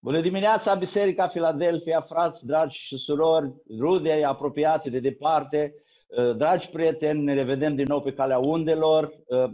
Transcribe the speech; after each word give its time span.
Bună 0.00 0.20
dimineața, 0.20 0.74
Biserica 0.74 1.28
Filadelfia, 1.28 2.00
frați, 2.00 2.46
dragi 2.46 2.78
și 2.78 2.96
surori, 2.96 3.52
rude 3.78 4.24
apropiate 4.24 4.90
de 4.90 4.98
departe, 4.98 5.74
uh, 6.06 6.36
dragi 6.36 6.68
prieteni, 6.68 7.22
ne 7.22 7.34
revedem 7.34 7.74
din 7.74 7.84
nou 7.88 8.00
pe 8.02 8.12
calea 8.12 8.38
undelor. 8.38 9.04
Uh, 9.04 9.50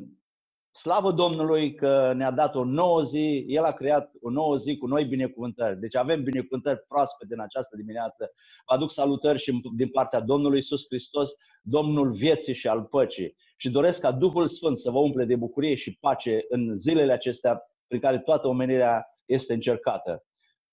slavă 0.72 1.12
Domnului 1.12 1.74
că 1.74 2.12
ne-a 2.16 2.30
dat 2.30 2.54
o 2.54 2.64
nouă 2.64 3.02
zi, 3.02 3.44
El 3.48 3.64
a 3.64 3.72
creat 3.72 4.10
o 4.22 4.30
nouă 4.30 4.56
zi 4.56 4.76
cu 4.76 4.86
noi 4.86 5.04
binecuvântări. 5.04 5.80
Deci 5.80 5.96
avem 5.96 6.22
binecuvântări 6.22 6.84
proaspete 6.88 7.34
în 7.34 7.40
această 7.40 7.76
dimineață. 7.76 8.32
Vă 8.66 8.74
aduc 8.74 8.92
salutări 8.92 9.38
și 9.42 9.60
din 9.76 9.88
partea 9.88 10.20
Domnului 10.20 10.58
Isus 10.58 10.84
Hristos, 10.88 11.30
Domnul 11.62 12.12
vieții 12.12 12.54
și 12.54 12.68
al 12.68 12.82
păcii. 12.82 13.36
Și 13.56 13.70
doresc 13.70 14.00
ca 14.00 14.12
Duhul 14.12 14.48
Sfânt 14.48 14.78
să 14.78 14.90
vă 14.90 14.98
umple 14.98 15.24
de 15.24 15.36
bucurie 15.36 15.74
și 15.74 15.98
pace 16.00 16.44
în 16.48 16.78
zilele 16.78 17.12
acestea 17.12 17.62
prin 17.86 18.00
care 18.00 18.18
toată 18.18 18.48
omenirea 18.48 19.06
este 19.24 19.52
încercată. 19.52 20.24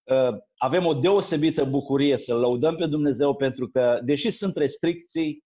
Uh, 0.03 0.37
avem 0.57 0.85
o 0.85 0.93
deosebită 0.93 1.65
bucurie 1.65 2.17
să 2.17 2.33
lăudăm 2.33 2.75
pe 2.75 2.85
Dumnezeu 2.85 3.35
pentru 3.35 3.67
că, 3.67 3.99
deși 4.03 4.31
sunt 4.31 4.55
restricții, 4.57 5.43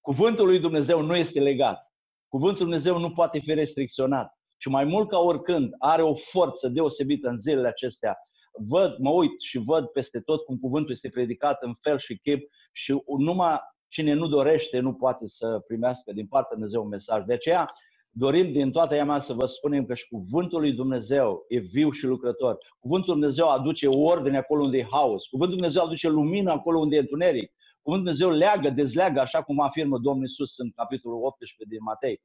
cuvântul 0.00 0.46
lui 0.46 0.58
Dumnezeu 0.58 1.00
nu 1.00 1.16
este 1.16 1.40
legat. 1.40 1.92
Cuvântul 2.28 2.64
Dumnezeu 2.64 2.98
nu 2.98 3.10
poate 3.10 3.38
fi 3.38 3.54
restricționat. 3.54 4.32
Și 4.58 4.68
mai 4.68 4.84
mult 4.84 5.08
ca 5.08 5.18
oricând 5.18 5.70
are 5.78 6.02
o 6.02 6.14
forță 6.14 6.68
deosebită 6.68 7.28
în 7.28 7.38
zilele 7.38 7.68
acestea. 7.68 8.16
Văd, 8.68 8.98
mă 8.98 9.10
uit 9.10 9.40
și 9.40 9.58
văd 9.58 9.86
peste 9.86 10.20
tot 10.20 10.44
cum 10.44 10.56
cuvântul 10.58 10.92
este 10.92 11.08
predicat 11.08 11.62
în 11.62 11.74
fel 11.80 11.98
și 11.98 12.18
chip 12.18 12.50
și 12.72 13.02
numai 13.18 13.58
cine 13.88 14.12
nu 14.12 14.26
dorește 14.26 14.78
nu 14.78 14.94
poate 14.94 15.26
să 15.26 15.62
primească 15.66 16.12
din 16.12 16.26
partea 16.26 16.56
Dumnezeu 16.56 16.82
un 16.82 16.88
mesaj. 16.88 17.24
De 17.24 17.32
aceea 17.32 17.72
dorim 18.14 18.52
din 18.52 18.70
toată 18.70 18.94
ea 18.94 19.20
să 19.20 19.32
vă 19.32 19.46
spunem 19.46 19.84
că 19.84 19.94
și 19.94 20.08
cuvântul 20.08 20.60
lui 20.60 20.72
Dumnezeu 20.72 21.44
e 21.48 21.58
viu 21.58 21.90
și 21.90 22.04
lucrător. 22.04 22.58
Cuvântul 22.78 23.12
Dumnezeu 23.12 23.48
aduce 23.48 23.86
ordine 23.86 24.36
acolo 24.36 24.62
unde 24.62 24.78
e 24.78 24.86
haos. 24.90 25.26
Cuvântul 25.26 25.56
Dumnezeu 25.56 25.82
aduce 25.82 26.08
lumină 26.08 26.50
acolo 26.50 26.78
unde 26.78 26.96
e 26.96 27.00
întuneric. 27.00 27.52
Cuvântul 27.82 28.12
Dumnezeu 28.12 28.38
leagă, 28.38 28.70
dezleagă, 28.70 29.20
așa 29.20 29.42
cum 29.42 29.60
afirmă 29.60 29.98
Domnul 29.98 30.24
Isus 30.24 30.58
în 30.58 30.70
capitolul 30.70 31.24
18 31.24 31.64
din 31.68 31.82
Matei. 31.82 32.20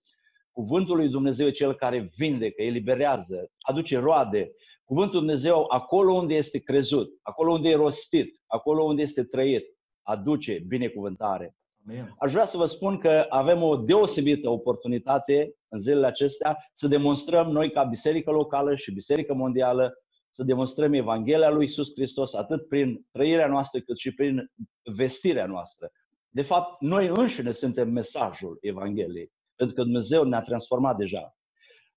Cuvântul 0.52 0.96
lui 0.96 1.10
Dumnezeu 1.10 1.48
e 1.48 1.52
cel 1.52 1.74
care 1.74 2.12
vindecă, 2.18 2.62
eliberează, 2.62 3.52
aduce 3.60 3.98
roade. 3.98 4.52
Cuvântul 4.84 5.20
Dumnezeu, 5.20 5.66
acolo 5.70 6.14
unde 6.14 6.34
este 6.36 6.58
crezut, 6.60 7.10
acolo 7.22 7.52
unde 7.52 7.70
e 7.70 7.76
rostit, 7.76 8.42
acolo 8.48 8.84
unde 8.84 9.02
este 9.02 9.24
trăit, 9.24 9.66
aduce 10.02 10.64
binecuvântare. 10.68 11.56
Amen. 11.90 12.16
Aș 12.20 12.32
vrea 12.32 12.46
să 12.46 12.58
vă 12.58 12.66
spun 12.66 12.98
că 12.98 13.26
avem 13.30 13.64
o 13.64 13.76
deosebită 13.76 14.50
oportunitate 14.50 15.56
în 15.68 15.80
zilele 15.80 16.06
acestea 16.06 16.58
să 16.74 16.88
demonstrăm 16.88 17.52
noi 17.52 17.72
ca 17.72 17.84
biserică 17.84 18.32
locală 18.32 18.76
și 18.76 18.94
biserică 18.94 19.34
mondială 19.34 19.94
să 20.30 20.44
demonstrăm 20.44 20.94
Evanghelia 20.94 21.50
lui 21.50 21.66
Isus 21.66 21.92
Hristos 21.96 22.34
atât 22.34 22.68
prin 22.68 23.06
trăirea 23.12 23.48
noastră 23.48 23.80
cât 23.80 23.98
și 23.98 24.14
prin 24.14 24.52
vestirea 24.96 25.46
noastră. 25.46 25.92
De 26.30 26.42
fapt, 26.42 26.82
noi 26.82 27.12
înșine 27.16 27.52
suntem 27.52 27.90
mesajul 27.90 28.58
Evangheliei, 28.62 29.32
pentru 29.56 29.76
că 29.76 29.82
Dumnezeu 29.82 30.24
ne-a 30.24 30.42
transformat 30.42 30.98
deja. 30.98 31.36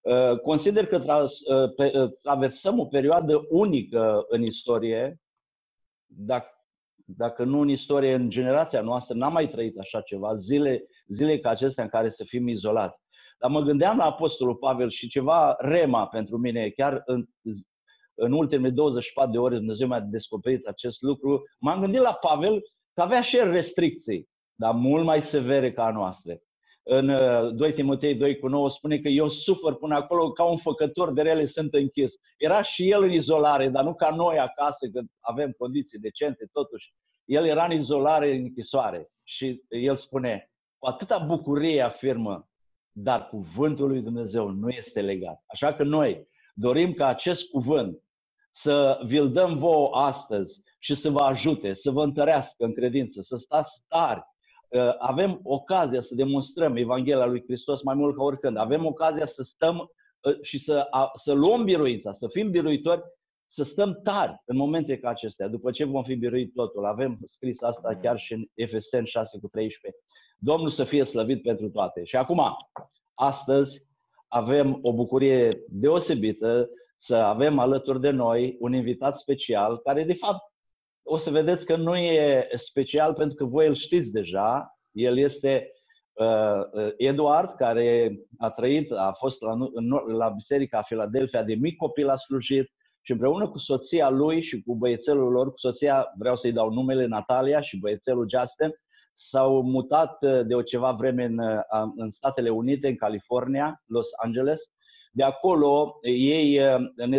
Uh, 0.01 0.39
consider 0.39 0.87
că 0.87 0.97
uh, 0.97 1.93
uh, 1.93 2.11
traversăm 2.23 2.79
o 2.79 2.85
perioadă 2.85 3.47
unică 3.49 4.25
în 4.29 4.43
istorie, 4.43 5.21
dacă 6.07 6.60
dacă 7.17 7.45
nu 7.45 7.61
în 7.61 7.69
istorie, 7.69 8.15
în 8.15 8.31
generația 8.31 8.81
noastră, 8.81 9.15
n-am 9.15 9.33
mai 9.33 9.49
trăit 9.49 9.79
așa 9.79 10.01
ceva, 10.01 10.37
zile, 10.37 10.85
zile 11.07 11.39
ca 11.39 11.51
acestea 11.51 11.85
în 11.85 11.91
care 11.91 12.11
să 12.11 12.25
fim 12.27 12.49
izolați. 12.49 12.99
Dar 13.39 13.51
mă 13.51 13.61
gândeam 13.61 13.97
la 13.97 14.05
Apostolul 14.05 14.57
Pavel 14.57 14.91
și 14.91 15.09
ceva 15.09 15.57
rema 15.59 16.07
pentru 16.07 16.39
mine, 16.39 16.69
chiar 16.69 17.03
în, 17.05 17.25
în 18.15 18.33
ultimele 18.33 18.73
24 18.73 19.33
de 19.33 19.39
ore 19.39 19.57
Dumnezeu 19.57 19.87
mi-a 19.87 20.01
descoperit 20.01 20.67
acest 20.67 21.03
lucru. 21.03 21.43
M-am 21.59 21.81
gândit 21.81 22.01
la 22.01 22.13
Pavel 22.13 22.61
că 22.95 23.03
avea 23.03 23.23
și 23.23 23.37
el 23.37 23.51
restricții, 23.51 24.29
dar 24.55 24.75
mult 24.75 25.05
mai 25.05 25.23
severe 25.23 25.73
ca 25.73 25.85
a 25.85 25.93
noastre. 25.93 26.43
În 26.93 27.07
2 27.57 27.69
uh, 27.69 27.75
Timotei 27.75 28.15
2 28.15 28.39
cu 28.39 28.49
9 28.49 28.71
spune 28.71 28.99
că 28.99 29.09
eu 29.09 29.29
sufăr 29.29 29.75
până 29.75 29.95
acolo 29.95 30.33
ca 30.33 30.45
un 30.45 30.59
făcător 30.59 31.13
de 31.13 31.23
rele 31.23 31.47
sunt 31.47 31.75
închis. 31.75 32.15
Era 32.37 32.63
și 32.63 32.91
el 32.91 33.03
în 33.03 33.13
izolare, 33.13 33.69
dar 33.69 33.85
nu 33.85 33.95
ca 33.95 34.11
noi 34.11 34.39
acasă, 34.39 34.89
că 34.93 35.01
avem 35.21 35.55
condiții 35.59 35.99
decente, 35.99 36.49
totuși. 36.53 36.93
El 37.25 37.47
era 37.47 37.65
în 37.65 37.71
izolare, 37.71 38.35
în 38.35 38.43
închisoare. 38.43 39.09
Și 39.25 39.63
el 39.69 39.97
spune, 39.97 40.51
cu 40.79 40.87
atâta 40.87 41.19
bucurie 41.19 41.83
afirmă, 41.83 42.49
dar 42.93 43.29
cuvântul 43.29 43.89
lui 43.89 44.01
Dumnezeu 44.01 44.49
nu 44.49 44.69
este 44.69 45.01
legat. 45.01 45.43
Așa 45.47 45.75
că 45.75 45.83
noi 45.83 46.29
dorim 46.55 46.93
ca 46.93 47.07
acest 47.07 47.49
cuvânt 47.51 48.03
să 48.53 49.01
vi-l 49.07 49.33
dăm 49.33 49.59
vouă 49.59 49.97
astăzi 49.97 50.63
și 50.79 50.95
să 50.95 51.11
vă 51.11 51.25
ajute, 51.25 51.75
să 51.75 51.91
vă 51.91 52.03
întărească 52.03 52.65
în 52.65 52.75
credință, 52.75 53.21
să 53.23 53.37
stați 53.37 53.85
tari. 53.89 54.23
Uh, 54.71 54.95
avem 54.99 55.41
ocazia 55.43 56.01
să 56.01 56.15
demonstrăm 56.15 56.77
Evanghelia 56.77 57.27
lui 57.27 57.43
Hristos 57.47 57.83
mai 57.83 57.95
mult 57.95 58.17
ca 58.17 58.23
oricând. 58.23 58.57
Avem 58.57 58.87
ocazia 58.87 59.27
să 59.27 59.43
stăm 59.43 59.79
uh, 60.21 60.43
și 60.43 60.59
să, 60.59 60.89
să 61.15 61.33
luăm 61.33 61.65
biruința, 61.65 62.13
să 62.13 62.29
fim 62.33 62.51
biruitori 62.51 63.03
să 63.53 63.63
stăm 63.65 64.01
tari 64.03 64.43
în 64.45 64.57
momente 64.57 64.99
ca 64.99 65.09
acestea, 65.09 65.49
după 65.49 65.71
ce 65.71 65.85
vom 65.85 66.03
fi 66.03 66.15
biruit 66.15 66.55
totul. 66.55 66.87
Avem 66.87 67.19
scris 67.27 67.63
asta 67.63 67.99
chiar 68.03 68.19
și 68.19 68.33
în 68.33 68.45
Efesen 68.55 69.05
6 69.05 69.39
cu 69.39 69.49
13. 69.49 70.01
Domnul 70.39 70.71
să 70.71 70.85
fie 70.85 71.05
slăvit 71.05 71.43
pentru 71.43 71.71
toate. 71.71 72.05
Și 72.05 72.17
acum, 72.17 72.43
astăzi, 73.15 73.83
avem 74.29 74.79
o 74.83 74.93
bucurie 74.93 75.65
deosebită 75.69 76.69
să 76.97 77.17
avem 77.17 77.59
alături 77.59 78.01
de 78.01 78.11
noi 78.11 78.57
un 78.61 78.73
invitat 78.73 79.19
special, 79.19 79.79
care 79.79 80.05
de 80.05 80.15
fapt 80.15 80.50
o 81.13 81.17
să 81.17 81.31
vedeți 81.31 81.65
că 81.65 81.77
nu 81.77 81.97
e 81.97 82.49
special 82.57 83.15
pentru 83.15 83.37
că 83.37 83.45
voi 83.45 83.67
îl 83.67 83.75
știți 83.75 84.11
deja. 84.11 84.79
El 84.91 85.19
este 85.19 85.73
uh, 86.13 86.93
Eduard, 86.97 87.55
care 87.57 88.19
a 88.39 88.51
trăit, 88.51 88.93
a 88.93 89.15
fost 89.19 89.41
la, 89.41 89.57
la 90.07 90.29
Biserica 90.29 90.83
Filadelfia 90.83 91.43
de 91.43 91.55
mic 91.55 91.77
copil, 91.77 92.09
a 92.09 92.17
slujit, 92.17 92.71
și 93.03 93.13
împreună 93.13 93.49
cu 93.49 93.59
soția 93.59 94.09
lui 94.11 94.43
și 94.43 94.63
cu 94.63 94.77
băiețelul 94.77 95.33
lor, 95.33 95.51
cu 95.51 95.59
soția, 95.59 96.13
vreau 96.19 96.37
să-i 96.37 96.53
dau 96.53 96.71
numele 96.71 97.07
Natalia 97.07 97.61
și 97.61 97.79
băiețelul 97.79 98.29
Justin, 98.39 98.73
s-au 99.15 99.63
mutat 99.63 100.23
uh, 100.23 100.41
de 100.47 100.55
o 100.55 100.63
ceva 100.63 100.93
vreme 100.93 101.25
în, 101.25 101.39
uh, 101.39 101.61
în 101.97 102.11
Statele 102.11 102.51
Unite, 102.51 102.89
în 102.89 102.97
California, 102.97 103.83
Los 103.87 104.09
Angeles. 104.23 104.63
De 105.11 105.23
acolo 105.23 105.99
ei 106.03 106.59
uh, 106.59 107.07
ne 107.07 107.19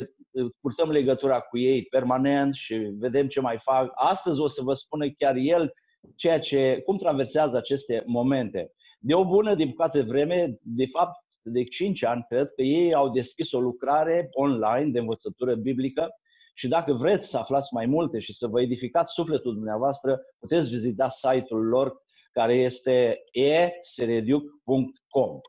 purtăm 0.61 0.89
legătura 0.89 1.39
cu 1.39 1.57
ei 1.57 1.83
permanent 1.83 2.55
și 2.55 2.75
vedem 2.75 3.27
ce 3.27 3.39
mai 3.39 3.59
fac. 3.63 3.91
Astăzi 3.95 4.39
o 4.39 4.47
să 4.47 4.61
vă 4.61 4.73
spună 4.73 5.05
chiar 5.17 5.35
el 5.35 5.73
ceea 6.15 6.39
ce, 6.39 6.81
cum 6.85 6.97
traversează 6.97 7.57
aceste 7.57 8.03
momente. 8.05 8.71
De 8.99 9.13
o 9.13 9.25
bună, 9.25 9.55
din 9.55 9.71
păcate, 9.71 10.01
vreme, 10.01 10.57
de 10.61 10.85
fapt, 10.85 11.25
de 11.41 11.63
5 11.63 12.03
ani, 12.03 12.25
cred 12.29 12.47
că 12.55 12.61
ei 12.61 12.93
au 12.93 13.09
deschis 13.09 13.51
o 13.51 13.59
lucrare 13.59 14.29
online 14.31 14.91
de 14.91 14.99
învățătură 14.99 15.55
biblică 15.55 16.09
și 16.53 16.67
dacă 16.67 16.93
vreți 16.93 17.27
să 17.27 17.37
aflați 17.37 17.73
mai 17.73 17.85
multe 17.85 18.19
și 18.19 18.33
să 18.33 18.47
vă 18.47 18.61
edificați 18.61 19.13
sufletul 19.13 19.53
dumneavoastră, 19.53 20.19
puteți 20.39 20.69
vizita 20.69 21.09
site-ul 21.09 21.67
lor 21.67 21.93
care 22.31 22.53
este 22.53 23.23
eserediuc.com. 23.31 25.39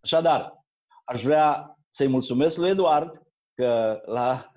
Așadar, 0.00 0.61
aș 1.04 1.22
vrea 1.22 1.76
să-i 1.90 2.08
mulțumesc 2.08 2.56
lui 2.56 2.70
Eduard 2.70 3.22
că 3.54 4.00
la 4.06 4.52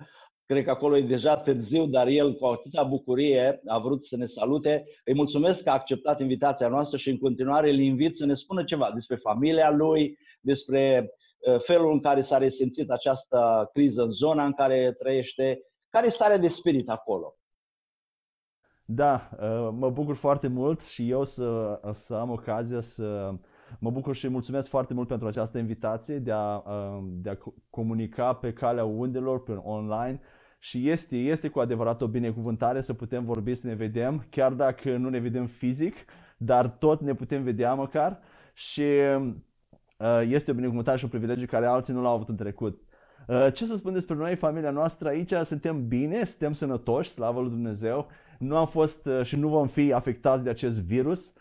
Cred 0.46 0.64
că 0.64 0.70
acolo 0.70 0.96
e 0.96 1.02
deja 1.02 1.36
târziu, 1.36 1.86
dar 1.86 2.06
el 2.06 2.34
cu 2.34 2.46
atâta 2.46 2.82
bucurie 2.82 3.60
a 3.66 3.78
vrut 3.78 4.04
să 4.04 4.16
ne 4.16 4.26
salute. 4.26 4.84
Îi 5.04 5.14
mulțumesc 5.14 5.62
că 5.62 5.70
a 5.70 5.72
acceptat 5.72 6.20
invitația 6.20 6.68
noastră 6.68 6.96
și 6.96 7.10
în 7.10 7.18
continuare 7.18 7.70
îl 7.70 7.78
invit 7.78 8.16
să 8.16 8.26
ne 8.26 8.34
spună 8.34 8.64
ceva 8.64 8.90
despre 8.94 9.16
familia 9.16 9.70
lui, 9.70 10.18
despre 10.40 11.10
uh, 11.38 11.60
felul 11.62 11.92
în 11.92 12.00
care 12.00 12.22
s-a 12.22 12.38
resimțit 12.38 12.90
această 12.90 13.70
criză 13.72 14.02
în 14.02 14.10
zona 14.10 14.44
în 14.44 14.52
care 14.52 14.92
trăiește. 14.98 15.60
Care 15.88 16.06
e 16.06 16.10
starea 16.10 16.38
de 16.38 16.48
spirit 16.48 16.88
acolo? 16.88 17.34
Da, 18.84 19.28
uh, 19.32 19.68
mă 19.72 19.90
bucur 19.90 20.14
foarte 20.14 20.48
mult 20.48 20.82
și 20.82 21.10
eu 21.10 21.24
să, 21.24 21.80
să 21.92 22.14
am 22.14 22.30
ocazia 22.30 22.80
să 22.80 23.32
mă 23.78 23.90
bucur 23.90 24.14
și 24.14 24.28
mulțumesc 24.28 24.68
foarte 24.68 24.94
mult 24.94 25.08
pentru 25.08 25.26
această 25.26 25.58
invitație 25.58 26.18
de 26.18 26.32
a, 26.32 26.56
uh, 26.56 27.04
de 27.04 27.30
a 27.30 27.36
comunica 27.70 28.32
pe 28.32 28.52
calea 28.52 28.84
undelor, 28.84 29.42
pe 29.42 29.52
online 29.52 30.20
și 30.58 30.90
este, 30.90 31.16
este 31.16 31.48
cu 31.48 31.58
adevărat 31.58 32.02
o 32.02 32.06
binecuvântare 32.06 32.80
să 32.80 32.94
putem 32.94 33.24
vorbi, 33.24 33.54
să 33.54 33.66
ne 33.66 33.74
vedem, 33.74 34.26
chiar 34.30 34.52
dacă 34.52 34.96
nu 34.96 35.08
ne 35.08 35.18
vedem 35.18 35.46
fizic, 35.46 35.94
dar 36.36 36.68
tot 36.68 37.00
ne 37.00 37.14
putem 37.14 37.42
vedea 37.42 37.74
măcar 37.74 38.20
și 38.54 38.82
uh, 39.98 40.22
este 40.28 40.50
o 40.50 40.54
binecuvântare 40.54 40.98
și 40.98 41.04
un 41.04 41.10
privilegiu 41.10 41.46
care 41.46 41.66
alții 41.66 41.94
nu 41.94 42.02
l-au 42.02 42.14
avut 42.14 42.28
în 42.28 42.36
trecut. 42.36 42.80
Uh, 43.26 43.46
ce 43.52 43.64
să 43.64 43.76
spun 43.76 43.92
despre 43.92 44.14
noi, 44.14 44.36
familia 44.36 44.70
noastră? 44.70 45.08
Aici 45.08 45.32
suntem 45.42 45.88
bine, 45.88 46.24
suntem 46.24 46.52
sănătoși, 46.52 47.10
slavă 47.10 47.40
lui 47.40 47.50
Dumnezeu. 47.50 48.06
Nu 48.38 48.56
am 48.56 48.66
fost 48.66 49.06
uh, 49.06 49.22
și 49.22 49.36
nu 49.36 49.48
vom 49.48 49.66
fi 49.66 49.92
afectați 49.92 50.42
de 50.42 50.50
acest 50.50 50.80
virus. 50.80 51.32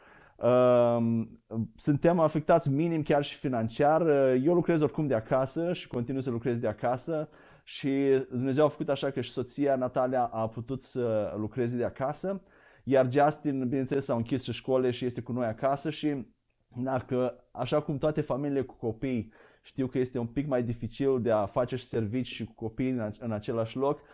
Suntem 1.76 2.20
afectați 2.20 2.70
minim 2.70 3.04
chiar 3.04 3.24
și 3.24 3.36
financiar. 3.36 4.08
Eu 4.44 4.54
lucrez 4.54 4.82
oricum 4.82 5.08
de 5.08 5.14
acasă 5.14 5.74
și 5.74 5.88
continui 5.88 6.24
să 6.24 6.30
lucrez 6.30 6.60
de 6.60 6.68
acasă 6.68 7.30
și 7.64 8.26
Dumnezeu 8.30 8.66
a 8.66 8.70
făcut 8.70 8.90
așa 8.90 9.12
că 9.12 9.22
și 9.22 9.32
soția 9.32 9.76
Natalia 9.76 10.24
a 10.24 10.48
putut 10.48 10.82
să 10.82 11.34
lucreze 11.38 11.78
de 11.78 11.84
acasă, 11.84 12.42
iar 12.84 13.12
Justin, 13.12 13.68
bineînțeles, 13.68 14.06
s-au 14.06 14.18
închis 14.18 14.44
și 14.44 14.52
școle 14.52 14.92
și 14.92 15.06
este 15.06 15.22
cu 15.22 15.32
noi 15.32 15.46
acasă 15.46 15.90
și 15.90 16.26
dacă, 16.76 17.46
așa 17.52 17.82
cum 17.82 17.98
toate 17.98 18.22
familiile 18.22 18.62
cu 18.62 18.76
copii 18.76 19.32
știu 19.62 19.88
că 19.88 19.98
este 19.98 20.18
un 20.18 20.28
pic 20.28 20.48
mai 20.48 20.64
dificil 20.64 21.22
de 21.22 21.32
a 21.32 21.46
face 21.46 21.76
și 21.76 21.86
servici 21.86 22.28
și 22.28 22.44
cu 22.44 22.54
copii 22.54 22.90
în, 22.90 23.12
în 23.20 23.32
același 23.32 23.78
loc, 23.78 24.00
uh, 24.00 24.06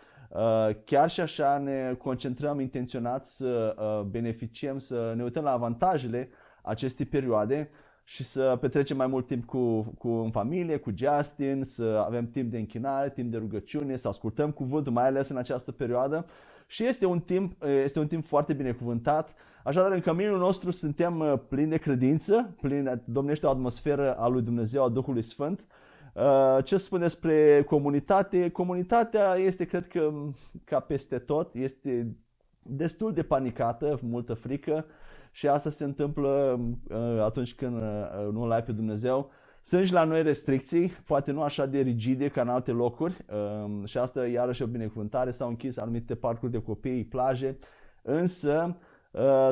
chiar 0.85 1.09
și 1.09 1.21
așa 1.21 1.57
ne 1.57 1.93
concentrăm 1.97 2.59
intenționat 2.59 3.25
să 3.25 3.75
uh, 3.77 4.05
beneficiem, 4.05 4.77
să 4.77 5.13
ne 5.15 5.23
uităm 5.23 5.43
la 5.43 5.51
avantajele 5.51 6.29
acestei 6.61 7.05
perioade 7.05 7.69
și 8.03 8.23
să 8.23 8.57
petrecem 8.61 8.97
mai 8.97 9.07
mult 9.07 9.27
timp 9.27 9.45
cu, 9.45 9.81
cu 9.97 10.07
în 10.07 10.31
familie, 10.31 10.77
cu 10.77 10.91
Justin, 10.95 11.63
să 11.63 12.03
avem 12.05 12.29
timp 12.29 12.51
de 12.51 12.57
închinare, 12.57 13.09
timp 13.09 13.31
de 13.31 13.37
rugăciune, 13.37 13.95
să 13.95 14.07
ascultăm 14.07 14.51
cuvântul, 14.51 14.93
mai 14.93 15.05
ales 15.07 15.29
în 15.29 15.37
această 15.37 15.71
perioadă. 15.71 16.25
Și 16.67 16.85
este 16.85 17.05
un 17.05 17.19
timp, 17.19 17.63
este 17.63 17.99
un 17.99 18.07
timp 18.07 18.25
foarte 18.25 18.53
binecuvântat. 18.53 19.33
Așadar, 19.63 19.91
în 19.91 19.99
căminul 19.99 20.37
nostru 20.37 20.71
suntem 20.71 21.19
uh, 21.19 21.33
plini 21.47 21.69
de 21.69 21.77
credință, 21.77 22.55
plini, 22.61 23.01
domnește 23.05 23.45
o 23.45 23.49
atmosferă 23.49 24.15
a 24.15 24.27
lui 24.27 24.41
Dumnezeu, 24.41 24.83
a 24.83 24.89
Duhului 24.89 25.21
Sfânt. 25.21 25.65
Uh, 26.13 26.63
ce 26.63 26.77
spune 26.77 27.03
despre 27.03 27.63
comunitate? 27.63 28.49
Comunitatea 28.49 29.35
este, 29.35 29.65
cred 29.65 29.87
că, 29.87 30.11
ca 30.63 30.79
peste 30.79 31.17
tot, 31.17 31.55
este 31.55 32.15
destul 32.63 33.13
de 33.13 33.23
panicată, 33.23 33.99
multă 34.01 34.33
frică 34.33 34.85
și 35.31 35.47
asta 35.47 35.69
se 35.69 35.83
întâmplă 35.83 36.59
uh, 36.89 37.21
atunci 37.21 37.55
când 37.55 37.81
nu 38.31 38.41
îl 38.41 38.51
ai 38.51 38.63
pe 38.63 38.71
Dumnezeu. 38.71 39.31
Sunt 39.63 39.85
și 39.85 39.93
la 39.93 40.03
noi 40.03 40.23
restricții, 40.23 40.89
poate 40.89 41.31
nu 41.31 41.41
așa 41.41 41.65
de 41.65 41.79
rigide 41.79 42.27
ca 42.27 42.41
în 42.41 42.49
alte 42.49 42.71
locuri 42.71 43.25
um, 43.63 43.85
și 43.85 43.97
asta 43.97 44.27
iarăși 44.27 44.61
o 44.61 44.65
binecuvântare, 44.65 45.31
s-au 45.31 45.47
închis 45.47 45.77
anumite 45.77 46.15
parcuri 46.15 46.51
de 46.51 46.61
copii, 46.61 47.03
plaje, 47.03 47.57
însă 48.01 48.65
uh, 48.67 48.90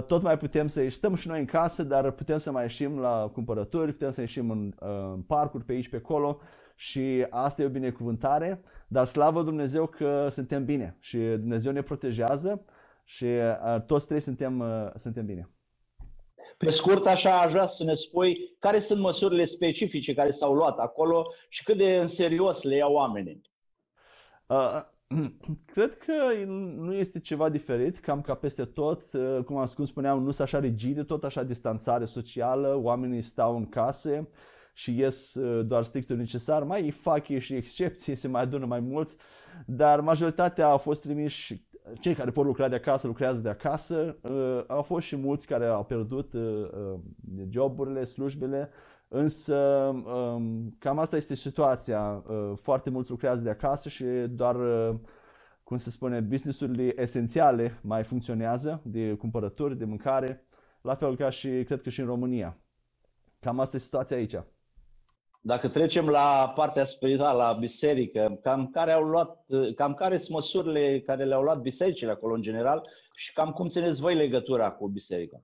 tot 0.07 0.21
mai 0.21 0.37
putem 0.37 0.67
să 0.67 0.81
ieșim, 0.81 0.97
stăm 0.97 1.15
și 1.15 1.27
noi 1.27 1.39
în 1.39 1.45
casă, 1.45 1.83
dar 1.83 2.11
putem 2.11 2.37
să 2.37 2.51
mai 2.51 2.63
ieșim 2.63 2.99
la 2.99 3.29
cumpărături, 3.33 3.91
putem 3.91 4.11
să 4.11 4.21
ieșim 4.21 4.49
în, 4.51 4.73
uh, 4.79 4.87
în 5.13 5.21
parcuri 5.21 5.63
pe 5.63 5.71
aici, 5.71 5.89
pe 5.89 5.95
acolo 5.95 6.39
și 6.75 7.25
asta 7.29 7.61
e 7.61 7.65
o 7.65 7.69
binecuvântare, 7.69 8.61
dar 8.87 9.05
slavă 9.05 9.43
Dumnezeu 9.43 9.85
că 9.85 10.27
suntem 10.29 10.65
bine 10.65 10.97
și 10.99 11.17
Dumnezeu 11.17 11.71
ne 11.71 11.81
protejează 11.81 12.65
și 13.03 13.25
uh, 13.25 13.81
toți 13.85 14.07
trei 14.07 14.19
suntem, 14.19 14.63
suntem 14.95 15.25
bine. 15.25 15.49
Pe 16.57 16.69
scurt, 16.69 17.05
așa 17.05 17.39
aș 17.39 17.51
vrea 17.51 17.67
să 17.67 17.83
ne 17.83 17.93
spui 17.93 18.55
care 18.59 18.79
sunt 18.79 18.99
măsurile 18.99 19.45
specifice 19.45 20.13
care 20.13 20.31
s-au 20.31 20.53
luat 20.53 20.77
acolo 20.77 21.33
și 21.49 21.63
cât 21.63 21.77
de 21.77 21.97
în 21.97 22.07
serios 22.07 22.61
le 22.61 22.75
iau 22.75 22.93
oamenii. 22.93 23.41
Uh, 24.47 24.81
cred 25.73 25.97
că 25.97 26.13
nu 26.75 26.93
este 26.93 27.19
ceva 27.19 27.49
diferit, 27.49 27.99
cam 27.99 28.21
ca 28.21 28.33
peste 28.33 28.65
tot, 28.65 29.13
uh, 29.13 29.43
cum, 29.45 29.57
am, 29.57 29.71
cum 29.75 29.85
spuneam, 29.85 30.23
nu 30.23 30.31
sunt 30.31 30.47
așa 30.47 30.59
rigide, 30.59 31.03
tot 31.03 31.23
așa 31.23 31.43
distanțare 31.43 32.05
socială, 32.05 32.75
oamenii 32.75 33.21
stau 33.21 33.55
în 33.55 33.69
case 33.69 34.29
și 34.73 34.97
ies 34.97 35.33
uh, 35.33 35.65
doar 35.65 35.83
strictul 35.83 36.15
necesar, 36.15 36.63
mai 36.63 36.91
fac 36.91 37.27
ei 37.27 37.39
și 37.39 37.53
excepții, 37.53 38.15
se 38.15 38.27
mai 38.27 38.41
adună 38.41 38.65
mai 38.65 38.79
mulți, 38.79 39.17
dar 39.65 40.01
majoritatea 40.01 40.67
au 40.67 40.77
fost 40.77 41.01
trimiși 41.01 41.67
cei 41.99 42.13
care 42.13 42.31
pot 42.31 42.45
lucra 42.45 42.67
de 42.67 42.75
acasă, 42.75 43.07
lucrează 43.07 43.39
de 43.39 43.49
acasă. 43.49 44.17
Uh, 44.21 44.63
au 44.67 44.81
fost 44.81 45.05
și 45.05 45.15
mulți 45.15 45.47
care 45.47 45.65
au 45.65 45.83
pierdut 45.83 46.33
uh, 46.33 46.41
uh, 46.41 46.99
joburile, 47.49 48.03
slujbele, 48.03 48.69
însă 49.09 49.57
um, 49.57 50.75
cam 50.79 50.99
asta 50.99 51.15
este 51.15 51.35
situația. 51.35 52.23
Foarte 52.55 52.89
mulți 52.89 53.09
lucrează 53.09 53.41
de 53.41 53.49
acasă 53.49 53.89
și 53.89 54.03
doar, 54.29 54.55
cum 55.63 55.77
se 55.77 55.89
spune, 55.89 56.19
businessurile 56.19 57.01
esențiale 57.01 57.79
mai 57.81 58.03
funcționează, 58.03 58.81
de 58.83 59.13
cumpărături, 59.13 59.77
de 59.77 59.85
mâncare, 59.85 60.45
la 60.81 60.95
fel 60.95 61.15
ca 61.15 61.29
și, 61.29 61.63
cred 61.63 61.81
că 61.81 61.89
și 61.89 61.99
în 61.99 62.05
România. 62.05 62.57
Cam 63.39 63.59
asta 63.59 63.75
e 63.75 63.79
situația 63.79 64.17
aici. 64.17 64.35
Dacă 65.41 65.67
trecem 65.69 66.07
la 66.07 66.53
partea 66.55 66.85
spirituală, 66.85 67.43
la 67.43 67.53
biserică, 67.53 68.39
cam 68.41 68.69
care, 68.69 68.91
au 68.91 69.03
luat, 69.03 69.45
cam 69.75 69.93
care 69.93 70.17
sunt 70.17 70.29
măsurile 70.29 71.01
care 71.01 71.25
le-au 71.25 71.41
luat 71.41 71.61
bisericile 71.61 72.11
acolo 72.11 72.33
în 72.33 72.41
general 72.41 72.89
și 73.15 73.33
cam 73.33 73.51
cum 73.51 73.67
țineți 73.67 74.01
voi 74.01 74.15
legătura 74.15 74.71
cu 74.71 74.87
biserica? 74.87 75.41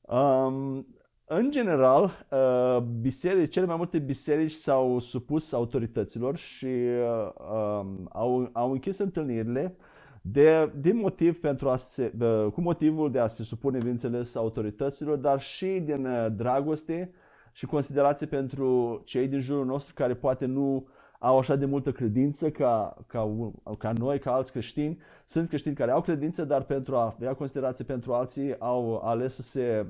Um, 0.00 0.86
în 1.28 1.50
general, 1.50 2.26
uh, 2.30 2.82
biserici, 3.00 3.52
cele 3.52 3.66
mai 3.66 3.76
multe 3.76 3.98
biserici 3.98 4.52
s-au 4.52 4.98
supus 4.98 5.52
autorităților 5.52 6.36
și 6.36 6.66
uh, 6.66 7.30
um, 7.52 8.08
au, 8.12 8.50
au 8.52 8.72
închis 8.72 8.98
întâlnirile 8.98 9.76
de, 10.20 10.72
de 10.76 10.92
motiv 10.92 11.40
pentru 11.40 11.68
a 11.68 11.76
se, 11.76 12.12
de, 12.14 12.50
cu 12.52 12.60
motivul 12.60 13.10
de 13.10 13.18
a 13.18 13.26
se 13.26 13.42
supune, 13.42 13.78
bineînțeles, 13.78 14.34
autorităților, 14.34 15.16
dar 15.16 15.40
și 15.40 15.66
din 15.84 16.06
uh, 16.06 16.26
dragoste 16.36 17.12
și 17.52 17.66
considerație 17.66 18.26
pentru 18.26 19.02
cei 19.04 19.28
din 19.28 19.40
jurul 19.40 19.66
nostru 19.66 19.94
care 19.94 20.14
poate 20.14 20.46
nu 20.46 20.86
au 21.18 21.38
așa 21.38 21.56
de 21.56 21.64
multă 21.64 21.92
credință 21.92 22.50
ca, 22.50 22.96
ca, 23.06 23.52
ca 23.78 23.92
noi, 23.92 24.18
ca 24.18 24.32
alți 24.32 24.52
creștini. 24.52 24.98
Sunt 25.26 25.48
creștini 25.48 25.74
care 25.74 25.90
au 25.90 26.00
credință, 26.00 26.44
dar 26.44 26.62
pentru 26.62 26.96
a 26.96 27.14
avea 27.16 27.34
considerație 27.34 27.84
pentru 27.84 28.12
alții 28.12 28.58
au 28.58 29.00
ales 29.04 29.34
să 29.34 29.42
se 29.42 29.86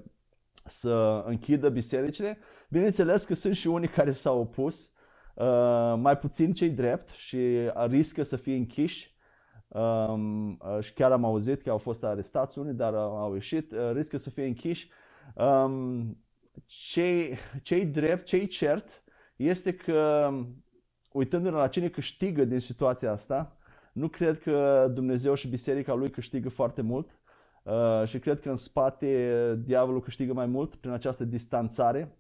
să 0.68 1.24
închidă 1.26 1.68
bisericile. 1.68 2.38
Bineînțeles 2.68 3.24
că 3.24 3.34
sunt 3.34 3.54
și 3.54 3.66
unii 3.66 3.88
care 3.88 4.10
s-au 4.10 4.40
opus, 4.40 4.92
uh, 5.34 5.94
mai 5.96 6.18
puțin 6.18 6.52
cei 6.52 6.70
drept 6.70 7.08
și 7.08 7.38
riscă 7.86 8.22
să 8.22 8.36
fie 8.36 8.56
închiși. 8.56 9.16
Um, 9.68 10.50
uh, 10.50 10.80
și 10.80 10.92
chiar 10.92 11.12
am 11.12 11.24
auzit 11.24 11.62
că 11.62 11.70
au 11.70 11.78
fost 11.78 12.04
arestați 12.04 12.58
unii, 12.58 12.72
dar 12.72 12.94
au 12.94 13.34
ieșit, 13.34 13.72
uh, 13.72 13.90
riscă 13.92 14.16
să 14.16 14.30
fie 14.30 14.46
închiși. 14.46 14.90
Um, 15.34 16.16
cei, 16.66 17.38
cei 17.62 17.86
drept, 17.86 18.24
cei 18.24 18.46
cert, 18.46 19.02
este 19.36 19.74
că, 19.74 20.30
uitându-ne 21.12 21.56
la 21.56 21.68
cine 21.68 21.88
câștigă 21.88 22.44
din 22.44 22.58
situația 22.58 23.12
asta, 23.12 23.56
nu 23.92 24.08
cred 24.08 24.38
că 24.38 24.88
Dumnezeu 24.94 25.34
și 25.34 25.48
biserica 25.48 25.94
lui 25.94 26.10
câștigă 26.10 26.48
foarte 26.48 26.82
mult 26.82 27.17
uh, 27.68 28.06
și 28.06 28.18
cred 28.18 28.40
că 28.40 28.48
în 28.48 28.56
spate 28.56 29.62
diavolul 29.64 30.00
câștigă 30.00 30.32
mai 30.32 30.46
mult 30.46 30.74
prin 30.74 30.92
această 30.92 31.24
distanțare 31.24 32.16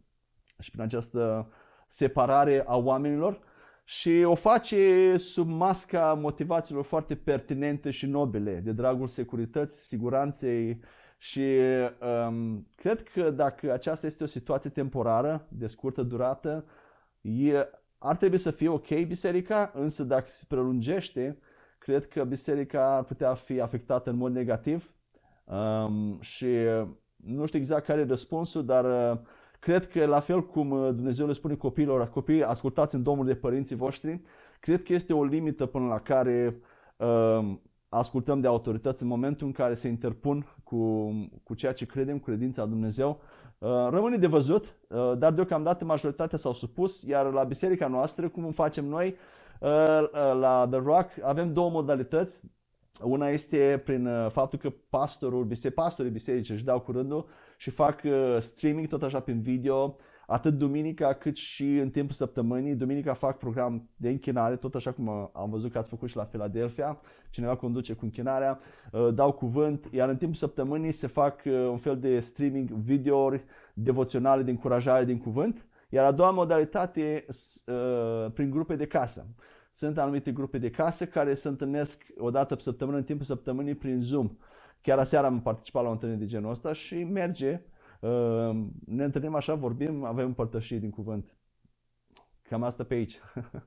și 0.58 0.70
prin 0.70 0.82
această 0.82 1.52
separare 1.88 2.64
a 2.66 2.76
oamenilor 2.76 3.38
și 3.84 4.22
o 4.24 4.34
face 4.34 5.16
sub 5.16 5.48
masca 5.48 6.14
motivațiilor 6.14 6.84
foarte 6.84 7.14
pertinente 7.16 7.90
și 7.90 8.06
nobile, 8.06 8.54
de 8.54 8.72
dragul 8.72 9.06
securității, 9.06 9.78
siguranței, 9.78 10.80
și 11.18 11.56
um, 12.28 12.66
cred 12.74 13.02
că 13.02 13.30
dacă 13.30 13.72
aceasta 13.72 14.06
este 14.06 14.22
o 14.22 14.26
situație 14.26 14.70
temporară, 14.70 15.46
de 15.48 15.66
scurtă 15.66 16.02
durată, 16.02 16.64
e, 17.20 17.66
ar 17.98 18.16
trebui 18.16 18.38
să 18.38 18.50
fie 18.50 18.68
ok 18.68 18.88
biserica, 19.06 19.70
însă 19.74 20.04
dacă 20.04 20.26
se 20.28 20.44
prelungește, 20.48 21.38
cred 21.78 22.08
că 22.08 22.24
biserica 22.24 22.96
ar 22.96 23.04
putea 23.04 23.34
fi 23.34 23.60
afectată 23.60 24.10
în 24.10 24.16
mod 24.16 24.32
negativ. 24.32 24.92
Um, 25.50 26.20
și 26.20 26.46
nu 27.16 27.46
știu 27.46 27.58
exact 27.58 27.84
care 27.84 28.00
e 28.00 28.04
răspunsul, 28.04 28.64
dar 28.64 28.84
uh, 28.84 29.18
cred 29.58 29.88
că 29.88 30.06
la 30.06 30.20
fel 30.20 30.46
cum 30.46 30.70
uh, 30.70 30.94
Dumnezeu 30.94 31.26
le 31.26 31.32
spune 31.32 31.54
copiilor, 31.54 32.08
copii, 32.08 32.44
ascultați 32.44 32.94
în 32.94 33.02
Domnul 33.02 33.26
de 33.26 33.34
părinții 33.34 33.76
voștri, 33.76 34.20
cred 34.60 34.82
că 34.82 34.92
este 34.92 35.12
o 35.14 35.24
limită 35.24 35.66
până 35.66 35.86
la 35.86 35.98
care 35.98 36.60
um, 36.96 37.60
ascultăm 37.88 38.40
de 38.40 38.46
autorități 38.46 39.02
în 39.02 39.08
momentul 39.08 39.46
în 39.46 39.52
care 39.52 39.74
se 39.74 39.88
interpun 39.88 40.46
cu, 40.64 41.10
cu 41.42 41.54
ceea 41.54 41.72
ce 41.72 41.86
credem, 41.86 42.18
cu 42.18 42.24
credința 42.24 42.66
Dumnezeu. 42.66 43.20
Uh, 43.58 43.68
rămâne 43.90 44.16
de 44.16 44.26
văzut, 44.26 44.76
uh, 44.88 45.12
dar 45.18 45.32
deocamdată 45.32 45.84
majoritatea 45.84 46.38
s-au 46.38 46.52
supus, 46.52 47.02
iar 47.02 47.32
la 47.32 47.44
biserica 47.44 47.86
noastră, 47.86 48.28
cum 48.28 48.52
facem 48.52 48.84
noi, 48.84 49.16
uh, 49.60 50.10
la 50.40 50.66
The 50.70 50.80
Rock, 50.80 51.08
avem 51.22 51.52
două 51.52 51.70
modalități. 51.70 52.42
Una 53.02 53.28
este 53.28 53.82
prin 53.84 54.08
faptul 54.30 54.58
că 54.58 54.72
pastorul, 54.90 55.48
pastorii 55.74 56.10
bisericii 56.10 56.54
își 56.54 56.64
dau 56.64 56.80
curândul 56.80 57.28
și 57.56 57.70
fac 57.70 58.00
streaming 58.38 58.86
tot 58.86 59.02
așa 59.02 59.20
prin 59.20 59.40
video, 59.40 59.96
atât 60.26 60.54
duminica 60.54 61.12
cât 61.12 61.36
și 61.36 61.76
în 61.76 61.90
timpul 61.90 62.14
săptămânii. 62.14 62.74
Duminica 62.74 63.14
fac 63.14 63.38
program 63.38 63.88
de 63.96 64.08
închinare, 64.08 64.56
tot 64.56 64.74
așa 64.74 64.92
cum 64.92 65.08
am 65.32 65.50
văzut 65.50 65.72
că 65.72 65.78
ați 65.78 65.88
făcut 65.88 66.08
și 66.08 66.16
la 66.16 66.22
Philadelphia. 66.22 67.00
Cineva 67.30 67.56
conduce 67.56 67.92
cu 67.92 68.04
închinarea, 68.04 68.60
uh, 68.92 69.08
dau 69.14 69.32
cuvânt, 69.32 69.88
iar 69.90 70.08
în 70.08 70.16
timpul 70.16 70.36
săptămânii 70.36 70.92
se 70.92 71.06
fac 71.06 71.40
uh, 71.46 71.52
un 71.52 71.76
fel 71.76 71.98
de 71.98 72.20
streaming 72.20 72.70
videouri 72.70 73.44
devoționale 73.74 74.42
de 74.42 74.50
încurajare 74.50 75.04
din 75.04 75.18
cuvânt. 75.18 75.66
Iar 75.88 76.04
a 76.04 76.12
doua 76.12 76.30
modalitate 76.30 77.24
uh, 77.28 78.30
prin 78.34 78.50
grupe 78.50 78.76
de 78.76 78.86
casă. 78.86 79.26
Sunt 79.78 79.98
anumite 79.98 80.32
grupe 80.32 80.58
de 80.58 80.70
casă 80.70 81.06
care 81.06 81.34
se 81.34 81.48
întâlnesc 81.48 82.06
o 82.16 82.30
dată 82.30 82.54
pe 82.54 82.62
săptămână, 82.62 82.96
în 82.96 83.04
timpul 83.04 83.24
săptămânii, 83.24 83.74
prin 83.74 84.00
Zoom. 84.00 84.36
Chiar 84.80 84.98
aseară 84.98 85.26
am 85.26 85.42
participat 85.42 85.82
la 85.82 85.88
o 85.88 85.92
întâlnire 85.92 86.20
de 86.20 86.26
genul 86.26 86.50
ăsta 86.50 86.72
și 86.72 87.04
merge 87.04 87.60
Ehm, 88.00 88.70
ne 88.86 89.04
întâlnim 89.04 89.34
așa, 89.34 89.54
vorbim, 89.54 90.04
avem 90.04 90.26
împărtășiri 90.26 90.80
din 90.80 90.90
cuvânt. 90.90 91.36
Cam 92.42 92.62
asta 92.62 92.84
pe 92.84 92.94
aici. 92.94 93.18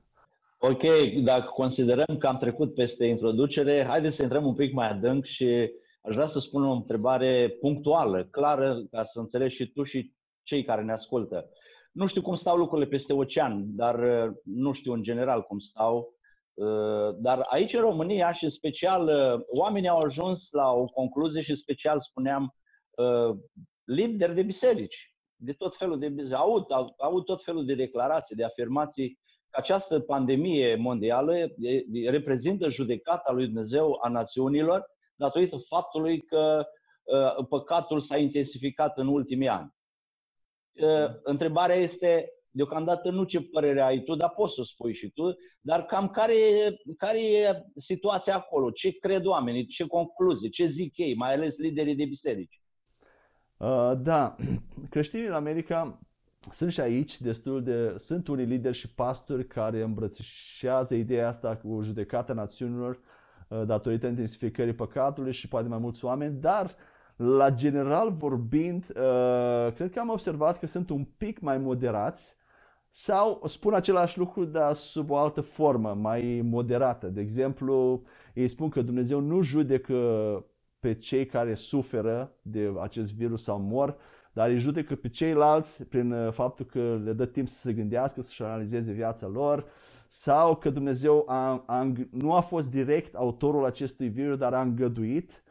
Ok, 0.64 0.82
dacă 1.24 1.50
considerăm 1.54 2.18
că 2.18 2.26
am 2.26 2.38
trecut 2.38 2.74
peste 2.74 3.06
introducere, 3.06 3.84
haideți 3.88 4.16
să 4.16 4.22
intrăm 4.22 4.46
un 4.46 4.54
pic 4.54 4.72
mai 4.72 4.88
adânc 4.90 5.24
și 5.24 5.70
aș 6.02 6.14
vrea 6.14 6.26
să 6.26 6.38
spun 6.38 6.64
o 6.64 6.72
întrebare 6.72 7.56
punctuală, 7.60 8.24
clară, 8.30 8.82
ca 8.90 9.04
să 9.04 9.18
înțelegi 9.18 9.54
și 9.54 9.66
tu 9.66 9.82
și 9.82 10.14
cei 10.42 10.64
care 10.64 10.82
ne 10.82 10.92
ascultă. 10.92 11.50
Nu 11.92 12.06
știu 12.06 12.22
cum 12.22 12.34
stau 12.34 12.56
lucrurile 12.56 12.88
peste 12.88 13.12
ocean, 13.12 13.76
dar 13.76 13.98
uh, 13.98 14.34
nu 14.44 14.72
știu 14.72 14.92
în 14.92 15.02
general 15.02 15.42
cum 15.42 15.58
stau. 15.58 16.14
Uh, 16.54 17.14
dar 17.20 17.46
aici 17.50 17.74
în 17.74 17.80
România 17.80 18.32
și 18.32 18.44
în 18.44 18.50
special 18.50 19.06
uh, 19.08 19.40
oamenii 19.46 19.88
au 19.88 19.98
ajuns 19.98 20.50
la 20.50 20.70
o 20.70 20.84
concluzie 20.84 21.42
și 21.42 21.54
special 21.54 22.00
spuneam 22.00 22.54
lideri 23.84 24.34
de 24.34 24.42
biserici, 24.42 25.14
de 25.36 25.52
tot 25.52 25.76
felul 25.76 25.98
de 25.98 26.08
biserici, 26.08 26.32
au, 26.32 26.66
au, 26.68 26.94
au 26.98 27.20
tot 27.20 27.44
felul 27.44 27.64
de 27.64 27.74
declarații, 27.74 28.36
de 28.36 28.44
afirmații 28.44 29.18
că 29.50 29.60
această 29.60 30.00
pandemie 30.00 30.74
mondială 30.74 31.34
reprezintă 32.04 32.68
judecata 32.68 33.32
lui 33.32 33.44
Dumnezeu 33.44 33.98
a 34.02 34.08
națiunilor 34.08 34.84
datorită 35.14 35.56
faptului 35.68 36.20
că 36.20 36.64
păcatul 37.48 38.00
s-a 38.00 38.16
intensificat 38.16 38.98
în 38.98 39.06
ultimii 39.06 39.48
ani. 39.48 39.72
Uh, 40.72 41.14
întrebarea 41.22 41.76
este, 41.76 42.32
deocamdată 42.50 43.10
nu 43.10 43.24
ce 43.24 43.40
părere 43.40 43.80
ai 43.80 44.00
tu, 44.00 44.14
dar 44.14 44.30
poți 44.30 44.54
să 44.54 44.62
spui 44.64 44.94
și 44.94 45.10
tu, 45.10 45.22
dar 45.60 45.84
cam 45.84 46.08
care 46.08 46.34
e, 46.34 46.76
care 46.98 47.20
e 47.20 47.62
situația 47.76 48.34
acolo, 48.36 48.70
ce 48.70 48.90
cred 48.90 49.24
oamenii, 49.24 49.66
ce 49.66 49.86
concluzii, 49.86 50.50
ce 50.50 50.66
zic 50.66 50.96
ei, 50.96 51.16
mai 51.16 51.34
ales 51.34 51.56
liderii 51.56 51.94
de 51.94 52.04
biserici. 52.04 52.60
Uh, 53.56 53.92
da, 53.96 54.36
creștinii 54.90 55.26
în 55.26 55.32
America 55.32 56.00
sunt 56.52 56.72
și 56.72 56.80
aici 56.80 57.20
destul 57.20 57.62
de, 57.62 57.94
sunt 57.96 58.28
unii 58.28 58.44
lideri 58.44 58.76
și 58.76 58.94
pastori 58.94 59.46
care 59.46 59.82
îmbrățișează 59.82 60.94
ideea 60.94 61.28
asta 61.28 61.56
cu 61.56 61.80
judecata 61.82 62.32
națiunilor 62.32 63.00
uh, 63.48 63.62
datorită 63.66 64.06
intensificării 64.06 64.74
păcatului 64.74 65.32
și 65.32 65.48
poate 65.48 65.68
mai 65.68 65.78
mulți 65.78 66.04
oameni, 66.04 66.40
dar 66.40 66.64
uh, 66.64 66.91
la 67.16 67.50
general 67.50 68.10
vorbind, 68.10 68.84
uh, 68.88 69.72
cred 69.74 69.90
că 69.90 70.00
am 70.00 70.08
observat 70.08 70.58
că 70.58 70.66
sunt 70.66 70.90
un 70.90 71.04
pic 71.16 71.40
mai 71.40 71.58
moderați 71.58 72.36
sau 72.88 73.42
spun 73.46 73.74
același 73.74 74.18
lucru, 74.18 74.44
dar 74.44 74.74
sub 74.74 75.10
o 75.10 75.16
altă 75.16 75.40
formă, 75.40 75.94
mai 75.94 76.40
moderată. 76.44 77.06
De 77.06 77.20
exemplu, 77.20 78.02
ei 78.34 78.48
spun 78.48 78.68
că 78.68 78.82
Dumnezeu 78.82 79.20
nu 79.20 79.42
judecă 79.42 79.94
pe 80.80 80.94
cei 80.94 81.26
care 81.26 81.54
suferă 81.54 82.32
de 82.42 82.72
acest 82.80 83.14
virus 83.14 83.42
sau 83.42 83.58
mor, 83.58 83.96
dar 84.32 84.48
îi 84.48 84.58
judecă 84.58 84.94
pe 84.94 85.08
ceilalți 85.08 85.84
prin 85.84 86.12
uh, 86.12 86.32
faptul 86.32 86.64
că 86.64 87.00
le 87.04 87.12
dă 87.12 87.26
timp 87.26 87.48
să 87.48 87.60
se 87.60 87.72
gândească, 87.72 88.22
să-și 88.22 88.42
analizeze 88.42 88.92
viața 88.92 89.26
lor, 89.26 89.64
sau 90.06 90.56
că 90.56 90.70
Dumnezeu 90.70 91.24
a, 91.26 91.64
a, 91.66 91.92
nu 92.10 92.32
a 92.32 92.40
fost 92.40 92.70
direct 92.70 93.14
autorul 93.14 93.64
acestui 93.64 94.08
virus, 94.08 94.36
dar 94.36 94.54
a 94.54 94.60
îngăduit 94.60 95.30
Uh, 95.30 95.41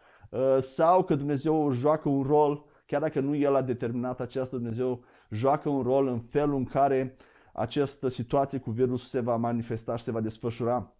sau 0.60 1.04
că 1.04 1.16
Dumnezeu 1.16 1.72
joacă 1.72 2.10
un 2.10 2.24
rol, 2.24 2.66
chiar 2.86 3.02
dacă 3.02 3.20
nu 3.20 3.36
El 3.36 3.56
a 3.56 3.62
determinat 3.62 4.20
aceasta, 4.20 4.56
Dumnezeu 4.56 5.04
joacă 5.30 5.70
un 5.70 5.82
rol 5.82 6.08
în 6.08 6.20
felul 6.20 6.56
în 6.56 6.66
care 6.66 7.16
această 7.54 8.08
situație 8.08 8.60
cu 8.60 8.72
virusul 8.72 9.08
se 9.08 9.20
va 9.20 9.36
manifesta 9.36 9.96
și 9.96 10.04
se 10.04 10.12
va 10.12 10.20
desfășura. 10.20 10.96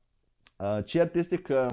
Uh, 0.58 0.86
cert 0.86 1.16
este 1.16 1.38
că, 1.38 1.68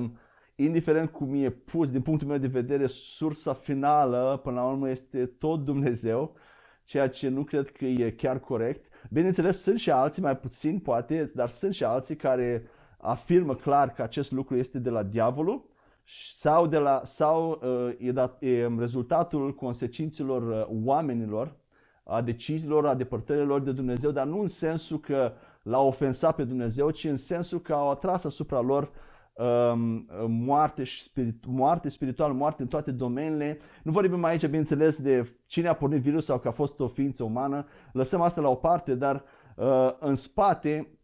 indiferent 0.54 1.10
cum 1.10 1.34
e 1.34 1.50
pus, 1.50 1.90
din 1.90 2.02
punctul 2.02 2.28
meu 2.28 2.38
de 2.38 2.46
vedere, 2.46 2.86
sursa 2.86 3.52
finală, 3.54 4.40
până 4.42 4.60
la 4.60 4.66
urmă, 4.66 4.90
este 4.90 5.26
tot 5.26 5.64
Dumnezeu, 5.64 6.36
ceea 6.84 7.08
ce 7.08 7.28
nu 7.28 7.44
cred 7.44 7.70
că 7.70 7.84
e 7.84 8.10
chiar 8.10 8.38
corect. 8.40 8.92
Bineînțeles, 9.10 9.62
sunt 9.62 9.78
și 9.78 9.90
alții, 9.90 10.22
mai 10.22 10.36
puțin 10.36 10.78
poate, 10.78 11.30
dar 11.34 11.48
sunt 11.48 11.74
și 11.74 11.84
alții 11.84 12.16
care 12.16 12.68
afirmă 12.98 13.54
clar 13.54 13.92
că 13.92 14.02
acest 14.02 14.32
lucru 14.32 14.56
este 14.56 14.78
de 14.78 14.90
la 14.90 15.02
diavolul 15.02 15.67
sau, 16.10 16.66
de 16.66 16.78
la, 16.78 17.02
sau 17.04 17.60
uh, 17.62 17.94
e, 17.98 18.12
dat, 18.12 18.42
e 18.42 18.66
rezultatul 18.78 19.54
consecințelor 19.54 20.42
uh, 20.42 20.84
oamenilor, 20.84 21.56
a 22.04 22.22
deciziilor, 22.22 22.86
a 22.86 22.94
depărtărilor 22.94 23.60
de 23.60 23.72
Dumnezeu, 23.72 24.10
dar 24.10 24.26
nu 24.26 24.40
în 24.40 24.48
sensul 24.48 25.00
că 25.00 25.32
l-au 25.62 25.86
ofensat 25.86 26.34
pe 26.34 26.44
Dumnezeu, 26.44 26.90
ci 26.90 27.04
în 27.04 27.16
sensul 27.16 27.60
că 27.60 27.72
au 27.72 27.90
atras 27.90 28.24
asupra 28.24 28.60
lor 28.60 28.90
um, 29.38 30.06
moarte, 30.28 30.84
și 30.84 31.02
spirit, 31.02 31.44
moarte 31.46 31.88
spirituală, 31.88 32.32
moarte 32.32 32.62
în 32.62 32.68
toate 32.68 32.90
domeniile. 32.90 33.58
Nu 33.82 33.92
vorbim 33.92 34.24
aici, 34.24 34.44
bineînțeles, 34.44 35.00
de 35.00 35.32
cine 35.46 35.68
a 35.68 35.74
pornit 35.74 36.00
virusul 36.00 36.22
sau 36.22 36.38
că 36.38 36.48
a 36.48 36.52
fost 36.52 36.80
o 36.80 36.88
ființă 36.88 37.24
umană. 37.24 37.66
Lăsăm 37.92 38.20
asta 38.20 38.40
la 38.40 38.48
o 38.48 38.54
parte, 38.54 38.94
dar 38.94 39.24
uh, 39.56 39.90
în 39.98 40.14
spate 40.14 40.97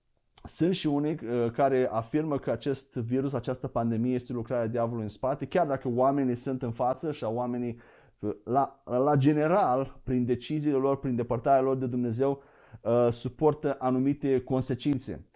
sunt 0.48 0.74
și 0.74 0.86
unii 0.86 1.18
uh, 1.22 1.50
care 1.50 1.88
afirmă 1.90 2.38
că 2.38 2.50
acest 2.50 2.94
virus, 2.94 3.32
această 3.32 3.68
pandemie 3.68 4.14
este 4.14 4.32
lucrarea 4.32 4.66
diavolului 4.66 5.02
în 5.02 5.08
spate, 5.08 5.46
chiar 5.46 5.66
dacă 5.66 5.88
oamenii 5.88 6.34
sunt 6.34 6.62
în 6.62 6.72
față 6.72 7.12
și 7.12 7.24
oamenii 7.24 7.80
uh, 8.18 8.34
la, 8.44 8.82
la 8.84 9.16
general, 9.16 10.00
prin 10.02 10.24
deciziile 10.24 10.76
lor, 10.76 10.98
prin 10.98 11.16
depărtarea 11.16 11.60
lor 11.60 11.76
de 11.76 11.86
Dumnezeu, 11.86 12.42
uh, 12.80 13.08
suportă 13.10 13.76
anumite 13.78 14.40
consecințe. 14.40 15.26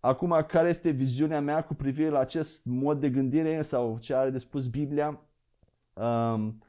Acum, 0.00 0.44
care 0.48 0.68
este 0.68 0.90
viziunea 0.90 1.40
mea 1.40 1.64
cu 1.64 1.74
privire 1.74 2.08
la 2.08 2.18
acest 2.18 2.64
mod 2.64 3.00
de 3.00 3.10
gândire 3.10 3.62
sau 3.62 3.98
ce 4.00 4.14
are 4.14 4.30
de 4.30 4.38
spus 4.38 4.66
Biblia? 4.66 5.20
Um, 5.92 6.62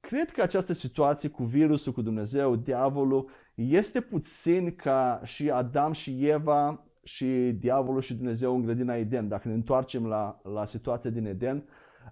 cred 0.00 0.30
că 0.30 0.42
această 0.42 0.72
situație 0.72 1.28
cu 1.28 1.44
virusul, 1.44 1.92
cu 1.92 2.02
Dumnezeu, 2.02 2.56
diavolul, 2.56 3.30
este 3.54 4.00
puțin 4.00 4.74
ca 4.74 5.20
și 5.24 5.50
Adam 5.50 5.92
și 5.92 6.26
Eva 6.26 6.87
și 7.08 7.56
diavolul 7.58 8.00
și 8.00 8.14
Dumnezeu 8.14 8.54
în 8.54 8.62
grădina 8.62 8.94
Eden. 8.94 9.28
Dacă 9.28 9.48
ne 9.48 9.54
întoarcem 9.54 10.06
la, 10.06 10.40
la 10.52 10.64
situația 10.64 11.10
din 11.10 11.26
Eden, 11.26 11.64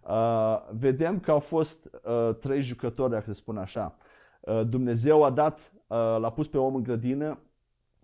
uh, 0.09 0.57
vedem 0.79 1.21
că 1.21 1.31
au 1.31 1.39
fost 1.39 1.91
uh, 2.05 2.35
trei 2.35 2.63
jucători, 2.63 3.11
dacă 3.11 3.25
se 3.25 3.33
spune 3.33 3.61
așa. 3.61 3.97
Uh, 4.41 4.63
Dumnezeu 4.69 5.23
a 5.23 5.31
dat, 5.31 5.59
uh, 5.87 5.97
l-a 5.97 6.31
pus 6.31 6.49
pe 6.49 6.59
om 6.59 6.75
în 6.75 6.83
grădină, 6.83 7.39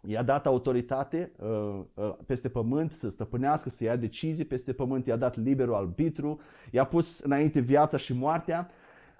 i-a 0.07 0.23
dat 0.23 0.47
autoritate 0.47 1.33
uh, 1.39 1.81
uh, 1.95 2.15
peste 2.27 2.49
pământ 2.49 2.93
să 2.93 3.11
stăpânească, 3.11 3.69
să 3.69 3.85
ia 3.85 3.97
decizii 3.97 4.45
peste 4.45 4.73
pământ, 4.73 5.07
i-a 5.07 5.17
dat 5.17 5.37
liberul 5.37 5.75
arbitru, 5.75 6.41
i-a 6.71 6.85
pus 6.85 7.19
înainte 7.19 7.61
viața 7.61 7.97
și 7.97 8.15
moartea. 8.15 8.71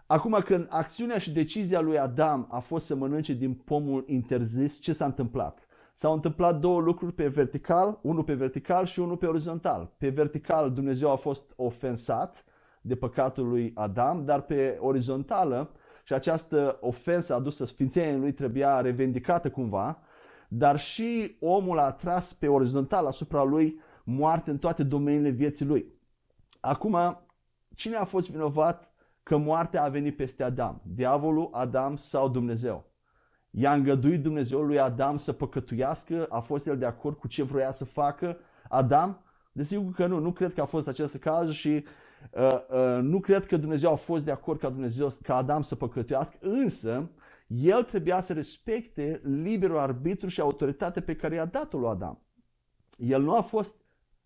Acum 0.07 0.41
când 0.45 0.67
acțiunea 0.71 1.19
și 1.19 1.33
decizia 1.33 1.81
lui 1.81 1.99
Adam 1.99 2.49
a 2.51 2.59
fost 2.59 2.87
să 2.87 2.95
mănânce 2.95 3.33
din 3.33 3.55
pomul 3.55 4.05
interzis, 4.07 4.81
ce 4.81 4.93
s-a 4.93 5.05
întâmplat? 5.05 5.67
S-au 5.95 6.13
întâmplat 6.13 6.61
două 6.61 6.81
lucruri 6.81 7.13
pe 7.13 7.27
vertical, 7.27 7.99
unul 8.03 8.25
pe 8.25 8.35
vertical 8.35 8.85
și 8.85 9.01
unul 9.01 9.17
pe 9.17 9.27
orizontal. 9.27 9.95
Pe 9.99 10.09
vertical 10.09 10.73
Dumnezeu 10.73 11.11
a 11.11 11.17
fost 11.17 11.53
ofensat 11.57 12.45
de 12.81 12.97
păcatul 12.97 13.49
lui 13.49 13.73
Adam, 13.75 14.25
dar 14.25 14.41
pe 14.41 14.79
orizontală 14.81 15.71
și 16.05 16.13
această 16.13 16.79
ofensă 16.81 17.35
adusă 17.35 17.65
sfințeniei 17.65 18.19
lui 18.19 18.33
trebuia 18.33 18.81
revendicată 18.81 19.51
cumva, 19.51 19.99
dar 20.49 20.79
și 20.79 21.37
omul 21.41 21.79
a 21.79 21.93
tras 21.93 22.33
pe 22.33 22.49
orizontal 22.49 23.07
asupra 23.07 23.43
lui 23.43 23.81
moarte 24.05 24.51
în 24.51 24.59
toate 24.59 24.83
domeniile 24.83 25.29
vieții 25.29 25.67
lui. 25.67 25.87
Acum, 26.61 27.27
cine 27.75 27.97
a 27.97 28.05
fost 28.05 28.31
vinovat 28.31 28.93
că 29.23 29.37
moartea 29.37 29.85
a 29.85 29.89
venit 29.89 30.17
peste 30.17 30.43
Adam? 30.43 30.83
Diavolul, 30.85 31.49
Adam 31.53 31.97
sau 31.97 32.29
Dumnezeu? 32.29 32.92
I-a 33.55 33.73
îngăduit 33.73 34.23
Dumnezeu 34.23 34.61
lui 34.61 34.79
Adam 34.79 35.17
să 35.17 35.33
păcătuiască? 35.33 36.27
A 36.29 36.41
fost 36.41 36.67
el 36.67 36.79
de 36.79 36.85
acord 36.85 37.17
cu 37.17 37.29
ce 37.29 37.43
vroia 37.43 37.73
să 37.73 37.85
facă 37.85 38.37
Adam? 38.69 39.23
Desigur 39.53 39.93
că 39.93 40.07
nu, 40.07 40.19
nu 40.19 40.33
cred 40.33 40.55
că 40.55 40.61
a 40.61 40.65
fost 40.65 40.89
acest 40.89 41.17
caz 41.17 41.51
și 41.51 41.85
uh, 42.33 42.53
uh, 42.71 42.99
nu 43.03 43.21
cred 43.21 43.47
că 43.47 43.57
Dumnezeu 43.57 43.93
a 43.93 43.95
fost 43.95 44.25
de 44.25 44.31
acord 44.31 44.59
ca, 44.59 44.69
Dumnezeu, 44.69 45.09
ca 45.23 45.37
Adam 45.37 45.63
să 45.63 45.75
păcătuiască, 45.75 46.37
însă 46.41 47.11
el 47.47 47.83
trebuia 47.83 48.21
să 48.21 48.33
respecte 48.33 49.21
liberul 49.25 49.79
arbitru 49.79 50.29
și 50.29 50.41
autoritatea 50.41 51.03
pe 51.03 51.17
care 51.17 51.35
i-a 51.35 51.45
dat-o 51.45 51.79
lui 51.79 51.89
Adam. 51.89 52.19
El 52.97 53.23
nu 53.23 53.35
a 53.35 53.41
fost 53.41 53.77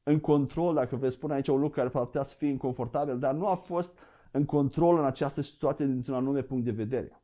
în 0.03 0.21
control, 0.21 0.75
dacă 0.75 0.97
vreți 0.97 1.15
spune 1.15 1.35
aici 1.35 1.49
un 1.49 1.61
lucru 1.61 1.81
care 1.81 1.89
putea 1.89 2.23
să 2.23 2.35
fie 2.35 2.49
inconfortabil, 2.49 3.19
dar 3.19 3.35
nu 3.35 3.47
a 3.47 3.55
fost 3.55 3.99
în 4.31 4.45
control 4.45 4.99
în 4.99 5.05
această 5.05 5.41
situație 5.41 5.87
dintr-un 5.87 6.15
anume 6.15 6.43
punct 6.43 6.65
de 6.65 6.71
vedere. 6.71 7.21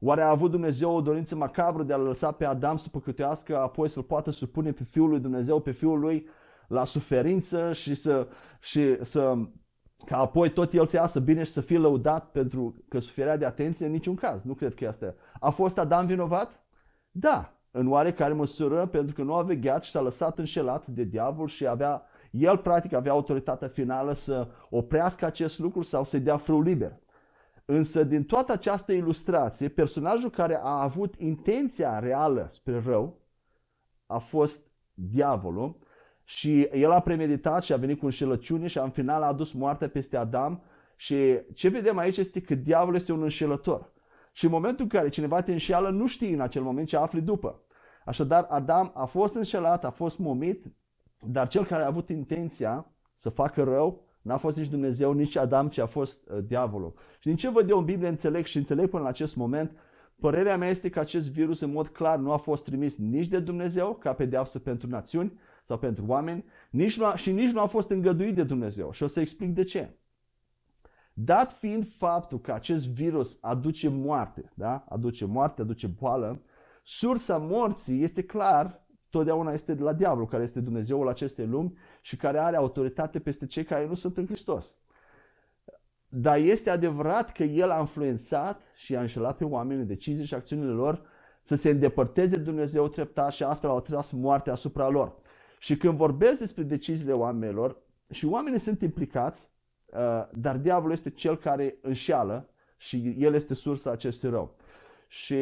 Oare 0.00 0.22
a 0.22 0.28
avut 0.28 0.50
Dumnezeu 0.50 0.94
o 0.94 1.00
dorință 1.00 1.36
macabră 1.36 1.82
de 1.82 1.92
a 1.92 1.96
lăsa 1.96 2.32
pe 2.32 2.44
Adam 2.44 2.76
să 2.76 2.88
păcătească, 2.88 3.58
apoi 3.58 3.88
să-l 3.88 4.02
poată 4.02 4.30
supune 4.30 4.72
pe 4.72 4.84
Fiul 4.84 5.08
lui 5.08 5.20
Dumnezeu, 5.20 5.60
pe 5.60 5.70
Fiul 5.70 5.98
lui, 5.98 6.28
la 6.68 6.84
suferință 6.84 7.72
și 7.72 7.94
să, 7.94 8.28
și 8.60 9.04
să 9.04 9.36
ca 10.04 10.18
apoi 10.18 10.50
tot 10.50 10.72
el 10.72 10.86
să 10.86 10.96
iasă 10.96 11.20
bine 11.20 11.42
și 11.42 11.52
să 11.52 11.60
fie 11.60 11.78
lăudat 11.78 12.30
pentru 12.30 12.74
că 12.88 12.98
suferea 12.98 13.36
de 13.36 13.44
atenție? 13.44 13.86
În 13.86 13.92
niciun 13.92 14.14
caz. 14.14 14.42
Nu 14.42 14.54
cred 14.54 14.74
că 14.74 14.84
este. 14.84 15.14
A 15.40 15.50
fost 15.50 15.78
Adam 15.78 16.06
vinovat? 16.06 16.64
Da, 17.10 17.52
în 17.70 17.88
oarecare 17.88 18.32
măsură, 18.32 18.86
pentru 18.86 19.14
că 19.14 19.22
nu 19.22 19.34
a 19.34 19.42
vegheat 19.42 19.84
și 19.84 19.90
s-a 19.90 20.00
lăsat 20.00 20.38
înșelat 20.38 20.86
de 20.86 21.02
diavol 21.02 21.48
și 21.48 21.66
avea, 21.66 22.02
el 22.30 22.58
practic 22.58 22.92
avea 22.92 23.12
autoritatea 23.12 23.68
finală 23.68 24.12
să 24.12 24.48
oprească 24.70 25.24
acest 25.24 25.58
lucru 25.58 25.82
sau 25.82 26.04
să-i 26.04 26.20
dea 26.20 26.36
frâu 26.36 26.60
liber. 26.60 26.98
Însă 27.68 28.04
din 28.04 28.24
toată 28.24 28.52
această 28.52 28.92
ilustrație, 28.92 29.68
personajul 29.68 30.30
care 30.30 30.56
a 30.62 30.82
avut 30.82 31.14
intenția 31.18 31.98
reală 31.98 32.48
spre 32.50 32.80
rău 32.80 33.20
a 34.06 34.18
fost 34.18 34.60
diavolul, 34.94 35.78
și 36.28 36.60
el 36.62 36.90
a 36.90 37.00
premeditat 37.00 37.62
și 37.62 37.72
a 37.72 37.76
venit 37.76 37.98
cu 37.98 38.04
înșelăciune 38.04 38.66
și 38.66 38.78
în 38.78 38.90
final 38.90 39.22
a 39.22 39.26
adus 39.26 39.52
moartea 39.52 39.88
peste 39.88 40.16
Adam 40.16 40.62
și 40.96 41.40
ce 41.54 41.68
vedem 41.68 41.98
aici 41.98 42.16
este 42.16 42.40
că 42.40 42.54
diavolul 42.54 42.94
este 42.94 43.12
un 43.12 43.22
înșelător. 43.22 43.92
Și 44.32 44.44
în 44.44 44.50
momentul 44.50 44.84
în 44.84 44.88
care 44.88 45.08
cineva 45.08 45.42
te 45.42 45.52
înșeală, 45.52 45.90
nu 45.90 46.06
știi 46.06 46.32
în 46.32 46.40
acel 46.40 46.62
moment 46.62 46.88
ce 46.88 46.96
afli 46.96 47.20
după. 47.20 47.60
Așadar, 48.04 48.46
Adam 48.48 48.92
a 48.94 49.04
fost 49.04 49.34
înșelat, 49.34 49.84
a 49.84 49.90
fost 49.90 50.18
momit, 50.18 50.64
dar 51.20 51.48
cel 51.48 51.64
care 51.64 51.82
a 51.82 51.86
avut 51.86 52.08
intenția 52.08 52.86
să 53.14 53.28
facă 53.30 53.62
rău 53.62 54.05
n-a 54.26 54.36
fost 54.36 54.56
nici 54.56 54.68
Dumnezeu, 54.68 55.12
nici 55.12 55.36
Adam, 55.36 55.68
ci 55.68 55.78
a 55.78 55.86
fost 55.86 56.28
uh, 56.28 56.38
diavolul. 56.46 56.94
Și 57.18 57.26
din 57.26 57.36
ce 57.36 57.50
văd 57.50 57.70
eu 57.70 57.78
în 57.78 57.84
Biblie, 57.84 58.08
înțeleg 58.08 58.44
și 58.44 58.56
înțeleg 58.56 58.88
până 58.88 59.02
în 59.02 59.08
acest 59.08 59.36
moment, 59.36 59.78
părerea 60.20 60.56
mea 60.56 60.68
este 60.68 60.88
că 60.88 60.98
acest 60.98 61.30
virus 61.30 61.60
în 61.60 61.72
mod 61.72 61.88
clar 61.88 62.18
nu 62.18 62.32
a 62.32 62.36
fost 62.36 62.64
trimis 62.64 62.96
nici 62.96 63.26
de 63.26 63.38
Dumnezeu 63.38 63.94
ca 63.94 64.12
pedeapsă 64.12 64.58
pentru 64.58 64.88
națiuni 64.88 65.38
sau 65.66 65.78
pentru 65.78 66.04
oameni, 66.06 66.44
nici 66.70 66.98
nu 66.98 67.04
a, 67.04 67.16
și 67.16 67.32
nici 67.32 67.50
nu 67.50 67.60
a 67.60 67.66
fost 67.66 67.90
îngăduit 67.90 68.34
de 68.34 68.42
Dumnezeu. 68.42 68.92
Și 68.92 69.02
o 69.02 69.06
să 69.06 69.20
explic 69.20 69.54
de 69.54 69.62
ce. 69.62 69.96
Dat 71.12 71.52
fiind 71.52 71.88
faptul 71.98 72.40
că 72.40 72.52
acest 72.52 72.88
virus 72.88 73.38
aduce 73.40 73.88
moarte, 73.88 74.52
da? 74.54 74.84
aduce 74.88 75.24
moarte, 75.24 75.60
aduce 75.60 75.86
boală, 75.86 76.42
sursa 76.82 77.38
morții 77.38 78.02
este 78.02 78.22
clar, 78.22 78.86
totdeauna 79.10 79.52
este 79.52 79.74
de 79.74 79.82
la 79.82 79.92
diavolul, 79.92 80.26
care 80.26 80.42
este 80.42 80.60
Dumnezeul 80.60 81.08
acestei 81.08 81.46
lumi 81.46 81.76
și 82.06 82.16
care 82.16 82.38
are 82.38 82.56
autoritate 82.56 83.18
peste 83.18 83.46
cei 83.46 83.64
care 83.64 83.86
nu 83.86 83.94
sunt 83.94 84.16
în 84.16 84.26
Hristos. 84.26 84.78
Dar 86.08 86.38
este 86.38 86.70
adevărat 86.70 87.32
că 87.32 87.42
el 87.42 87.70
a 87.70 87.78
influențat 87.78 88.60
și 88.76 88.96
a 88.96 89.00
înșelat 89.00 89.36
pe 89.36 89.44
oameni 89.44 89.80
în 89.80 89.86
decizii 89.86 90.24
și 90.24 90.34
acțiunile 90.34 90.70
lor 90.70 91.02
să 91.42 91.54
se 91.54 91.70
îndepărteze 91.70 92.36
de 92.36 92.42
Dumnezeu 92.42 92.88
treptat 92.88 93.32
și 93.32 93.42
astfel 93.42 93.70
au 93.70 93.80
tras 93.80 94.10
moartea 94.10 94.52
asupra 94.52 94.88
lor. 94.88 95.16
Și 95.58 95.76
când 95.76 95.96
vorbesc 95.96 96.38
despre 96.38 96.62
deciziile 96.62 97.12
oamenilor, 97.12 97.76
și 98.10 98.26
oamenii 98.26 98.58
sunt 98.58 98.82
implicați, 98.82 99.50
uh, 99.86 100.28
dar 100.32 100.56
diavolul 100.56 100.92
este 100.92 101.10
cel 101.10 101.36
care 101.36 101.78
înșeală 101.82 102.48
și 102.76 103.14
el 103.18 103.34
este 103.34 103.54
sursa 103.54 103.90
acestui 103.90 104.30
rău. 104.30 104.56
Și 105.08 105.36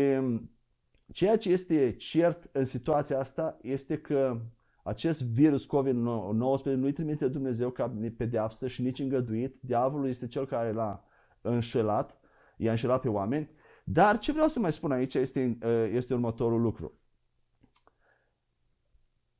ceea 1.13 1.39
ce 1.39 1.51
este 1.51 1.95
cert 1.97 2.49
în 2.53 2.65
situația 2.65 3.19
asta 3.19 3.59
este 3.63 3.99
că 3.99 4.41
acest 4.85 5.23
virus 5.23 5.67
COVID-19 5.67 6.65
nu-i 6.65 6.93
trimis 6.93 7.19
de 7.19 7.29
Dumnezeu 7.29 7.71
ca 7.71 7.95
pedeapsă 8.17 8.67
și 8.67 8.83
nici 8.83 8.99
îngăduit. 8.99 9.57
Diavolul 9.61 10.09
este 10.09 10.27
cel 10.27 10.47
care 10.47 10.73
l-a 10.73 11.05
înșelat, 11.41 12.19
i-a 12.57 12.71
înșelat 12.71 13.01
pe 13.01 13.09
oameni. 13.09 13.51
Dar 13.85 14.19
ce 14.19 14.33
vreau 14.33 14.49
să 14.49 14.61
mai 14.61 14.73
spun 14.73 14.93
aici 14.93 15.15
este, 15.15 15.59
uh, 15.63 15.91
este 15.93 16.15
următorul 16.15 16.61
lucru. 16.61 16.99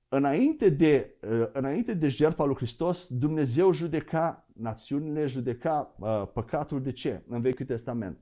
Înainte 0.09 0.69
de, 0.69 1.15
uh, 1.21 1.49
înainte 1.53 1.95
de 1.95 2.09
jertfa 2.09 2.45
lui 2.45 2.55
Hristos, 2.55 3.09
Dumnezeu 3.09 3.73
judeca 3.73 4.47
națiunile, 4.53 5.27
judeca 5.27 5.95
uh, 5.99 6.29
păcatul. 6.33 6.83
De 6.83 6.93
ce? 6.93 7.23
În 7.29 7.41
Vechiul 7.41 7.67
Testament. 7.67 8.19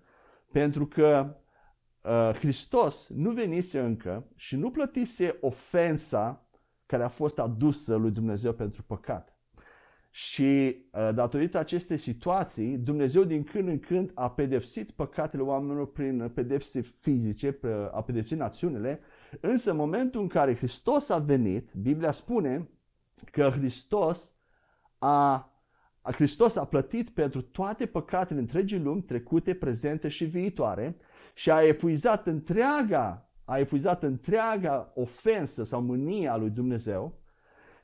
Pentru 0.53 0.87
că 0.87 1.37
uh, 2.03 2.35
Hristos 2.35 3.09
nu 3.09 3.31
venise 3.31 3.81
încă 3.81 4.27
și 4.37 4.57
nu 4.57 4.71
plătise 4.71 5.37
ofensa 5.41 6.47
care 6.93 7.05
a 7.05 7.09
fost 7.09 7.39
adusă 7.39 7.95
lui 7.95 8.11
Dumnezeu 8.11 8.53
pentru 8.53 8.83
păcat. 8.83 9.37
Și 10.11 10.43
uh, 10.43 11.11
datorită 11.15 11.59
acestei 11.59 11.97
situații, 11.97 12.79
Dumnezeu 12.79 13.25
din 13.25 13.45
când 13.45 13.69
în 13.69 13.79
când 13.79 14.11
a 14.15 14.31
pedepsit 14.31 14.91
păcatele 14.91 15.43
oamenilor 15.43 15.93
prin 15.93 16.31
pedepse 16.35 16.81
fizice, 16.81 17.59
a 17.93 18.03
pedepsit 18.03 18.39
națiunile, 18.39 19.01
însă 19.41 19.71
în 19.71 19.77
momentul 19.77 20.21
în 20.21 20.27
care 20.27 20.57
Hristos 20.57 21.09
a 21.09 21.19
venit, 21.19 21.73
Biblia 21.73 22.11
spune 22.11 22.69
că 23.31 23.51
Hristos 23.51 24.37
a 24.99 25.47
Hristos 26.03 26.57
a 26.57 26.65
plătit 26.65 27.11
pentru 27.11 27.43
toate 27.43 27.87
păcatele 27.87 28.41
întregii 28.41 28.79
lumi, 28.79 29.03
trecute, 29.03 29.55
prezente 29.55 30.09
și 30.09 30.25
viitoare, 30.25 30.97
și 31.35 31.51
a 31.51 31.63
epuizat 31.63 32.27
întreaga 32.27 33.32
a 33.45 33.59
epuizat 33.59 34.03
întreaga 34.03 34.93
ofensă 34.95 35.65
sau 35.65 35.81
mânie 35.81 36.29
a 36.29 36.37
lui 36.37 36.51
Dumnezeu 36.51 37.21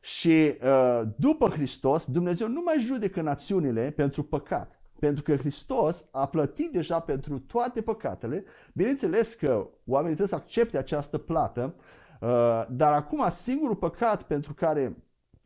și 0.00 0.54
uh, 0.62 1.02
după 1.16 1.48
Hristos, 1.48 2.04
Dumnezeu 2.04 2.48
nu 2.48 2.60
mai 2.64 2.80
judecă 2.80 3.20
națiunile 3.20 3.90
pentru 3.90 4.22
păcat. 4.22 4.80
Pentru 4.98 5.22
că 5.22 5.36
Hristos 5.36 6.08
a 6.12 6.26
plătit 6.26 6.72
deja 6.72 7.00
pentru 7.00 7.38
toate 7.38 7.82
păcatele. 7.82 8.44
Bineînțeles 8.72 9.34
că 9.34 9.68
oamenii 9.86 10.16
trebuie 10.16 10.38
să 10.38 10.44
accepte 10.44 10.78
această 10.78 11.18
plată, 11.18 11.74
uh, 12.20 12.64
dar 12.70 12.92
acum 12.92 13.28
singurul 13.30 13.76
păcat 13.76 14.22
pentru 14.22 14.54
care 14.54 14.96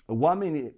oamenii 0.06 0.76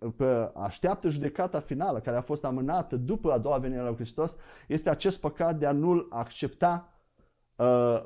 așteaptă 0.54 1.08
judecata 1.08 1.60
finală, 1.60 2.00
care 2.00 2.16
a 2.16 2.20
fost 2.20 2.44
amânată 2.44 2.96
după 2.96 3.32
a 3.32 3.38
doua 3.38 3.58
venire 3.58 3.80
a 3.80 3.84
lui 3.84 3.94
Hristos, 3.94 4.36
este 4.68 4.90
acest 4.90 5.20
păcat 5.20 5.56
de 5.56 5.66
a 5.66 5.72
nu-L 5.72 6.06
accepta 6.10 6.88
Uh, 6.88 6.93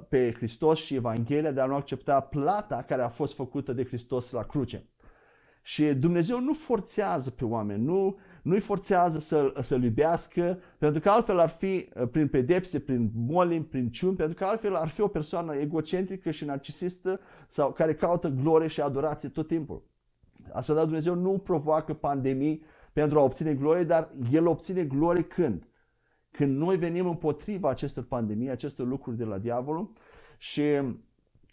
pe 0.09 0.33
Hristos 0.37 0.79
și 0.79 0.95
Evanghelia, 0.95 1.51
de 1.51 1.61
a 1.61 1.67
nu 1.67 1.75
accepta 1.75 2.21
plata 2.21 2.83
care 2.83 3.03
a 3.03 3.09
fost 3.09 3.35
făcută 3.35 3.73
de 3.73 3.85
Hristos 3.85 4.31
la 4.31 4.43
cruce. 4.43 4.87
Și 5.63 5.85
Dumnezeu 5.85 6.41
nu 6.41 6.53
forțează 6.53 7.31
pe 7.31 7.45
oameni, 7.45 7.85
nu, 7.85 8.19
nu-i 8.43 8.61
forțează 8.61 9.19
să, 9.19 9.53
să-L 9.61 9.83
iubească, 9.83 10.59
pentru 10.79 11.01
că 11.01 11.11
altfel 11.11 11.39
ar 11.39 11.49
fi 11.49 11.89
uh, 11.95 12.09
prin 12.11 12.29
pedepse, 12.29 12.79
prin 12.79 13.11
molim, 13.15 13.65
prin 13.65 13.91
ciuni, 13.91 14.17
pentru 14.17 14.35
că 14.35 14.45
altfel 14.45 14.75
ar 14.75 14.89
fi 14.89 15.01
o 15.01 15.09
persoană 15.09 15.55
egocentrică 15.55 16.31
și 16.31 16.45
narcisistă 16.45 17.21
sau 17.49 17.73
care 17.73 17.95
caută 17.95 18.29
glorie 18.29 18.69
și 18.69 18.81
adorație 18.81 19.29
tot 19.29 19.47
timpul. 19.47 19.83
Așadar 20.53 20.85
Dumnezeu 20.85 21.15
nu 21.15 21.39
provoacă 21.39 21.95
pandemii 21.95 22.63
pentru 22.93 23.19
a 23.19 23.23
obține 23.23 23.55
glorie, 23.55 23.85
dar 23.85 24.11
El 24.31 24.47
obține 24.47 24.85
glorie 24.85 25.23
când? 25.23 25.68
Când 26.39 26.57
noi 26.57 26.77
venim 26.77 27.07
împotriva 27.07 27.69
acestor 27.69 28.05
pandemii, 28.05 28.51
acestor 28.51 28.87
lucruri 28.87 29.17
de 29.17 29.25
la 29.25 29.39
diavolul 29.39 29.93
și 30.37 30.63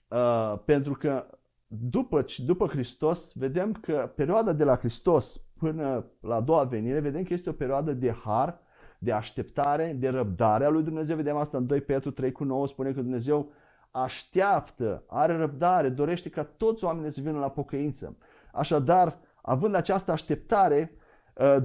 uh, 0.08 0.60
pentru 0.65 0.93
că 0.93 1.26
după, 1.67 2.26
după 2.38 2.67
Hristos 2.67 3.34
vedem 3.36 3.71
că 3.71 4.12
perioada 4.15 4.54
de 4.54 4.63
la 4.63 4.78
Hristos 4.78 5.41
până 5.58 6.06
la 6.19 6.36
a 6.36 6.41
doua 6.41 6.63
venire, 6.63 7.00
vedem 7.00 7.24
că 7.24 7.34
este 7.34 7.50
o 7.50 7.54
perioadă 7.54 7.93
de 7.93 8.12
har, 8.12 8.60
de 9.00 9.12
așteptare, 9.12 9.95
de 10.00 10.10
răbdare 10.10 10.65
a 10.65 10.69
lui 10.69 10.84
Dumnezeu. 10.84 11.15
Vedem 11.15 11.36
asta 11.36 11.58
în 11.58 11.65
2 11.65 11.82
Petru 11.82 12.12
3 12.12 12.32
cu 12.32 12.43
9, 12.43 12.67
spune 12.67 12.91
că 12.91 13.02
Dumnezeu 13.02 13.52
așteaptă, 13.91 15.04
are 15.08 15.36
răbdare, 15.36 15.89
dorește 15.89 16.30
ca 16.30 16.43
toți 16.43 16.84
oamenii 16.84 17.12
să 17.12 17.21
vină 17.21 17.39
la 17.39 17.50
pocăință. 17.50 18.17
Așadar, 18.54 19.17
având 19.41 19.76
această 19.76 20.12
așteptare, 20.12 20.91
Uh, 20.91 21.04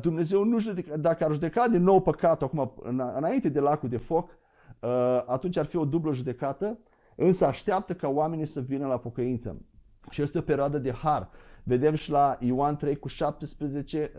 Dumnezeu 0.00 0.44
nu 0.44 0.58
judecă, 0.58 0.96
dacă 0.96 1.24
ar 1.24 1.32
judeca 1.32 1.68
din 1.68 1.82
nou 1.82 2.00
păcatul 2.00 2.46
acum 2.46 2.72
înainte 3.16 3.48
de 3.48 3.60
lacul 3.60 3.88
de 3.88 3.96
foc, 3.96 4.38
uh, 4.80 4.88
atunci 5.26 5.56
ar 5.56 5.64
fi 5.64 5.76
o 5.76 5.84
dublă 5.84 6.12
judecată, 6.12 6.78
însă 7.16 7.46
așteaptă 7.46 7.94
ca 7.94 8.08
oamenii 8.08 8.46
să 8.46 8.60
vină 8.60 8.86
la 8.86 8.98
pocăință. 8.98 9.62
Și 10.10 10.22
este 10.22 10.38
o 10.38 10.40
perioadă 10.42 10.78
de 10.78 10.92
har. 10.92 11.28
Vedem 11.62 11.94
și 11.94 12.10
la 12.10 12.36
Ioan 12.40 12.76
3 12.76 12.96
cu 12.96 13.08
17, 13.08 14.12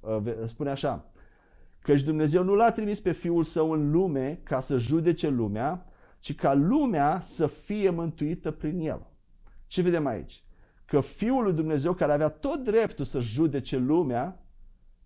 uh, 0.00 0.20
spune 0.44 0.70
așa, 0.70 1.04
căci 1.82 2.02
Dumnezeu 2.02 2.42
nu 2.42 2.54
l-a 2.54 2.72
trimis 2.72 3.00
pe 3.00 3.12
Fiul 3.12 3.44
Său 3.44 3.70
în 3.70 3.90
lume 3.90 4.40
ca 4.42 4.60
să 4.60 4.76
judece 4.76 5.28
lumea, 5.28 5.86
ci 6.18 6.34
ca 6.34 6.54
lumea 6.54 7.20
să 7.20 7.46
fie 7.46 7.90
mântuită 7.90 8.50
prin 8.50 8.80
El. 8.80 9.06
Ce 9.66 9.82
vedem 9.82 10.06
aici? 10.06 10.42
Că 10.84 11.00
Fiul 11.00 11.42
lui 11.42 11.52
Dumnezeu, 11.52 11.92
care 11.92 12.12
avea 12.12 12.28
tot 12.28 12.64
dreptul 12.64 13.04
să 13.04 13.20
judece 13.20 13.76
lumea, 13.76 14.42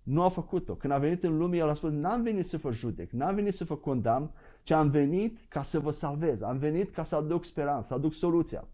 nu 0.02 0.22
a 0.22 0.28
făcut-o. 0.28 0.74
Când 0.74 0.92
a 0.92 0.98
venit 0.98 1.24
în 1.24 1.38
lume, 1.38 1.56
el 1.56 1.68
a 1.68 1.72
spus, 1.72 1.90
n-am 1.90 2.22
venit 2.22 2.48
să 2.48 2.56
vă 2.56 2.72
judec, 2.72 3.10
n-am 3.10 3.34
venit 3.34 3.54
să 3.54 3.64
vă 3.64 3.76
condamn, 3.76 4.30
ci 4.62 4.70
am 4.70 4.90
venit 4.90 5.38
ca 5.48 5.62
să 5.62 5.80
vă 5.80 5.90
salvez, 5.90 6.42
am 6.42 6.58
venit 6.58 6.94
ca 6.94 7.04
să 7.04 7.16
aduc 7.16 7.44
speranță, 7.44 7.86
să 7.86 7.94
aduc 7.94 8.12
soluția. 8.14 8.68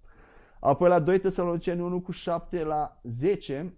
Apoi 0.61 0.89
la 0.89 0.99
2 0.99 1.19
Tesaloniceni 1.19 1.81
1 1.81 2.01
cu 2.01 2.13
7 2.13 2.65
la 2.65 3.01
10 3.03 3.73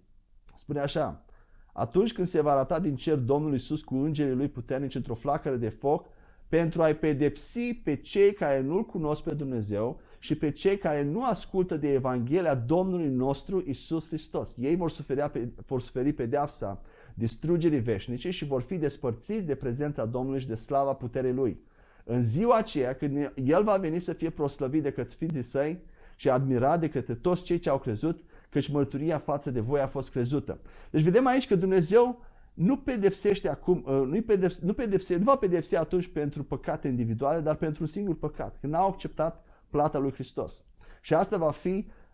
spune 0.55 0.79
așa, 0.79 1.25
atunci 1.73 2.13
când 2.13 2.27
se 2.27 2.41
va 2.41 2.51
arata 2.51 2.79
din 2.79 2.95
cer 2.95 3.17
Domnul 3.17 3.51
Iisus 3.51 3.81
cu 3.81 3.95
îngerii 3.95 4.35
lui 4.35 4.47
puternici 4.47 4.95
într-o 4.95 5.13
flacără 5.13 5.55
de 5.55 5.69
foc, 5.69 6.05
pentru 6.47 6.81
a-i 6.81 6.95
pedepsi 6.95 7.73
pe 7.73 7.95
cei 7.95 8.33
care 8.33 8.61
nu-L 8.61 8.85
cunosc 8.85 9.23
pe 9.23 9.33
Dumnezeu 9.33 9.99
și 10.19 10.35
pe 10.35 10.51
cei 10.51 10.77
care 10.77 11.03
nu 11.03 11.23
ascultă 11.25 11.77
de 11.77 11.93
Evanghelia 11.93 12.55
Domnului 12.55 13.09
nostru 13.09 13.63
Isus 13.67 14.07
Hristos. 14.07 14.55
Ei 14.59 14.75
vor 14.75 14.89
suferi, 14.89 15.51
vor 15.65 15.81
suferi 15.81 16.13
pedeapsa 16.13 16.81
distrugerii 17.13 17.79
veșnice 17.79 18.29
și 18.29 18.45
vor 18.45 18.61
fi 18.61 18.77
despărțiți 18.77 19.45
de 19.45 19.55
prezența 19.55 20.05
Domnului 20.05 20.39
și 20.39 20.47
de 20.47 20.55
slava 20.55 20.93
puterii 20.93 21.33
Lui. 21.33 21.59
În 22.03 22.21
ziua 22.21 22.57
aceea, 22.57 22.95
când 22.95 23.31
El 23.43 23.63
va 23.63 23.77
veni 23.77 23.99
să 23.99 24.13
fie 24.13 24.29
proslăvit 24.29 24.83
de 24.83 24.91
către 24.91 25.11
Sfinții 25.11 25.41
Săi 25.41 25.79
și 26.15 26.29
admirat 26.29 26.79
de 26.79 26.89
către 26.89 27.13
toți 27.13 27.43
cei 27.43 27.59
ce 27.59 27.69
au 27.69 27.79
crezut, 27.79 28.23
căci 28.49 28.71
mărturia 28.71 29.17
față 29.17 29.51
de 29.51 29.59
voi 29.59 29.79
a 29.79 29.87
fost 29.87 30.11
crezută. 30.11 30.59
Deci 30.89 31.03
vedem 31.03 31.27
aici 31.27 31.47
că 31.47 31.55
Dumnezeu 31.55 32.21
nu 32.53 32.77
pedepsește 32.77 33.49
acum, 33.49 33.83
uh, 33.87 34.01
nu, 34.07 34.21
pedepse, 34.21 34.59
nu, 34.63 34.73
pedepse, 34.73 35.17
nu 35.17 35.23
va 35.23 35.35
pedepsi 35.35 35.75
atunci 35.75 36.07
pentru 36.07 36.43
păcate 36.43 36.87
individuale, 36.87 37.39
dar 37.39 37.55
pentru 37.55 37.83
un 37.83 37.89
singur 37.89 38.15
păcat, 38.15 38.57
când 38.59 38.73
n-au 38.73 38.87
acceptat 38.87 39.43
plata 39.69 39.97
lui 39.97 40.11
Hristos. 40.11 40.65
Și 41.01 41.13
asta 41.13 41.37
va 41.37 41.51
fi 41.51 41.69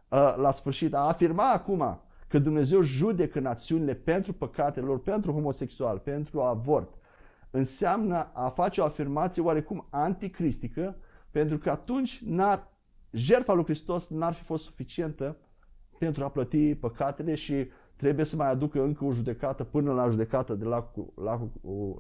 uh, 0.10 0.36
la 0.38 0.52
sfârșit. 0.52 0.94
A 0.94 1.00
afirma 1.00 1.52
acum 1.52 2.02
că 2.28 2.40
Dumnezeu 2.40 2.82
judecă 2.82 3.40
națiunile 3.40 3.94
pentru 3.94 4.34
păcatele 4.34 4.86
lor, 4.86 5.02
pentru 5.02 5.32
homosexual, 5.32 5.98
pentru 5.98 6.42
avort, 6.42 6.94
înseamnă 7.52 8.30
a 8.34 8.50
face 8.50 8.82
o 8.82 8.84
afirmație 8.84 9.42
oarecum 9.42 9.86
anticristică, 9.90 10.96
pentru 11.32 11.58
că 11.58 11.70
atunci 11.70 12.22
n-ar, 12.26 12.72
jertfa 13.12 13.54
lui 13.54 13.64
Hristos 13.64 14.08
n-ar 14.10 14.34
fi 14.34 14.44
fost 14.44 14.64
suficientă 14.64 15.38
pentru 15.98 16.24
a 16.24 16.30
plăti 16.30 16.76
păcatele 16.76 17.36
și 17.36 17.68
trebuie 17.96 18.26
să 18.26 18.36
mai 18.36 18.50
aducă 18.50 18.82
încă 18.84 19.06
o 19.06 19.12
judecată 19.12 19.64
până 19.64 19.94
la 19.94 20.10
judecată 20.10 20.54
de 20.54 20.66
lacul, 20.66 21.14
lacul, 21.16 21.52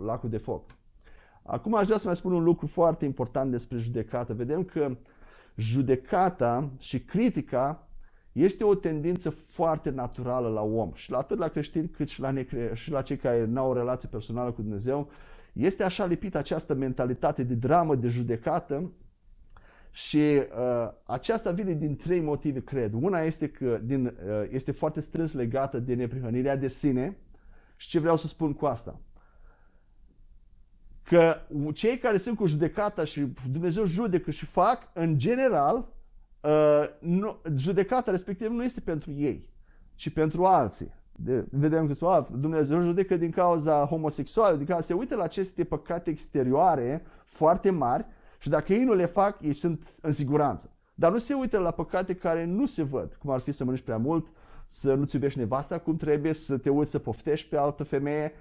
lacul 0.06 0.30
de 0.30 0.38
foc. 0.38 0.64
Acum 1.44 1.76
aș 1.76 1.86
vrea 1.86 1.98
să 1.98 2.06
mai 2.06 2.16
spun 2.16 2.32
un 2.32 2.44
lucru 2.44 2.68
foarte 2.68 3.06
important 3.06 3.52
despre 3.52 3.78
judecată. 3.78 4.34
Vedem 4.34 4.64
că 4.64 4.98
judecata 5.56 6.70
și 6.78 7.00
critica 7.00 7.87
este 8.38 8.64
o 8.64 8.76
tendință 8.76 9.30
foarte 9.30 9.90
naturală 9.90 10.48
la 10.48 10.62
om 10.62 10.92
și 10.94 11.12
la 11.12 11.18
atât 11.18 11.38
la 11.38 11.48
creștini 11.48 11.90
cât 11.90 12.08
și 12.08 12.20
la, 12.20 12.32
necre- 12.32 12.72
și 12.74 12.92
la 12.92 13.02
cei 13.02 13.18
care 13.18 13.46
nu 13.46 13.60
au 13.60 13.70
o 13.70 13.74
relație 13.74 14.10
personală 14.12 14.52
cu 14.52 14.62
Dumnezeu. 14.62 15.10
Este 15.54 15.84
așa 15.84 16.06
lipită 16.06 16.38
această 16.38 16.74
mentalitate 16.74 17.44
de 17.44 17.54
dramă, 17.54 17.96
de 17.96 18.08
judecată 18.08 18.92
și 19.92 20.18
uh, 20.18 20.92
aceasta 21.04 21.52
vine 21.52 21.74
din 21.74 21.96
trei 21.96 22.20
motive, 22.20 22.64
cred. 22.64 22.94
Una 22.94 23.20
este 23.20 23.50
că 23.50 23.80
din, 23.84 24.06
uh, 24.06 24.14
este 24.50 24.72
foarte 24.72 25.00
strâns 25.00 25.34
legată 25.34 25.80
de 25.80 25.94
neprihănirea 25.94 26.56
de 26.56 26.68
sine 26.68 27.18
și 27.76 27.90
ce 27.90 28.00
vreau 28.00 28.18
să 28.18 28.28
spun 28.28 28.54
cu 28.54 28.66
asta? 28.66 29.00
Că 31.04 31.36
cei 31.74 31.98
care 31.98 32.18
sunt 32.18 32.38
cu 32.38 32.46
judecata 32.46 33.04
și 33.04 33.28
Dumnezeu 33.52 33.86
judecă 33.86 34.32
și 34.32 34.46
fac, 34.46 34.90
în 34.94 35.18
general, 35.18 35.88
uh, 36.42 36.84
nu, 37.00 37.38
judecata 37.56 38.12
respectivă 38.12 38.54
nu 38.54 38.64
este 38.64 38.80
pentru 38.80 39.12
ei, 39.12 39.50
ci 39.96 40.10
pentru 40.10 40.46
alții. 40.46 40.96
De, 41.20 41.46
vedem 41.50 41.96
că 42.00 42.06
a, 42.06 42.28
Dumnezeu 42.32 42.82
judecă 42.82 43.16
din 43.16 43.32
cauza 43.32 43.86
homosexuală, 43.86 44.56
din 44.56 44.66
cauza 44.66 44.86
se 44.86 44.94
uită 44.94 45.16
la 45.16 45.24
aceste 45.24 45.64
păcate 45.64 46.10
exterioare 46.10 47.06
foarte 47.26 47.70
mari 47.70 48.06
și 48.40 48.50
dacă 48.50 48.74
ei 48.74 48.84
nu 48.84 48.94
le 48.94 49.06
fac, 49.06 49.42
ei 49.42 49.54
sunt 49.54 49.88
în 50.02 50.14
siguranță. 50.14 50.72
Dar 50.96 51.12
nu 51.12 51.18
se 51.18 51.34
uită 51.34 51.58
la 51.58 51.72
păcate 51.72 52.16
care 52.16 52.46
nu 52.46 52.66
se 52.66 52.84
văd, 52.84 53.14
cum 53.14 53.30
ar 53.30 53.40
fi 53.40 53.52
să 53.52 53.64
mănânci 53.64 53.84
prea 53.84 53.98
mult, 53.98 54.28
să 54.66 54.94
nu-ți 54.94 55.16
iubești 55.16 55.40
nevasta 55.40 55.80
cum 55.80 55.96
trebuie, 55.96 56.34
să 56.34 56.58
te 56.58 56.70
uiți 56.70 56.92
să 56.92 57.00
poftești 57.00 57.50
pe 57.50 57.58
altă 57.58 57.84
femeie. 57.84 58.32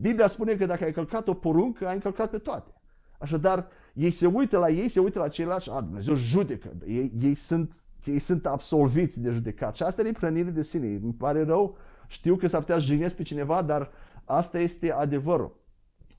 Biblia 0.00 0.26
spune 0.26 0.54
că 0.54 0.66
dacă 0.66 0.84
ai 0.84 0.92
călcat 0.92 1.28
o 1.28 1.34
poruncă, 1.34 1.86
ai 1.86 1.94
încălcat 1.94 2.30
pe 2.30 2.38
toate. 2.38 2.70
Așadar, 3.18 3.66
ei 3.94 4.10
se 4.10 4.26
uită 4.26 4.58
la 4.58 4.68
ei, 4.68 4.88
se 4.88 5.00
uită 5.00 5.18
la 5.18 5.28
ceilalți 5.28 5.64
și 5.64 5.70
a, 5.70 5.80
Dumnezeu 5.80 6.14
judecă. 6.14 6.72
Ei, 6.86 7.12
ei, 7.20 7.34
sunt, 7.34 7.74
ei 8.04 8.18
sunt 8.18 8.46
absolviți 8.46 9.20
de 9.20 9.30
judecat. 9.30 9.74
Și 9.74 9.82
asta 9.82 10.02
e 10.02 10.12
hrănire 10.12 10.50
de 10.50 10.62
sine. 10.62 10.86
Îmi 10.86 11.12
pare 11.12 11.44
rău, 11.44 11.76
știu 12.06 12.36
că 12.36 12.46
s-ar 12.46 12.60
putea 12.60 12.78
jignesc 12.78 13.16
pe 13.16 13.22
cineva, 13.22 13.62
dar 13.62 13.90
asta 14.24 14.58
este 14.58 14.92
adevărul. 14.92 15.56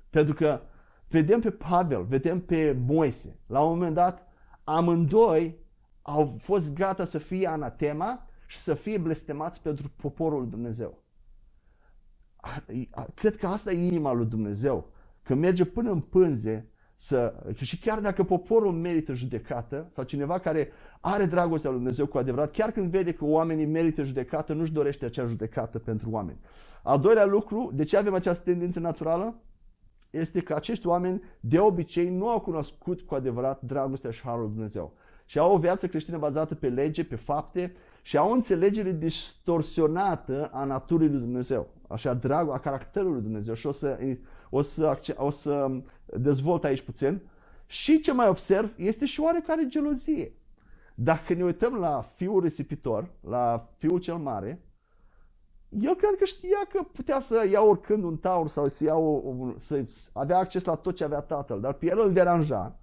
Pentru 0.10 0.34
că 0.34 0.62
vedem 1.08 1.40
pe 1.40 1.52
Pavel, 1.52 2.04
vedem 2.04 2.40
pe 2.40 2.78
Moise. 2.86 3.40
La 3.48 3.62
un 3.62 3.74
moment 3.74 3.96
dat, 3.96 4.28
amândoi 4.64 5.60
au 6.02 6.36
fost 6.40 6.74
gata 6.74 7.06
să 7.06 7.18
fie 7.18 7.48
anatema 7.48 8.26
și 8.48 8.58
să 8.58 8.74
fie 8.74 8.98
blestemați 8.98 9.62
pentru 9.62 9.92
poporul 9.96 10.50
Dumnezeu. 10.50 11.04
Cred 13.14 13.38
că 13.38 13.48
asta 13.48 13.72
e 13.72 13.86
inima 13.86 14.12
lui 14.12 14.26
Dumnezeu. 14.26 14.92
Că 15.24 15.34
merge 15.34 15.66
până 15.66 15.92
în 15.92 16.00
pânze 16.00 16.71
să, 17.04 17.34
și 17.54 17.80
chiar 17.80 18.00
dacă 18.00 18.24
poporul 18.24 18.72
merită 18.72 19.14
judecată 19.14 19.88
sau 19.90 20.04
cineva 20.04 20.40
care 20.40 20.72
are 21.00 21.26
dragostea 21.26 21.70
lui 21.70 21.80
Dumnezeu 21.80 22.06
cu 22.06 22.18
adevărat, 22.18 22.52
chiar 22.52 22.72
când 22.72 22.92
vede 22.92 23.14
că 23.14 23.26
oamenii 23.26 23.66
merită 23.66 24.04
judecată, 24.04 24.54
nu-și 24.54 24.72
dorește 24.72 25.06
acea 25.06 25.26
judecată 25.26 25.80
pentru 25.80 26.10
oameni. 26.12 26.38
Al 26.84 27.00
doilea 27.00 27.26
lucru, 27.26 27.72
de 27.74 27.84
ce 27.84 27.98
avem 27.98 28.14
această 28.14 28.44
tendință 28.44 28.80
naturală? 28.80 29.36
este 30.12 30.42
că 30.42 30.54
acești 30.54 30.88
oameni 30.88 31.22
de 31.40 31.60
obicei 31.60 32.10
nu 32.10 32.30
au 32.30 32.40
cunoscut 32.40 33.02
cu 33.02 33.16
adevărat 33.16 33.62
dragostea 33.62 34.12
și 34.12 34.22
harul 34.22 34.42
lui 34.42 34.52
Dumnezeu. 34.52 34.94
Și 35.26 35.40
au 35.40 35.54
o 35.54 35.58
viață 35.58 35.88
creștină 35.88 36.18
bazată 36.18 36.56
pe 36.56 36.70
lege, 36.70 37.04
pe 37.04 37.16
fapte 37.16 37.76
și 38.02 38.18
au 38.18 38.30
o 38.30 38.34
înțelegere 38.34 38.92
distorsionată 38.92 40.50
a 40.54 40.64
naturii 40.64 41.10
lui 41.10 41.20
Dumnezeu, 41.20 41.68
așa 41.88 42.14
drag, 42.14 42.50
a 42.50 42.60
caracterului 42.60 43.14
lui 43.14 43.22
Dumnezeu. 43.22 43.54
Și 43.54 43.68
o 43.68 43.72
să, 43.72 44.00
o 44.54 44.62
să, 44.62 45.00
o 45.16 45.30
să 45.30 45.72
dezvolt 46.06 46.64
aici 46.64 46.82
puțin. 46.82 47.22
Și 47.66 48.00
ce 48.00 48.12
mai 48.12 48.28
observ 48.28 48.74
este 48.76 49.06
și 49.06 49.20
oarecare 49.20 49.68
gelozie. 49.68 50.34
Dacă 50.96 51.34
ne 51.34 51.44
uităm 51.44 51.74
la 51.74 52.02
fiul 52.16 52.42
risipitor, 52.42 53.10
la 53.22 53.70
fiul 53.78 54.00
cel 54.00 54.18
mare, 54.18 54.62
el 55.70 55.96
cred 55.96 56.16
că 56.18 56.26
știa 56.26 56.68
că 56.70 56.82
putea 56.92 57.20
să 57.20 57.48
ia 57.52 57.62
oricând 57.62 58.04
un 58.04 58.18
taur 58.18 58.48
sau 58.48 58.68
să, 58.68 58.84
ia 58.84 58.96
o, 58.96 59.22
un, 59.24 59.54
să 59.58 59.84
avea 60.14 60.38
acces 60.38 60.64
la 60.64 60.76
tot 60.76 60.96
ce 60.96 61.04
avea 61.04 61.22
tatăl, 61.22 61.62
dar 61.62 61.74
pe 61.74 61.86
el 61.86 62.00
îl 62.00 62.14
deranja 62.14 62.76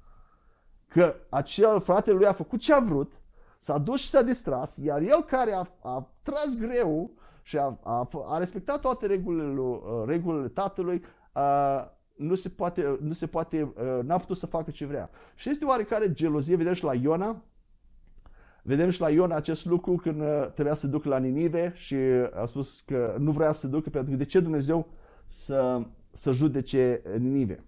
că 0.87 1.15
acel 1.29 1.81
fratele 1.81 2.17
lui 2.17 2.27
a 2.27 2.33
făcut 2.33 2.61
ce 2.61 2.73
a 2.73 2.81
vrut, 2.81 3.13
s-a 3.59 3.79
dus 3.79 4.01
și 4.01 4.09
s-a 4.09 4.23
distras, 4.23 4.77
iar 4.77 5.01
el 5.01 5.25
care 5.25 5.53
a, 5.53 5.67
a 5.83 6.09
tras 6.23 6.57
greu 6.57 7.11
și 7.43 7.59
a, 7.59 7.79
a, 7.83 8.09
a 8.27 8.39
respectat 8.39 8.81
toate 8.81 9.07
regulile, 9.07 9.61
uh, 9.61 9.79
regulile 10.07 10.49
tatălui, 10.49 11.03
a, 11.39 11.93
nu 12.17 12.35
se 12.35 12.49
poate, 12.49 12.99
nu 13.01 13.13
se 13.13 13.27
poate, 13.27 13.63
uh, 13.63 14.05
n-a 14.05 14.17
putut 14.17 14.37
să 14.37 14.47
facă 14.47 14.71
ce 14.71 14.87
vrea. 14.87 15.11
Și 15.35 15.51
este 15.51 15.65
oarecare 15.65 16.13
gelozie, 16.13 16.57
vedem 16.57 16.73
și 16.73 16.85
la 16.85 16.95
Iona, 16.95 17.43
Vedem 18.63 18.91
și 18.91 19.01
la 19.01 19.11
Ion 19.11 19.33
acest 19.33 19.65
lucru 19.65 19.97
când 19.97 20.21
uh, 20.21 20.51
trebuia 20.55 20.75
să 20.75 20.87
ducă 20.87 21.09
la 21.09 21.19
Ninive 21.19 21.73
și 21.77 21.97
a 22.35 22.45
spus 22.45 22.81
că 22.81 23.17
nu 23.19 23.31
vrea 23.31 23.53
să 23.53 23.67
ducă 23.67 23.91
pentru 23.91 24.11
că 24.11 24.17
de 24.17 24.25
ce 24.25 24.41
Dumnezeu 24.41 24.89
să, 25.27 25.83
să 26.13 26.33
judece 26.33 27.03
Ninive. 27.19 27.65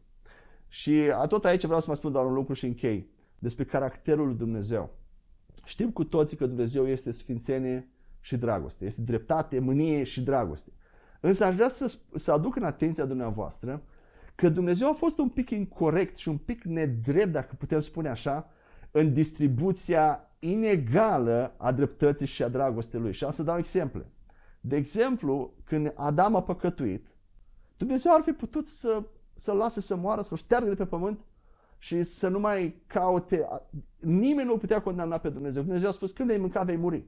Și 0.68 1.02
tot 1.28 1.44
aici 1.44 1.64
vreau 1.64 1.80
să 1.80 1.86
mă 1.88 1.94
spun 1.94 2.12
doar 2.12 2.24
un 2.24 2.32
lucru 2.32 2.52
și 2.52 2.66
închei 2.66 3.10
despre 3.38 3.64
caracterul 3.64 4.26
lui 4.26 4.36
Dumnezeu. 4.36 4.90
Știm 5.64 5.90
cu 5.90 6.04
toții 6.04 6.36
că 6.36 6.46
Dumnezeu 6.46 6.88
este 6.88 7.10
sfințenie 7.10 7.88
și 8.20 8.36
dragoste, 8.36 8.84
este 8.84 9.00
dreptate, 9.00 9.58
mânie 9.58 10.02
și 10.02 10.22
dragoste. 10.22 10.72
Însă 11.20 11.44
aș 11.44 11.54
vrea 11.54 11.68
să, 11.68 11.96
să 12.14 12.32
aduc 12.32 12.56
în 12.56 12.62
atenția 12.62 13.04
dumneavoastră 13.04 13.82
că 14.34 14.48
Dumnezeu 14.48 14.88
a 14.88 14.92
fost 14.92 15.18
un 15.18 15.28
pic 15.28 15.50
incorrect 15.50 16.16
și 16.16 16.28
un 16.28 16.36
pic 16.36 16.64
nedrept, 16.64 17.32
dacă 17.32 17.54
putem 17.58 17.80
spune 17.80 18.08
așa, 18.08 18.50
în 18.90 19.12
distribuția 19.12 20.30
inegală 20.38 21.54
a 21.56 21.72
dreptății 21.72 22.26
și 22.26 22.42
a 22.42 22.48
dragostei 22.48 23.00
lui. 23.00 23.12
Și 23.12 23.24
am 23.24 23.30
să 23.30 23.42
dau 23.42 23.58
exemple. 23.58 24.06
De 24.60 24.76
exemplu, 24.76 25.52
când 25.64 25.92
Adam 25.94 26.34
a 26.34 26.42
păcătuit, 26.42 27.06
Dumnezeu 27.76 28.14
ar 28.14 28.22
fi 28.22 28.32
putut 28.32 28.66
să, 28.66 29.02
să 29.34 29.52
lase 29.52 29.80
să 29.80 29.96
moară, 29.96 30.22
să-l 30.22 30.36
șteargă 30.36 30.68
de 30.68 30.74
pe 30.74 30.86
pământ 30.86 31.20
și 31.78 32.02
să 32.02 32.28
nu 32.28 32.38
mai 32.38 32.82
caute. 32.86 33.48
Nimeni 33.98 34.48
nu 34.48 34.56
putea 34.56 34.82
condamna 34.82 35.18
pe 35.18 35.28
Dumnezeu. 35.28 35.62
Dumnezeu 35.62 35.88
a 35.88 35.92
spus, 35.92 36.10
când 36.10 36.30
ai 36.30 36.36
mâncat, 36.36 36.64
vei 36.64 36.76
muri. 36.76 37.04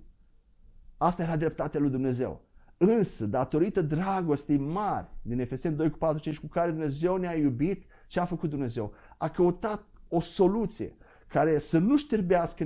Asta 0.97 1.23
era 1.23 1.37
dreptatea 1.37 1.81
lui 1.81 1.91
Dumnezeu. 1.91 2.41
Însă, 2.85 3.27
datorită 3.27 3.83
dragostei 3.83 4.57
mari 4.57 5.07
din 5.23 5.41
Efeseni 5.41 5.77
2 5.77 5.91
cu 5.91 5.99
4, 5.99 6.19
5, 6.19 6.39
cu 6.39 6.47
care 6.47 6.71
Dumnezeu 6.71 7.17
ne-a 7.17 7.37
iubit, 7.37 7.85
ce 8.07 8.21
a 8.21 8.25
făcut 8.25 8.51
Dumnezeu? 8.51 8.93
A 9.19 9.29
căutat 9.29 9.85
o 10.09 10.21
soluție 10.21 10.97
care 11.27 11.59
să 11.59 11.79
nu 11.79 11.97
șterbească 11.97 12.65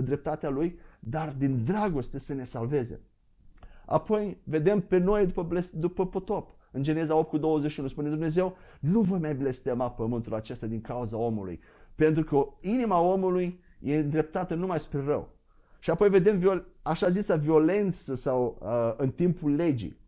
dreptatea 0.00 0.48
lui, 0.48 0.78
dar 1.00 1.34
din 1.38 1.64
dragoste 1.64 2.18
să 2.18 2.34
ne 2.34 2.44
salveze. 2.44 3.00
Apoi 3.86 4.40
vedem 4.44 4.80
pe 4.80 4.98
noi 4.98 5.26
după, 5.26 5.60
după 5.72 6.06
potop. 6.06 6.54
În 6.70 6.82
Geneza 6.82 7.16
8 7.16 7.28
cu 7.28 7.38
21 7.38 7.88
spune 7.88 8.08
Dumnezeu, 8.08 8.56
nu 8.80 9.00
voi 9.00 9.18
mai 9.18 9.34
blestema 9.34 9.90
pământul 9.90 10.34
acesta 10.34 10.66
din 10.66 10.80
cauza 10.80 11.16
omului, 11.16 11.60
pentru 11.94 12.24
că 12.24 12.46
inima 12.60 13.00
omului 13.00 13.60
e 13.78 13.96
îndreptată 13.96 14.54
numai 14.54 14.78
spre 14.78 15.02
rău. 15.04 15.35
Și 15.86 15.92
apoi 15.92 16.08
vedem 16.08 16.38
viol, 16.38 16.66
așa 16.82 17.10
zisa 17.10 17.36
violență 17.36 18.14
sau 18.14 18.58
uh, 18.60 18.94
în 18.96 19.10
timpul 19.10 19.54
legii. 19.54 19.98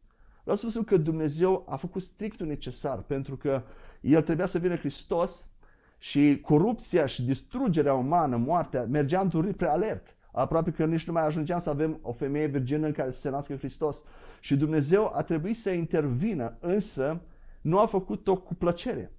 Vreau 0.42 0.56
să 0.56 0.64
vă 0.64 0.70
spun 0.70 0.84
că 0.84 0.96
Dumnezeu 0.96 1.66
a 1.68 1.76
făcut 1.76 2.02
strictul 2.02 2.46
necesar, 2.46 2.98
pentru 3.02 3.36
că 3.36 3.62
El 4.00 4.22
trebuia 4.22 4.46
să 4.46 4.58
vină 4.58 4.76
Hristos 4.76 5.50
și 5.98 6.40
corupția 6.42 7.06
și 7.06 7.22
distrugerea 7.22 7.94
umană, 7.94 8.36
moartea, 8.36 8.84
mergea 8.84 9.20
într-un 9.20 9.40
ritm 9.40 9.56
prea 9.56 9.72
alert. 9.72 10.16
Aproape 10.32 10.70
că 10.70 10.84
nici 10.84 11.06
nu 11.06 11.12
mai 11.12 11.26
ajungeam 11.26 11.58
să 11.58 11.70
avem 11.70 11.98
o 12.02 12.12
femeie 12.12 12.46
virgină 12.46 12.86
în 12.86 12.92
care 12.92 13.10
să 13.10 13.20
se 13.20 13.30
nască 13.30 13.56
Hristos. 13.56 14.02
Și 14.40 14.56
Dumnezeu 14.56 15.12
a 15.14 15.22
trebuit 15.22 15.58
să 15.58 15.70
intervină, 15.70 16.56
însă 16.60 17.20
nu 17.60 17.78
a 17.78 17.86
făcut-o 17.86 18.36
cu 18.36 18.54
plăcere. 18.54 19.12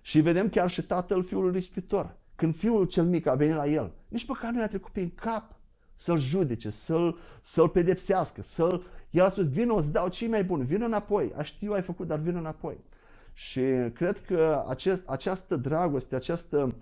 Și 0.00 0.20
vedem 0.20 0.48
chiar 0.48 0.70
și 0.70 0.82
tatăl 0.82 1.24
fiului 1.24 1.58
ispitor. 1.58 2.20
Când 2.42 2.56
fiul 2.56 2.84
cel 2.84 3.04
mic 3.04 3.26
a 3.26 3.34
venit 3.34 3.54
la 3.54 3.66
el, 3.66 3.92
nici 4.08 4.26
măcar 4.26 4.50
nu 4.50 4.60
i-a 4.60 4.68
trecut 4.68 4.92
prin 4.92 5.12
cap 5.14 5.54
să-l 5.94 6.18
judece, 6.18 6.70
să-l, 6.70 7.18
să-l 7.40 7.68
pedepsească, 7.68 8.42
să-l... 8.42 8.84
El 9.10 9.24
a 9.24 9.30
spus, 9.30 9.48
vină, 9.48 9.74
îți 9.74 9.92
dau 9.92 10.08
cei 10.08 10.28
mai 10.28 10.44
buni, 10.44 10.64
vină 10.64 10.84
înapoi. 10.84 11.32
A 11.36 11.42
știu, 11.42 11.72
ai 11.72 11.82
făcut, 11.82 12.06
dar 12.06 12.18
vină 12.18 12.38
înapoi. 12.38 12.78
Și 13.32 13.60
cred 13.94 14.18
că 14.18 14.64
acest, 14.68 15.08
această 15.08 15.56
dragoste, 15.56 16.14
această 16.14 16.74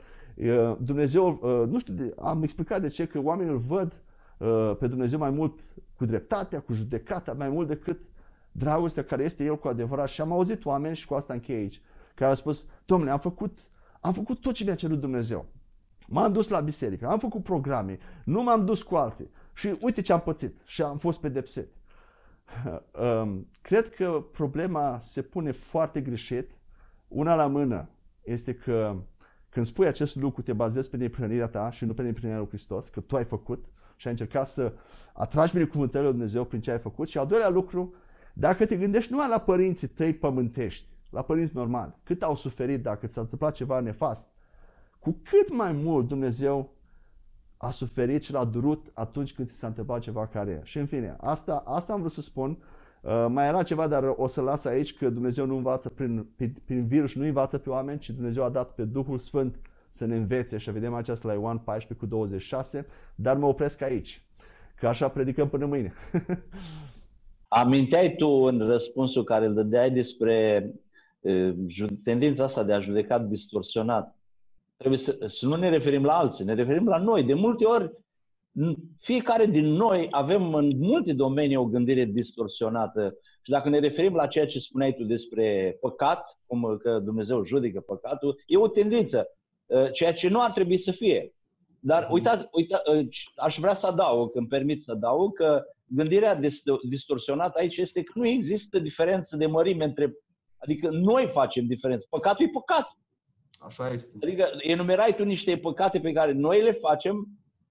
Dumnezeu, 0.79 1.39
nu 1.71 1.79
știu, 1.79 2.15
am 2.19 2.43
explicat 2.43 2.81
de 2.81 2.89
ce, 2.89 3.07
că 3.07 3.19
oamenii 3.19 3.53
îl 3.53 3.59
văd 3.59 3.93
uh, 4.39 4.77
pe 4.79 4.87
Dumnezeu 4.87 5.19
mai 5.19 5.31
mult 5.31 5.61
cu 5.97 6.05
dreptatea, 6.05 6.61
cu 6.61 6.73
judecata, 6.73 7.33
mai 7.33 7.49
mult 7.49 7.69
decât 7.69 8.01
dragostea 8.53 9.05
care 9.05 9.25
este 9.25 9.45
El 9.45 9.59
cu 9.59 9.69
adevărat. 9.69 10.09
Și 10.09 10.21
am 10.21 10.33
auzit 10.33 10.65
oameni, 10.65 10.97
și 10.97 11.07
cu 11.07 11.15
asta 11.15 11.33
închei 11.33 11.57
aici, 11.57 11.81
care 12.15 12.31
au 12.31 12.37
spus, 12.37 12.67
domnule, 12.85 13.11
am 13.11 13.19
făcut, 13.19 13.59
am 14.01 14.13
făcut 14.13 14.41
tot 14.41 14.55
ce 14.55 14.65
mi-a 14.65 14.75
cerut 14.75 15.01
Dumnezeu. 15.01 15.47
M-am 16.07 16.33
dus 16.33 16.49
la 16.49 16.61
biserică, 16.61 17.07
am 17.09 17.19
făcut 17.19 17.43
programe, 17.43 17.99
nu 18.25 18.43
m-am 18.43 18.65
dus 18.65 18.83
cu 18.83 18.97
alții. 18.97 19.31
Și 19.55 19.77
uite 19.81 20.01
ce 20.01 20.13
am 20.13 20.21
pățit 20.21 20.61
și 20.65 20.83
am 20.83 20.99
fost 20.99 21.19
pedepsit. 21.19 21.69
Um, 23.23 23.49
cred 23.61 23.95
că 23.95 24.25
problema 24.33 24.99
se 25.03 25.23
pune 25.23 25.51
foarte 25.51 26.01
greșit. 26.01 26.51
Una 27.09 27.35
la 27.35 27.47
mână 27.47 27.89
este 28.23 28.55
că 28.55 28.97
când 29.49 29.67
spui 29.67 29.87
acest 29.87 30.17
lucru, 30.17 30.43
te 30.43 30.53
bazezi 30.53 30.91
pe 30.91 30.97
neprihănirea 30.97 31.47
ta 31.47 31.71
și 31.71 31.85
nu 31.85 31.95
pe 31.95 32.03
neprihănirea 32.03 32.41
lui 32.41 32.49
Hristos, 32.49 32.89
că 32.89 33.01
tu 33.01 33.17
ai 33.17 33.25
făcut 33.25 33.65
și 33.97 34.07
ai 34.07 34.13
încercat 34.13 34.47
să 34.47 34.73
atragi 35.13 35.53
binecuvântările 35.53 36.09
lui 36.09 36.19
Dumnezeu 36.19 36.45
prin 36.45 36.61
ce 36.61 36.71
ai 36.71 36.79
făcut. 36.79 37.09
Și 37.09 37.19
al 37.19 37.27
doilea 37.27 37.49
lucru, 37.49 37.95
dacă 38.35 38.67
te 38.67 38.77
gândești 38.77 39.11
numai 39.11 39.29
la 39.29 39.39
părinții 39.39 39.89
tăi 39.89 40.15
pământești, 40.15 40.89
la 41.11 41.23
părinți 41.23 41.57
normali, 41.57 41.95
cât 42.03 42.23
au 42.23 42.35
suferit 42.35 42.83
dacă 42.83 43.07
ți-a 43.07 43.23
întâmplat 43.23 43.55
ceva 43.55 43.81
nefast, 43.81 44.29
cu 44.99 45.21
cât 45.23 45.53
mai 45.53 45.73
mult 45.73 46.09
Dumnezeu 46.09 46.73
a 47.57 47.71
suferit 47.71 48.23
și 48.23 48.33
l-a 48.33 48.45
durut 48.45 48.91
atunci 48.95 49.35
când 49.35 49.49
ți 49.49 49.55
s-a 49.55 49.67
întâmplat 49.67 50.01
ceva 50.01 50.27
care 50.27 50.51
e. 50.51 50.61
Și 50.65 50.79
în 50.79 50.87
fine, 50.87 51.17
asta, 51.21 51.63
asta 51.67 51.93
am 51.93 51.99
vrut 51.99 52.13
să 52.13 52.21
spun. 52.21 52.59
Uh, 53.01 53.27
mai 53.29 53.47
era 53.49 53.63
ceva, 53.63 53.87
dar 53.87 54.15
o 54.17 54.27
să 54.27 54.41
las 54.41 54.65
aici 54.65 54.97
că 54.97 55.11
Dumnezeu 55.11 55.47
nu 55.47 55.57
învață 55.57 55.89
prin, 55.89 56.27
prin, 56.37 56.57
prin 56.65 56.87
virus, 56.87 57.15
nu 57.15 57.25
învață 57.25 57.59
pe 57.59 57.71
oameni, 57.71 57.99
ci 57.99 58.11
Dumnezeu 58.11 58.45
a 58.45 58.49
dat 58.49 58.75
pe 58.75 58.85
Duhul 58.85 59.19
Sfânt 59.19 59.61
să 59.91 60.07
ne 60.07 60.17
învețe 60.17 60.59
și 60.59 60.71
vedem 60.71 60.95
aceasta 60.95 61.29
la 61.29 61.35
Ioan 61.35 61.59
14 61.59 62.07
cu 62.07 62.07
26, 62.07 62.87
dar 63.15 63.37
mă 63.37 63.47
opresc 63.47 63.83
aici, 63.83 64.23
că 64.75 64.89
așa 64.89 65.09
predicăm 65.09 65.49
până 65.49 65.67
mâine. 65.67 65.93
Aminteai 67.49 68.15
tu 68.17 68.29
în 68.29 68.59
răspunsul 68.59 69.25
care 69.25 69.47
îl 69.47 69.55
dădeai 69.55 69.91
despre 69.91 70.65
uh, 70.67 70.81
tendința 72.05 72.45
asta 72.45 72.63
de 72.63 72.73
a 72.73 72.81
judeca 72.81 73.19
distorsionat 73.19 74.15
Trebuie 74.81 75.01
să, 75.01 75.19
să 75.27 75.47
nu 75.47 75.57
ne 75.57 75.69
referim 75.69 76.05
la 76.05 76.19
alții, 76.19 76.45
ne 76.45 76.55
referim 76.55 76.89
la 76.89 76.99
noi. 76.99 77.25
De 77.25 77.35
multe 77.35 77.65
ori, 77.65 77.93
fiecare 79.01 79.47
din 79.47 79.65
noi 79.65 80.09
avem 80.11 80.55
în 80.55 80.79
multe 80.79 81.13
domenii 81.13 81.57
o 81.57 81.65
gândire 81.65 82.05
distorsionată. 82.05 83.15
Și 83.43 83.51
dacă 83.51 83.69
ne 83.69 83.79
referim 83.79 84.15
la 84.15 84.27
ceea 84.27 84.47
ce 84.47 84.59
spuneai 84.59 84.95
tu 84.95 85.05
despre 85.05 85.77
păcat, 85.81 86.39
cum 86.47 86.79
că 86.83 86.99
Dumnezeu 86.99 87.45
judecă 87.45 87.81
păcatul, 87.81 88.43
e 88.47 88.57
o 88.57 88.69
tendință, 88.69 89.27
ă, 89.71 89.89
ceea 89.89 90.13
ce 90.13 90.29
nu 90.29 90.41
ar 90.41 90.51
trebui 90.51 90.79
să 90.79 90.91
fie. 90.91 91.35
Dar 91.81 92.03
mhm. 92.03 92.13
uitați, 92.13 92.49
uita, 92.53 92.83
ă, 92.87 93.03
aș 93.37 93.59
vrea 93.59 93.75
să 93.75 93.87
adaug, 93.87 94.33
când 94.33 94.49
permit 94.49 94.83
să 94.85 94.93
adaug, 94.93 95.37
că 95.37 95.63
gândirea 95.87 96.41
distorsionată 96.89 97.59
aici 97.59 97.77
este 97.77 98.03
că 98.03 98.13
nu 98.15 98.27
există 98.27 98.79
diferență 98.79 99.37
de 99.37 99.47
mărime 99.47 99.85
între. 99.85 100.15
Adică 100.61 100.89
noi 100.91 101.31
facem 101.33 101.67
diferență. 101.67 102.07
Păcatul 102.11 102.45
e 102.45 102.51
păcat. 102.53 102.89
Așa 103.59 103.89
este. 103.93 104.19
Adică 104.23 104.51
enumerai 104.59 105.15
tu 105.15 105.25
niște 105.25 105.57
păcate 105.57 106.01
pe 106.01 106.13
care 106.13 106.33
noi 106.33 106.63
le 106.63 106.73
facem, 106.73 107.17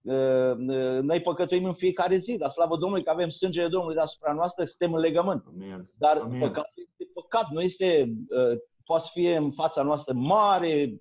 uh, 0.01 0.51
uh, 0.57 0.99
noi 1.01 1.21
păcătuim 1.21 1.65
în 1.65 1.73
fiecare 1.73 2.17
zi, 2.17 2.37
dar 2.37 2.49
slavă 2.49 2.77
Domnului 2.77 3.03
că 3.03 3.09
avem 3.09 3.29
sângele 3.29 3.67
Domnului 3.67 3.95
deasupra 3.95 4.33
noastră, 4.33 4.65
suntem 4.65 4.93
în 4.93 4.99
legământ. 4.99 5.43
Amen. 5.47 5.89
Dar 5.97 6.17
Amen. 6.17 6.39
păcatul 6.39 6.73
este 6.75 7.11
păcat, 7.13 7.49
nu 7.49 7.61
este, 7.61 8.09
uh, 8.29 8.57
poate 8.85 9.03
să 9.03 9.09
fie 9.13 9.35
în 9.35 9.51
fața 9.51 9.81
noastră 9.83 10.13
mare, 10.13 10.93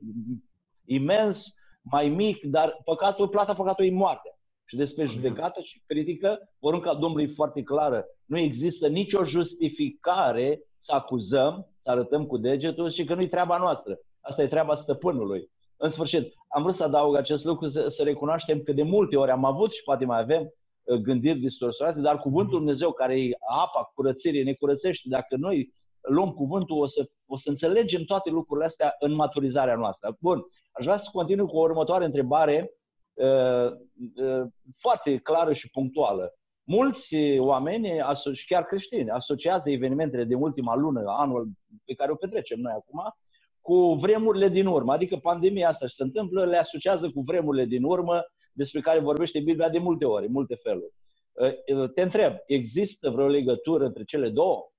imens, 0.84 1.44
mai 1.82 2.08
mic, 2.08 2.44
dar 2.44 2.80
păcatul, 2.84 3.28
plata 3.28 3.54
păcatului 3.54 3.90
e 3.90 3.94
moartea. 3.94 4.32
Și 4.64 4.76
despre 4.76 5.02
Amen. 5.02 5.14
judecată 5.14 5.60
și 5.60 5.82
critică, 5.86 6.38
porunca 6.58 6.94
Domnului 6.94 7.24
e 7.24 7.34
foarte 7.34 7.62
clară. 7.62 8.04
Nu 8.24 8.38
există 8.38 8.88
nicio 8.88 9.24
justificare 9.24 10.60
să 10.78 10.92
acuzăm, 10.92 11.66
să 11.76 11.77
arătăm 11.90 12.26
cu 12.26 12.36
degetul 12.36 12.90
și 12.90 13.04
că 13.04 13.14
nu-i 13.14 13.28
treaba 13.28 13.58
noastră. 13.58 13.98
Asta 14.20 14.42
e 14.42 14.46
treaba 14.46 14.74
stăpânului. 14.74 15.50
În 15.76 15.90
sfârșit, 15.90 16.32
am 16.48 16.62
vrut 16.62 16.74
să 16.74 16.84
adaug 16.84 17.16
acest 17.16 17.44
lucru, 17.44 17.68
să, 17.68 17.88
să 17.88 18.02
recunoaștem 18.02 18.62
că 18.62 18.72
de 18.72 18.82
multe 18.82 19.16
ori 19.16 19.30
am 19.30 19.44
avut 19.44 19.72
și 19.72 19.82
poate 19.82 20.04
mai 20.04 20.20
avem 20.20 20.42
uh, 20.42 20.96
gândiri 20.96 21.38
distorsionate, 21.38 22.00
dar 22.00 22.18
cuvântul 22.18 22.58
Dumnezeu 22.58 22.92
care 22.92 23.20
e 23.20 23.30
apa 23.48 23.90
curățirii 23.94 24.42
ne 24.42 24.52
curățește. 24.52 25.08
Dacă 25.08 25.36
noi 25.36 25.72
luăm 26.00 26.30
cuvântul, 26.30 26.82
o 26.82 26.86
să, 26.86 27.08
o 27.26 27.36
să 27.36 27.48
înțelegem 27.48 28.04
toate 28.04 28.30
lucrurile 28.30 28.66
astea 28.66 28.94
în 28.98 29.12
maturizarea 29.12 29.76
noastră. 29.76 30.16
Bun, 30.20 30.42
aș 30.72 30.84
vrea 30.84 30.98
să 30.98 31.08
continui 31.12 31.46
cu 31.46 31.56
o 31.56 31.60
următoare 31.60 32.04
întrebare 32.04 32.70
uh, 33.14 33.70
uh, 34.16 34.46
foarte 34.78 35.16
clară 35.16 35.52
și 35.52 35.70
punctuală. 35.70 36.37
Mulți 36.70 37.16
oameni, 37.38 37.88
și 38.32 38.46
chiar 38.46 38.64
creștini, 38.64 39.10
asociază 39.10 39.70
evenimentele 39.70 40.24
de 40.24 40.34
ultima 40.34 40.76
lună, 40.76 41.02
anul 41.06 41.48
pe 41.84 41.94
care 41.94 42.10
o 42.10 42.14
petrecem 42.14 42.60
noi 42.60 42.72
acum, 42.72 43.16
cu 43.60 43.94
vremurile 44.00 44.48
din 44.48 44.66
urmă. 44.66 44.92
Adică 44.92 45.16
pandemia 45.16 45.68
asta 45.68 45.86
se 45.86 46.02
întâmplă, 46.02 46.44
le 46.44 46.56
asociază 46.56 47.10
cu 47.10 47.20
vremurile 47.20 47.64
din 47.64 47.82
urmă 47.82 48.24
despre 48.52 48.80
care 48.80 49.00
vorbește 49.00 49.40
Biblia 49.40 49.68
de 49.68 49.78
multe 49.78 50.04
ori, 50.04 50.26
în 50.26 50.32
multe 50.32 50.54
feluri. 50.54 50.92
Ă, 51.40 51.52
ă, 51.74 51.88
te 51.88 52.02
întreb, 52.02 52.32
există 52.46 53.10
vreo 53.10 53.26
legătură 53.26 53.84
între 53.84 54.04
cele 54.04 54.28
două? 54.28 54.72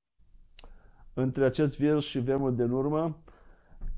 Între 1.13 1.45
acest 1.45 1.77
virus 1.77 2.05
și 2.05 2.19
vremuri 2.19 2.55
din 2.55 2.71
urmă? 2.71 3.23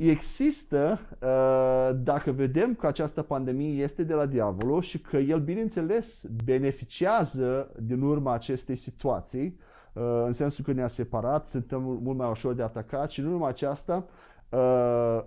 Există, 0.09 0.99
ă, 1.21 1.93
dacă 1.93 2.31
vedem 2.31 2.75
că 2.75 2.87
această 2.87 3.21
pandemie 3.21 3.83
este 3.83 4.03
de 4.03 4.13
la 4.13 4.25
diavolul 4.25 4.81
și 4.81 4.99
că 5.01 5.17
el, 5.17 5.39
bineînțeles, 5.39 6.25
beneficiază 6.43 7.71
din 7.79 8.01
urma 8.01 8.33
acestei 8.33 8.75
situații, 8.75 9.59
în 10.25 10.33
sensul 10.33 10.63
că 10.63 10.71
ne-a 10.71 10.87
separat, 10.87 11.47
suntem 11.47 11.81
mult 11.81 12.17
mai 12.17 12.29
ușor 12.29 12.53
de 12.53 12.63
atacat 12.63 13.09
și 13.09 13.21
nu 13.21 13.29
numai 13.29 13.49
aceasta, 13.49 14.05
Uh, 14.51 15.21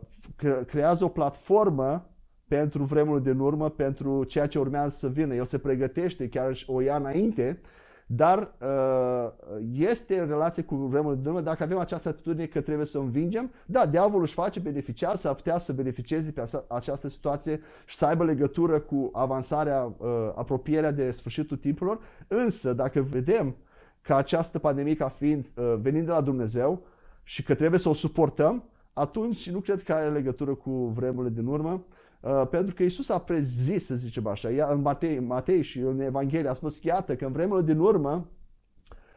creează 0.66 1.04
o 1.04 1.08
platformă 1.08 2.10
pentru 2.48 2.82
vremul 2.82 3.22
din 3.22 3.38
urmă, 3.38 3.70
pentru 3.70 4.24
ceea 4.24 4.46
ce 4.46 4.58
urmează 4.58 4.96
să 4.96 5.08
vină. 5.08 5.34
El 5.34 5.44
se 5.44 5.58
pregătește, 5.58 6.28
chiar 6.28 6.52
o 6.66 6.80
ia 6.80 6.96
înainte, 6.96 7.60
dar 8.06 8.54
uh, 8.60 9.30
este 9.72 10.18
în 10.18 10.26
relație 10.26 10.62
cu 10.62 10.74
vremul 10.74 11.16
din 11.16 11.26
urmă 11.26 11.40
dacă 11.40 11.62
avem 11.62 11.78
această 11.78 12.08
atitudine 12.08 12.46
că 12.46 12.60
trebuie 12.60 12.86
să 12.86 12.98
învingem. 12.98 13.50
Da, 13.66 13.86
diavolul 13.86 14.22
își 14.22 14.34
face 14.34 14.60
beneficiar, 14.60 15.16
s-ar 15.16 15.34
putea 15.34 15.58
să 15.58 15.72
beneficieze 15.72 16.30
pe 16.30 16.42
această 16.68 17.08
situație 17.08 17.60
și 17.86 17.96
să 17.96 18.06
aibă 18.06 18.24
legătură 18.24 18.80
cu 18.80 19.10
avansarea, 19.12 19.84
uh, 19.84 20.08
apropierea 20.34 20.90
de 20.90 21.10
sfârșitul 21.10 21.56
timpurilor, 21.56 22.00
însă 22.28 22.72
dacă 22.72 23.00
vedem 23.00 23.56
că 24.02 24.14
această 24.14 24.58
pandemie 24.58 24.96
ca 24.96 25.08
fiind 25.08 25.46
venind 25.80 26.04
de 26.06 26.10
la 26.10 26.20
Dumnezeu 26.20 26.82
și 27.22 27.42
că 27.42 27.54
trebuie 27.54 27.80
să 27.80 27.88
o 27.88 27.94
suportăm, 27.94 28.64
atunci 28.92 29.50
nu 29.50 29.58
cred 29.58 29.82
că 29.82 29.92
are 29.92 30.10
legătură 30.10 30.54
cu 30.54 30.70
vremurile 30.70 31.34
din 31.34 31.46
urmă, 31.46 31.72
uh, 31.72 32.03
pentru 32.50 32.74
că 32.74 32.82
Isus 32.82 33.08
a 33.08 33.18
prezis, 33.18 33.84
să 33.84 33.94
zicem 33.94 34.26
așa, 34.26 34.48
în 34.70 34.80
Matei, 34.80 35.18
Matei 35.18 35.62
și 35.62 35.78
în 35.78 36.00
Evanghelie 36.00 36.48
a 36.48 36.52
spus, 36.52 36.82
iată 36.82 37.16
că 37.16 37.24
în 37.24 37.32
vremurile 37.32 37.72
din 37.72 37.80
urmă 37.80 38.28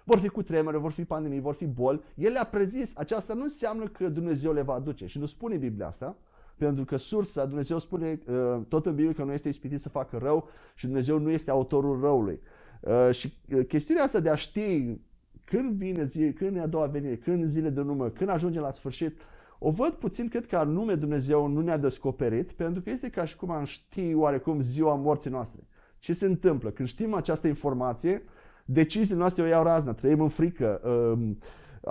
vor 0.03 0.19
fi 0.19 0.27
cu 0.27 0.41
tremure, 0.41 0.77
vor 0.77 0.91
fi 0.91 1.03
pandemii, 1.03 1.39
vor 1.39 1.53
fi 1.53 1.65
boli. 1.65 2.01
El 2.15 2.31
le-a 2.31 2.43
prezis. 2.43 2.91
Aceasta 2.95 3.33
nu 3.33 3.43
înseamnă 3.43 3.87
că 3.87 4.09
Dumnezeu 4.09 4.53
le 4.53 4.61
va 4.61 4.73
aduce. 4.73 5.05
Și 5.05 5.19
nu 5.19 5.25
spune 5.25 5.55
Biblia 5.55 5.87
asta, 5.87 6.17
pentru 6.57 6.85
că 6.85 6.97
sursa, 6.97 7.45
Dumnezeu 7.45 7.77
spune 7.77 8.19
uh, 8.27 8.59
tot 8.67 8.85
în 8.85 8.95
Biblie 8.95 9.13
că 9.13 9.23
nu 9.23 9.33
este 9.33 9.49
ispitit 9.49 9.79
să 9.79 9.89
facă 9.89 10.17
rău 10.17 10.49
și 10.75 10.85
Dumnezeu 10.85 11.19
nu 11.19 11.29
este 11.29 11.51
autorul 11.51 11.99
răului. 12.01 12.39
Uh, 12.79 13.09
și 13.11 13.33
chestiunea 13.67 14.03
asta 14.03 14.19
de 14.19 14.29
a 14.29 14.35
ști 14.35 14.99
când 15.43 15.71
vine 15.71 16.03
zi, 16.03 16.33
când 16.33 16.55
e 16.55 16.59
a 16.59 16.67
doua 16.67 16.85
venire, 16.85 17.15
când 17.15 17.45
zile 17.45 17.69
de 17.69 17.81
număr, 17.81 18.11
când 18.11 18.29
ajungem 18.29 18.61
la 18.61 18.71
sfârșit, 18.71 19.17
o 19.59 19.71
văd 19.71 19.91
puțin, 19.91 20.27
cred 20.27 20.47
că 20.47 20.57
anume 20.57 20.95
Dumnezeu 20.95 21.47
nu 21.47 21.61
ne-a 21.61 21.77
descoperit, 21.77 22.51
pentru 22.51 22.81
că 22.81 22.89
este 22.89 23.09
ca 23.09 23.25
și 23.25 23.35
cum 23.35 23.51
am 23.51 23.63
ști 23.63 24.13
oarecum 24.13 24.59
ziua 24.59 24.95
morții 24.95 25.29
noastre. 25.29 25.67
Ce 25.99 26.13
se 26.13 26.25
întâmplă? 26.25 26.69
Când 26.69 26.87
știm 26.87 27.13
această 27.13 27.47
informație, 27.47 28.23
deciziile 28.65 29.19
noastre 29.19 29.43
o 29.43 29.45
iau 29.45 29.63
razna, 29.63 29.93
trăim 29.93 30.21
în 30.21 30.29
frică, 30.29 30.81
um, 30.85 31.37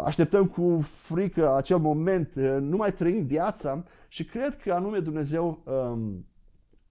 așteptăm 0.04 0.46
cu 0.46 0.78
frică 0.80 1.54
acel 1.54 1.78
moment, 1.78 2.34
uh, 2.36 2.56
nu 2.60 2.76
mai 2.76 2.92
trăim 2.92 3.24
viața 3.24 3.84
și 4.08 4.24
cred 4.24 4.56
că 4.56 4.72
anume 4.72 4.98
Dumnezeu 4.98 5.62
um, 5.64 6.26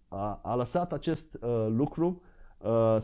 a, 0.08 0.40
a 0.44 0.56
lăsat 0.56 0.94
acest 0.94 1.34
uh, 1.42 1.68
lucru 1.70 2.22
uh, 2.58 2.98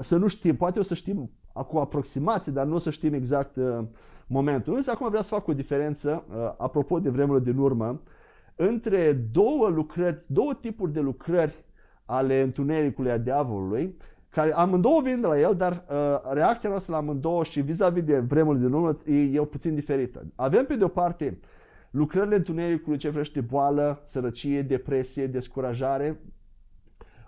să 0.00 0.16
nu 0.16 0.26
știm, 0.26 0.56
poate 0.56 0.78
o 0.78 0.82
să 0.82 0.94
știm 0.94 1.30
cu 1.62 1.78
aproximație, 1.78 2.52
dar 2.52 2.66
nu 2.66 2.74
o 2.74 2.78
să 2.78 2.90
știm 2.90 3.14
exact 3.14 3.56
momentul. 4.26 4.74
Însă 4.74 4.90
acum 4.90 5.08
vreau 5.08 5.22
să 5.22 5.34
fac 5.34 5.48
o 5.48 5.52
diferență, 5.52 6.24
uh, 6.28 6.34
apropo 6.56 6.98
de 6.98 7.10
vremurile 7.10 7.52
din 7.52 7.60
urmă, 7.60 8.00
între 8.54 9.12
două 9.12 9.68
lucrări, 9.68 10.22
două 10.26 10.54
tipuri 10.54 10.92
de 10.92 11.00
lucrări 11.00 11.64
ale 12.04 12.40
întunericului 12.40 13.10
a 13.10 13.18
diavolului, 13.18 13.96
care 14.28 14.52
amândouă 14.52 15.00
vin 15.02 15.20
de 15.20 15.26
la 15.26 15.40
el, 15.40 15.54
dar 15.56 15.72
uh, 15.72 16.32
reacția 16.32 16.68
noastră 16.68 16.92
la 16.92 16.98
amândouă 16.98 17.44
și 17.44 17.60
vis-a-vis 17.60 18.02
de 18.02 18.18
vremurile 18.18 18.64
din 18.66 18.74
urmă 18.74 18.98
e, 19.04 19.22
e 19.22 19.44
puțin 19.44 19.74
diferită. 19.74 20.26
Avem 20.34 20.64
pe 20.66 20.76
de 20.76 20.84
o 20.84 20.88
parte 20.88 21.38
lucrările 21.90 22.36
întunericului 22.36 22.98
ce 22.98 23.08
vrește 23.08 23.40
boală, 23.40 24.02
sărăcie, 24.04 24.62
depresie, 24.62 25.26
descurajare, 25.26 26.20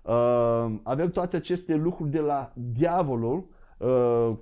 uh, 0.02 0.74
avem 0.82 1.10
toate 1.10 1.36
aceste 1.36 1.74
lucruri 1.74 2.10
de 2.10 2.20
la 2.20 2.52
diavolul, 2.54 3.36
uh, 3.36 3.44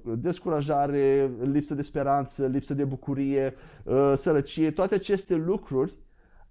descurajare, 0.03 1.31
lipsă 1.41 1.75
de 1.75 1.83
speranță, 1.83 2.47
lipsă 2.47 2.75
de 2.75 2.85
bucurie, 2.85 3.55
uh, 3.85 4.13
sărăcie, 4.17 4.71
toate 4.71 4.95
aceste 4.95 5.35
lucruri 5.35 5.95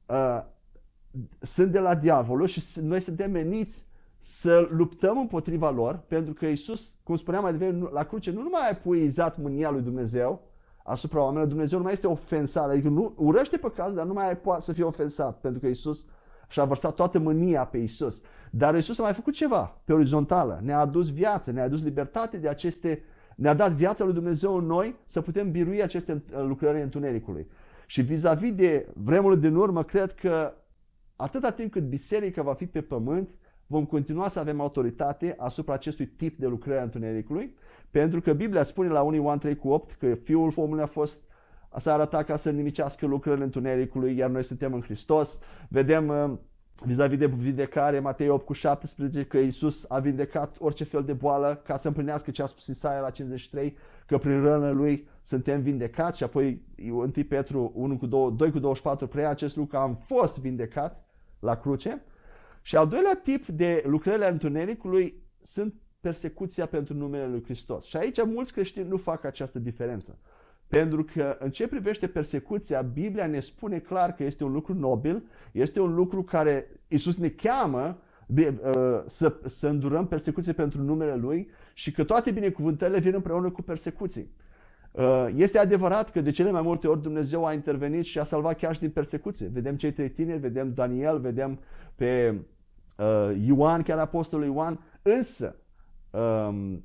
uh, 0.06 0.44
sunt 1.40 1.72
de 1.72 1.80
la 1.80 1.96
diavolul 1.96 2.48
și 2.48 2.64
noi 2.82 3.00
suntem 3.00 3.32
meniți 3.32 3.88
să 4.20 4.68
luptăm 4.72 5.18
împotriva 5.18 5.70
lor, 5.70 6.04
pentru 6.08 6.34
că 6.34 6.46
Isus, 6.46 6.98
cum 7.04 7.16
spuneam 7.16 7.44
mai 7.44 7.52
devreme, 7.52 7.90
la 7.92 8.04
cruce 8.04 8.32
nu 8.32 8.42
numai 8.42 8.62
a 8.64 8.70
epuizat 8.70 9.38
mânia 9.38 9.70
lui 9.70 9.82
Dumnezeu 9.82 10.42
asupra 10.84 11.20
oamenilor, 11.20 11.48
Dumnezeu 11.48 11.78
nu 11.78 11.84
mai 11.84 11.94
este 11.94 12.08
ofensat, 12.08 12.70
adică 12.70 12.88
nu 12.88 13.14
urăște 13.18 13.58
păcatul, 13.58 13.96
dar 13.96 14.06
nu 14.06 14.14
mai 14.14 14.38
poate 14.38 14.62
să 14.62 14.74
fie 14.74 14.84
ofensat, 14.84 15.40
pentru 15.40 15.60
că 15.60 15.68
Isus 15.68 16.06
și-a 16.50 16.66
vărsat 16.66 16.96
toată 16.96 17.20
mânia 17.20 17.66
pe 17.66 17.78
Isus. 17.78 18.22
Dar 18.58 18.76
Isus 18.76 19.00
a 19.00 19.04
mai 19.04 19.14
făcut 19.14 19.34
ceva 19.34 19.82
pe 19.84 19.94
orizontală, 19.94 20.60
ne-a 20.64 20.80
adus 20.80 21.12
viață, 21.12 21.52
ne-a 21.52 21.64
adus 21.64 21.84
libertate 21.84 22.38
de 22.38 22.48
aceste, 22.48 23.04
ne-a 23.36 23.54
dat 23.54 23.72
viața 23.72 24.04
lui 24.04 24.14
Dumnezeu 24.14 24.56
în 24.56 24.66
noi 24.66 24.96
să 25.06 25.22
putem 25.22 25.52
birui 25.52 25.84
aceste 25.84 26.24
lucrări 26.36 26.82
întunericului. 26.82 27.48
Și 27.86 28.02
vis-a-vis 28.02 28.54
de 28.54 28.88
vremurile 28.94 29.42
din 29.42 29.56
urmă, 29.56 29.84
cred 29.84 30.14
că 30.14 30.54
atâta 31.16 31.52
timp 31.52 31.72
cât 31.72 31.84
biserica 31.84 32.42
va 32.42 32.54
fi 32.54 32.66
pe 32.66 32.82
pământ, 32.82 33.30
vom 33.68 33.86
continua 33.86 34.28
să 34.28 34.40
avem 34.40 34.62
autoritate 34.62 35.36
asupra 35.38 35.74
acestui 35.74 36.06
tip 36.06 36.40
de 36.40 36.48
lucrare 36.48 36.80
a 36.80 36.84
întunericului, 36.84 37.56
pentru 37.92 38.22
că 38.22 38.34
Biblia 38.34 38.64
spune 38.64 38.90
la 38.90 39.02
1 39.02 39.16
Ioan 39.16 39.40
3 39.40 39.56
cu 39.56 39.70
8 39.70 39.96
că 40.00 40.16
Fiul 40.24 40.54
omului 40.56 40.84
a 40.84 40.88
fost 40.88 41.22
s-a 41.78 41.94
arătat 41.94 42.26
ca 42.26 42.38
să 42.38 42.52
nimicească 42.52 43.06
lucrările 43.06 43.44
întunericului, 43.44 44.18
iar 44.18 44.30
noi 44.30 44.44
suntem 44.44 44.74
în 44.74 44.82
Hristos. 44.82 45.40
Vedem 45.70 46.08
uh, 46.08 46.32
vis-a-vis 46.84 47.18
de 47.18 47.26
vindecare, 47.26 48.00
Matei 48.00 48.30
8 48.30 48.46
cu 48.46 48.54
17, 48.54 49.26
că 49.26 49.38
Iisus 49.38 49.86
a 49.88 50.00
vindecat 50.00 50.56
orice 50.60 50.84
fel 50.84 51.04
de 51.04 51.14
boală 51.14 51.62
ca 51.66 51.78
să 51.78 51.88
împlinească 51.88 52.32
ce 52.32 52.42
a 52.42 52.46
spus 52.46 52.68
Isaia 52.68 53.00
la 53.00 53.10
53, 53.10 53.78
că 54.06 54.18
prin 54.18 54.42
rănă 54.42 54.72
lui 54.72 55.08
suntem 55.22 55.62
vindecați 55.62 56.18
și 56.18 56.24
apoi 56.24 56.62
1 56.92 57.12
Petru 57.28 57.72
1 57.76 57.98
cu 57.98 58.06
2, 58.06 58.34
2 58.36 58.52
cu 58.52 58.60
24 58.60 59.08
preia 59.08 59.30
acest 59.30 59.56
lucru 59.56 59.78
că 59.78 59.84
am 59.84 59.96
fost 59.96 60.40
vindecați 60.40 61.06
la 61.40 61.56
cruce. 61.56 62.04
Și 62.62 62.76
al 62.76 62.88
doilea 62.88 63.20
tip 63.24 63.48
de 63.48 63.84
lucrările 63.86 64.30
întunericului 64.30 65.24
sunt 65.44 65.74
persecuția 66.00 66.66
pentru 66.66 66.94
numele 66.94 67.28
lui 67.28 67.44
Hristos. 67.44 67.86
Și 67.86 67.98
aici 67.98 68.24
mulți 68.26 68.54
creștini 68.54 68.88
nu 68.88 68.98
fac 68.98 69.24
această 69.24 69.60
diferență. 69.60 70.20
Pentru 70.68 71.04
că 71.04 71.38
în 71.40 71.50
ce 71.50 71.68
privește 71.68 72.08
persecuția, 72.08 72.82
Biblia 72.82 73.26
ne 73.26 73.40
spune 73.40 73.80
clar 73.80 74.14
că 74.14 74.24
este 74.24 74.44
un 74.44 74.52
lucru 74.52 74.74
nobil, 74.74 75.24
este 75.52 75.80
un 75.80 75.94
lucru 75.96 76.24
care 76.24 76.68
Isus 76.88 77.18
ne 77.18 77.30
cheamă 77.30 77.98
uh, 78.36 79.04
să, 79.06 79.36
să 79.46 79.68
îndurăm 79.68 80.08
persecuție 80.08 80.54
pentru 80.54 80.82
numele 80.82 81.16
Lui 81.16 81.50
și 81.74 81.92
că 81.92 82.04
toate 82.04 82.32
binecuvântările 82.32 83.00
vin 83.00 83.14
împreună 83.14 83.50
cu 83.50 83.62
persecuții. 83.62 84.32
Uh, 84.92 85.28
este 85.36 85.60
adevărat 85.60 86.12
că 86.12 86.22
de 86.22 86.32
cele 86.32 86.52
mai 86.52 86.62
multe 86.62 86.88
ori 86.88 87.02
Dumnezeu 87.02 87.46
a 87.46 87.54
intervenit 87.54 88.06
și 88.06 88.20
a 88.20 88.24
salvat 88.24 88.58
chiar 88.58 88.74
și 88.74 88.80
din 88.80 88.90
persecuție. 88.90 89.50
Vedem 89.54 89.76
cei 89.76 89.92
trei 89.92 90.10
tineri, 90.10 90.40
vedem 90.40 90.74
Daniel, 90.74 91.20
vedem 91.20 91.60
pe 91.96 92.42
uh, 92.98 93.38
Ioan, 93.46 93.82
chiar 93.82 93.98
apostolul 93.98 94.46
Ioan, 94.46 94.80
însă 95.02 95.56
um, 96.10 96.74
uh, 96.74 96.80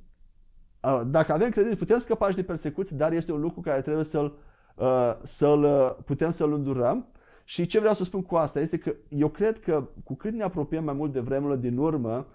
dacă 1.07 1.33
avem 1.33 1.51
credință, 1.51 1.77
putem 1.77 1.99
scăpa 1.99 2.31
și 2.31 2.37
de 2.37 2.43
persecuții, 2.43 2.97
dar 2.97 3.13
este 3.13 3.33
un 3.33 3.41
lucru 3.41 3.61
care 3.61 3.81
trebuie 3.81 4.05
să-l, 4.05 4.39
uh, 4.75 5.15
să-l 5.23 5.63
uh, 5.63 5.97
putem 6.05 6.31
să-l 6.31 6.53
îndurăm. 6.53 7.07
Și 7.45 7.67
ce 7.67 7.79
vreau 7.79 7.95
să 7.95 8.05
spun 8.05 8.23
cu 8.23 8.37
asta 8.37 8.61
este 8.61 8.79
că 8.79 8.95
eu 9.09 9.29
cred 9.29 9.61
că 9.61 9.89
cu 10.05 10.15
cât 10.15 10.33
ne 10.33 10.43
apropiem 10.43 10.85
mai 10.85 10.95
mult 10.95 11.13
de 11.13 11.21
vremurile 11.21 11.61
din 11.61 11.79
urmă, 11.79 12.27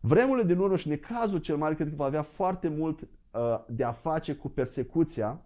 vremurile 0.00 0.46
din 0.46 0.58
urmă 0.58 0.76
și 0.76 0.88
necazul 0.88 1.38
cel 1.38 1.56
mare 1.56 1.74
cred 1.74 1.88
că 1.88 1.94
va 1.96 2.04
avea 2.04 2.22
foarte 2.22 2.68
mult 2.68 3.00
uh, 3.00 3.58
de 3.66 3.84
a 3.84 3.92
face 3.92 4.34
cu 4.34 4.48
persecuția 4.48 5.40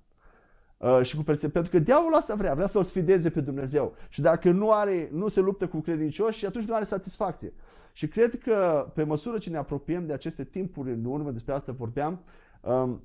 uh, 0.76 1.00
și 1.02 1.16
cu 1.16 1.22
perse- 1.22 1.48
pentru 1.48 1.70
că 1.70 1.78
diavolul 1.78 2.14
asta 2.14 2.34
vrea, 2.34 2.54
vrea 2.54 2.66
să-l 2.66 2.82
sfideze 2.82 3.30
pe 3.30 3.40
Dumnezeu. 3.40 3.94
Și 4.08 4.20
dacă 4.20 4.50
nu 4.50 4.72
are, 4.72 5.08
nu 5.12 5.28
se 5.28 5.40
luptă 5.40 5.66
cu 5.66 5.80
credincioși, 5.80 6.46
atunci 6.46 6.64
nu 6.64 6.74
are 6.74 6.84
satisfacție. 6.84 7.52
Și 7.92 8.08
cred 8.08 8.38
că 8.38 8.86
pe 8.94 9.02
măsură 9.02 9.38
ce 9.38 9.50
ne 9.50 9.56
apropiem 9.56 10.06
de 10.06 10.12
aceste 10.12 10.44
timpuri 10.44 10.92
în 10.92 11.04
urmă, 11.04 11.30
despre 11.30 11.52
asta 11.52 11.72
vorbeam, 11.72 12.20
um, 12.60 13.02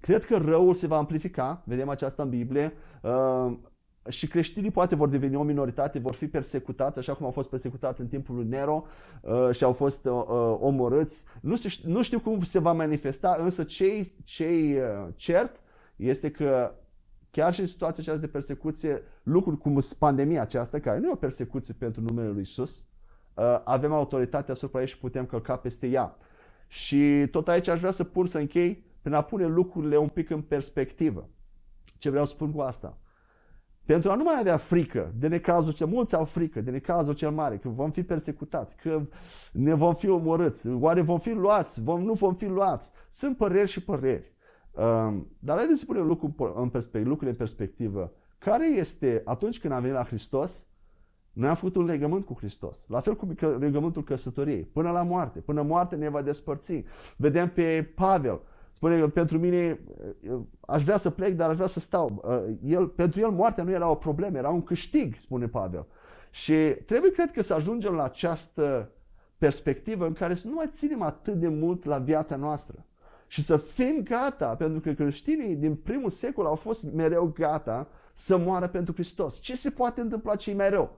cred 0.00 0.24
că 0.24 0.36
răul 0.36 0.74
se 0.74 0.86
va 0.86 0.96
amplifica, 0.96 1.62
vedem 1.64 1.88
aceasta 1.88 2.22
în 2.22 2.28
Biblie, 2.28 2.72
um, 3.02 3.70
și 4.08 4.26
creștinii 4.26 4.70
poate 4.70 4.94
vor 4.94 5.08
deveni 5.08 5.36
o 5.36 5.42
minoritate, 5.42 5.98
vor 5.98 6.14
fi 6.14 6.26
persecutați, 6.26 6.98
așa 6.98 7.14
cum 7.14 7.26
au 7.26 7.32
fost 7.32 7.48
persecutați 7.48 8.00
în 8.00 8.06
timpul 8.06 8.34
lui 8.34 8.46
Nero 8.46 8.84
uh, 9.20 9.48
și 9.52 9.64
au 9.64 9.72
fost 9.72 10.04
uh, 10.04 10.12
uh 10.12 10.56
omorâți. 10.60 11.24
Nu, 11.40 11.56
se, 11.56 11.68
nu 11.84 12.02
știu 12.02 12.20
cum 12.20 12.42
se 12.42 12.58
va 12.58 12.72
manifesta, 12.72 13.36
însă 13.40 13.64
cei, 13.64 14.12
cei 14.24 14.74
uh, 14.74 15.08
cert 15.16 15.60
este 15.96 16.30
că 16.30 16.74
chiar 17.30 17.54
și 17.54 17.60
în 17.60 17.66
situația 17.66 18.02
aceasta 18.02 18.26
de 18.26 18.32
persecuție, 18.32 19.02
lucruri 19.22 19.58
cum 19.58 19.80
pandemia 19.98 20.42
aceasta, 20.42 20.78
care 20.78 20.98
nu 20.98 21.06
e 21.06 21.12
o 21.12 21.16
persecuție 21.16 21.74
pentru 21.78 22.00
numele 22.00 22.28
lui 22.28 22.40
Isus, 22.40 22.78
uh, 22.78 22.89
avem 23.64 23.92
autoritatea 23.92 24.54
asupra 24.54 24.80
ei 24.80 24.86
și 24.86 24.98
putem 24.98 25.26
călca 25.26 25.56
peste 25.56 25.86
ea. 25.86 26.16
Și 26.66 27.26
tot 27.30 27.48
aici 27.48 27.68
aș 27.68 27.78
vrea 27.78 27.90
să 27.90 28.04
pun 28.04 28.26
să 28.26 28.38
închei 28.38 28.84
prin 29.02 29.14
a 29.14 29.22
pune 29.22 29.46
lucrurile 29.46 29.96
un 29.96 30.08
pic 30.08 30.30
în 30.30 30.40
perspectivă. 30.40 31.28
Ce 31.98 32.10
vreau 32.10 32.24
să 32.24 32.32
spun 32.34 32.52
cu 32.52 32.60
asta? 32.60 32.98
Pentru 33.84 34.10
a 34.10 34.14
nu 34.14 34.22
mai 34.22 34.36
avea 34.38 34.56
frică 34.56 35.12
de 35.16 35.28
necazul 35.28 35.72
cel, 35.72 35.86
mulți 35.86 36.14
au 36.14 36.24
frică 36.24 36.60
de 36.60 36.70
necazul 36.70 37.14
cel 37.14 37.30
mare, 37.30 37.56
că 37.56 37.68
vom 37.68 37.90
fi 37.90 38.02
persecutați, 38.02 38.76
că 38.76 39.02
ne 39.52 39.74
vom 39.74 39.94
fi 39.94 40.08
omorâți, 40.08 40.68
oare 40.68 41.00
vom 41.00 41.18
fi 41.18 41.30
luați, 41.30 41.82
vom, 41.82 42.02
nu 42.02 42.12
vom 42.12 42.34
fi 42.34 42.46
luați. 42.46 42.92
Sunt 43.10 43.36
păreri 43.36 43.68
și 43.68 43.82
păreri. 43.84 44.32
Um, 44.70 45.30
dar 45.38 45.56
haideți 45.56 45.78
să 45.78 45.86
punem 45.86 46.06
lucrul 46.06 46.52
în 46.56 46.68
perspectivă, 46.68 47.08
lucrurile 47.08 47.30
în 47.30 47.36
perspectivă. 47.36 48.12
Care 48.38 48.66
este, 48.66 49.22
atunci 49.24 49.60
când 49.60 49.72
am 49.72 49.80
venit 49.80 49.96
la 49.96 50.04
Hristos, 50.04 50.66
noi 51.32 51.48
am 51.48 51.54
făcut 51.54 51.76
un 51.76 51.84
legământ 51.84 52.24
cu 52.24 52.34
Hristos. 52.38 52.84
La 52.88 53.00
fel 53.00 53.16
cum 53.16 53.36
legământul 53.58 54.04
căsătoriei. 54.04 54.62
Până 54.62 54.90
la 54.90 55.02
moarte. 55.02 55.38
Până 55.38 55.62
moarte 55.62 55.96
ne 55.96 56.08
va 56.08 56.22
despărți. 56.22 56.84
Vedem 57.16 57.48
pe 57.48 57.92
Pavel. 57.94 58.40
Spune 58.72 59.00
că 59.00 59.08
pentru 59.08 59.38
mine 59.38 59.80
aș 60.60 60.82
vrea 60.82 60.96
să 60.96 61.10
plec, 61.10 61.36
dar 61.36 61.48
aș 61.48 61.54
vrea 61.54 61.66
să 61.66 61.80
stau. 61.80 62.22
Uh, 62.24 62.56
el, 62.64 62.86
pentru 62.86 63.20
el 63.20 63.30
moartea 63.30 63.64
nu 63.64 63.70
era 63.70 63.88
o 63.88 63.94
problemă, 63.94 64.38
era 64.38 64.48
un 64.48 64.62
câștig, 64.62 65.14
spune 65.18 65.46
Pavel. 65.46 65.86
Și 66.30 66.54
trebuie, 66.86 67.10
cred 67.10 67.30
că, 67.30 67.42
să 67.42 67.54
ajungem 67.54 67.94
la 67.94 68.04
această 68.04 68.90
perspectivă 69.38 70.06
în 70.06 70.12
care 70.12 70.34
să 70.34 70.48
nu 70.48 70.54
mai 70.54 70.70
ținem 70.72 71.02
atât 71.02 71.34
de 71.34 71.48
mult 71.48 71.84
la 71.84 71.98
viața 71.98 72.36
noastră. 72.36 72.84
Și 73.26 73.42
să 73.42 73.56
fim 73.56 74.00
gata, 74.04 74.46
pentru 74.46 74.80
că 74.80 74.92
creștinii 74.92 75.54
din 75.54 75.74
primul 75.74 76.10
secol 76.10 76.46
au 76.46 76.54
fost 76.54 76.92
mereu 76.92 77.32
gata 77.34 77.88
să 78.12 78.36
moară 78.36 78.68
pentru 78.68 78.92
Hristos. 78.92 79.38
Ce 79.38 79.56
se 79.56 79.70
poate 79.70 80.00
întâmpla 80.00 80.36
cei 80.36 80.54
mai 80.54 80.70
rău? 80.70 80.96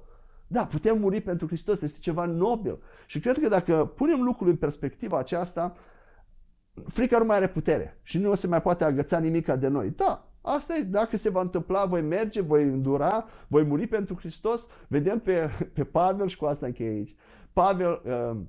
Da, 0.52 0.66
putem 0.66 0.98
muri 0.98 1.20
pentru 1.20 1.46
Hristos, 1.46 1.80
este 1.80 1.98
ceva 2.00 2.24
nobil. 2.24 2.78
Și 3.06 3.20
cred 3.20 3.38
că 3.38 3.48
dacă 3.48 3.92
punem 3.96 4.22
lucrurile 4.22 4.50
în 4.50 4.56
perspectiva 4.56 5.18
aceasta, 5.18 5.76
frica 6.86 7.18
nu 7.18 7.24
mai 7.24 7.36
are 7.36 7.48
putere 7.48 7.98
și 8.02 8.18
nu 8.18 8.30
o 8.30 8.34
se 8.34 8.46
mai 8.46 8.62
poate 8.62 8.84
agăța 8.84 9.18
nimic 9.18 9.52
de 9.52 9.68
noi. 9.68 9.90
Da, 9.90 10.28
asta 10.40 10.74
este, 10.74 10.88
dacă 10.88 11.16
se 11.16 11.30
va 11.30 11.40
întâmpla, 11.40 11.84
voi 11.84 12.02
merge, 12.02 12.40
voi 12.40 12.62
îndura, 12.62 13.28
voi 13.46 13.62
muri 13.62 13.86
pentru 13.86 14.14
Hristos. 14.14 14.68
Vedem 14.88 15.18
pe, 15.18 15.50
pe 15.72 15.84
Pavel 15.84 16.26
și 16.26 16.36
cu 16.36 16.44
asta 16.44 16.66
încheie 16.66 16.90
aici. 16.90 17.14
Pavel, 17.52 18.02
uh, 18.04 18.40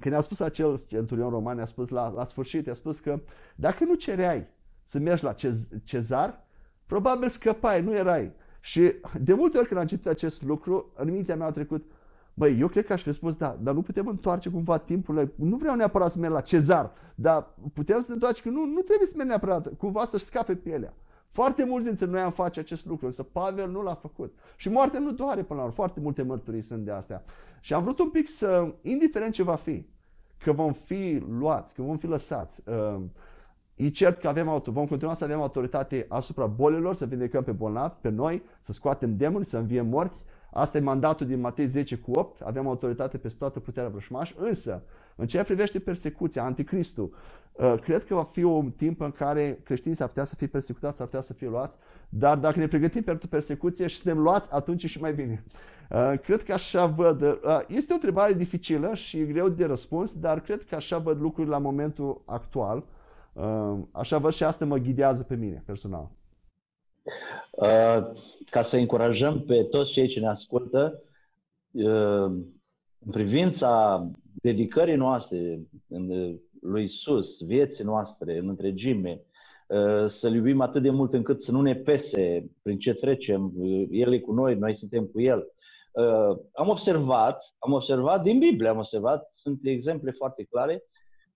când 0.00 0.14
a 0.14 0.20
spus 0.20 0.40
acel 0.40 0.78
centurion 0.88 1.30
roman, 1.30 1.58
a 1.58 1.64
spus 1.64 1.88
la, 1.88 2.08
la 2.08 2.24
sfârșit, 2.24 2.68
a 2.68 2.74
spus 2.74 2.98
că 2.98 3.20
dacă 3.54 3.84
nu 3.84 3.94
cereai 3.94 4.46
să 4.82 4.98
mergi 4.98 5.24
la 5.24 5.32
cez, 5.32 5.68
cezar, 5.84 6.44
probabil 6.86 7.28
scăpai, 7.28 7.82
nu 7.82 7.94
erai. 7.94 8.32
Și 8.66 8.94
de 9.20 9.34
multe 9.34 9.58
ori 9.58 9.66
când 9.66 9.80
am 9.80 9.86
citit 9.86 10.06
acest 10.06 10.42
lucru, 10.42 10.92
în 10.94 11.10
mintea 11.10 11.36
mea 11.36 11.46
a 11.46 11.50
trecut, 11.50 11.84
Băi, 12.34 12.58
eu 12.60 12.68
cred 12.68 12.86
că 12.86 12.92
aș 12.92 13.02
fi 13.02 13.12
spus, 13.12 13.36
da, 13.36 13.58
dar 13.60 13.74
nu 13.74 13.82
putem 13.82 14.06
întoarce 14.06 14.50
cumva 14.50 14.78
timpul. 14.78 15.32
Nu 15.36 15.56
vreau 15.56 15.74
neapărat 15.74 16.10
să 16.10 16.18
merg 16.18 16.32
la 16.32 16.40
cezar, 16.40 16.92
dar 17.14 17.54
putem 17.72 18.00
să 18.00 18.04
ne 18.08 18.14
întoarce 18.14 18.42
că 18.42 18.48
nu, 18.48 18.64
nu 18.64 18.80
trebuie 18.80 19.06
să 19.06 19.14
merg 19.16 19.28
neapărat, 19.28 19.68
cumva 19.78 20.04
să-și 20.04 20.24
scape 20.24 20.54
pielea. 20.54 20.94
Foarte 21.28 21.64
mulți 21.64 21.86
dintre 21.86 22.06
noi 22.06 22.20
am 22.20 22.30
face 22.30 22.60
acest 22.60 22.86
lucru, 22.86 23.06
însă 23.06 23.22
Pavel 23.22 23.70
nu 23.70 23.82
l-a 23.82 23.94
făcut. 23.94 24.34
Și 24.56 24.68
moartea 24.68 25.00
nu 25.00 25.10
doare 25.10 25.42
până 25.42 25.58
la 25.58 25.64
urmă. 25.64 25.74
Foarte 25.74 26.00
multe 26.00 26.22
mărturii 26.22 26.62
sunt 26.62 26.84
de 26.84 26.90
astea. 26.90 27.24
Și 27.60 27.74
am 27.74 27.82
vrut 27.82 27.98
un 27.98 28.10
pic 28.10 28.28
să, 28.28 28.74
indiferent 28.82 29.32
ce 29.32 29.42
va 29.42 29.56
fi, 29.56 29.86
că 30.38 30.52
vom 30.52 30.72
fi 30.72 31.24
luați, 31.38 31.74
că 31.74 31.82
vom 31.82 31.96
fi 31.96 32.06
lăsați, 32.06 32.62
uh, 32.68 33.00
E 33.76 33.88
cert 33.88 34.18
că 34.18 34.28
avem 34.28 34.48
auto, 34.48 34.70
vom 34.70 34.86
continua 34.86 35.14
să 35.14 35.24
avem 35.24 35.40
autoritate 35.40 36.06
asupra 36.08 36.46
bolilor, 36.46 36.94
să 36.94 37.06
vindecăm 37.06 37.42
pe 37.42 37.52
bolnavi, 37.52 37.94
pe 38.00 38.08
noi, 38.08 38.42
să 38.60 38.72
scoatem 38.72 39.16
demoni, 39.16 39.44
să 39.44 39.58
înviem 39.58 39.86
morți. 39.86 40.26
Asta 40.52 40.78
e 40.78 40.80
mandatul 40.80 41.26
din 41.26 41.40
Matei 41.40 41.66
10 41.66 41.96
cu 41.96 42.10
8. 42.10 42.40
Avem 42.40 42.66
autoritate 42.66 43.18
peste 43.18 43.38
toată 43.38 43.60
puterea 43.60 43.88
vrășmaș. 43.88 44.32
Însă, 44.36 44.82
în 45.16 45.26
ceea 45.26 45.42
ce 45.42 45.48
privește 45.48 45.78
persecuția, 45.78 46.44
anticristul, 46.44 47.14
uh, 47.52 47.74
cred 47.82 48.04
că 48.04 48.14
va 48.14 48.24
fi 48.32 48.42
un 48.42 48.70
timp 48.70 49.00
în 49.00 49.10
care 49.10 49.60
creștinii 49.62 49.96
s-ar 49.96 50.08
putea 50.08 50.24
să 50.24 50.34
fie 50.34 50.46
persecutați, 50.46 50.96
s-ar 50.96 51.06
putea 51.06 51.20
să 51.20 51.32
fie 51.32 51.48
luați, 51.48 51.78
dar 52.08 52.38
dacă 52.38 52.58
ne 52.58 52.66
pregătim 52.66 53.02
pentru 53.02 53.28
persecuție 53.28 53.86
și 53.86 53.96
suntem 53.96 54.22
luați, 54.22 54.52
atunci 54.52 54.84
e 54.84 54.86
și 54.86 55.00
mai 55.00 55.12
bine. 55.12 55.44
Uh, 55.90 56.12
cred 56.22 56.42
că 56.42 56.52
așa 56.52 56.86
văd. 56.86 57.22
Uh, 57.22 57.36
este 57.68 57.92
o 57.92 57.94
întrebare 57.94 58.32
dificilă 58.32 58.94
și 58.94 59.26
greu 59.26 59.48
de 59.48 59.64
răspuns, 59.64 60.14
dar 60.14 60.40
cred 60.40 60.64
că 60.64 60.74
așa 60.74 60.98
văd 60.98 61.20
lucrurile 61.20 61.52
la 61.52 61.60
momentul 61.60 62.22
actual. 62.24 62.84
Uh, 63.36 63.78
așa 63.92 64.18
văd 64.18 64.32
și 64.32 64.44
asta 64.44 64.64
mă 64.64 64.76
ghidează 64.76 65.22
pe 65.22 65.36
mine 65.36 65.62
personal. 65.66 66.10
Ca 68.50 68.62
să 68.62 68.76
încurajăm 68.76 69.40
pe 69.40 69.62
toți 69.62 69.92
cei 69.92 70.08
ce 70.08 70.20
ne 70.20 70.28
ascultă, 70.28 71.02
în 72.98 73.10
privința 73.10 74.06
dedicării 74.32 74.94
noastre 74.94 75.60
lui 76.60 76.84
Isus, 76.84 77.42
vieții 77.42 77.84
noastre 77.84 78.38
în 78.38 78.48
întregime, 78.48 79.20
să-L 80.08 80.34
iubim 80.34 80.60
atât 80.60 80.82
de 80.82 80.90
mult 80.90 81.12
încât 81.12 81.42
să 81.42 81.52
nu 81.52 81.60
ne 81.60 81.74
pese 81.74 82.50
prin 82.62 82.78
ce 82.78 82.92
trecem, 82.92 83.52
El 83.90 84.12
e 84.12 84.18
cu 84.18 84.32
noi, 84.32 84.54
noi 84.54 84.76
suntem 84.76 85.04
cu 85.04 85.20
El. 85.20 85.46
Uh, 85.96 86.38
am 86.52 86.68
observat, 86.68 87.54
am 87.58 87.72
observat 87.72 88.22
din 88.22 88.38
Biblie, 88.38 88.68
am 88.68 88.78
observat, 88.78 89.28
sunt 89.32 89.60
exemple 89.62 90.10
foarte 90.10 90.44
clare, 90.50 90.82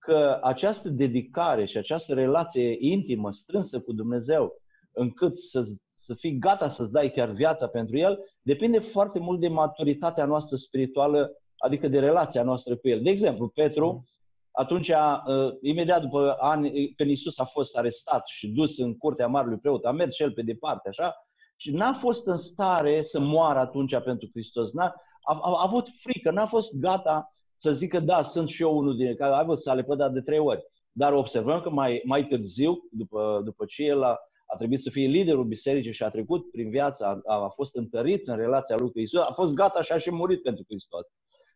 că 0.00 0.38
această 0.42 0.88
dedicare 0.88 1.66
și 1.66 1.76
această 1.76 2.14
relație 2.14 2.76
intimă, 2.78 3.32
strânsă 3.32 3.80
cu 3.80 3.92
Dumnezeu, 3.92 4.52
încât 4.92 5.38
să, 5.38 5.64
să 5.92 6.14
fii 6.14 6.38
gata 6.38 6.68
să-ți 6.68 6.92
dai 6.92 7.10
chiar 7.10 7.30
viața 7.30 7.66
pentru 7.66 7.96
El, 7.96 8.18
depinde 8.42 8.78
foarte 8.78 9.18
mult 9.18 9.40
de 9.40 9.48
maturitatea 9.48 10.24
noastră 10.24 10.56
spirituală, 10.56 11.30
adică 11.56 11.88
de 11.88 11.98
relația 11.98 12.42
noastră 12.42 12.76
cu 12.76 12.88
El. 12.88 13.02
De 13.02 13.10
exemplu, 13.10 13.48
Petru, 13.48 14.04
atunci, 14.50 14.88
uh, 14.88 15.52
imediat 15.60 16.00
după 16.00 16.36
ani, 16.38 16.92
când 16.94 17.08
Iisus 17.10 17.38
a 17.38 17.44
fost 17.44 17.76
arestat 17.76 18.26
și 18.26 18.48
dus 18.48 18.78
în 18.78 18.96
curtea 18.96 19.26
Marului 19.26 19.58
Preot, 19.58 19.84
a 19.84 19.90
mers 19.90 20.14
și 20.14 20.22
el 20.22 20.32
pe 20.32 20.42
departe, 20.42 20.88
așa, 20.88 21.14
și 21.56 21.70
n-a 21.70 21.92
fost 21.92 22.26
în 22.26 22.36
stare 22.36 23.02
să 23.02 23.20
moară 23.20 23.58
atunci 23.58 23.98
pentru 24.04 24.28
Hristos. 24.32 24.72
N-a, 24.72 24.94
a, 25.22 25.38
a, 25.42 25.50
a 25.50 25.62
avut 25.62 25.88
frică, 26.00 26.30
n-a 26.30 26.46
fost 26.46 26.74
gata 26.74 27.34
să 27.62 27.72
zică, 27.72 28.00
da, 28.00 28.22
sunt 28.22 28.48
și 28.48 28.62
eu 28.62 28.76
unul 28.76 28.96
din 28.96 29.16
care 29.16 29.32
a 29.32 29.38
avut 29.38 29.60
să 29.60 29.72
le 29.72 29.82
pădat 29.82 30.12
de 30.12 30.20
trei 30.20 30.38
ori. 30.38 30.62
Dar 30.92 31.12
observăm 31.12 31.60
că 31.60 31.70
mai, 31.70 32.02
mai 32.04 32.26
târziu, 32.26 32.78
după, 32.90 33.40
după 33.44 33.64
ce 33.64 33.82
el 33.82 34.02
a, 34.02 34.16
a 34.46 34.56
trebuit 34.56 34.80
să 34.80 34.90
fie 34.90 35.06
liderul 35.06 35.44
bisericii 35.44 35.92
și 35.92 36.02
a 36.02 36.10
trecut 36.10 36.50
prin 36.50 36.70
viața, 36.70 37.20
a, 37.26 37.34
a 37.34 37.48
fost 37.48 37.76
întărit 37.76 38.28
în 38.28 38.36
relația 38.36 38.76
lui 38.78 38.90
cu 38.90 39.00
Isus, 39.00 39.20
a 39.20 39.32
fost 39.32 39.52
gata 39.54 39.82
și 39.82 39.92
a 39.92 39.98
și 39.98 40.10
murit 40.10 40.42
pentru 40.42 40.64
Hristos. 40.68 41.06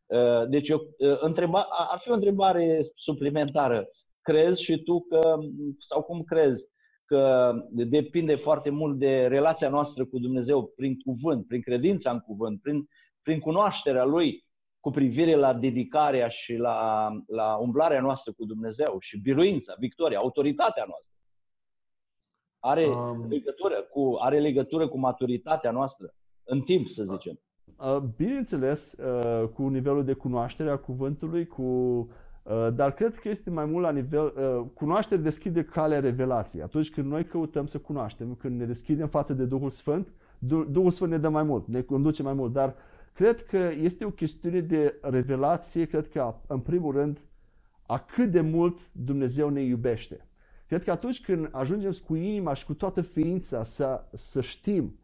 Uh, 0.07 0.49
deci, 0.49 0.69
eu, 0.69 0.79
uh, 0.99 1.21
întreba, 1.21 1.67
ar 1.91 1.99
fi 1.99 2.11
o 2.11 2.15
întrebare 2.15 2.81
suplimentară. 2.95 3.89
Crezi 4.21 4.63
și 4.63 4.83
tu 4.83 5.01
că, 5.01 5.39
sau 5.79 6.03
cum 6.03 6.23
crezi, 6.23 6.65
că 7.07 7.53
depinde 7.71 8.35
foarte 8.35 8.71
mult 8.71 8.99
de 8.99 9.27
relația 9.27 9.69
noastră 9.69 10.05
cu 10.05 10.19
Dumnezeu 10.19 10.73
prin 10.77 10.97
cuvânt, 11.01 11.47
prin 11.47 11.61
credința 11.61 12.11
în 12.11 12.19
cuvânt, 12.19 12.61
prin, 12.63 12.89
prin 13.23 13.39
cunoașterea 13.39 14.05
Lui 14.05 14.44
cu 14.85 14.91
privire 14.91 15.35
la 15.35 15.55
dedicarea 15.55 16.29
și 16.29 16.55
la, 16.57 17.09
la 17.27 17.57
umblarea 17.57 18.01
noastră 18.01 18.33
cu 18.33 18.45
Dumnezeu 18.45 18.97
și 19.01 19.19
biruința, 19.19 19.75
victoria, 19.79 20.19
autoritatea 20.19 20.85
noastră. 20.87 21.13
Are, 22.59 22.87
um, 22.87 23.29
legătură 23.29 23.83
cu, 23.91 24.17
are 24.21 24.41
legătură 24.41 24.89
cu 24.89 24.99
maturitatea 24.99 25.71
noastră 25.71 26.15
în 26.45 26.61
timp, 26.61 26.89
să 26.89 27.03
zicem. 27.05 27.41
Uh, 27.79 27.97
bineînțeles, 28.17 28.93
uh, 28.93 29.49
cu 29.49 29.69
nivelul 29.69 30.05
de 30.05 30.13
cunoaștere 30.13 30.71
a 30.71 30.77
cuvântului, 30.77 31.47
cu 31.47 31.65
Uh, 32.43 32.69
dar 32.75 32.95
cred 32.95 33.15
că 33.15 33.29
este 33.29 33.51
mai 33.51 33.65
mult 33.65 33.85
la 33.85 33.91
nivel. 33.91 34.25
Uh, 34.37 34.67
cunoaștere 34.75 35.21
deschide 35.21 35.65
calea 35.65 36.01
revelației. 36.01 36.63
Atunci 36.63 36.91
când 36.91 37.11
noi 37.11 37.25
căutăm 37.25 37.67
să 37.67 37.79
cunoaștem, 37.79 38.35
când 38.35 38.59
ne 38.59 38.65
deschidem 38.65 39.09
față 39.09 39.35
de 39.35 39.45
Duhul 39.45 39.71
Sfânt, 39.71 40.13
Duhul 40.69 40.91
Sfânt 40.91 41.11
ne 41.11 41.19
dă 41.19 41.29
mai 41.29 41.43
mult, 41.43 41.67
ne 41.67 41.81
conduce 41.81 42.23
mai 42.23 42.33
mult. 42.33 42.53
Dar 42.53 42.75
cred 43.15 43.43
că 43.43 43.71
este 43.83 44.05
o 44.05 44.11
chestiune 44.11 44.61
de 44.61 44.99
revelație, 45.03 45.85
cred 45.85 46.09
că 46.09 46.35
în 46.47 46.61
primul 46.61 46.93
rând, 46.93 47.21
a 47.87 47.99
cât 47.99 48.31
de 48.31 48.41
mult 48.41 48.79
Dumnezeu 48.93 49.49
ne 49.49 49.63
iubește. 49.63 50.27
Cred 50.67 50.85
că 50.85 50.91
atunci 50.91 51.21
când 51.21 51.49
ajungem 51.51 51.93
cu 52.07 52.15
inima 52.15 52.55
și 52.55 52.65
cu 52.65 52.75
toată 52.75 53.01
ființa 53.01 53.65
să, 53.65 54.05
să 54.13 54.41
știm 54.41 54.99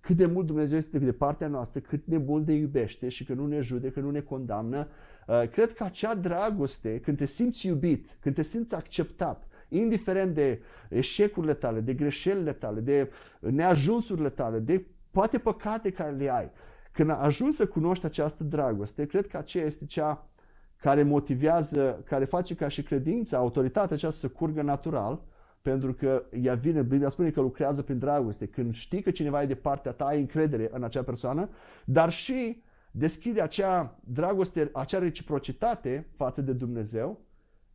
cât 0.00 0.16
de 0.16 0.26
mult 0.26 0.46
Dumnezeu 0.46 0.78
este 0.78 0.98
de 0.98 1.12
partea 1.12 1.48
noastră, 1.48 1.80
cât 1.80 2.04
de 2.04 2.16
mult 2.16 2.46
ne 2.46 2.54
iubește 2.54 3.08
și 3.08 3.24
că 3.24 3.34
nu 3.34 3.46
ne 3.46 3.60
judecă, 3.60 4.00
nu 4.00 4.10
ne 4.10 4.20
condamnă, 4.20 4.88
Uh, 5.26 5.48
cred 5.48 5.72
că 5.72 5.84
acea 5.84 6.14
dragoste, 6.14 7.00
când 7.00 7.16
te 7.16 7.26
simți 7.26 7.66
iubit, 7.66 8.16
când 8.20 8.34
te 8.34 8.42
simți 8.42 8.74
acceptat, 8.74 9.46
indiferent 9.68 10.34
de 10.34 10.60
eșecurile 10.88 11.54
tale, 11.54 11.80
de 11.80 11.94
greșelile 11.94 12.52
tale, 12.52 12.80
de 12.80 13.10
neajunsurile 13.38 14.28
tale, 14.28 14.58
de 14.58 14.84
poate 15.10 15.38
păcate 15.38 15.90
care 15.90 16.10
le 16.10 16.32
ai, 16.32 16.50
când 16.96 17.10
ajungi 17.10 17.56
să 17.56 17.66
cunoști 17.66 18.04
această 18.04 18.44
dragoste, 18.44 19.06
cred 19.06 19.26
că 19.26 19.36
aceea 19.36 19.64
este 19.64 19.84
cea 19.84 20.28
care 20.76 21.02
motivează, 21.02 22.02
care 22.04 22.24
face 22.24 22.54
ca 22.54 22.68
și 22.68 22.82
credința, 22.82 23.36
autoritatea 23.36 23.96
aceasta 23.96 24.18
să 24.18 24.28
curgă 24.28 24.62
natural, 24.62 25.20
pentru 25.62 25.92
că 25.92 26.22
ea 26.42 26.54
vine, 26.54 26.82
Biblia 26.82 27.08
spune 27.08 27.30
că 27.30 27.40
lucrează 27.40 27.82
prin 27.82 27.98
dragoste. 27.98 28.46
Când 28.46 28.74
știi 28.74 29.02
că 29.02 29.10
cineva 29.10 29.42
e 29.42 29.46
de 29.46 29.54
partea 29.54 29.92
ta, 29.92 30.04
ai 30.04 30.20
încredere 30.20 30.70
în 30.72 30.82
acea 30.82 31.02
persoană, 31.02 31.48
dar 31.84 32.10
și 32.10 32.62
deschide 32.90 33.40
acea 33.40 33.98
dragoste, 34.04 34.70
acea 34.72 34.98
reciprocitate 34.98 36.06
față 36.16 36.42
de 36.42 36.52
Dumnezeu, 36.52 37.20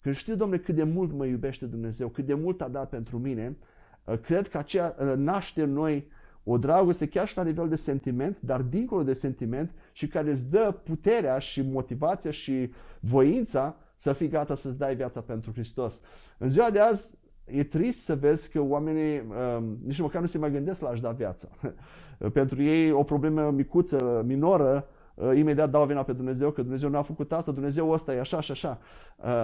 când 0.01 0.15
știu, 0.15 0.36
Domnule, 0.36 0.61
cât 0.61 0.76
de 0.76 0.84
mult 0.84 1.13
mă 1.13 1.26
iubește 1.26 1.65
Dumnezeu, 1.65 2.07
cât 2.07 2.26
de 2.26 2.34
mult 2.34 2.61
a 2.61 2.67
dat 2.67 2.89
pentru 2.89 3.17
mine, 3.17 3.57
uh, 4.05 4.17
cred 4.19 4.47
că 4.47 4.57
aceea 4.57 4.95
uh, 4.99 5.13
naște 5.15 5.61
în 5.61 5.74
noi 5.74 6.09
o 6.44 6.58
dragoste 6.58 7.08
chiar 7.08 7.28
și 7.28 7.38
la 7.38 7.44
nivel 7.44 7.70
de 7.70 7.76
sentiment, 7.76 8.38
dar 8.39 8.62
dincolo 8.62 9.04
de 9.04 9.14
sentiment 9.14 9.72
și 9.92 10.08
care 10.08 10.32
îți 10.32 10.50
dă 10.50 10.76
puterea 10.84 11.38
și 11.38 11.62
motivația 11.62 12.32
și 12.32 12.72
voința 13.00 13.76
să 13.96 14.14
fii 14.14 14.28
gata 14.28 14.56
să-ți 14.56 14.78
dai 14.78 14.96
viața 14.96 15.20
pentru 15.20 15.52
Hristos. 15.52 16.02
În 16.38 16.50
ziua 16.50 16.70
de 16.70 16.80
azi 16.80 17.18
e 17.46 17.64
trist 17.64 18.04
să 18.04 18.16
vezi 18.16 18.52
că 18.52 18.62
oamenii 18.62 19.20
um, 19.20 19.78
nici 19.86 20.00
măcar 20.00 20.22
nu 20.22 20.28
se 20.28 20.38
mai 20.38 20.52
gândesc 20.52 20.82
la 20.82 20.89
a-și 20.89 21.02
da 21.02 21.12
viața. 21.12 21.48
pentru 22.34 22.62
ei 22.62 22.92
o 22.92 23.04
problemă 23.04 23.52
micuță, 23.52 24.24
minoră, 24.26 24.88
uh, 25.14 25.38
imediat 25.38 25.70
dau 25.70 25.86
vina 25.86 26.04
pe 26.04 26.14
Dumnezeu, 26.14 26.52
că 26.52 26.62
Dumnezeu 26.62 26.89
n-a 26.89 27.02
făcut 27.02 27.32
asta, 27.32 27.52
Dumnezeu 27.52 27.89
ăsta 27.89 28.14
e 28.14 28.20
așa 28.20 28.42
și 28.42 28.52
așa. 28.52 28.80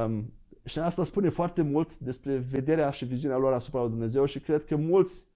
Um, 0.05 0.33
și 0.63 0.79
asta 0.79 1.03
spune 1.03 1.29
foarte 1.29 1.61
mult 1.61 1.97
despre 1.97 2.37
vederea 2.51 2.89
și 2.89 3.05
viziunea 3.05 3.37
lor 3.37 3.53
asupra 3.53 3.81
lui 3.81 3.89
Dumnezeu 3.89 4.25
și 4.25 4.39
cred 4.39 4.65
că 4.65 4.75
mulți, 4.75 5.27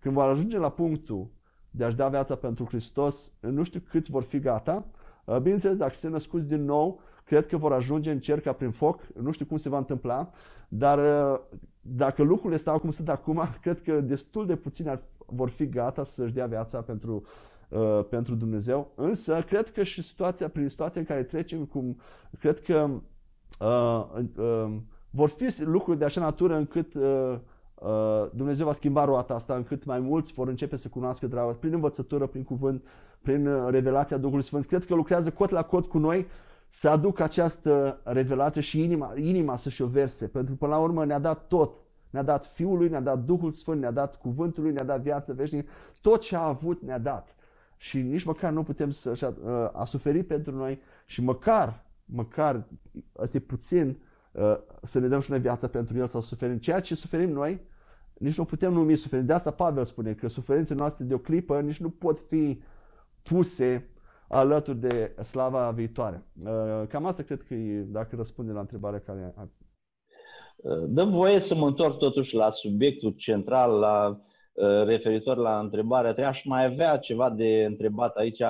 când 0.00 0.14
vor 0.14 0.28
ajunge 0.28 0.58
la 0.58 0.70
punctul 0.70 1.30
de 1.70 1.84
a-și 1.84 1.96
da 1.96 2.08
viața 2.08 2.34
pentru 2.34 2.64
Hristos, 2.64 3.32
nu 3.40 3.62
știu 3.62 3.80
câți 3.90 4.10
vor 4.10 4.22
fi 4.22 4.38
gata. 4.38 4.86
Uh, 5.24 5.36
bineînțeles, 5.36 5.76
dacă 5.76 5.94
se 5.94 6.08
născuți 6.08 6.48
din 6.48 6.64
nou, 6.64 7.00
cred 7.24 7.46
că 7.46 7.56
vor 7.56 7.72
ajunge 7.72 8.10
în 8.10 8.20
cer 8.20 8.40
ca 8.40 8.52
prin 8.52 8.70
foc, 8.70 9.00
nu 9.20 9.30
știu 9.30 9.46
cum 9.46 9.56
se 9.56 9.68
va 9.68 9.78
întâmpla, 9.78 10.30
dar 10.68 10.98
uh, 10.98 11.40
dacă 11.80 12.22
lucrurile 12.22 12.58
stau 12.58 12.78
cum 12.78 12.90
sunt 12.90 13.08
acum, 13.08 13.48
cred 13.62 13.82
că 13.82 14.00
destul 14.00 14.46
de 14.46 14.56
puțini 14.56 15.00
vor 15.26 15.48
fi 15.48 15.68
gata 15.68 16.04
să-și 16.04 16.32
dea 16.32 16.46
viața 16.46 16.80
pentru 16.80 17.24
uh, 17.68 18.04
pentru 18.08 18.34
Dumnezeu. 18.34 18.92
Însă, 18.94 19.42
cred 19.42 19.70
că 19.70 19.82
și 19.82 20.02
situația, 20.02 20.48
prin 20.48 20.68
situația 20.68 21.00
în 21.00 21.06
care 21.06 21.22
trecem, 21.22 21.64
cum, 21.64 22.00
cred 22.38 22.60
că 22.60 22.90
uh, 23.60 24.06
uh, 24.36 24.76
vor 25.10 25.28
fi 25.28 25.64
lucruri 25.64 25.98
de 25.98 26.04
așa 26.04 26.20
natură 26.20 26.56
încât 26.56 26.94
uh, 26.94 27.02
uh, 27.02 27.38
Dumnezeu 28.32 28.66
va 28.66 28.72
schimba 28.72 29.04
roata 29.04 29.34
asta, 29.34 29.54
încât 29.54 29.84
mai 29.84 30.00
mulți 30.00 30.32
vor 30.32 30.48
începe 30.48 30.76
să 30.76 30.88
cunoască 30.88 31.26
dragostea 31.26 31.60
prin 31.60 31.72
învățătură, 31.72 32.26
prin 32.26 32.42
cuvânt, 32.42 32.84
prin 33.22 33.46
uh, 33.46 33.68
revelația 33.70 34.16
Duhului 34.16 34.44
Sfânt. 34.44 34.66
Cred 34.66 34.84
că 34.84 34.94
lucrează 34.94 35.30
cot 35.30 35.50
la 35.50 35.62
cot 35.62 35.86
cu 35.86 35.98
noi 35.98 36.26
să 36.68 36.88
aducă 36.88 37.22
această 37.22 38.00
revelație 38.04 38.60
și 38.60 38.82
inima, 38.82 39.12
inima 39.16 39.56
să-și 39.56 39.82
o 39.82 39.86
verse, 39.86 40.26
pentru 40.26 40.52
că 40.52 40.58
până 40.58 40.72
la 40.72 40.80
urmă 40.80 41.04
ne-a 41.04 41.18
dat 41.18 41.46
tot. 41.46 41.72
Ne-a 42.10 42.22
dat 42.22 42.46
Fiul 42.46 42.78
lui, 42.78 42.88
ne-a 42.88 43.00
dat 43.00 43.24
Duhul 43.24 43.50
Sfânt, 43.52 43.80
ne-a 43.80 43.90
dat 43.90 44.16
Cuvântul 44.16 44.62
lui, 44.62 44.72
ne-a 44.72 44.84
dat 44.84 45.00
viață 45.00 45.32
veșnică, 45.32 45.70
tot 46.00 46.20
ce 46.20 46.36
a 46.36 46.46
avut 46.46 46.82
ne-a 46.82 46.98
dat 46.98 47.34
și 47.76 47.98
nici 47.98 48.24
măcar 48.24 48.52
nu 48.52 48.62
putem 48.62 48.90
să, 48.90 49.10
așa, 49.10 49.34
uh, 49.44 49.50
a 49.72 49.84
suferit 49.84 50.26
pentru 50.26 50.56
noi 50.56 50.80
și 51.06 51.22
măcar, 51.22 51.84
măcar, 52.04 52.64
asta 53.16 53.36
e 53.36 53.40
puțin, 53.40 53.88
uh, 53.88 54.09
să 54.82 54.98
ne 54.98 55.06
dăm 55.06 55.20
și 55.20 55.30
noi 55.30 55.40
viața 55.40 55.68
pentru 55.68 55.98
El 55.98 56.06
sau 56.06 56.20
suferim. 56.20 56.58
Ceea 56.58 56.80
ce 56.80 56.94
suferim 56.94 57.30
noi, 57.30 57.60
nici 58.18 58.38
nu 58.38 58.44
putem 58.44 58.72
numi 58.72 58.96
suferim. 58.96 59.26
De 59.26 59.32
asta 59.32 59.50
Pavel 59.50 59.84
spune 59.84 60.12
că 60.12 60.28
suferințele 60.28 60.78
noastre 60.78 61.04
de 61.04 61.14
o 61.14 61.18
clipă 61.18 61.60
nici 61.60 61.80
nu 61.80 61.90
pot 61.90 62.18
fi 62.18 62.62
puse 63.22 63.90
alături 64.28 64.78
de 64.78 65.14
slava 65.22 65.70
viitoare. 65.70 66.24
Uh, 66.44 66.86
cam 66.88 67.06
asta 67.06 67.22
cred 67.22 67.42
că 67.42 67.54
e, 67.54 67.80
dacă 67.80 68.16
răspunde 68.16 68.52
la 68.52 68.60
întrebarea 68.60 69.00
care... 69.00 69.34
Dăm 70.86 71.10
voie 71.10 71.40
să 71.40 71.54
mă 71.54 71.66
întorc 71.66 71.98
totuși 71.98 72.34
la 72.34 72.50
subiectul 72.50 73.14
central, 73.16 73.78
la 73.78 74.20
Uh, 74.60 74.84
referitor 74.84 75.36
la 75.36 75.58
întrebarea 75.58 76.14
ta, 76.14 76.26
aș 76.26 76.44
mai 76.44 76.64
avea 76.64 76.98
ceva 76.98 77.30
de 77.30 77.64
întrebat 77.64 78.16
aici. 78.16 78.42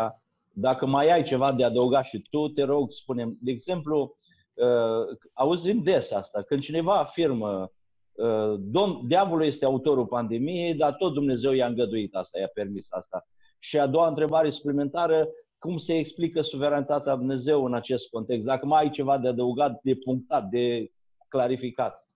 Dacă 0.52 0.86
mai 0.86 1.10
ai 1.10 1.22
ceva 1.22 1.52
de 1.52 1.64
adăugat 1.64 2.04
și 2.04 2.26
tu, 2.30 2.48
te 2.48 2.62
rog, 2.62 2.92
spune 2.92 3.36
De 3.40 3.50
exemplu, 3.50 4.16
uh, 4.54 5.16
auzim 5.32 5.82
des 5.82 6.10
asta, 6.10 6.42
când 6.42 6.62
cineva 6.62 6.98
afirmă 6.98 7.70
uh, 8.12 8.54
Domn, 8.58 9.06
diavolul 9.06 9.44
este 9.44 9.64
autorul 9.64 10.06
pandemiei, 10.06 10.74
dar 10.74 10.92
tot 10.92 11.12
Dumnezeu 11.12 11.52
i-a 11.52 11.66
îngăduit 11.66 12.14
asta, 12.14 12.38
i-a 12.38 12.50
permis 12.54 12.86
asta. 12.90 13.26
Și 13.58 13.78
a 13.78 13.86
doua 13.86 14.08
întrebare 14.08 14.50
suplimentară, 14.50 15.28
cum 15.58 15.78
se 15.78 15.98
explică 15.98 16.40
suveranitatea 16.40 17.14
Dumnezeu 17.14 17.64
în 17.64 17.74
acest 17.74 18.08
context? 18.08 18.44
Dacă 18.44 18.66
mai 18.66 18.82
ai 18.82 18.90
ceva 18.90 19.18
de 19.18 19.28
adăugat, 19.28 19.80
de 19.82 19.94
punctat, 19.94 20.48
de 20.48 20.90
clarificat. 21.28 22.08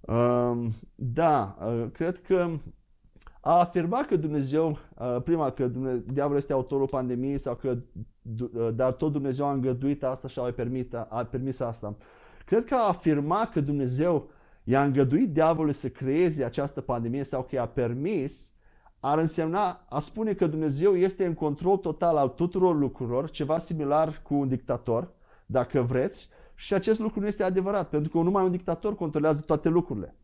Um, 0.00 0.74
da, 0.94 1.56
uh, 1.66 1.86
cred 1.92 2.20
că 2.22 2.58
a 3.40 3.58
afirma 3.58 4.04
că 4.04 4.16
Dumnezeu, 4.16 4.78
uh, 4.98 5.22
prima, 5.24 5.50
că 5.50 5.66
Dumnezeu, 5.66 6.02
diavolul 6.12 6.38
este 6.38 6.52
autorul 6.52 6.88
pandemiei 6.88 7.38
sau 7.38 7.54
că, 7.54 7.76
uh, 8.54 8.68
dar 8.74 8.92
tot 8.92 9.12
Dumnezeu 9.12 9.46
a 9.46 9.52
îngăduit 9.52 10.04
asta 10.04 10.28
și 10.28 10.38
a 10.38 10.42
permis, 10.42 10.86
a 10.92 11.28
permis 11.30 11.60
asta. 11.60 11.96
Cred 12.46 12.64
că 12.64 12.74
a 12.74 12.88
afirma 12.88 13.48
că 13.52 13.60
Dumnezeu 13.60 14.30
i-a 14.64 14.84
îngăduit 14.84 15.32
diavolului 15.32 15.74
să 15.74 15.88
creeze 15.88 16.44
această 16.44 16.80
pandemie 16.80 17.24
sau 17.24 17.42
că 17.42 17.54
i-a 17.54 17.66
permis, 17.66 18.52
ar 19.00 19.18
însemna 19.18 19.84
a 19.88 20.00
spune 20.00 20.32
că 20.32 20.46
Dumnezeu 20.46 20.96
este 20.96 21.26
în 21.26 21.34
control 21.34 21.76
total 21.76 22.16
al 22.16 22.28
tuturor 22.28 22.76
lucrurilor, 22.76 23.30
ceva 23.30 23.58
similar 23.58 24.20
cu 24.22 24.34
un 24.34 24.48
dictator, 24.48 25.12
dacă 25.46 25.80
vreți, 25.80 26.28
și 26.54 26.74
acest 26.74 26.98
lucru 26.98 27.20
nu 27.20 27.26
este 27.26 27.42
adevărat, 27.42 27.88
pentru 27.88 28.10
că 28.10 28.18
numai 28.18 28.44
un 28.44 28.50
dictator 28.50 28.94
controlează 28.94 29.40
toate 29.40 29.68
lucrurile. 29.68 30.14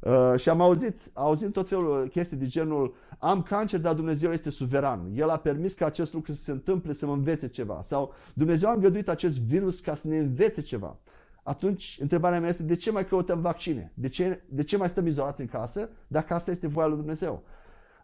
Uh, 0.00 0.32
și 0.36 0.48
am 0.48 0.60
auzit, 0.60 1.00
auzit 1.12 1.52
tot 1.52 1.68
felul 1.68 2.08
chestii 2.08 2.36
de 2.36 2.46
genul 2.46 2.94
am 3.18 3.42
cancer, 3.42 3.80
dar 3.80 3.94
Dumnezeu 3.94 4.32
este 4.32 4.50
suveran. 4.50 5.10
El 5.14 5.28
a 5.28 5.36
permis 5.36 5.74
ca 5.74 5.86
acest 5.86 6.12
lucru 6.12 6.32
să 6.32 6.42
se 6.42 6.50
întâmple, 6.50 6.92
să 6.92 7.06
mă 7.06 7.12
învețe 7.12 7.48
ceva. 7.48 7.78
Sau 7.82 8.14
Dumnezeu 8.34 8.68
a 8.68 8.72
îngăduit 8.72 9.08
acest 9.08 9.40
virus 9.40 9.80
ca 9.80 9.94
să 9.94 10.08
ne 10.08 10.18
învețe 10.18 10.60
ceva. 10.60 10.96
Atunci, 11.42 11.98
întrebarea 12.00 12.40
mea 12.40 12.48
este 12.48 12.62
de 12.62 12.76
ce 12.76 12.90
mai 12.90 13.06
căutăm 13.06 13.40
vaccine? 13.40 13.92
De 13.94 14.08
ce, 14.08 14.42
de 14.48 14.62
ce 14.62 14.76
mai 14.76 14.88
stăm 14.88 15.06
izolați 15.06 15.40
în 15.40 15.46
casă 15.46 15.88
dacă 16.06 16.34
asta 16.34 16.50
este 16.50 16.66
voia 16.66 16.86
lui 16.86 16.96
Dumnezeu? 16.96 17.42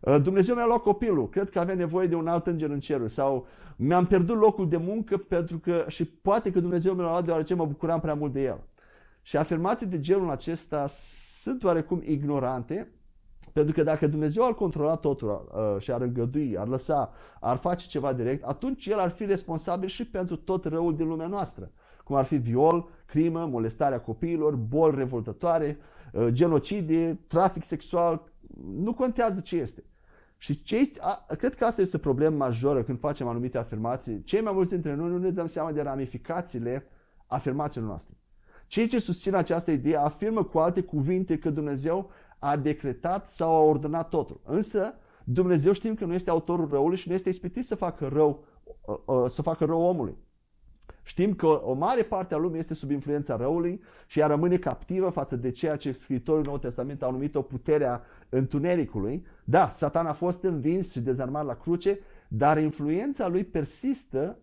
Uh, 0.01 0.21
Dumnezeu 0.23 0.55
mi-a 0.55 0.67
luat 0.67 0.83
copilul, 0.83 1.29
cred 1.29 1.51
că 1.51 1.59
avea 1.59 1.75
nevoie 1.75 2.07
de 2.07 2.15
un 2.15 2.27
alt 2.27 2.47
înger 2.47 2.71
în 2.71 2.81
cerul 2.81 3.09
sau 3.09 3.47
mi-am 3.77 4.07
pierdut 4.07 4.37
locul 4.37 4.69
de 4.69 4.77
muncă 4.77 5.17
pentru 5.17 5.59
că 5.59 5.85
și 5.89 6.05
poate 6.05 6.51
că 6.51 6.61
Dumnezeu 6.61 6.95
mi 6.95 7.01
l-a 7.01 7.11
luat 7.11 7.25
deoarece 7.25 7.55
mă 7.55 7.67
bucuram 7.67 8.01
prea 8.01 8.15
mult 8.15 8.33
de 8.33 8.43
el. 8.43 8.61
Și 9.23 9.37
afirmații 9.37 9.87
de 9.87 10.01
genul 10.01 10.31
acesta 10.31 10.87
sunt 11.43 11.65
oarecum 11.65 12.03
ignorante, 12.05 12.93
pentru 13.53 13.75
că 13.75 13.83
dacă 13.83 14.07
Dumnezeu 14.07 14.45
ar 14.45 14.55
controla 14.55 14.97
totul 14.97 15.29
uh, 15.55 15.83
și 15.83 15.93
ar 15.93 16.01
îngădui, 16.01 16.59
ar 16.59 16.69
lăsa, 16.69 17.13
ar 17.41 17.57
face 17.57 17.87
ceva 17.87 18.13
direct, 18.13 18.45
atunci 18.45 18.87
El 18.87 18.99
ar 18.99 19.11
fi 19.11 19.25
responsabil 19.25 19.89
și 19.89 20.07
pentru 20.07 20.37
tot 20.37 20.65
răul 20.65 20.97
din 20.97 21.09
lumea 21.09 21.27
noastră, 21.27 21.71
cum 22.05 22.17
ar 22.17 22.25
fi 22.25 22.37
viol, 22.37 22.89
crimă, 23.07 23.47
molestarea 23.47 24.01
copiilor, 24.01 24.55
boli 24.55 24.97
revoltătoare, 24.97 25.79
uh, 26.13 26.29
genocide, 26.29 27.19
trafic 27.27 27.65
sexual, 27.65 28.23
nu 28.77 28.95
contează 28.95 29.41
ce 29.41 29.57
este. 29.57 29.85
Și 30.37 30.63
cei, 30.63 30.93
a, 31.01 31.27
cred 31.39 31.55
că 31.55 31.65
asta 31.65 31.81
este 31.81 31.97
o 31.97 31.99
problemă 32.09 32.37
majoră 32.37 32.83
când 32.83 32.99
facem 32.99 33.29
anumite 33.29 33.59
afirmații. 33.59 34.23
Cei 34.23 34.41
mai 34.41 34.53
mulți 34.53 34.71
dintre 34.71 34.95
noi 34.95 35.09
nu 35.09 35.19
ne 35.19 35.31
dăm 35.31 35.47
seama 35.47 35.73
de 35.73 35.83
ramificațiile 35.83 36.87
afirmațiilor 37.27 37.89
noastre. 37.89 38.17
Cei 38.73 38.87
ce 38.87 38.99
susțin 38.99 39.35
această 39.35 39.71
idee 39.71 39.97
afirmă 39.97 40.45
cu 40.45 40.59
alte 40.59 40.83
cuvinte 40.83 41.39
că 41.39 41.51
Dumnezeu 41.51 42.11
a 42.39 42.57
decretat 42.57 43.29
sau 43.29 43.55
a 43.55 43.61
ordonat 43.61 44.09
totul. 44.09 44.41
Însă 44.45 44.95
Dumnezeu 45.25 45.73
știm 45.73 45.95
că 45.95 46.05
nu 46.05 46.15
este 46.15 46.31
autorul 46.31 46.69
răului 46.69 46.97
și 46.97 47.09
nu 47.09 47.15
este 47.15 47.29
ispitit 47.29 47.67
să 47.67 47.75
facă 47.75 48.09
rău, 48.13 48.45
uh, 48.85 48.97
uh, 49.05 49.31
să 49.31 49.43
facă 49.43 49.65
rău 49.65 49.81
omului. 49.81 50.17
Știm 51.03 51.35
că 51.35 51.47
o 51.47 51.73
mare 51.73 52.03
parte 52.03 52.35
a 52.35 52.37
lumii 52.37 52.59
este 52.59 52.75
sub 52.75 52.91
influența 52.91 53.37
răului 53.37 53.83
și 54.07 54.19
ea 54.19 54.27
rămâne 54.27 54.57
captivă 54.57 55.09
față 55.09 55.37
de 55.37 55.51
ceea 55.51 55.77
ce 55.77 55.93
scriitorii 55.93 56.45
Nou 56.45 56.59
Testament 56.59 57.03
au 57.03 57.11
numit 57.11 57.35
o 57.35 57.43
puterea 57.43 58.03
întunericului. 58.29 59.27
Da, 59.45 59.71
Satan 59.71 60.07
a 60.07 60.13
fost 60.13 60.43
învins 60.43 60.93
și 60.93 61.01
dezarmat 61.01 61.45
la 61.45 61.55
cruce, 61.55 61.99
dar 62.29 62.59
influența 62.59 63.29
lui 63.29 63.45
persistă 63.45 64.39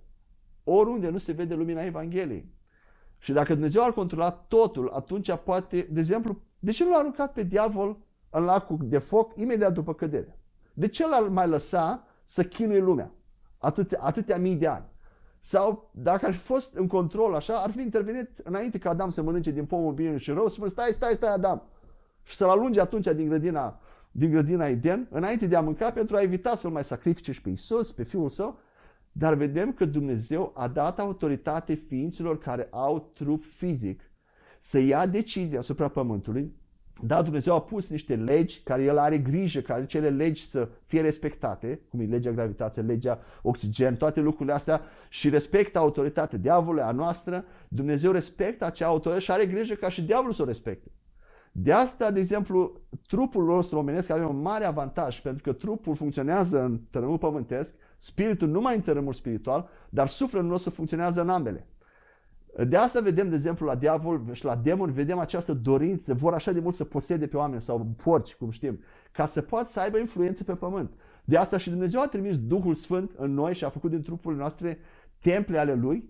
oriunde 0.63 1.09
nu 1.09 1.17
se 1.17 1.32
vede 1.32 1.55
lumina 1.55 1.84
Evangheliei. 1.84 2.57
Și 3.20 3.32
dacă 3.32 3.53
Dumnezeu 3.53 3.84
ar 3.84 3.91
controla 3.91 4.32
totul, 4.32 4.89
atunci 4.89 5.36
poate, 5.36 5.88
de 5.91 5.99
exemplu, 5.99 6.41
de 6.59 6.72
ce 6.72 6.86
l-a 6.86 6.97
aruncat 6.97 7.34
pe 7.34 7.43
diavol 7.43 7.97
în 8.30 8.43
lacul 8.43 8.78
de 8.82 8.97
foc 8.97 9.32
imediat 9.36 9.74
după 9.74 9.93
cădere? 9.93 10.39
De 10.74 10.88
ce 10.88 11.07
l-ar 11.07 11.22
mai 11.22 11.47
lăsa 11.47 12.07
să 12.26 12.43
chinuie 12.43 12.80
lumea 12.80 13.11
atâtea, 13.57 13.99
atâtea 14.01 14.38
mii 14.38 14.55
de 14.55 14.67
ani? 14.67 14.86
Sau 15.41 15.89
dacă 15.93 16.26
ar 16.26 16.34
fi 16.34 16.39
fost 16.39 16.76
în 16.76 16.88
control 16.88 17.34
așa, 17.34 17.53
ar 17.53 17.72
fi 17.72 17.82
intervenit 17.82 18.30
înainte 18.43 18.78
ca 18.78 18.89
Adam 18.89 19.09
să 19.09 19.22
mănânce 19.22 19.51
din 19.51 19.65
pomul 19.65 19.93
bine 19.93 20.17
și 20.17 20.32
rău, 20.32 20.47
să 20.47 20.53
spune 20.53 20.70
stai, 20.70 20.91
stai, 20.91 21.13
stai 21.13 21.34
Adam. 21.34 21.63
Și 22.24 22.36
să-l 22.36 22.49
alunge 22.49 22.80
atunci 22.80 23.07
din 23.07 23.28
grădina, 23.28 23.80
din 24.11 24.32
grădina 24.32 24.67
Eden, 24.67 25.07
înainte 25.11 25.47
de 25.47 25.55
a 25.55 25.61
mânca, 25.61 25.91
pentru 25.91 26.15
a 26.15 26.22
evita 26.22 26.55
să-l 26.55 26.72
mai 26.72 26.84
sacrifice 26.84 27.32
și 27.32 27.41
pe 27.41 27.49
Isus, 27.49 27.91
pe 27.91 28.03
fiul 28.03 28.30
său. 28.30 28.59
Dar 29.12 29.34
vedem 29.34 29.74
că 29.74 29.86
Dumnezeu 29.86 30.51
a 30.55 30.68
dat 30.68 30.99
autoritate 30.99 31.74
ființelor 31.74 32.38
care 32.38 32.68
au 32.72 33.12
trup 33.14 33.43
fizic 33.43 34.12
să 34.60 34.80
ia 34.80 35.07
decizii 35.07 35.57
asupra 35.57 35.88
pământului. 35.88 36.57
Da, 37.01 37.22
Dumnezeu 37.22 37.55
a 37.55 37.62
pus 37.62 37.89
niște 37.89 38.16
legi 38.16 38.62
care 38.64 38.84
El 38.84 38.97
are 38.97 39.18
grijă 39.18 39.60
ca 39.60 39.74
acele 39.74 40.10
legi 40.10 40.47
să 40.47 40.70
fie 40.86 41.01
respectate, 41.01 41.82
cum 41.89 41.99
e 41.99 42.05
legea 42.05 42.32
gravitației, 42.32 42.86
legea 42.86 43.20
oxigen, 43.41 43.95
toate 43.95 44.20
lucrurile 44.20 44.55
astea 44.55 44.82
și 45.10 45.30
respectă 45.30 45.78
autoritatea 45.78 46.38
diavolului, 46.38 46.84
a 46.84 46.91
noastră. 46.91 47.45
Dumnezeu 47.68 48.12
respectă 48.12 48.66
acea 48.66 48.88
autoritate 48.88 49.24
și 49.24 49.32
are 49.32 49.45
grijă 49.45 49.74
ca 49.74 49.89
și 49.89 50.01
diavolul 50.01 50.34
să 50.34 50.41
o 50.41 50.45
respecte. 50.45 50.91
De 51.51 51.72
asta, 51.72 52.12
de 52.12 52.20
exemplu, 52.20 52.82
trupul 53.07 53.45
nostru 53.45 53.78
omenesc 53.78 54.10
avem 54.10 54.30
un 54.30 54.41
mare 54.41 54.66
avantaj, 54.66 55.22
pentru 55.22 55.43
că 55.43 55.53
trupul 55.53 55.95
funcționează 55.95 56.64
în 56.64 56.80
tărâmul 56.89 57.18
pământesc, 57.18 57.76
spiritul 57.99 58.47
numai 58.47 58.75
în 58.75 58.81
tărâmul 58.81 59.13
spiritual, 59.13 59.69
dar 59.89 60.07
sufletul 60.07 60.47
nostru 60.47 60.69
funcționează 60.69 61.21
în 61.21 61.29
ambele. 61.29 61.67
De 62.67 62.77
asta 62.77 62.99
vedem, 62.99 63.29
de 63.29 63.35
exemplu, 63.35 63.65
la 63.65 63.75
diavol 63.75 64.21
și 64.31 64.45
la 64.45 64.55
demon, 64.55 64.91
vedem 64.91 65.19
această 65.19 65.53
dorință, 65.53 66.13
vor 66.13 66.33
așa 66.33 66.51
de 66.51 66.59
mult 66.59 66.75
să 66.75 66.83
posede 66.83 67.27
pe 67.27 67.37
oameni 67.37 67.61
sau 67.61 67.95
porci, 68.03 68.35
cum 68.35 68.49
știm, 68.49 68.79
ca 69.11 69.25
să 69.25 69.41
poată 69.41 69.69
să 69.69 69.79
aibă 69.79 69.97
influență 69.97 70.43
pe 70.43 70.53
pământ. 70.53 70.91
De 71.23 71.37
asta 71.37 71.57
și 71.57 71.69
Dumnezeu 71.69 72.01
a 72.01 72.07
trimis 72.07 72.37
Duhul 72.37 72.73
Sfânt 72.73 73.11
în 73.17 73.33
noi 73.33 73.53
și 73.53 73.63
a 73.63 73.69
făcut 73.69 73.89
din 73.89 74.01
trupurile 74.01 74.39
noastre 74.39 74.79
temple 75.19 75.57
ale 75.57 75.73
Lui, 75.73 76.09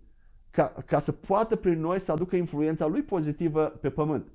ca, 0.51 0.73
ca 0.85 0.99
să 0.99 1.11
poată 1.11 1.55
prin 1.55 1.79
noi 1.79 1.99
să 1.99 2.11
aducă 2.11 2.35
influența 2.35 2.85
Lui 2.85 3.01
pozitivă 3.01 3.63
pe 3.65 3.89
pământ. 3.89 4.31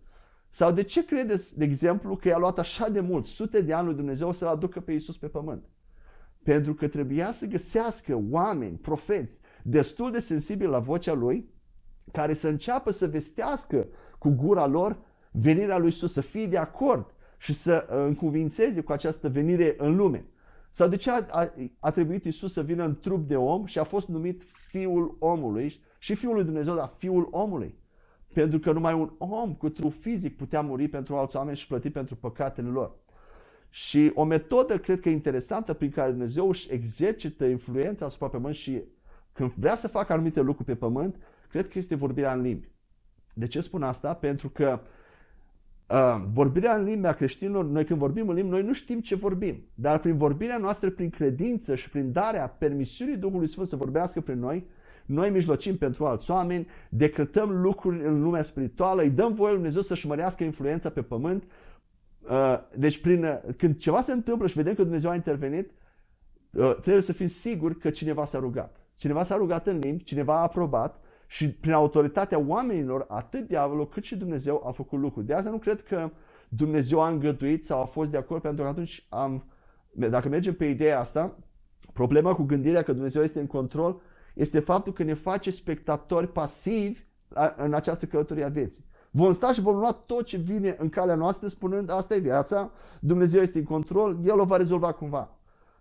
Sau 0.48 0.72
de 0.72 0.82
ce 0.82 1.05
credeți, 1.05 1.59
de 1.59 1.64
exemplu, 1.64 2.16
că 2.16 2.28
i-a 2.28 2.38
luat 2.38 2.59
așa 2.59 2.88
de 2.88 3.00
mult, 3.00 3.24
sute 3.24 3.61
de 3.61 3.72
ani 3.72 3.86
lui 3.86 3.94
Dumnezeu 3.94 4.32
să-L 4.32 4.48
aducă 4.48 4.80
pe 4.80 4.92
Iisus 4.92 5.16
pe 5.16 5.26
pământ? 5.26 5.64
Pentru 6.45 6.74
că 6.74 6.88
trebuia 6.88 7.32
să 7.32 7.47
găsească 7.47 8.22
oameni, 8.30 8.76
profeți, 8.76 9.40
destul 9.62 10.11
de 10.11 10.20
sensibili 10.20 10.70
la 10.70 10.78
vocea 10.78 11.12
Lui, 11.12 11.49
care 12.12 12.34
să 12.34 12.49
înceapă 12.49 12.90
să 12.90 13.07
vestească 13.07 13.86
cu 14.18 14.28
gura 14.28 14.66
lor 14.66 14.99
venirea 15.30 15.78
lui 15.78 15.88
Isus, 15.88 16.12
să 16.12 16.20
fie 16.20 16.47
de 16.47 16.57
acord 16.59 17.14
și 17.38 17.53
să 17.53 17.86
uh, 17.90 17.97
încuvințeze 18.07 18.80
cu 18.80 18.92
această 18.92 19.28
venire 19.28 19.74
în 19.78 19.97
lume. 19.97 20.24
Sau 20.70 20.88
de 20.88 20.97
ce 20.97 21.11
a, 21.11 21.26
a, 21.30 21.53
a 21.78 21.90
trebuit 21.90 22.24
Isus 22.24 22.53
să 22.53 22.62
vină 22.62 22.84
în 22.84 23.01
trup 23.01 23.28
de 23.28 23.36
om 23.36 23.64
și 23.64 23.78
a 23.78 23.84
fost 23.84 24.09
numit 24.09 24.42
Fiul 24.68 25.16
omului 25.18 25.80
și 25.99 26.14
Fiul 26.14 26.34
lui 26.34 26.45
Dumnezeu, 26.45 26.74
dar 26.74 26.95
Fiul 26.97 27.28
omului? 27.30 27.74
Pentru 28.32 28.59
că 28.59 28.72
numai 28.72 28.95
un 28.95 29.12
om 29.18 29.55
cu 29.55 29.68
trup 29.68 29.92
fizic 29.92 30.36
putea 30.36 30.61
muri 30.61 30.88
pentru 30.88 31.16
alți 31.16 31.36
oameni 31.36 31.57
și 31.57 31.66
plăti 31.66 31.90
pentru 31.90 32.16
păcatele 32.16 32.68
lor. 32.68 32.97
Și 33.77 34.11
o 34.14 34.25
metodă, 34.25 34.79
cred 34.79 35.01
că 35.01 35.09
interesantă, 35.09 35.72
prin 35.72 35.91
care 35.91 36.11
Dumnezeu 36.11 36.49
își 36.49 36.72
exercită 36.72 37.45
influența 37.45 38.05
asupra 38.07 38.29
pământ 38.29 38.55
și 38.55 38.83
când 39.33 39.53
vrea 39.53 39.77
să 39.77 39.89
facă 39.89 40.12
anumite 40.12 40.41
lucruri 40.41 40.68
pe 40.68 40.75
pământ, 40.75 41.16
cred 41.51 41.68
că 41.68 41.79
este 41.79 41.95
vorbirea 41.95 42.33
în 42.33 42.41
limbi. 42.41 42.68
De 43.33 43.47
ce 43.47 43.61
spun 43.61 43.83
asta? 43.83 44.14
Pentru 44.14 44.49
că 44.49 44.81
uh, 45.91 46.25
vorbirea 46.33 46.77
în 46.77 46.85
limbi 46.85 47.07
a 47.07 47.12
creștinilor, 47.12 47.64
noi 47.64 47.85
când 47.85 47.99
vorbim 47.99 48.29
în 48.29 48.35
limbi, 48.35 48.51
noi 48.51 48.62
nu 48.62 48.72
știm 48.72 49.01
ce 49.01 49.14
vorbim. 49.14 49.64
Dar 49.75 49.99
prin 49.99 50.16
vorbirea 50.16 50.59
noastră, 50.59 50.91
prin 50.91 51.11
credință 51.11 51.75
și 51.75 51.91
prin 51.91 52.12
darea 52.12 52.49
permisiunii 52.49 53.16
Duhului 53.16 53.49
Sfânt 53.49 53.66
să 53.66 53.77
vorbească 53.77 54.20
prin 54.20 54.39
noi, 54.39 54.66
noi 55.07 55.31
mijlocim 55.31 55.77
pentru 55.77 56.07
alți 56.07 56.31
oameni, 56.31 56.66
decretăm 56.89 57.61
lucruri 57.61 58.07
în 58.07 58.22
lumea 58.22 58.43
spirituală, 58.43 59.03
îi 59.03 59.11
dăm 59.11 59.33
voie 59.33 59.53
lui 59.53 59.61
Dumnezeu 59.61 59.83
să-și 59.83 60.07
mărească 60.07 60.45
influența 60.45 60.91
pe 60.91 61.03
pământ. 61.03 61.45
Uh, 62.31 62.59
deci 62.77 63.01
prin, 63.01 63.25
uh, 63.25 63.39
când 63.57 63.77
ceva 63.77 64.03
se 64.03 64.12
întâmplă 64.12 64.47
și 64.47 64.57
vedem 64.57 64.75
că 64.75 64.83
Dumnezeu 64.83 65.11
a 65.11 65.14
intervenit, 65.14 65.70
uh, 66.53 66.77
trebuie 66.81 67.03
să 67.03 67.12
fim 67.12 67.27
siguri 67.27 67.79
că 67.79 67.91
cineva 67.91 68.25
s-a 68.25 68.39
rugat. 68.39 68.77
Cineva 68.97 69.25
s-a 69.25 69.37
rugat 69.37 69.66
în 69.66 69.79
limbi, 69.79 70.05
cineva 70.05 70.37
a 70.37 70.43
aprobat 70.43 71.01
și 71.27 71.51
prin 71.51 71.72
autoritatea 71.72 72.39
oamenilor, 72.39 73.05
atât 73.09 73.47
diavolul 73.47 73.89
cât 73.89 74.05
și 74.05 74.16
Dumnezeu 74.16 74.66
a 74.66 74.70
făcut 74.70 74.99
lucruri. 74.99 75.27
De 75.27 75.35
asta 75.35 75.51
nu 75.51 75.59
cred 75.59 75.83
că 75.83 76.11
Dumnezeu 76.49 77.01
a 77.01 77.09
îngăduit 77.09 77.64
sau 77.64 77.81
a 77.81 77.85
fost 77.85 78.11
de 78.11 78.16
acord, 78.16 78.43
pentru 78.43 78.62
că 78.62 78.70
atunci 78.70 79.07
am, 79.09 79.45
dacă 79.93 80.29
mergem 80.29 80.55
pe 80.55 80.64
ideea 80.64 81.01
asta, 81.01 81.39
problema 81.93 82.35
cu 82.35 82.43
gândirea 82.43 82.83
că 82.83 82.93
Dumnezeu 82.93 83.22
este 83.22 83.41
în 83.41 83.47
control 83.47 84.01
este 84.35 84.61
faptul 84.61 84.93
că 84.93 85.03
ne 85.03 85.14
face 85.14 85.51
spectatori 85.51 86.33
pasivi 86.33 87.01
în 87.57 87.75
această 87.75 88.07
călătorie 88.07 88.45
a 88.45 88.49
vieții. 88.49 88.85
Vom 89.17 89.33
sta 89.33 89.53
și 89.53 89.61
vom 89.61 89.77
lua 89.77 89.93
tot 89.93 90.25
ce 90.25 90.37
vine 90.37 90.77
în 90.79 90.89
calea 90.89 91.15
noastră 91.15 91.49
spunând 91.49 91.91
asta 91.91 92.15
e 92.15 92.19
viața, 92.19 92.71
Dumnezeu 93.01 93.43
este 93.43 93.59
în 93.59 93.65
control, 93.65 94.19
El 94.25 94.39
o 94.39 94.45
va 94.45 94.57
rezolva 94.57 94.93
cumva. 94.93 95.37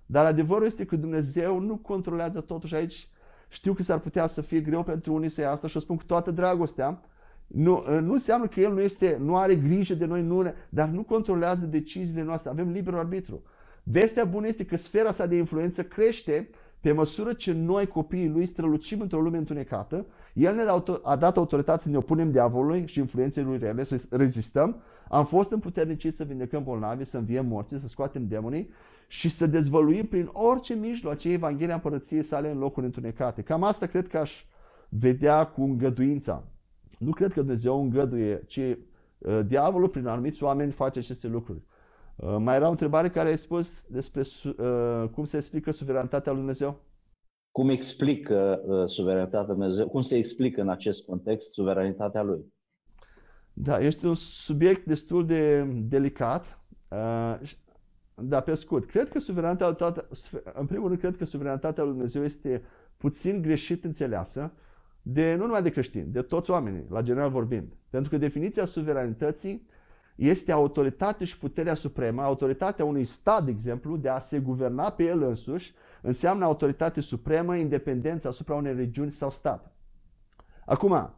Dar 0.05 0.25
adevărul 0.25 0.65
este 0.65 0.85
că 0.85 0.95
Dumnezeu 0.95 1.59
nu 1.59 1.75
controlează 1.75 2.41
totul 2.41 2.67
și 2.67 2.75
aici 2.75 3.07
Știu 3.53 3.73
că 3.73 3.83
s-ar 3.83 3.99
putea 3.99 4.27
să 4.27 4.41
fie 4.41 4.59
greu 4.59 4.83
pentru 4.83 5.13
unii 5.13 5.29
să 5.29 5.41
ia 5.41 5.51
asta 5.51 5.67
și 5.67 5.77
o 5.77 5.79
spun 5.79 5.95
cu 5.95 6.03
toată 6.03 6.31
dragostea. 6.31 7.01
Nu, 7.47 7.83
nu 8.01 8.13
înseamnă 8.13 8.47
că 8.47 8.59
El 8.59 8.73
nu, 8.73 8.81
este, 8.81 9.17
nu 9.19 9.35
are 9.35 9.55
grijă 9.55 9.93
de 9.93 10.05
noi, 10.05 10.21
nu, 10.21 10.53
dar 10.69 10.89
nu 10.89 11.03
controlează 11.03 11.65
deciziile 11.65 12.23
noastre. 12.23 12.49
Avem 12.49 12.71
liber 12.71 12.93
arbitru. 12.93 13.43
Vestea 13.83 14.25
bună 14.25 14.47
este 14.47 14.65
că 14.65 14.77
sfera 14.77 15.11
sa 15.11 15.25
de 15.25 15.35
influență 15.35 15.83
crește 15.83 16.49
pe 16.79 16.91
măsură 16.91 17.33
ce 17.33 17.51
noi, 17.51 17.87
copiii 17.87 18.29
lui, 18.29 18.45
strălucim 18.45 19.01
într-o 19.01 19.21
lume 19.21 19.37
întunecată. 19.37 20.05
El 20.33 20.55
ne 20.55 20.63
a 21.03 21.15
dat 21.15 21.37
autoritate 21.37 21.81
să 21.81 21.89
ne 21.89 21.97
opunem 21.97 22.31
diavolului 22.31 22.87
și 22.87 22.99
influenței 22.99 23.43
lui 23.43 23.57
rele, 23.57 23.83
să 23.83 24.05
rezistăm. 24.09 24.81
Am 25.09 25.25
fost 25.25 25.51
împuterniciți 25.51 26.15
să 26.15 26.23
vindecăm 26.23 26.63
bolnavi, 26.63 27.05
să 27.05 27.17
înviem 27.17 27.45
morții, 27.45 27.79
să 27.79 27.87
scoatem 27.87 28.27
demonii 28.27 28.69
și 29.07 29.29
să 29.29 29.47
dezvăluim 29.47 30.05
prin 30.05 30.29
orice 30.31 30.73
mijloace 30.73 31.31
Evanghelia 31.31 31.73
Împărăției 31.73 32.23
sale 32.23 32.51
în 32.51 32.57
locuri 32.57 32.85
întunecate. 32.85 33.41
Cam 33.41 33.63
asta 33.63 33.85
cred 33.85 34.07
că 34.07 34.17
aș 34.17 34.45
vedea 34.89 35.45
cu 35.45 35.63
îngăduința. 35.63 36.43
Nu 36.99 37.11
cred 37.11 37.33
că 37.33 37.39
Dumnezeu 37.39 37.81
îngăduie, 37.81 38.43
ci 38.47 38.57
uh, 38.57 39.39
diavolul 39.47 39.89
prin 39.89 40.07
anumiți 40.07 40.43
oameni 40.43 40.71
face 40.71 40.99
aceste 40.99 41.27
lucruri. 41.27 41.61
Uh, 42.15 42.35
mai 42.39 42.55
era 42.55 42.67
o 42.67 42.69
întrebare 42.69 43.09
care 43.09 43.29
ai 43.29 43.37
spus 43.37 43.85
despre 43.89 44.21
uh, 44.45 45.09
cum 45.09 45.25
se 45.25 45.37
explică 45.37 45.71
suveranitatea 45.71 46.31
lui 46.31 46.41
Dumnezeu? 46.41 46.79
Cum 47.53 47.69
explică 47.69 48.61
uh, 48.65 48.89
suveranitatea 48.89 49.39
lui 49.39 49.55
Dumnezeu? 49.57 49.87
Cum 49.87 50.01
se 50.01 50.17
explică 50.17 50.61
în 50.61 50.69
acest 50.69 51.05
context 51.05 51.53
suveranitatea 51.53 52.21
lui? 52.21 52.53
Da, 53.53 53.79
este 53.79 54.07
un 54.07 54.15
subiect 54.15 54.85
destul 54.85 55.25
de 55.25 55.63
delicat. 55.63 56.59
Uh, 56.87 57.39
da, 58.15 58.39
pe 58.39 58.53
scurt, 58.53 58.89
cred 58.89 59.09
că 59.09 59.19
suveranitatea, 59.19 60.07
în 60.53 60.65
primul 60.65 60.87
rând, 60.87 60.99
cred 60.99 61.17
că 61.17 61.25
suveranitatea 61.25 61.83
lui 61.83 61.91
Dumnezeu 61.91 62.23
este 62.23 62.63
puțin 62.97 63.41
greșit 63.41 63.83
înțeleasă 63.83 64.53
de, 65.01 65.35
nu 65.35 65.45
numai 65.45 65.61
de 65.61 65.69
creștini, 65.69 66.11
de 66.11 66.21
toți 66.21 66.51
oamenii, 66.51 66.85
la 66.89 67.01
general 67.01 67.29
vorbind. 67.29 67.73
Pentru 67.89 68.09
că 68.09 68.17
definiția 68.17 68.65
suveranității 68.65 69.67
este 70.15 70.51
autoritatea 70.51 71.25
și 71.25 71.37
puterea 71.37 71.73
supremă, 71.73 72.21
autoritatea 72.21 72.85
unui 72.85 73.05
stat, 73.05 73.43
de 73.43 73.51
exemplu, 73.51 73.97
de 73.97 74.09
a 74.09 74.19
se 74.19 74.39
guverna 74.39 74.91
pe 74.91 75.03
el 75.03 75.21
însuși, 75.21 75.73
înseamnă 76.03 76.45
autoritate 76.45 77.01
supremă, 77.01 77.55
independență 77.55 78.27
asupra 78.27 78.55
unei 78.55 78.75
regiuni 78.75 79.11
sau 79.11 79.29
stat. 79.29 79.75
Acum, 80.65 81.13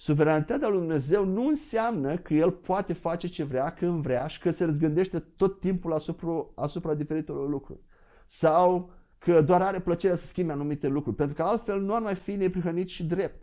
Suveranitatea 0.00 0.68
lui 0.68 0.78
Dumnezeu 0.78 1.24
nu 1.24 1.46
înseamnă 1.46 2.16
că 2.16 2.34
El 2.34 2.50
poate 2.50 2.92
face 2.92 3.28
ce 3.28 3.44
vrea, 3.44 3.74
când 3.74 4.02
vrea 4.02 4.26
și 4.26 4.40
că 4.40 4.50
se 4.50 4.64
răzgândește 4.64 5.18
tot 5.18 5.60
timpul 5.60 5.92
asupra, 5.92 6.46
asupra 6.54 6.94
diferitelor 6.94 7.48
lucruri. 7.48 7.80
Sau 8.26 8.92
că 9.18 9.40
doar 9.40 9.62
are 9.62 9.80
plăcerea 9.80 10.16
să 10.16 10.26
schimbe 10.26 10.52
anumite 10.52 10.88
lucruri, 10.88 11.16
pentru 11.16 11.34
că 11.36 11.42
altfel 11.42 11.80
nu 11.80 11.94
ar 11.94 12.02
mai 12.02 12.14
fi 12.14 12.34
neprihănit 12.34 12.88
și 12.88 13.04
drept. 13.04 13.42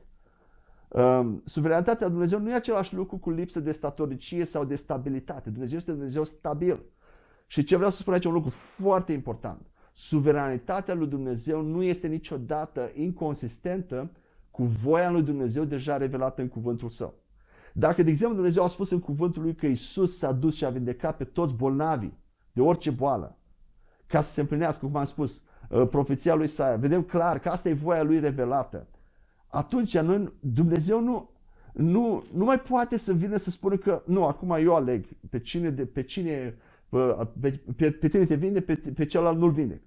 Um, 0.87 1.41
suveranitatea 1.45 2.05
lui 2.07 2.15
Dumnezeu 2.15 2.39
nu 2.39 2.49
e 2.49 2.53
același 2.53 2.95
lucru 2.95 3.17
cu 3.17 3.29
lipsă 3.29 3.59
de 3.59 3.71
statornicie 3.71 4.45
sau 4.45 4.65
de 4.65 4.75
stabilitate. 4.75 5.49
Dumnezeu 5.49 5.77
este 5.77 5.91
Dumnezeu 5.91 6.23
stabil. 6.23 6.83
Și 7.47 7.63
ce 7.63 7.75
vreau 7.75 7.91
să 7.91 7.97
spun 7.97 8.13
aici 8.13 8.25
un 8.25 8.33
lucru 8.33 8.49
foarte 8.49 9.11
important. 9.11 9.65
Suveranitatea 9.99 10.93
lui 10.93 11.07
Dumnezeu 11.07 11.61
nu 11.61 11.83
este 11.83 12.07
niciodată 12.07 12.91
inconsistentă 12.93 14.11
cu 14.51 14.63
voia 14.63 15.11
lui 15.11 15.21
Dumnezeu 15.21 15.63
deja 15.63 15.97
revelată 15.97 16.41
în 16.41 16.47
cuvântul 16.47 16.89
său. 16.89 17.13
Dacă, 17.73 18.03
de 18.03 18.09
exemplu, 18.09 18.35
Dumnezeu 18.35 18.63
a 18.63 18.67
spus 18.67 18.89
în 18.89 18.99
cuvântul 18.99 19.41
lui 19.41 19.55
că 19.55 19.65
Isus 19.65 20.17
s-a 20.17 20.31
dus 20.31 20.55
și 20.55 20.65
a 20.65 20.69
vindecat 20.69 21.17
pe 21.17 21.23
toți 21.23 21.55
bolnavii 21.55 22.17
de 22.51 22.61
orice 22.61 22.91
boală, 22.91 23.37
ca 24.07 24.21
să 24.21 24.31
se 24.31 24.41
împlinească, 24.41 24.85
cum 24.85 24.95
am 24.95 25.05
spus, 25.05 25.43
uh, 25.69 25.87
profeția 25.89 26.35
lui 26.35 26.45
Isaia, 26.45 26.75
vedem 26.75 27.03
clar 27.03 27.39
că 27.39 27.49
asta 27.49 27.69
e 27.69 27.73
voia 27.73 28.03
lui 28.03 28.19
revelată, 28.19 28.87
atunci 29.47 29.97
noi, 29.97 30.33
Dumnezeu 30.39 31.01
nu, 31.01 31.29
nu, 31.73 32.23
nu 32.33 32.45
mai 32.45 32.59
poate 32.59 32.97
să 32.97 33.13
vină 33.13 33.37
să 33.37 33.49
spună 33.49 33.77
că 33.77 34.01
nu, 34.05 34.25
acum 34.25 34.51
eu 34.51 34.75
aleg 34.75 35.05
pe 35.29 35.39
cine, 35.39 35.69
de, 35.69 35.85
pe 35.85 36.01
cine 36.01 36.57
pe, 36.89 37.61
pe, 37.75 37.91
pe 37.91 38.07
tine 38.07 38.25
te 38.25 38.35
vinde, 38.35 38.61
pe, 38.61 38.75
pe 38.95 39.05
celălalt 39.05 39.37
nu-l 39.37 39.51
vinde. 39.51 39.81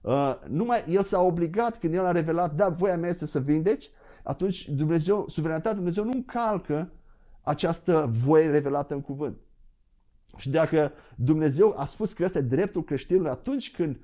Uh, 0.00 0.34
numai 0.48 0.84
el 0.88 1.02
s-a 1.02 1.20
obligat 1.20 1.78
când 1.78 1.94
el 1.94 2.04
a 2.04 2.12
revelat, 2.12 2.54
da, 2.54 2.68
voia 2.68 2.96
mea 2.96 3.08
este 3.08 3.26
să 3.26 3.40
vindeci, 3.40 3.90
atunci 4.22 4.68
Dumnezeu, 4.68 5.28
suveranitatea 5.28 5.76
Dumnezeu 5.76 6.04
nu 6.04 6.12
încalcă 6.14 6.92
această 7.42 8.08
voie 8.10 8.50
revelată 8.50 8.94
în 8.94 9.00
cuvânt. 9.00 9.36
Și 10.36 10.50
dacă 10.50 10.92
Dumnezeu 11.16 11.74
a 11.76 11.84
spus 11.84 12.12
că 12.12 12.24
ăsta 12.24 12.38
e 12.38 12.42
dreptul 12.42 12.84
creștinului, 12.84 13.30
atunci 13.30 13.70
când, 13.70 14.00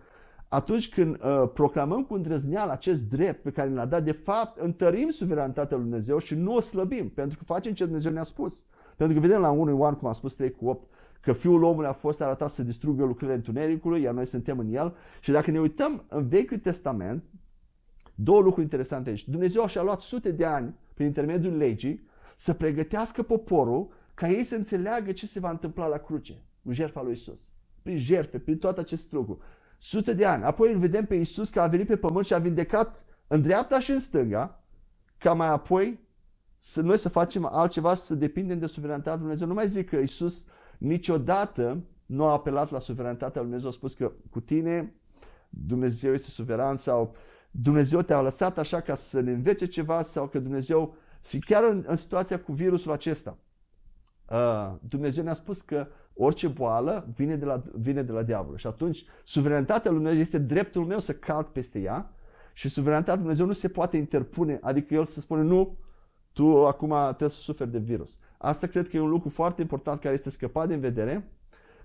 atunci 0.49 0.89
când 0.89 1.15
uh, 1.15 1.51
proclamăm 1.55 2.05
cu 2.05 2.15
îndrăzneală 2.15 2.73
acest 2.73 3.03
drept 3.03 3.43
pe 3.43 3.51
care 3.51 3.69
ne 3.69 3.75
l-a 3.75 3.87
dat, 3.87 4.05
de 4.05 4.13
fapt 4.13 4.61
întărim 4.61 5.11
suveranitatea 5.11 5.77
lui 5.77 5.87
Dumnezeu 5.87 6.19
și 6.19 6.35
nu 6.35 6.55
o 6.55 6.61
slăbim, 6.61 7.09
pentru 7.09 7.39
că 7.39 7.45
facem 7.45 7.73
ce 7.73 7.85
Dumnezeu 7.85 8.13
ne-a 8.13 8.23
spus. 8.23 8.65
Pentru 8.97 9.15
că 9.17 9.27
vedem 9.27 9.41
la 9.41 9.51
1 9.51 9.71
Ioan, 9.71 9.95
cum 9.95 10.09
a 10.09 10.13
spus 10.13 10.35
3 10.35 10.51
cu 10.51 10.69
8, 10.69 10.90
că 11.21 11.33
Fiul 11.33 11.63
omului 11.63 11.89
a 11.89 11.93
fost 11.93 12.21
arătat 12.21 12.51
să 12.51 12.63
distrugă 12.63 13.05
lucrurile 13.05 13.37
întunericului, 13.37 14.03
iar 14.03 14.15
noi 14.15 14.27
suntem 14.27 14.59
în 14.59 14.73
el. 14.73 14.97
Și 15.21 15.31
dacă 15.31 15.51
ne 15.51 15.61
uităm 15.61 16.05
în 16.09 16.29
Vechiul 16.29 16.59
Testament, 16.59 17.25
două 18.15 18.41
lucruri 18.41 18.63
interesante 18.63 19.09
aici. 19.09 19.29
Dumnezeu 19.29 19.67
și-a 19.67 19.83
luat 19.83 20.01
sute 20.01 20.31
de 20.31 20.45
ani, 20.45 20.75
prin 20.95 21.07
intermediul 21.07 21.57
legii, 21.57 22.09
să 22.37 22.55
pregătească 22.55 23.23
poporul 23.23 23.93
ca 24.15 24.29
ei 24.29 24.45
să 24.45 24.55
înțeleagă 24.55 25.13
ce 25.13 25.27
se 25.27 25.41
va 25.41 25.51
întâmpla 25.51 25.87
la 25.87 25.97
cruce, 25.97 26.43
cu 26.65 26.73
jertfa 26.73 27.03
lui 27.03 27.13
Isus. 27.13 27.41
Prin 27.83 27.99
jertfe, 27.99 28.39
prin 28.39 28.59
toate 28.59 28.81
acest 28.81 29.13
lucru. 29.13 29.39
Sute 29.79 30.13
de 30.13 30.25
ani. 30.25 30.45
Apoi 30.45 30.73
îl 30.73 30.79
vedem 30.79 31.05
pe 31.05 31.15
Isus 31.15 31.51
că 31.51 31.61
a 31.61 31.67
venit 31.67 31.87
pe 31.87 31.97
pământ 31.97 32.27
și 32.27 32.35
a 32.35 32.39
vindecat 32.39 33.05
în 33.27 33.43
dreapta 33.43 33.81
și 33.81 33.91
în 33.91 34.01
stânga, 34.01 34.65
ca 35.19 35.33
mai 35.33 35.49
apoi 35.49 36.01
să 36.59 36.83
noi 36.83 36.99
să 36.99 37.09
facem 37.09 37.49
altceva, 37.53 37.95
să 37.95 38.15
depindem 38.15 38.59
de 38.59 38.67
suveranitatea 38.67 39.13
lui 39.13 39.21
Dumnezeu. 39.21 39.47
Nu 39.47 39.55
mai 39.55 39.69
zic 39.69 39.89
că 39.89 39.97
Isus 39.97 40.47
niciodată 40.81 41.85
nu 42.07 42.25
a 42.25 42.33
apelat 42.33 42.71
la 42.71 42.79
suveranitatea 42.79 43.41
lui 43.41 43.51
Dumnezeu, 43.51 43.69
a 43.69 43.73
spus 43.73 43.95
că 43.95 44.13
cu 44.31 44.41
tine 44.41 44.95
Dumnezeu 45.49 46.13
este 46.13 46.31
suveran 46.31 46.77
sau 46.77 47.15
Dumnezeu 47.51 48.03
te-a 48.03 48.21
lăsat 48.21 48.59
așa 48.59 48.81
ca 48.81 48.95
să 48.95 49.21
ne 49.21 49.33
învețe 49.33 49.67
ceva 49.67 50.03
sau 50.03 50.29
că 50.29 50.39
Dumnezeu, 50.39 50.97
și 51.25 51.39
chiar 51.39 51.65
în, 51.65 51.85
în 51.87 51.97
situația 51.97 52.41
cu 52.41 52.53
virusul 52.53 52.93
acesta, 52.93 53.39
uh, 54.31 54.73
Dumnezeu 54.81 55.25
ne-a 55.25 55.35
spus 55.35 55.61
că 55.61 55.87
orice 56.15 56.49
boală 56.49 57.13
vine 57.15 57.37
de, 57.37 57.45
la, 57.45 57.63
vine 57.73 58.03
de 58.03 58.13
la 58.13 58.23
diavol. 58.23 58.57
Și 58.57 58.67
atunci, 58.67 59.05
suveranitatea 59.25 59.91
lui 59.91 59.99
Dumnezeu 59.99 60.23
este 60.23 60.39
dreptul 60.39 60.85
meu 60.85 60.99
să 60.99 61.15
calc 61.15 61.53
peste 61.53 61.79
ea 61.79 62.15
și 62.53 62.69
suveranitatea 62.69 63.23
lui 63.23 63.23
Dumnezeu 63.23 63.47
nu 63.47 63.53
se 63.53 63.69
poate 63.69 63.97
interpune, 63.97 64.59
adică 64.63 64.95
El 64.95 65.05
să 65.05 65.21
spune 65.21 65.43
nu, 65.43 65.79
tu 66.33 66.67
acum 66.67 66.89
trebuie 66.89 67.29
să 67.29 67.41
suferi 67.41 67.71
de 67.71 67.79
virus. 67.79 68.19
Asta 68.43 68.67
cred 68.67 68.89
că 68.89 68.97
e 68.97 69.01
un 69.01 69.09
lucru 69.09 69.29
foarte 69.29 69.61
important 69.61 70.01
care 70.01 70.15
este 70.15 70.31
scăpat 70.31 70.69
din 70.69 70.81
vedere. 70.81 71.31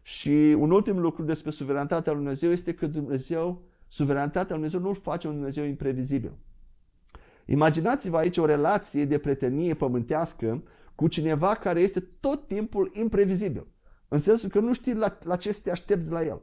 Și 0.01 0.55
un 0.59 0.71
ultim 0.71 0.99
lucru 0.99 1.23
despre 1.23 1.51
suveranitatea 1.51 2.11
lui 2.11 2.21
Dumnezeu 2.21 2.51
este 2.51 2.73
că 2.73 2.87
Dumnezeu, 2.87 3.61
suveranitatea 3.87 4.55
lui 4.55 4.69
Dumnezeu 4.69 4.79
nu-l 4.79 5.01
face 5.01 5.27
un 5.27 5.33
Dumnezeu 5.33 5.63
imprevizibil. 5.63 6.31
Imaginați-vă 7.45 8.17
aici 8.17 8.37
o 8.37 8.45
relație 8.45 9.05
de 9.05 9.17
prietenie 9.17 9.73
pământească 9.73 10.63
cu 10.95 11.07
cineva 11.07 11.55
care 11.55 11.79
este 11.79 11.99
tot 12.19 12.47
timpul 12.47 12.91
imprevizibil. 12.93 13.67
În 14.07 14.19
sensul 14.19 14.49
că 14.49 14.59
nu 14.59 14.73
știi 14.73 14.95
la, 14.95 15.17
la 15.23 15.35
ce 15.35 15.51
să 15.51 15.59
te 15.63 15.71
aștepți 15.71 16.07
de 16.07 16.13
la 16.13 16.23
el. 16.23 16.41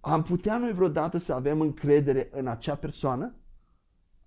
Am 0.00 0.22
putea 0.22 0.58
noi 0.58 0.72
vreodată 0.72 1.18
să 1.18 1.32
avem 1.32 1.60
încredere 1.60 2.28
în 2.32 2.46
acea 2.46 2.74
persoană? 2.74 3.34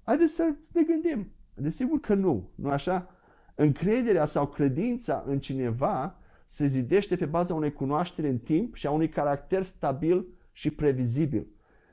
Haideți 0.03 0.33
să 0.33 0.53
ne 0.73 0.83
gândim. 0.83 1.31
Desigur 1.53 1.99
că 1.99 2.13
nu, 2.13 2.49
nu 2.55 2.69
așa? 2.69 3.15
Încrederea 3.61 4.25
sau 4.25 4.47
credința 4.47 5.23
în 5.27 5.39
cineva 5.39 6.15
se 6.47 6.67
zidește 6.67 7.15
pe 7.15 7.25
baza 7.25 7.53
unei 7.53 7.73
cunoaștere 7.73 8.27
în 8.27 8.37
timp 8.37 8.75
și 8.75 8.87
a 8.87 8.91
unui 8.91 9.09
caracter 9.09 9.63
stabil 9.63 10.25
și 10.51 10.71
previzibil. 10.71 11.47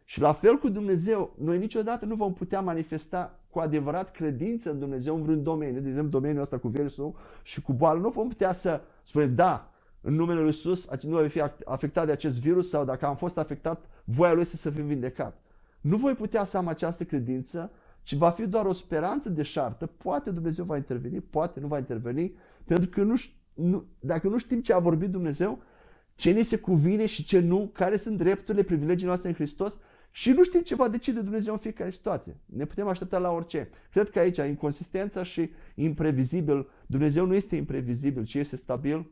Și 0.05 0.21
la 0.21 0.33
fel 0.33 0.57
cu 0.57 0.69
Dumnezeu, 0.69 1.35
noi 1.39 1.59
niciodată 1.59 2.05
nu 2.05 2.15
vom 2.15 2.33
putea 2.33 2.61
manifesta 2.61 3.41
cu 3.51 3.59
adevărat 3.59 4.11
credință 4.11 4.71
în 4.71 4.79
Dumnezeu 4.79 5.15
în 5.15 5.23
vreun 5.23 5.43
domeniu, 5.43 5.81
de 5.81 5.89
exemplu 5.89 6.11
domeniul 6.11 6.43
ăsta 6.43 6.59
cu 6.59 6.69
virusul 6.69 7.15
și 7.43 7.63
cu 7.63 7.73
boală, 7.73 8.01
nu 8.01 8.09
vom 8.09 8.29
putea 8.29 8.53
să 8.53 8.81
spunem, 9.03 9.35
da, 9.35 9.73
în 10.01 10.15
numele 10.15 10.39
Lui 10.39 10.47
Iisus 10.47 10.89
nu 11.03 11.11
voi 11.11 11.29
fi 11.29 11.43
afectat 11.65 12.07
de 12.07 12.13
acest 12.13 12.41
virus 12.41 12.69
sau 12.69 12.85
dacă 12.85 13.07
am 13.07 13.17
fost 13.17 13.39
afectat, 13.39 13.85
voia 14.05 14.33
Lui 14.33 14.45
să 14.45 14.57
să 14.57 14.71
fim 14.71 14.87
vindecat. 14.87 15.41
Nu 15.81 15.97
voi 15.97 16.15
putea 16.15 16.45
să 16.45 16.57
am 16.57 16.69
această 16.69 17.05
credință 17.05 17.71
ci 18.09 18.15
va 18.15 18.31
fi 18.31 18.47
doar 18.47 18.67
o 18.67 18.73
speranță 18.73 19.31
de 19.31 19.43
șartă. 19.43 19.87
Poate 19.87 20.31
Dumnezeu 20.31 20.65
va 20.65 20.77
interveni, 20.77 21.21
poate 21.21 21.61
nu 21.61 21.67
va 21.67 21.79
interveni, 21.79 22.33
pentru 22.65 22.89
că 22.89 23.03
nu, 23.03 23.15
nu, 23.55 23.85
dacă 24.01 24.29
nu 24.29 24.39
știm 24.39 24.61
ce 24.61 24.73
a 24.73 24.79
vorbit 24.79 25.11
Dumnezeu, 25.11 25.63
ce 26.15 26.33
ne 26.33 26.43
se 26.43 26.57
cuvine 26.57 27.07
și 27.07 27.25
ce 27.25 27.41
nu, 27.41 27.71
care 27.73 27.97
sunt 27.97 28.17
drepturile, 28.17 28.63
privilegiile 28.63 29.07
noastre 29.07 29.29
în 29.29 29.35
Hristos 29.35 29.79
și 30.11 30.31
nu 30.31 30.45
știm 30.45 30.61
ce 30.61 30.75
va 30.75 30.89
decide 30.89 31.21
Dumnezeu 31.21 31.53
în 31.53 31.59
fiecare 31.59 31.91
situație. 31.91 32.37
Ne 32.47 32.65
putem 32.65 32.89
aștepta 32.89 33.19
la 33.19 33.31
orice. 33.31 33.71
Cred 33.91 34.11
că 34.11 34.19
aici 34.19 34.37
inconsistența 34.37 35.23
și 35.23 35.51
imprevizibil, 35.75 36.69
Dumnezeu 36.87 37.27
nu 37.27 37.35
este 37.35 37.57
imprevizibil, 37.57 38.25
ci 38.25 38.35
este 38.35 38.57
stabil 38.57 39.11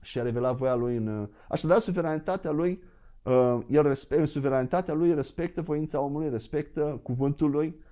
și 0.00 0.18
a 0.18 0.22
revelat 0.22 0.56
voia 0.56 0.74
Lui 0.74 0.96
în... 0.96 1.28
Așadar, 1.48 1.78
suveranitatea 1.78 2.50
Lui, 2.50 2.82
uh, 3.22 3.58
el 3.70 3.82
respect, 3.82 4.20
în 4.20 4.26
suveranitatea 4.26 4.94
Lui 4.94 5.14
respectă 5.14 5.62
voința 5.62 6.00
omului, 6.00 6.30
respectă 6.30 7.00
cuvântul 7.02 7.50
Lui, 7.50 7.66
uh, 7.66 7.86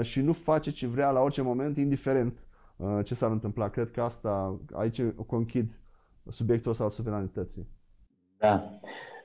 și 0.00 0.20
nu 0.20 0.32
face 0.32 0.70
ce 0.70 0.86
vrea 0.86 1.10
la 1.10 1.20
orice 1.20 1.42
moment, 1.42 1.76
indiferent 1.76 2.44
uh, 2.76 2.98
ce 3.04 3.14
s-ar 3.14 3.30
întâmpla. 3.30 3.68
Cred 3.68 3.90
că 3.90 4.02
asta, 4.02 4.60
aici 4.72 5.02
conchid 5.26 5.78
subiectul 6.28 6.70
ăsta 6.70 6.84
al 6.84 6.90
suveranității. 6.90 7.68
Da. 8.38 8.78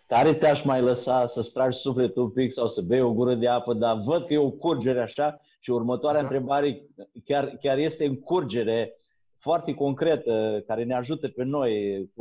Tare 0.08 0.34
te-aș 0.34 0.64
mai 0.64 0.82
lăsa 0.82 1.28
să 1.28 1.42
stragi 1.42 1.78
sufletul 1.78 2.24
un 2.24 2.30
pic 2.30 2.54
sau 2.54 2.68
să 2.68 2.82
bei 2.82 3.02
o 3.02 3.14
gură 3.14 3.36
de 3.36 3.48
apă, 3.48 3.74
dar 3.74 4.02
văd 4.06 4.26
că 4.26 4.34
e 4.34 4.38
o 4.38 4.50
curgere 4.50 5.02
așa 5.02 5.42
și 5.60 5.70
următoarea 5.70 6.22
așa. 6.22 6.30
întrebare 6.30 6.82
chiar, 7.26 7.58
chiar 7.62 7.78
este 7.78 8.06
în 8.06 8.20
curgere 8.20 8.94
foarte 9.38 9.74
concretă, 9.74 10.64
care 10.68 10.84
ne 10.84 10.96
ajută 10.96 11.28
pe 11.28 11.44
noi, 11.44 12.12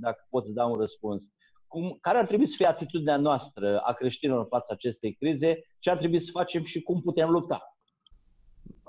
dacă 0.00 0.26
poți 0.30 0.52
da 0.52 0.64
un 0.64 0.78
răspuns. 0.78 1.28
Cum, 1.66 1.98
care 2.00 2.18
ar 2.18 2.26
trebui 2.26 2.46
să 2.46 2.54
fie 2.56 2.66
atitudinea 2.66 3.16
noastră 3.16 3.78
a 3.78 3.92
creștinilor 3.92 4.40
în 4.40 4.48
fața 4.48 4.74
acestei 4.74 5.12
crize? 5.12 5.66
Ce 5.78 5.90
ar 5.90 5.96
trebui 5.96 6.20
să 6.20 6.30
facem 6.32 6.64
și 6.64 6.82
cum 6.82 7.00
putem 7.00 7.30
lupta? 7.30 7.75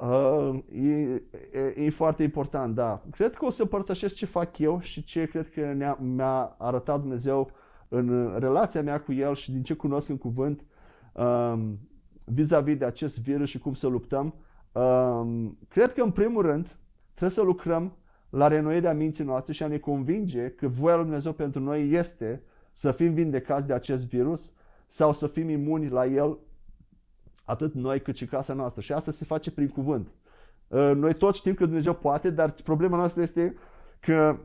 Uh, 0.02 0.60
e, 0.72 1.22
e, 1.52 1.74
e 1.76 1.90
foarte 1.90 2.24
important, 2.24 2.76
da. 2.76 3.02
Cred 3.12 3.34
că 3.34 3.46
o 3.46 3.50
să 3.50 3.66
părtășesc 3.66 4.16
ce 4.16 4.26
fac 4.26 4.58
eu 4.58 4.80
și 4.80 5.04
ce 5.04 5.26
cred 5.26 5.50
că 5.50 5.74
ne-a, 5.74 5.98
mi-a 6.02 6.56
arătat 6.58 7.00
Dumnezeu 7.00 7.52
în 7.88 8.36
relația 8.40 8.82
mea 8.82 9.02
cu 9.02 9.14
El 9.14 9.36
și 9.36 9.52
din 9.52 9.64
ce 9.64 9.74
cunosc 9.74 10.10
în 10.10 10.18
cuvânt 10.18 10.66
um, 11.14 11.80
vis-a-vis 12.24 12.78
de 12.78 12.86
acest 12.86 13.20
virus 13.20 13.50
și 13.50 13.60
cum 13.60 13.74
să 13.74 13.88
luptăm. 13.88 14.34
Um, 14.72 15.58
cred 15.68 15.94
că 15.94 16.02
în 16.02 16.12
primul 16.12 16.42
rând 16.42 16.78
trebuie 17.14 17.38
să 17.38 17.42
lucrăm 17.42 17.98
la 18.30 18.48
renoirea 18.48 18.94
minții 18.94 19.24
noastre 19.24 19.54
și 19.54 19.64
a 19.64 19.68
ne 19.68 19.78
convinge 19.78 20.50
că 20.50 20.68
voia 20.68 20.96
lui 20.96 21.04
Dumnezeu 21.04 21.32
pentru 21.32 21.62
noi 21.62 21.90
este 21.90 22.42
să 22.74 22.92
fim 22.92 23.14
vindecați 23.14 23.68
de 23.68 23.74
acest 23.74 24.08
virus 24.08 24.54
sau 24.88 25.14
să 25.14 25.28
fim 25.28 25.50
imuni 25.50 25.90
la 25.90 26.06
el 26.06 26.38
atât 27.48 27.74
noi 27.74 28.02
cât 28.02 28.16
și 28.16 28.26
casa 28.26 28.54
noastră. 28.54 28.82
Și 28.82 28.94
asta 28.94 29.12
se 29.12 29.26
face 29.26 29.52
prin 29.52 29.68
cuvânt. 29.68 30.08
Uh, 30.68 30.92
noi 30.96 31.14
toți 31.14 31.38
știm 31.38 31.54
că 31.54 31.66
Dumnezeu 31.66 31.94
poate, 31.94 32.30
dar 32.30 32.52
problema 32.64 32.98
noastră 32.98 33.22
este 33.22 33.56
că 34.00 34.38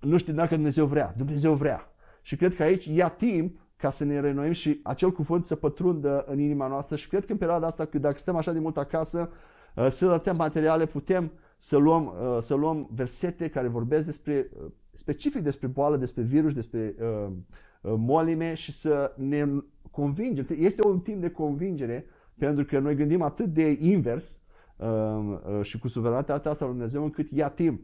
nu 0.00 0.16
știm 0.16 0.34
dacă 0.34 0.54
Dumnezeu 0.54 0.86
vrea. 0.86 1.14
Dumnezeu 1.16 1.54
vrea. 1.54 1.92
Și 2.22 2.36
cred 2.36 2.54
că 2.54 2.62
aici 2.62 2.84
ia 2.86 3.08
timp 3.08 3.58
ca 3.76 3.90
să 3.90 4.04
ne 4.04 4.20
renoim 4.20 4.52
și 4.52 4.80
acel 4.82 5.12
cuvânt 5.12 5.44
să 5.44 5.54
pătrundă 5.54 6.24
în 6.26 6.38
inima 6.38 6.66
noastră 6.66 6.96
și 6.96 7.08
cred 7.08 7.26
că 7.26 7.32
în 7.32 7.38
perioada 7.38 7.66
asta, 7.66 7.84
că 7.84 7.98
dacă 7.98 8.18
stăm 8.18 8.36
așa 8.36 8.52
de 8.52 8.58
mult 8.58 8.76
acasă, 8.76 9.30
uh, 9.74 9.88
să 9.90 10.20
dăm 10.24 10.36
materiale, 10.36 10.86
putem 10.86 11.32
să 11.58 11.76
luăm, 11.76 12.06
uh, 12.06 12.38
să 12.40 12.54
luăm 12.54 12.88
versete 12.94 13.48
care 13.48 13.68
vorbesc 13.68 14.04
despre, 14.04 14.50
specific 14.92 15.42
despre 15.42 15.66
boală, 15.66 15.96
despre 15.96 16.22
virus, 16.22 16.52
despre 16.52 16.94
uh, 17.00 17.32
molime 17.80 18.54
și 18.54 18.72
să 18.72 19.12
ne 19.16 19.46
convingem. 19.90 20.46
Este 20.58 20.86
un 20.86 21.00
timp 21.00 21.20
de 21.20 21.30
convingere 21.30 22.06
pentru 22.38 22.64
că 22.64 22.78
noi 22.78 22.94
gândim 22.94 23.22
atât 23.22 23.46
de 23.46 23.78
invers 23.80 24.40
uh, 24.76 24.86
uh, 24.86 25.62
și 25.62 25.78
cu 25.78 25.88
suveranitatea 25.88 26.50
asta 26.50 26.64
lui 26.64 26.74
Dumnezeu 26.74 27.02
încât 27.02 27.30
ia 27.30 27.48
timp. 27.48 27.80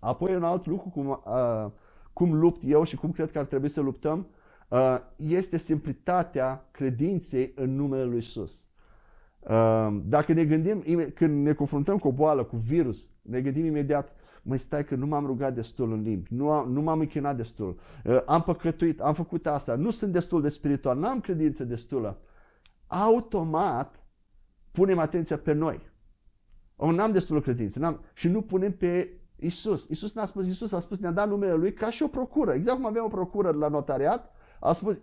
Apoi 0.00 0.34
un 0.34 0.42
alt 0.42 0.66
lucru 0.66 0.88
cum, 0.88 1.08
uh, 1.08 1.70
cum 2.12 2.34
lupt 2.34 2.62
eu 2.64 2.84
și 2.84 2.96
cum 2.96 3.10
cred 3.10 3.30
că 3.30 3.38
ar 3.38 3.44
trebui 3.44 3.68
să 3.68 3.80
luptăm 3.80 4.26
uh, 4.68 4.98
este 5.16 5.58
simplitatea 5.58 6.68
credinței 6.70 7.52
în 7.54 7.74
numele 7.74 8.04
lui 8.04 8.18
Isus. 8.18 8.68
Uh, 9.40 9.96
dacă 10.04 10.32
ne 10.32 10.44
gândim, 10.44 10.84
când 11.14 11.46
ne 11.46 11.52
confruntăm 11.52 11.98
cu 11.98 12.08
o 12.08 12.12
boală, 12.12 12.44
cu 12.44 12.56
virus, 12.56 13.10
ne 13.22 13.40
gândim 13.40 13.64
imediat, 13.64 14.12
măi 14.42 14.58
stai 14.58 14.84
că 14.84 14.94
nu 14.94 15.06
m-am 15.06 15.26
rugat 15.26 15.54
destul 15.54 15.92
în 15.92 16.02
limbi, 16.02 16.34
nu, 16.34 16.50
am, 16.50 16.72
nu 16.72 16.80
m-am 16.80 16.98
închinat 16.98 17.36
destul, 17.36 17.78
uh, 18.04 18.22
am 18.26 18.42
păcătuit, 18.42 19.00
am 19.00 19.14
făcut 19.14 19.46
asta, 19.46 19.74
nu 19.74 19.90
sunt 19.90 20.12
destul 20.12 20.42
de 20.42 20.48
spiritual, 20.48 20.98
n-am 20.98 21.20
credință 21.20 21.64
destulă 21.64 22.18
automat 22.88 24.02
punem 24.70 24.98
atenția 24.98 25.38
pe 25.38 25.52
noi. 25.52 25.90
O, 26.76 26.90
n-am 26.90 27.12
destulă 27.12 27.40
credință 27.40 27.78
n-am, 27.78 28.00
și 28.14 28.28
nu 28.28 28.42
punem 28.42 28.72
pe 28.72 29.12
Isus. 29.36 29.86
Isus 29.88 30.14
n-a 30.14 30.24
spus, 30.24 30.46
Isus 30.46 30.72
a 30.72 30.80
spus, 30.80 30.98
ne-a 30.98 31.10
dat 31.10 31.28
numele 31.28 31.54
Lui 31.54 31.72
ca 31.72 31.90
și 31.90 32.02
o 32.02 32.08
procură. 32.08 32.52
Exact 32.52 32.76
cum 32.76 32.86
avem 32.86 33.04
o 33.04 33.08
procură 33.08 33.50
la 33.50 33.68
notariat, 33.68 34.32
a 34.60 34.72
spus, 34.72 35.00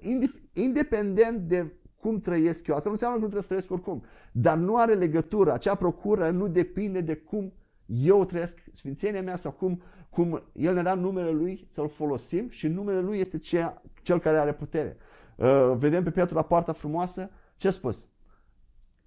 independent 0.54 1.40
de 1.40 1.74
cum 2.00 2.20
trăiesc 2.20 2.68
eu, 2.68 2.76
asta 2.76 2.88
nu 2.88 2.94
înseamnă 2.94 3.18
că 3.18 3.24
nu 3.24 3.30
trebuie 3.30 3.42
să 3.42 3.48
trăiesc 3.48 3.72
oricum, 3.72 4.04
dar 4.32 4.58
nu 4.58 4.78
are 4.78 4.94
legătură, 4.94 5.54
acea 5.54 5.76
procură 5.76 6.30
nu 6.30 6.48
depinde 6.48 7.02
de 7.02 7.16
cum 7.16 7.54
eu 7.86 8.26
trăiesc 8.26 8.64
sfințenia 8.72 9.22
mea 9.22 9.36
sau 9.36 9.52
cum, 9.52 9.82
cum 10.10 10.44
El 10.54 10.74
ne-a 10.74 10.84
dat 10.84 11.00
numele 11.00 11.32
Lui 11.32 11.66
să-L 11.70 11.88
folosim 11.88 12.50
și 12.50 12.68
numele 12.68 13.00
Lui 13.00 13.18
este 13.18 13.38
cea, 13.38 13.82
cel 14.02 14.20
care 14.20 14.38
are 14.38 14.54
putere. 14.54 14.98
Uh, 15.36 15.74
vedem 15.78 16.04
pe 16.04 16.12
Petru 16.12 16.36
la 16.36 16.42
poarta 16.42 16.74
frumoasă, 16.74 17.30
ce 17.58 17.68
a 17.68 17.72
spus? 17.72 18.10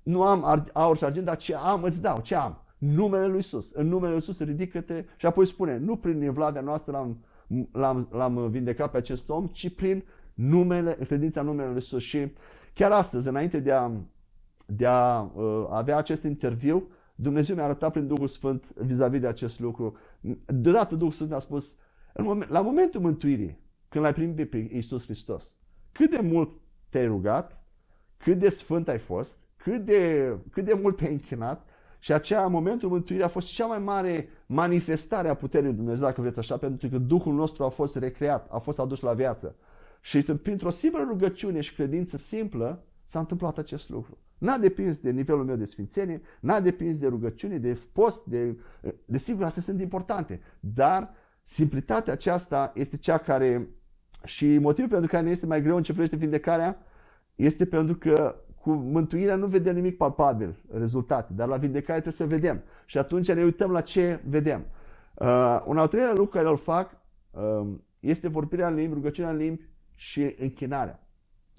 Nu 0.03 0.23
am 0.23 0.65
aur 0.73 0.97
și 0.97 1.05
argint, 1.05 1.25
dar 1.25 1.37
ce 1.37 1.55
am 1.55 1.83
îți 1.83 2.03
dau, 2.03 2.21
ce 2.21 2.35
am? 2.35 2.63
Numele 2.79 3.27
lui 3.27 3.39
Isus. 3.39 3.73
În 3.73 3.89
numele 3.89 4.11
lui 4.11 4.19
Isus 4.19 4.41
ridică-te 4.41 5.05
și 5.17 5.27
apoi 5.27 5.47
spune, 5.47 5.77
nu 5.77 5.97
prin 5.97 6.23
evlavia 6.23 6.61
noastră 6.61 6.93
l-am, 6.93 7.25
l-am, 7.73 8.09
l-am 8.11 8.51
vindecat 8.51 8.91
pe 8.91 8.97
acest 8.97 9.29
om, 9.29 9.47
ci 9.47 9.75
prin 9.75 10.05
numele, 10.35 10.93
credința 10.93 11.43
numele 11.43 11.69
lui 11.69 11.79
Isus. 11.79 12.03
Și 12.03 12.33
chiar 12.75 12.93
astăzi, 12.93 13.29
înainte 13.29 13.61
de 13.61 13.73
a, 13.73 13.91
de 14.67 14.87
a 14.87 15.21
uh, 15.21 15.67
avea 15.71 15.97
acest 15.97 16.23
interviu, 16.23 16.89
Dumnezeu 17.15 17.55
mi-a 17.55 17.65
arătat 17.65 17.93
prin 17.93 18.07
Duhul 18.07 18.29
Sfânt 18.29 18.65
vis-a-vis 18.75 19.21
de 19.21 19.27
acest 19.27 19.61
lucru. 19.61 19.97
Deodată 20.47 20.95
Duhul 20.95 21.13
Sfânt 21.13 21.33
a 21.33 21.39
spus, 21.39 21.77
în 22.13 22.25
moment, 22.25 22.51
la 22.51 22.61
momentul 22.61 23.01
mântuirii, 23.01 23.59
când 23.89 24.05
l-ai 24.05 24.13
primit 24.13 24.51
pe 24.51 24.69
Iisus 24.73 25.05
Hristos, 25.05 25.59
cât 25.93 26.11
de 26.11 26.21
mult 26.23 26.51
te-ai 26.89 27.07
rugat, 27.07 27.58
cât 28.19 28.39
de 28.39 28.49
sfânt 28.49 28.89
ai 28.89 28.99
fost, 28.99 29.39
cât 29.57 29.85
de, 29.85 30.33
cât 30.51 30.65
de 30.65 30.79
mult 30.83 30.97
te-ai 30.97 31.13
închinat 31.13 31.67
și 31.99 32.13
acea 32.13 32.47
momentul 32.47 32.89
mântuirii 32.89 33.25
a 33.25 33.29
fost 33.29 33.49
cea 33.49 33.67
mai 33.67 33.79
mare 33.79 34.29
manifestare 34.47 35.29
a 35.29 35.35
puterii 35.35 35.67
lui 35.67 35.77
Dumnezeu, 35.77 36.05
dacă 36.05 36.21
vreți 36.21 36.39
așa, 36.39 36.57
pentru 36.57 36.89
că 36.89 36.99
Duhul 36.99 37.35
nostru 37.35 37.65
a 37.65 37.69
fost 37.69 37.97
recreat, 37.97 38.49
a 38.51 38.59
fost 38.59 38.79
adus 38.79 39.01
la 39.01 39.13
viață. 39.13 39.57
Și 40.01 40.23
printr-o 40.23 40.71
simplă 40.71 41.05
rugăciune 41.09 41.61
și 41.61 41.75
credință 41.75 42.17
simplă 42.17 42.85
s-a 43.05 43.19
întâmplat 43.19 43.59
acest 43.59 43.89
lucru. 43.89 44.19
N-a 44.39 44.59
depins 44.59 44.99
de 44.99 45.11
nivelul 45.11 45.45
meu 45.45 45.57
de 45.57 45.65
sfințenie, 45.65 46.23
n-a 46.41 46.61
depins 46.61 46.99
de 46.99 47.07
rugăciune, 47.07 47.59
de 47.59 47.79
post, 47.93 48.25
de, 48.25 48.59
desigur, 49.05 49.45
astea 49.45 49.63
sunt 49.63 49.81
importante, 49.81 50.41
dar 50.61 51.15
simplitatea 51.43 52.13
aceasta 52.13 52.73
este 52.75 52.97
cea 52.97 53.19
care 53.19 53.69
și 54.25 54.59
motivul 54.59 54.91
pentru 54.91 55.11
care 55.11 55.25
ne 55.25 55.31
este 55.31 55.47
mai 55.47 55.63
greu 55.63 55.77
în 55.77 55.83
ce 55.83 55.93
privește 55.93 56.17
vindecarea 56.17 56.83
este 57.39 57.67
pentru 57.67 57.95
că 57.95 58.35
cu 58.61 58.71
mântuirea 58.71 59.37
nu 59.37 59.47
vedem 59.47 59.75
nimic 59.75 59.97
palpabil, 59.97 60.57
rezultate, 60.73 61.33
dar 61.33 61.49
la 61.49 61.57
vindecare 61.57 62.01
trebuie 62.01 62.29
să 62.29 62.35
vedem. 62.37 62.63
Și 62.87 62.99
atunci 62.99 63.33
ne 63.33 63.43
uităm 63.43 63.71
la 63.71 63.81
ce 63.81 64.21
vedem. 64.29 64.65
Uh, 65.15 65.63
un 65.67 65.79
al 65.79 65.89
treilea 65.89 66.11
lucru 66.11 66.27
care 66.27 66.49
îl 66.49 66.57
fac 66.57 66.97
uh, 67.31 67.67
este 68.01 68.29
vorbirea 68.29 68.69
în 68.69 68.75
limbi, 68.75 68.95
rugăciunea 68.95 69.31
în 69.31 69.37
limbi 69.37 69.69
și 69.95 70.35
închinarea. 70.39 71.09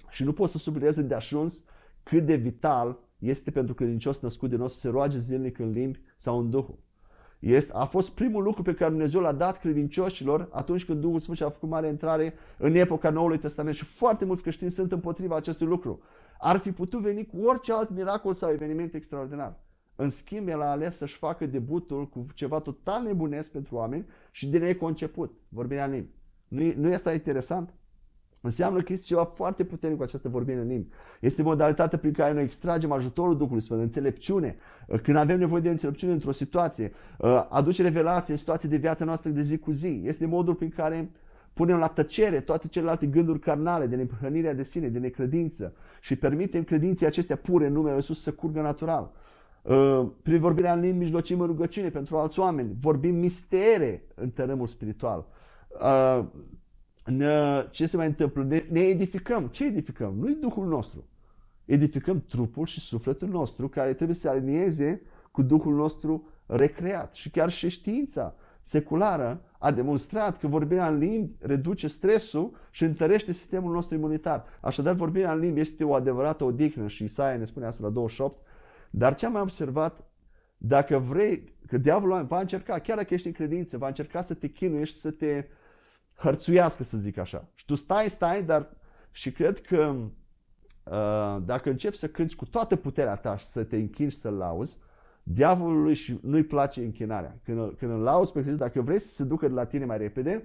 Și 0.08 0.24
nu 0.24 0.32
pot 0.32 0.50
să 0.50 0.58
subliniez 0.58 1.00
de 1.00 1.14
ajuns 1.14 1.64
cât 2.02 2.26
de 2.26 2.34
vital 2.34 2.98
este 3.18 3.50
pentru 3.50 3.74
credincios 3.74 4.20
născut 4.20 4.48
din 4.48 4.58
nou 4.58 4.68
să 4.68 4.78
se 4.78 4.88
roage 4.88 5.18
zilnic 5.18 5.58
în 5.58 5.70
limbi 5.70 6.00
sau 6.16 6.38
în 6.38 6.50
Duhul. 6.50 6.78
Este, 7.40 7.72
a 7.74 7.84
fost 7.84 8.10
primul 8.10 8.42
lucru 8.42 8.62
pe 8.62 8.74
care 8.74 8.90
Dumnezeu 8.90 9.20
l-a 9.20 9.32
dat 9.32 9.58
credincioșilor 9.58 10.48
atunci 10.52 10.84
când 10.84 11.00
Duhul 11.00 11.20
Sfânt 11.20 11.36
și-a 11.36 11.50
făcut 11.50 11.68
mare 11.68 11.88
intrare 11.88 12.34
în 12.58 12.74
epoca 12.74 13.10
Noului 13.10 13.38
Testament 13.38 13.74
și 13.74 13.84
foarte 13.84 14.24
mulți 14.24 14.42
creștini 14.42 14.70
sunt 14.70 14.92
împotriva 14.92 15.36
acestui 15.36 15.66
lucru. 15.66 16.00
Ar 16.38 16.56
fi 16.56 16.72
putut 16.72 17.00
veni 17.00 17.26
cu 17.26 17.36
orice 17.40 17.72
alt 17.72 17.90
miracol 17.90 18.34
sau 18.34 18.50
eveniment 18.50 18.94
extraordinar. 18.94 19.60
În 19.96 20.10
schimb, 20.10 20.48
el 20.48 20.60
a 20.60 20.70
ales 20.70 20.96
să-și 20.96 21.16
facă 21.16 21.46
debutul 21.46 22.08
cu 22.08 22.24
ceva 22.34 22.58
total 22.58 23.02
nebunesc 23.02 23.50
pentru 23.50 23.74
oameni 23.74 24.06
și 24.30 24.48
de 24.48 24.58
neconceput, 24.58 25.38
vorbirea 25.48 25.84
în 25.84 25.90
limbi. 25.90 26.10
Nu, 26.48 26.72
nu 26.76 26.88
este 26.92 27.10
interesant? 27.10 27.74
Înseamnă 28.40 28.82
că 28.82 28.92
este 28.92 29.06
ceva 29.06 29.24
foarte 29.24 29.64
puternic 29.64 29.98
cu 29.98 30.04
această 30.04 30.28
vorbire 30.28 30.60
în 30.60 30.66
limbi. 30.66 30.88
Este 31.20 31.42
modalitatea 31.42 31.98
prin 31.98 32.12
care 32.12 32.32
noi 32.32 32.42
extragem 32.42 32.92
ajutorul 32.92 33.36
Duhului 33.36 33.62
Sfânt, 33.62 33.80
înțelepciune. 33.80 34.56
Când 35.02 35.16
avem 35.16 35.38
nevoie 35.38 35.60
de 35.60 35.68
înțelepciune 35.68 36.12
într-o 36.12 36.32
situație, 36.32 36.92
uh, 37.18 37.46
aduce 37.48 37.82
revelație 37.82 38.32
în 38.32 38.38
situații 38.38 38.68
de 38.68 38.76
viața 38.76 39.04
noastră 39.04 39.30
de 39.30 39.42
zi 39.42 39.58
cu 39.58 39.70
zi. 39.70 40.02
Este 40.04 40.26
modul 40.26 40.54
prin 40.54 40.70
care 40.70 41.10
punem 41.52 41.78
la 41.78 41.86
tăcere 41.86 42.40
toate 42.40 42.68
celelalte 42.68 43.06
gânduri 43.06 43.38
carnale 43.38 43.86
de 43.86 43.96
neprihănirea 43.96 44.54
de 44.54 44.62
sine, 44.62 44.88
de 44.88 44.98
necredință 44.98 45.74
și 46.00 46.16
permitem 46.16 46.64
credinței 46.64 47.06
acestea 47.06 47.36
pure 47.36 47.66
în 47.66 47.72
numele 47.72 47.94
Iisus 47.94 48.22
să 48.22 48.32
curgă 48.32 48.60
natural. 48.60 49.12
Uh, 49.62 50.06
prin 50.22 50.40
vorbirea 50.40 50.72
în 50.72 50.80
limbi 50.80 50.98
mijlocim 50.98 51.40
în 51.40 51.46
rugăciune 51.46 51.88
pentru 51.88 52.16
alți 52.16 52.38
oameni. 52.38 52.76
Vorbim 52.80 53.14
mistere 53.14 54.02
în 54.14 54.30
tărâmul 54.30 54.66
spiritual 54.66 55.26
uh, 55.68 56.24
ne, 56.28 56.59
ce 57.70 57.86
se 57.86 57.96
mai 57.96 58.06
întâmplă? 58.06 58.44
Ne, 58.44 58.64
ne 58.70 58.80
edificăm. 58.80 59.46
Ce 59.46 59.64
edificăm? 59.64 60.14
Nu-i 60.18 60.34
Duhul 60.34 60.66
nostru. 60.66 61.04
Edificăm 61.64 62.24
trupul 62.28 62.66
și 62.66 62.80
sufletul 62.80 63.28
nostru 63.28 63.68
care 63.68 63.94
trebuie 63.94 64.16
să 64.16 64.22
se 64.22 64.28
alinieze 64.28 65.02
cu 65.30 65.42
Duhul 65.42 65.74
nostru 65.74 66.28
recreat. 66.46 67.14
Și 67.14 67.30
chiar 67.30 67.50
și 67.50 67.68
știința 67.68 68.34
seculară 68.62 69.42
a 69.58 69.70
demonstrat 69.72 70.38
că 70.38 70.46
vorbirea 70.46 70.88
în 70.88 70.98
limbi 70.98 71.32
reduce 71.38 71.86
stresul 71.86 72.56
și 72.70 72.84
întărește 72.84 73.32
sistemul 73.32 73.72
nostru 73.72 73.94
imunitar. 73.94 74.44
Așadar, 74.60 74.94
vorbirea 74.94 75.32
în 75.32 75.38
limbi 75.38 75.60
este 75.60 75.84
o 75.84 75.94
adevărată 75.94 76.44
odihnă 76.44 76.86
și 76.86 77.04
Isaia 77.04 77.36
ne 77.36 77.44
spune 77.44 77.66
asta 77.66 77.84
la 77.84 77.90
28, 77.90 78.38
Dar 78.90 79.14
ce 79.14 79.26
am 79.26 79.32
mai 79.32 79.40
observat, 79.40 80.04
dacă 80.56 80.98
vrei, 80.98 81.52
că 81.66 81.78
diavolul 81.78 82.24
va 82.24 82.40
încerca, 82.40 82.78
chiar 82.78 82.96
dacă 82.96 83.14
ești 83.14 83.26
în 83.26 83.32
credință, 83.32 83.78
va 83.78 83.86
încerca 83.86 84.22
să 84.22 84.34
te 84.34 84.48
chinuiești, 84.48 84.98
să 84.98 85.10
te 85.10 85.44
hărțuiască, 86.20 86.84
să 86.84 86.96
zic 86.96 87.18
așa. 87.18 87.48
Și 87.54 87.64
tu 87.64 87.74
stai, 87.74 88.08
stai, 88.08 88.42
dar 88.42 88.68
și 89.10 89.32
cred 89.32 89.60
că 89.60 89.94
uh, 90.84 91.36
dacă 91.44 91.70
începi 91.70 91.96
să 91.96 92.08
cânti 92.08 92.34
cu 92.34 92.44
toată 92.44 92.76
puterea 92.76 93.16
ta 93.16 93.36
și 93.36 93.46
să 93.46 93.64
te 93.64 93.76
închini 93.76 94.10
și 94.10 94.16
să-L 94.16 94.34
lauzi, 94.34 94.78
diavolului 95.22 95.94
și 95.94 96.18
nu-i 96.22 96.42
place 96.42 96.80
închinarea. 96.80 97.38
Când, 97.44 97.74
când 97.78 97.92
îl 97.92 98.00
lauzi 98.00 98.32
pe 98.32 98.40
Hristos, 98.40 98.60
dacă 98.60 98.80
vrei 98.80 98.98
să 98.98 99.14
se 99.14 99.24
ducă 99.24 99.48
de 99.48 99.54
la 99.54 99.64
tine 99.64 99.84
mai 99.84 99.98
repede, 99.98 100.44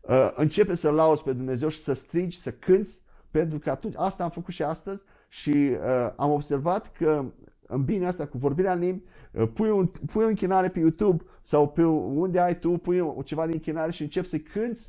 uh, 0.00 0.32
începe 0.34 0.74
să 0.74 0.90
lauzi 0.90 1.22
pe 1.22 1.32
Dumnezeu 1.32 1.68
și 1.68 1.82
să 1.82 1.92
strigi, 1.92 2.40
să 2.40 2.52
cânti, 2.52 2.90
pentru 3.30 3.58
că 3.58 3.70
atunci, 3.70 3.94
asta 3.96 4.24
am 4.24 4.30
făcut 4.30 4.54
și 4.54 4.62
astăzi 4.62 5.04
și 5.28 5.50
uh, 5.50 6.12
am 6.16 6.30
observat 6.30 6.92
că 6.92 7.24
în 7.66 7.84
bine 7.84 8.06
asta 8.06 8.26
cu 8.26 8.38
vorbirea 8.38 8.72
în 8.72 8.78
limbi, 8.78 9.02
uh, 9.32 9.48
pui, 9.54 9.70
un, 9.70 9.86
pui 9.86 10.24
o 10.24 10.28
închinare 10.28 10.68
pe 10.68 10.78
YouTube 10.78 11.24
sau 11.42 11.68
pe 11.68 11.84
unde 11.84 12.40
ai 12.40 12.58
tu, 12.58 12.70
pui 12.70 13.22
ceva 13.24 13.46
de 13.46 13.52
închinare 13.52 13.90
și 13.90 14.02
începi 14.02 14.26
să 14.26 14.38
cânti 14.38 14.82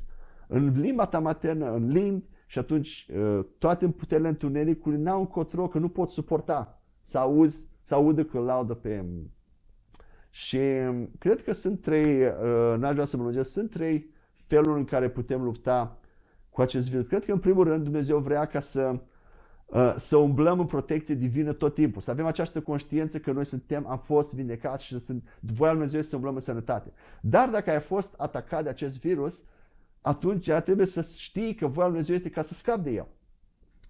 în 0.46 0.80
limba 0.80 1.06
ta 1.06 1.18
maternă, 1.18 1.72
în 1.72 1.88
limbi 1.88 2.24
și 2.46 2.58
atunci 2.58 3.08
uh, 3.16 3.44
toate 3.58 3.88
puterile 3.88 4.28
întunericului 4.28 4.98
n-au 4.98 5.18
încotro 5.18 5.68
că 5.68 5.78
nu 5.78 5.88
pot 5.88 6.10
suporta 6.10 6.82
să 7.00 7.18
auzi, 7.18 7.68
să 7.82 7.94
audă 7.94 8.24
că 8.24 8.38
laudă 8.38 8.74
pe 8.74 9.04
și 10.30 10.56
um, 10.56 11.10
cred 11.18 11.42
că 11.42 11.52
sunt 11.52 11.80
trei, 11.80 12.22
uh, 12.22 12.74
n-aș 12.78 12.92
vrea 12.92 13.04
să 13.04 13.16
mă 13.16 13.22
lungesc, 13.22 13.50
sunt 13.50 13.70
trei 13.70 14.10
feluri 14.46 14.78
în 14.78 14.84
care 14.84 15.08
putem 15.08 15.42
lupta 15.42 15.98
cu 16.50 16.60
acest 16.60 16.90
virus. 16.90 17.06
Cred 17.06 17.24
că 17.24 17.32
în 17.32 17.38
primul 17.38 17.64
rând 17.64 17.84
Dumnezeu 17.84 18.18
vrea 18.18 18.46
ca 18.46 18.60
să 18.60 19.00
Uh, 19.66 19.94
să 19.98 20.16
umblăm 20.16 20.60
în 20.60 20.66
protecție 20.66 21.14
divină 21.14 21.52
tot 21.52 21.74
timpul, 21.74 22.02
să 22.02 22.10
avem 22.10 22.26
această 22.26 22.60
conștiință 22.60 23.18
că 23.18 23.32
noi 23.32 23.44
suntem, 23.44 23.86
am 23.86 23.98
fost 23.98 24.34
vindecați 24.34 24.84
și 24.84 24.98
sunt 24.98 25.38
voia 25.40 25.72
lui 25.72 25.80
Dumnezeu 25.80 26.00
să 26.00 26.16
umblăm 26.16 26.34
în 26.34 26.40
sănătate. 26.40 26.92
Dar 27.20 27.48
dacă 27.48 27.70
ai 27.70 27.80
fost 27.80 28.14
atacat 28.16 28.62
de 28.62 28.68
acest 28.68 29.00
virus, 29.00 29.44
atunci 30.06 30.50
trebuie 30.50 30.86
să 30.86 31.02
știi 31.16 31.54
că 31.54 31.66
voia 31.66 31.86
lui 31.86 31.96
Dumnezeu 31.96 32.14
este 32.14 32.30
ca 32.30 32.42
să 32.42 32.54
scapi 32.54 32.82
de 32.82 32.90
el. 32.90 33.06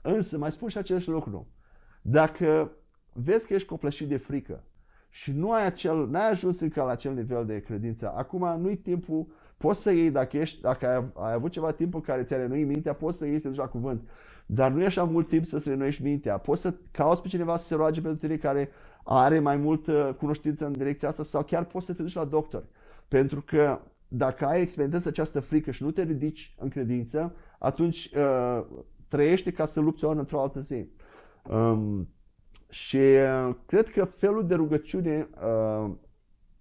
Însă, 0.03 0.39
mai 0.39 0.51
spun 0.51 0.69
și 0.69 0.79
același 0.79 1.09
lucru. 1.09 1.47
Dacă 2.03 2.71
vezi 3.13 3.47
că 3.47 3.55
ești 3.55 3.69
copleșit 3.69 4.09
de 4.09 4.17
frică 4.17 4.63
și 5.11 5.33
nu 5.33 5.53
ai, 5.53 5.67
acel, 5.67 6.09
n-ai 6.09 6.31
ajuns 6.31 6.61
încă 6.61 6.83
la 6.83 6.91
acel 6.91 7.15
nivel 7.15 7.47
de 7.47 7.61
credință, 7.61 8.13
acum 8.17 8.61
nu-i 8.61 8.77
timpul, 8.77 9.27
poți 9.57 9.83
să 9.83 9.91
iei, 9.91 10.11
dacă, 10.11 10.37
ești, 10.37 10.61
dacă 10.61 10.87
ai, 10.89 11.25
ai 11.27 11.33
avut 11.33 11.51
ceva 11.51 11.71
timp 11.71 11.95
în 11.95 12.01
care 12.01 12.23
ți-a 12.23 12.37
renuit 12.37 12.67
mintea, 12.67 12.93
poți 12.93 13.19
să 13.19 13.27
iei 13.27 13.39
să 13.39 13.49
duci 13.49 13.57
la 13.57 13.67
cuvânt. 13.67 14.09
Dar 14.47 14.71
nu 14.71 14.83
e 14.83 14.87
așa 14.87 15.05
mult 15.05 15.29
timp 15.29 15.45
să-ți 15.45 15.69
renuiești 15.69 16.03
mintea. 16.03 16.39
Poți 16.39 16.61
să 16.61 16.75
cauți 16.91 17.23
pe 17.23 17.29
cineva 17.29 17.57
să 17.57 17.67
se 17.67 17.75
roage 17.75 18.01
pentru 18.01 18.19
tine 18.19 18.37
care 18.37 18.71
are 19.05 19.39
mai 19.39 19.57
multă 19.57 20.17
cunoștință 20.19 20.67
în 20.67 20.73
direcția 20.73 21.09
asta 21.09 21.25
sau 21.25 21.43
chiar 21.43 21.65
poți 21.65 21.87
să 21.87 21.95
te 21.95 22.03
duci 22.03 22.15
la 22.15 22.25
doctor. 22.25 22.65
Pentru 23.09 23.43
că 23.43 23.81
dacă 24.09 24.47
ai 24.47 24.61
experimentat 24.61 25.07
această 25.07 25.41
frică 25.41 25.71
și 25.71 25.83
nu 25.83 25.91
te 25.91 26.03
ridici 26.03 26.55
în 26.59 26.69
credință, 26.69 27.35
atunci 27.59 28.11
uh, 28.17 28.65
trăiește 29.09 29.53
ca 29.53 29.67
să 29.67 29.81
lupți 29.81 30.05
o 30.05 30.11
într-o 30.11 30.41
altă 30.41 30.61
zi. 30.61 30.89
Um, 31.51 32.09
și 32.69 32.97
uh, 32.97 33.55
cred 33.67 33.89
că 33.89 34.05
felul 34.05 34.47
de 34.47 34.55
rugăciune 34.55 35.29
uh, 35.85 35.91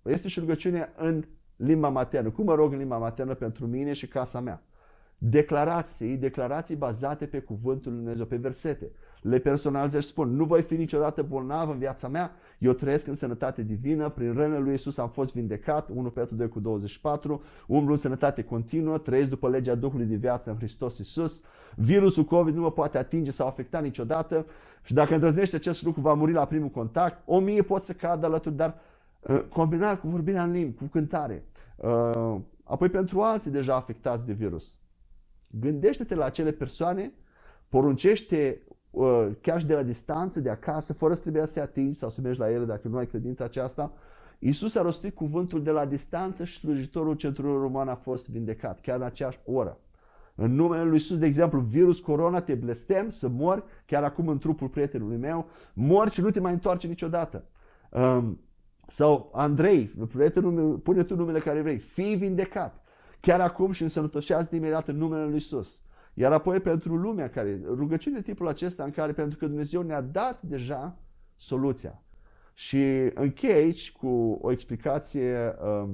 este 0.03 0.27
și 0.27 0.39
rugăciune 0.39 0.93
în 0.97 1.23
limba 1.55 1.89
maternă. 1.89 2.29
Cum 2.29 2.45
mă 2.45 2.55
rog 2.55 2.71
în 2.71 2.77
limba 2.77 2.97
maternă 2.97 3.33
pentru 3.33 3.67
mine 3.67 3.93
și 3.93 4.07
casa 4.07 4.39
mea? 4.39 4.63
declarații, 5.17 6.17
declarații 6.17 6.75
bazate 6.75 7.25
pe 7.25 7.39
cuvântul 7.39 7.91
lui 7.91 8.01
Dumnezeu, 8.01 8.25
pe 8.25 8.35
versete. 8.35 8.91
Le 9.21 9.39
personalizez 9.39 10.01
și 10.01 10.07
spun, 10.07 10.35
nu 10.35 10.45
voi 10.45 10.61
fi 10.61 10.75
niciodată 10.75 11.21
bolnav 11.21 11.69
în 11.69 11.77
viața 11.77 12.07
mea, 12.07 12.31
eu 12.59 12.73
trăiesc 12.73 13.07
în 13.07 13.15
sănătate 13.15 13.61
divină, 13.61 14.09
prin 14.09 14.33
rănile 14.33 14.59
lui 14.59 14.73
Isus 14.73 14.97
am 14.97 15.09
fost 15.09 15.33
vindecat, 15.33 15.89
1 15.93 16.09
Petru 16.09 16.35
2 16.35 16.47
cu 16.47 16.59
24, 16.59 17.43
umblu 17.67 17.93
în 17.93 17.99
sănătate 17.99 18.43
continuă, 18.43 18.97
trăiesc 18.97 19.29
după 19.29 19.49
legea 19.49 19.75
Duhului 19.75 20.05
de 20.05 20.15
viață 20.15 20.49
în 20.49 20.57
Hristos 20.57 20.97
Isus, 20.97 21.43
virusul 21.75 22.23
COVID 22.23 22.55
nu 22.55 22.61
mă 22.61 22.71
poate 22.71 22.97
atinge 22.97 23.31
sau 23.31 23.47
afecta 23.47 23.79
niciodată 23.79 24.45
și 24.83 24.93
dacă 24.93 25.13
îndrăznește 25.13 25.55
acest 25.55 25.83
lucru 25.83 26.01
va 26.01 26.13
muri 26.13 26.31
la 26.31 26.45
primul 26.45 26.69
contact, 26.69 27.21
o 27.25 27.39
mie 27.39 27.61
pot 27.61 27.81
să 27.81 27.93
cadă 27.93 28.25
alături, 28.25 28.55
dar 28.55 28.79
uh, 29.19 29.41
combinat 29.49 29.99
cu 29.99 30.07
vorbirea 30.07 30.43
în 30.43 30.51
limbi, 30.51 30.77
cu 30.77 30.83
cântare. 30.83 31.45
Uh, 31.75 32.35
apoi 32.63 32.89
pentru 32.89 33.21
alții 33.21 33.51
deja 33.51 33.75
afectați 33.75 34.25
de 34.25 34.33
virus. 34.33 34.79
Gândește-te 35.47 36.15
la 36.15 36.25
acele 36.25 36.51
persoane, 36.51 37.13
poruncește 37.69 38.61
uh, 38.67 38.74
chiar 39.41 39.59
și 39.59 39.65
de 39.65 39.75
la 39.75 39.83
distanță, 39.83 40.39
de 40.39 40.49
acasă, 40.49 40.93
fără 40.93 41.13
să 41.13 41.21
trebuie 41.21 41.45
să 41.45 41.61
atingi 41.61 41.97
sau 41.97 42.09
să 42.09 42.21
mergi 42.21 42.39
la 42.39 42.51
ele 42.51 42.65
dacă 42.65 42.87
nu 42.87 42.97
ai 42.97 43.07
credința 43.07 43.43
aceasta. 43.43 43.91
Iisus 44.39 44.75
a 44.75 44.81
rostit 44.81 45.15
cuvântul 45.15 45.63
de 45.63 45.71
la 45.71 45.85
distanță 45.85 46.43
și 46.43 46.59
slujitorul 46.59 47.15
centrului 47.15 47.61
roman 47.61 47.87
a 47.87 47.95
fost 47.95 48.29
vindecat, 48.29 48.81
chiar 48.81 48.95
în 48.95 49.03
aceeași 49.03 49.39
oră. 49.45 49.79
În 50.35 50.55
numele 50.55 50.83
lui 50.83 50.93
Iisus, 50.93 51.17
de 51.17 51.25
exemplu, 51.25 51.59
virus 51.59 51.99
corona, 51.99 52.41
te 52.41 52.53
blestem 52.53 53.09
să 53.09 53.27
mori, 53.27 53.63
chiar 53.85 54.03
acum 54.03 54.27
în 54.27 54.37
trupul 54.37 54.67
prietenului 54.67 55.17
meu, 55.17 55.49
mori 55.73 56.11
și 56.11 56.21
nu 56.21 56.29
te 56.29 56.39
mai 56.39 56.51
întoarce 56.51 56.87
niciodată. 56.87 57.43
Um, 57.89 58.39
sau 58.87 59.31
Andrei, 59.33 59.85
prietenul 59.85 60.51
meu, 60.51 60.77
pune 60.77 61.03
tu 61.03 61.15
numele 61.15 61.39
care 61.39 61.61
vrei, 61.61 61.77
fii 61.77 62.15
vindecat 62.15 62.85
chiar 63.25 63.41
acum 63.41 63.71
și 63.71 63.83
însănătoșează 63.83 64.55
imediat 64.55 64.87
în 64.87 64.97
numele 64.97 65.25
Lui 65.25 65.35
Isus. 65.35 65.83
Iar 66.17 66.31
apoi 66.31 66.59
pentru 66.59 66.95
lumea 66.95 67.29
care, 67.29 67.61
rugăciune 67.65 68.15
de 68.15 68.21
tipul 68.21 68.47
acesta 68.47 68.83
în 68.83 68.91
care, 68.91 69.11
pentru 69.11 69.37
că 69.37 69.45
Dumnezeu 69.45 69.81
ne-a 69.81 70.01
dat 70.01 70.41
deja 70.41 70.97
soluția. 71.35 72.01
Și 72.53 73.11
închei 73.13 73.53
aici 73.53 73.91
cu 73.91 74.39
o 74.41 74.51
explicație 74.51 75.55
um, 75.63 75.89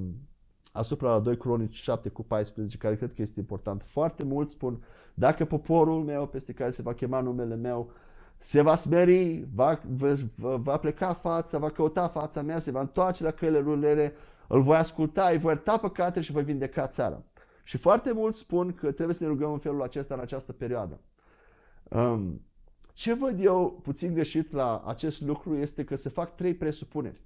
asupra 0.72 1.12
la 1.12 1.20
2 1.20 1.36
Cronici 1.36 1.74
7 1.74 2.08
cu 2.08 2.22
14, 2.22 2.76
care 2.76 2.96
cred 2.96 3.12
că 3.14 3.22
este 3.22 3.40
important. 3.40 3.82
Foarte 3.84 4.24
mult 4.24 4.50
spun, 4.50 4.82
dacă 5.14 5.44
poporul 5.44 6.02
meu 6.04 6.26
peste 6.26 6.52
care 6.52 6.70
se 6.70 6.82
va 6.82 6.94
chema 6.94 7.20
numele 7.20 7.54
meu 7.54 7.92
se 8.38 8.62
va 8.62 8.76
smeri, 8.76 9.46
va, 9.54 9.80
va, 9.88 10.56
va 10.56 10.76
pleca 10.76 11.12
fața, 11.12 11.58
va 11.58 11.70
căuta 11.70 12.08
fața 12.08 12.42
mea, 12.42 12.58
se 12.58 12.70
va 12.70 12.80
întoarce 12.80 13.22
la 13.22 13.30
căile 13.30 13.58
lui 13.58 14.12
îl 14.48 14.62
voi 14.62 14.76
asculta, 14.76 15.28
îi 15.28 15.38
voi 15.38 15.52
ierta 15.52 15.78
păcate 15.78 16.20
și 16.20 16.32
voi 16.32 16.42
vindeca 16.42 16.86
țara. 16.86 17.22
Și 17.62 17.76
foarte 17.76 18.12
mulți 18.12 18.38
spun 18.38 18.72
că 18.72 18.92
trebuie 18.92 19.16
să 19.16 19.22
ne 19.22 19.28
rugăm 19.28 19.52
în 19.52 19.58
felul 19.58 19.82
acesta 19.82 20.14
în 20.14 20.20
această 20.20 20.52
perioadă. 20.52 21.00
Um, 21.82 22.40
ce 22.92 23.14
văd 23.14 23.40
eu 23.40 23.80
puțin 23.82 24.14
greșit 24.14 24.52
la 24.52 24.82
acest 24.86 25.20
lucru 25.20 25.56
este 25.56 25.84
că 25.84 25.96
se 25.96 26.08
fac 26.08 26.34
trei 26.34 26.54
presupuneri. 26.54 27.20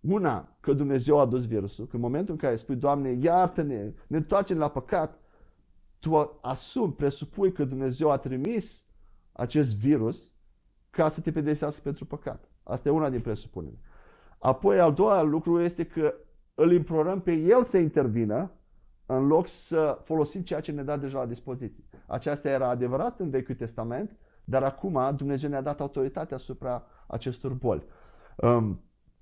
Una, 0.00 0.56
că 0.60 0.72
Dumnezeu 0.72 1.18
a 1.18 1.26
dus 1.26 1.46
virusul, 1.46 1.86
că 1.86 1.96
în 1.96 2.02
momentul 2.02 2.34
în 2.34 2.40
care 2.40 2.56
spui, 2.56 2.76
Doamne, 2.76 3.10
iartă-ne, 3.10 3.92
ne 4.06 4.16
întoarcem 4.16 4.58
la 4.58 4.68
păcat, 4.68 5.18
tu 5.98 6.38
asumi, 6.42 6.92
presupui 6.92 7.52
că 7.52 7.64
Dumnezeu 7.64 8.10
a 8.10 8.16
trimis 8.16 8.86
acest 9.32 9.76
virus 9.76 10.32
ca 10.90 11.10
să 11.10 11.20
te 11.20 11.32
pedepsească 11.32 11.80
pentru 11.82 12.04
păcat. 12.04 12.50
Asta 12.62 12.88
e 12.88 12.92
una 12.92 13.10
din 13.10 13.20
presupuneri. 13.20 13.78
Apoi, 14.38 14.80
al 14.80 14.94
doilea 14.94 15.22
lucru 15.22 15.60
este 15.60 15.84
că 15.84 16.14
îl 16.54 16.72
implorăm 16.72 17.20
pe 17.20 17.32
El 17.32 17.64
să 17.64 17.78
intervină 17.78 18.50
în 19.06 19.26
loc 19.26 19.48
să 19.48 19.98
folosim 20.04 20.42
ceea 20.42 20.60
ce 20.60 20.72
ne 20.72 20.82
da 20.82 20.96
deja 20.96 21.18
la 21.18 21.26
dispoziție. 21.26 21.84
Aceasta 22.06 22.48
era 22.48 22.68
adevărat 22.68 23.20
în 23.20 23.30
Vechiul 23.30 23.54
Testament, 23.54 24.16
dar 24.44 24.62
acum 24.62 25.16
Dumnezeu 25.16 25.50
ne-a 25.50 25.60
dat 25.60 25.80
autoritate 25.80 26.34
asupra 26.34 26.84
acestor 27.06 27.52
boli. 27.52 27.84
Um, 28.36 28.80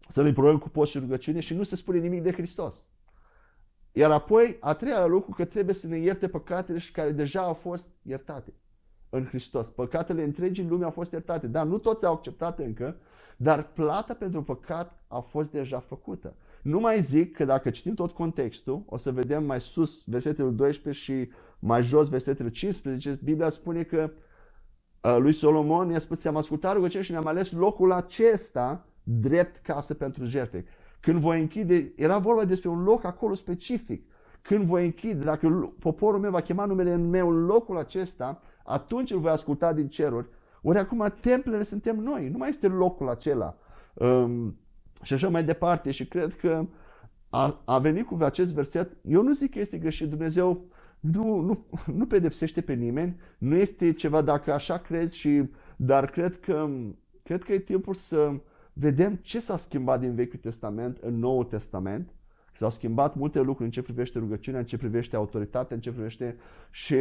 să-L 0.08 0.26
implorăm 0.26 0.58
cu 0.58 0.68
post 0.68 0.90
și 0.90 0.98
rugăciune 0.98 1.40
și 1.40 1.54
nu 1.54 1.62
se 1.62 1.76
spune 1.76 1.98
nimic 1.98 2.22
de 2.22 2.32
Hristos. 2.32 2.88
Iar 3.92 4.10
apoi, 4.10 4.56
a 4.60 4.74
treia 4.74 5.06
lucru, 5.06 5.30
că 5.30 5.44
trebuie 5.44 5.74
să 5.74 5.86
ne 5.86 5.98
ierte 5.98 6.28
păcatele 6.28 6.78
și 6.78 6.92
care 6.92 7.12
deja 7.12 7.42
au 7.42 7.54
fost 7.54 7.88
iertate 8.02 8.52
în 9.10 9.24
Hristos. 9.24 9.70
Păcatele 9.70 10.22
întregii 10.24 10.66
lume 10.68 10.84
au 10.84 10.90
fost 10.90 11.12
iertate. 11.12 11.46
Da, 11.46 11.62
nu 11.62 11.78
toți 11.78 12.04
au 12.04 12.12
acceptat 12.12 12.58
încă, 12.58 12.96
dar 13.36 13.72
plata 13.72 14.14
pentru 14.14 14.42
păcat 14.42 15.02
a 15.08 15.18
fost 15.18 15.50
deja 15.50 15.78
făcută. 15.78 16.34
Nu 16.64 16.80
mai 16.80 17.00
zic 17.00 17.36
că 17.36 17.44
dacă 17.44 17.70
citim 17.70 17.94
tot 17.94 18.10
contextul, 18.10 18.82
o 18.86 18.96
să 18.96 19.12
vedem 19.12 19.44
mai 19.44 19.60
sus 19.60 20.04
versetele 20.06 20.48
12 20.48 21.02
și 21.02 21.30
mai 21.58 21.82
jos 21.82 22.08
versetele 22.08 22.50
15, 22.50 23.18
Biblia 23.22 23.48
spune 23.48 23.82
că 23.82 24.10
uh, 25.02 25.16
lui 25.18 25.32
Solomon 25.32 25.90
i-a 25.90 25.98
spus, 25.98 26.24
am 26.24 26.36
ascultat 26.36 26.74
rugăciunea 26.74 27.04
și 27.04 27.10
mi-am 27.10 27.26
ales 27.26 27.52
locul 27.52 27.92
acesta 27.92 28.86
drept 29.02 29.56
casă 29.56 29.94
pentru 29.94 30.24
jertfe. 30.24 30.64
Când 31.00 31.18
voi 31.18 31.40
închide, 31.40 31.92
era 31.96 32.18
vorba 32.18 32.44
despre 32.44 32.68
un 32.68 32.82
loc 32.82 33.04
acolo 33.04 33.34
specific. 33.34 34.10
Când 34.42 34.64
voi 34.64 34.84
închide, 34.84 35.24
dacă 35.24 35.74
poporul 35.78 36.20
meu 36.20 36.30
va 36.30 36.40
chema 36.40 36.64
numele 36.64 36.92
în 36.92 37.08
meu 37.08 37.30
în 37.30 37.44
locul 37.44 37.78
acesta, 37.78 38.42
atunci 38.64 39.10
îl 39.10 39.18
voi 39.18 39.30
asculta 39.30 39.72
din 39.72 39.88
ceruri. 39.88 40.28
Ori 40.62 40.78
acum 40.78 41.14
templele 41.20 41.64
suntem 41.64 41.96
noi, 41.96 42.28
nu 42.28 42.38
mai 42.38 42.48
este 42.48 42.68
locul 42.68 43.08
acela. 43.08 43.56
Um, 43.94 44.58
și 45.04 45.12
așa 45.12 45.28
mai 45.28 45.44
departe. 45.44 45.90
Și 45.90 46.06
cred 46.06 46.36
că 46.36 46.66
a, 47.28 47.60
a 47.64 47.78
venit 47.78 48.06
cu 48.06 48.18
acest 48.20 48.54
verset, 48.54 48.96
eu 49.08 49.22
nu 49.22 49.32
zic 49.32 49.50
că 49.50 49.58
este 49.58 49.78
greșit, 49.78 50.08
Dumnezeu 50.08 50.64
nu, 51.00 51.40
nu, 51.40 51.66
nu 51.98 52.06
pedepsește 52.06 52.60
pe 52.60 52.72
nimeni, 52.72 53.20
nu 53.38 53.56
este 53.56 53.92
ceva 53.92 54.22
dacă 54.22 54.52
așa 54.52 54.78
crezi 54.78 55.16
și, 55.16 55.50
dar 55.76 56.10
cred 56.10 56.40
că, 56.40 56.68
cred 57.22 57.42
că 57.42 57.52
e 57.52 57.58
timpul 57.58 57.94
să 57.94 58.32
vedem 58.72 59.14
ce 59.14 59.40
s-a 59.40 59.56
schimbat 59.56 60.00
din 60.00 60.14
Vechiul 60.14 60.38
Testament 60.38 60.98
în 61.00 61.18
Noul 61.18 61.44
Testament. 61.44 62.14
S-au 62.56 62.70
schimbat 62.70 63.14
multe 63.14 63.38
lucruri 63.38 63.64
în 63.64 63.70
ce 63.70 63.82
privește 63.82 64.18
rugăciunea, 64.18 64.60
în 64.60 64.66
ce 64.66 64.76
privește 64.76 65.16
autoritatea, 65.16 65.76
în 65.76 65.82
ce 65.82 65.92
privește 65.92 66.36
și 66.70 66.96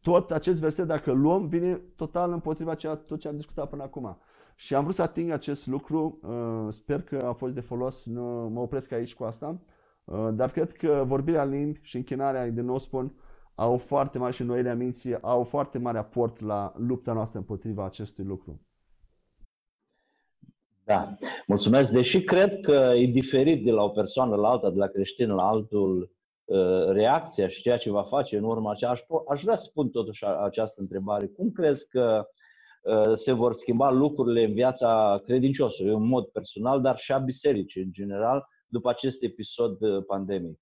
tot 0.00 0.30
acest 0.30 0.60
verset, 0.60 0.86
dacă 0.86 1.12
luăm, 1.12 1.46
vine 1.46 1.80
total 1.96 2.32
împotriva 2.32 2.74
ceea 2.74 2.94
tot 2.94 3.20
ce 3.20 3.28
am 3.28 3.36
discutat 3.36 3.68
până 3.68 3.82
acum. 3.82 4.18
Și 4.54 4.74
am 4.74 4.82
vrut 4.82 4.94
să 4.94 5.02
ating 5.02 5.30
acest 5.30 5.66
lucru, 5.66 6.18
uh, 6.22 6.66
sper 6.72 7.02
că 7.02 7.16
a 7.16 7.32
fost 7.32 7.54
de 7.54 7.60
folos, 7.60 8.06
nu 8.06 8.50
mă 8.52 8.60
opresc 8.60 8.92
aici 8.92 9.14
cu 9.14 9.24
asta, 9.24 9.60
uh, 10.04 10.28
dar 10.32 10.50
cred 10.50 10.72
că 10.72 11.02
vorbirea 11.06 11.44
limbi 11.44 11.80
și 11.82 11.96
închinarea, 11.96 12.50
de 12.50 12.60
nou 12.60 12.78
spun, 12.78 13.14
au 13.54 13.76
foarte 13.76 14.18
mare 14.18 14.32
și 14.32 14.42
noile 14.42 14.74
minții, 14.74 15.20
au 15.20 15.44
foarte 15.44 15.78
mare 15.78 15.98
aport 15.98 16.40
la 16.40 16.72
lupta 16.76 17.12
noastră 17.12 17.38
împotriva 17.38 17.84
acestui 17.84 18.24
lucru. 18.24 18.60
Da, 20.84 21.16
mulțumesc. 21.46 21.90
Deși 21.90 22.24
cred 22.24 22.60
că 22.60 22.92
e 22.96 23.06
diferit 23.06 23.64
de 23.64 23.70
la 23.70 23.82
o 23.82 23.88
persoană 23.88 24.36
la 24.36 24.48
alta, 24.48 24.70
de 24.70 24.78
la 24.78 24.86
creștin 24.86 25.30
la 25.30 25.48
altul, 25.48 26.10
uh, 26.44 26.86
reacția 26.86 27.48
și 27.48 27.62
ceea 27.62 27.76
ce 27.76 27.90
va 27.90 28.02
face 28.02 28.36
în 28.36 28.44
urma 28.44 28.70
aceea, 28.70 28.90
aș, 28.90 29.00
aș 29.28 29.42
vrea 29.42 29.56
să 29.56 29.64
spun 29.68 29.90
totuși 29.90 30.24
această 30.24 30.80
întrebare. 30.80 31.26
Cum 31.26 31.50
crezi 31.50 31.88
că 31.88 32.18
uh, 32.18 32.40
se 33.16 33.32
vor 33.32 33.54
schimba 33.54 33.90
lucrurile 33.90 34.44
în 34.44 34.52
viața 34.52 35.20
credinciosului, 35.24 35.92
în 35.92 36.06
mod 36.06 36.24
personal, 36.24 36.80
dar 36.80 36.98
și 36.98 37.12
a 37.12 37.18
bisericii 37.18 37.82
în 37.82 37.92
general, 37.92 38.46
după 38.66 38.88
acest 38.88 39.22
episod 39.22 39.80
uh, 39.80 40.04
pandemic? 40.06 40.58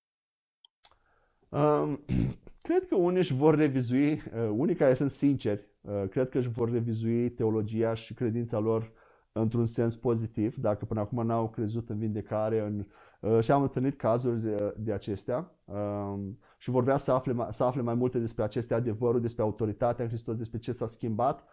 Um, 1.48 2.04
cred 2.66 2.86
că 2.88 2.94
unii 2.94 3.18
își 3.18 3.34
vor 3.34 3.54
revizui, 3.54 4.22
unii 4.56 4.74
care 4.74 4.94
sunt 4.94 5.10
sinceri, 5.10 5.68
cred 6.10 6.28
că 6.28 6.38
își 6.38 6.48
vor 6.48 6.70
revizui 6.70 7.30
teologia 7.30 7.94
și 7.94 8.14
credința 8.14 8.58
lor 8.58 8.92
într-un 9.32 9.66
sens 9.66 9.96
pozitiv, 9.96 10.56
dacă 10.56 10.84
până 10.84 11.00
acum 11.00 11.26
n-au 11.26 11.48
crezut 11.48 11.88
în 11.88 11.98
vindecare 11.98 12.60
în, 12.60 12.86
uh, 13.20 13.42
și 13.42 13.50
am 13.50 13.62
întâlnit 13.62 13.96
cazuri 13.96 14.40
de, 14.40 14.74
de 14.76 14.92
acestea 14.92 15.54
um, 15.64 16.38
și 16.58 16.70
vor 16.70 16.82
vrea 16.82 16.96
să 16.96 17.12
afle, 17.12 17.46
să 17.50 17.64
afle 17.64 17.82
mai 17.82 17.94
multe 17.94 18.18
despre 18.18 18.42
aceste 18.42 18.74
adevăruri, 18.74 19.22
despre 19.22 19.42
autoritatea 19.42 20.04
în 20.04 20.10
Hristos, 20.10 20.36
despre 20.36 20.58
ce 20.58 20.72
s-a 20.72 20.86
schimbat. 20.86 21.44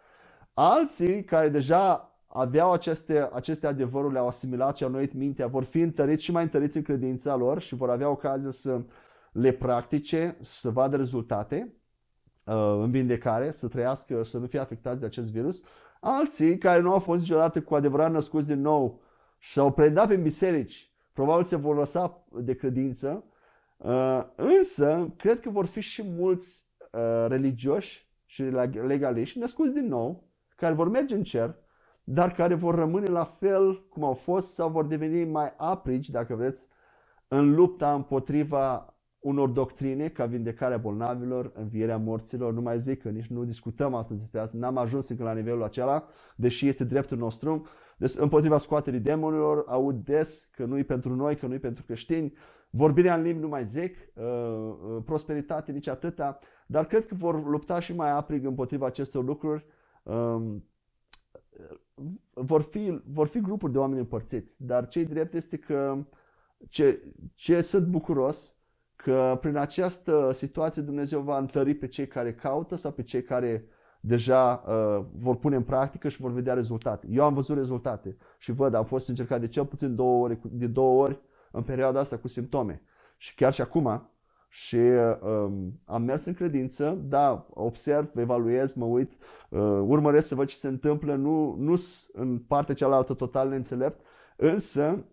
Alții 0.60 1.24
care 1.24 1.48
deja 1.48 2.12
aveau 2.26 2.72
aceste, 2.72 3.28
aceste 3.32 3.66
adevăruri, 3.66 4.12
le-au 4.12 4.26
asimilat 4.26 4.76
și 4.76 4.84
au 4.84 4.90
noit 4.90 5.12
mintea, 5.12 5.46
vor 5.46 5.64
fi 5.64 5.80
întăriți 5.80 6.24
și 6.24 6.32
mai 6.32 6.42
întăriți 6.42 6.76
în 6.76 6.82
credința 6.82 7.36
lor 7.36 7.60
și 7.60 7.74
vor 7.74 7.90
avea 7.90 8.08
ocazia 8.08 8.50
să 8.50 8.80
le 9.32 9.52
practice, 9.52 10.36
să 10.40 10.70
vadă 10.70 10.96
rezultate 10.96 11.74
uh, 12.44 12.54
în 12.54 12.90
vindecare, 12.90 13.50
să 13.50 13.68
trăiască, 13.68 14.22
să 14.22 14.38
nu 14.38 14.46
fie 14.46 14.58
afectați 14.58 15.00
de 15.00 15.06
acest 15.06 15.30
virus. 15.30 15.62
Alții 16.00 16.58
care 16.58 16.80
nu 16.80 16.92
au 16.92 16.98
fost 16.98 17.20
niciodată 17.20 17.60
cu 17.62 17.74
adevărat 17.74 18.10
născuți 18.10 18.46
din 18.46 18.60
nou 18.60 19.00
și 19.38 19.58
au 19.58 19.72
predat 19.72 20.10
în 20.10 20.22
biserici, 20.22 20.92
probabil 21.12 21.44
se 21.44 21.56
vor 21.56 21.76
lăsa 21.76 22.24
de 22.32 22.54
credință, 22.54 23.24
uh, 23.76 24.24
însă 24.34 25.12
cred 25.16 25.40
că 25.40 25.50
vor 25.50 25.66
fi 25.66 25.80
și 25.80 26.02
mulți 26.02 26.66
uh, 26.92 27.26
religioși 27.28 28.08
și 28.24 28.42
legaliști 28.86 29.38
născuți 29.38 29.72
din 29.72 29.86
nou, 29.86 30.27
care 30.58 30.74
vor 30.74 30.88
merge 30.88 31.14
în 31.14 31.22
cer, 31.22 31.56
dar 32.04 32.32
care 32.32 32.54
vor 32.54 32.74
rămâne 32.74 33.06
la 33.06 33.24
fel 33.24 33.86
cum 33.88 34.04
au 34.04 34.14
fost 34.14 34.52
sau 34.52 34.68
vor 34.68 34.86
deveni 34.86 35.24
mai 35.24 35.52
aprici, 35.56 36.10
dacă 36.10 36.34
vreți, 36.34 36.68
în 37.28 37.54
lupta 37.54 37.94
împotriva 37.94 38.94
unor 39.18 39.48
doctrine 39.48 40.08
ca 40.08 40.26
vindecarea 40.26 40.76
bolnavilor, 40.76 41.52
învierea 41.54 41.96
morților, 41.96 42.52
nu 42.52 42.60
mai 42.60 42.80
zic 42.80 43.02
că 43.02 43.08
nici 43.08 43.26
nu 43.26 43.44
discutăm 43.44 43.94
astăzi 43.94 44.20
despre 44.20 44.40
asta, 44.40 44.58
n-am 44.58 44.76
ajuns 44.76 45.08
încă 45.08 45.22
la 45.22 45.32
nivelul 45.32 45.62
acela, 45.62 46.06
deși 46.36 46.68
este 46.68 46.84
dreptul 46.84 47.18
nostru. 47.18 47.66
Deci, 47.96 48.14
împotriva 48.16 48.58
scoaterii 48.58 49.00
demonilor, 49.00 49.64
aud 49.66 50.04
des 50.04 50.48
că 50.52 50.64
nu 50.64 50.78
e 50.78 50.82
pentru 50.82 51.14
noi, 51.14 51.36
că 51.36 51.46
nu 51.46 51.54
e 51.54 51.58
pentru 51.58 51.84
creștini, 51.84 52.32
vorbirea 52.70 53.14
în 53.14 53.22
limbi 53.22 53.42
nu 53.42 53.48
mai 53.48 53.64
zic, 53.64 53.96
uh, 54.14 54.24
uh, 54.24 55.02
prosperitate 55.04 55.72
nici 55.72 55.88
atâta, 55.88 56.38
dar 56.66 56.86
cred 56.86 57.06
că 57.06 57.14
vor 57.14 57.46
lupta 57.46 57.80
și 57.80 57.94
mai 57.94 58.10
aprig 58.10 58.44
împotriva 58.44 58.86
acestor 58.86 59.24
lucruri. 59.24 59.66
Um, 60.08 60.64
vor 62.34 62.62
fi, 62.62 63.00
vor 63.04 63.26
fi 63.26 63.40
grupuri 63.40 63.72
de 63.72 63.78
oameni 63.78 64.00
împărțiți, 64.00 64.64
dar 64.64 64.88
cei 64.88 65.04
drept 65.04 65.34
este 65.34 65.56
că 65.56 66.06
ce, 66.68 67.02
ce 67.34 67.60
sunt 67.60 67.86
bucuros 67.86 68.56
că 68.96 69.38
prin 69.40 69.56
această 69.56 70.30
situație 70.32 70.82
Dumnezeu 70.82 71.20
va 71.20 71.38
întări 71.38 71.74
pe 71.74 71.86
cei 71.86 72.06
care 72.06 72.34
caută 72.34 72.76
sau 72.76 72.92
pe 72.92 73.02
cei 73.02 73.22
care 73.22 73.68
deja 74.00 74.64
uh, 74.66 75.04
vor 75.12 75.36
pune 75.36 75.56
în 75.56 75.62
practică 75.62 76.08
și 76.08 76.20
vor 76.20 76.32
vedea 76.32 76.54
rezultate. 76.54 77.06
Eu 77.10 77.24
am 77.24 77.34
văzut 77.34 77.56
rezultate 77.56 78.16
și 78.38 78.52
văd, 78.52 78.74
am 78.74 78.84
fost 78.84 79.08
încercat 79.08 79.40
de 79.40 79.48
cel 79.48 79.66
puțin 79.66 79.94
două 79.94 80.24
ori, 80.24 80.38
de 80.42 80.66
două 80.66 81.02
ori 81.02 81.20
în 81.50 81.62
perioada 81.62 82.00
asta 82.00 82.18
cu 82.18 82.28
simptome. 82.28 82.82
Și 83.16 83.34
chiar 83.34 83.52
și 83.52 83.60
acum, 83.60 84.10
și 84.48 84.76
uh, 84.76 85.50
am 85.84 86.02
mers 86.02 86.24
în 86.24 86.34
credință, 86.34 86.98
da, 87.02 87.46
observ, 87.50 88.16
evaluez, 88.16 88.72
mă 88.72 88.84
uit, 88.84 89.12
uh, 89.48 89.60
urmăresc 89.86 90.28
să 90.28 90.34
văd 90.34 90.48
ce 90.48 90.54
se 90.54 90.68
întâmplă, 90.68 91.14
nu, 91.14 91.54
nu 91.54 91.74
în 92.12 92.38
partea 92.38 92.74
cealaltă 92.74 93.14
total 93.14 93.48
neînțelept, 93.48 94.00
însă 94.36 95.04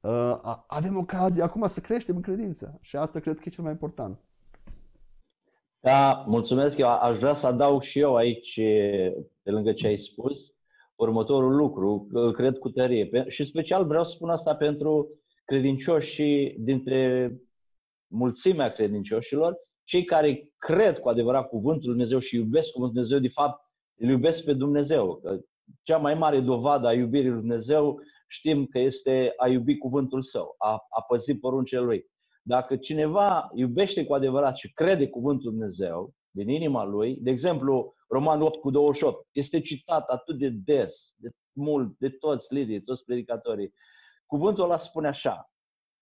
uh, 0.00 0.40
avem 0.66 0.96
ocazia 0.96 1.44
acum 1.44 1.66
să 1.66 1.80
creștem 1.80 2.16
în 2.16 2.22
credință 2.22 2.78
și 2.80 2.96
asta 2.96 3.20
cred 3.20 3.36
că 3.36 3.42
e 3.46 3.50
cel 3.50 3.62
mai 3.62 3.72
important. 3.72 4.18
Da, 5.80 6.24
mulțumesc. 6.26 6.78
Eu 6.78 6.88
aș 6.88 7.18
vrea 7.18 7.34
să 7.34 7.46
adaug 7.46 7.82
și 7.82 7.98
eu 7.98 8.16
aici, 8.16 8.54
pe 9.42 9.50
lângă 9.50 9.72
ce 9.72 9.86
ai 9.86 9.96
spus, 9.96 10.54
următorul 10.96 11.56
lucru, 11.56 12.08
cred 12.34 12.58
cu 12.58 12.68
tărie. 12.68 13.24
Și 13.28 13.44
special 13.44 13.86
vreau 13.86 14.04
să 14.04 14.10
spun 14.10 14.28
asta 14.28 14.54
pentru 14.54 15.08
credincioși 15.44 16.54
dintre 16.58 17.32
mulțimea 18.10 18.72
credincioșilor, 18.72 19.56
cei 19.84 20.04
care 20.04 20.52
cred 20.58 20.98
cu 20.98 21.08
adevărat 21.08 21.48
cuvântul 21.48 21.88
Lui 21.88 21.96
Dumnezeu 21.96 22.18
și 22.18 22.36
iubesc 22.36 22.70
cuvântul 22.70 22.94
Dumnezeu, 22.94 23.18
de 23.18 23.32
fapt, 23.34 23.60
îl 23.98 24.08
iubesc 24.08 24.44
pe 24.44 24.52
Dumnezeu. 24.52 25.20
Cea 25.82 25.96
mai 25.96 26.14
mare 26.14 26.40
dovadă 26.40 26.86
a 26.86 26.92
iubirii 26.92 27.30
Lui 27.30 27.40
Dumnezeu 27.40 28.00
știm 28.28 28.66
că 28.66 28.78
este 28.78 29.32
a 29.36 29.48
iubi 29.48 29.78
cuvântul 29.78 30.22
său, 30.22 30.54
a, 30.58 30.70
a 30.70 31.02
păzi 31.08 31.34
poruncele 31.34 31.80
lui. 31.80 32.04
Dacă 32.42 32.76
cineva 32.76 33.50
iubește 33.54 34.04
cu 34.04 34.14
adevărat 34.14 34.56
și 34.56 34.72
crede 34.72 35.08
cuvântul 35.08 35.50
Dumnezeu 35.50 36.14
din 36.30 36.48
inima 36.48 36.84
lui, 36.84 37.16
de 37.16 37.30
exemplu, 37.30 37.94
Roman 38.08 38.42
8 38.42 38.60
cu 38.60 38.70
28, 38.70 39.26
este 39.32 39.60
citat 39.60 40.08
atât 40.08 40.38
de 40.38 40.48
des, 40.48 41.14
de 41.16 41.30
mult, 41.52 41.98
de 41.98 42.08
toți 42.08 42.54
liderii, 42.54 42.82
toți 42.82 43.04
predicatorii. 43.04 43.74
Cuvântul 44.26 44.64
ăla 44.64 44.76
spune 44.76 45.08
așa, 45.08 45.50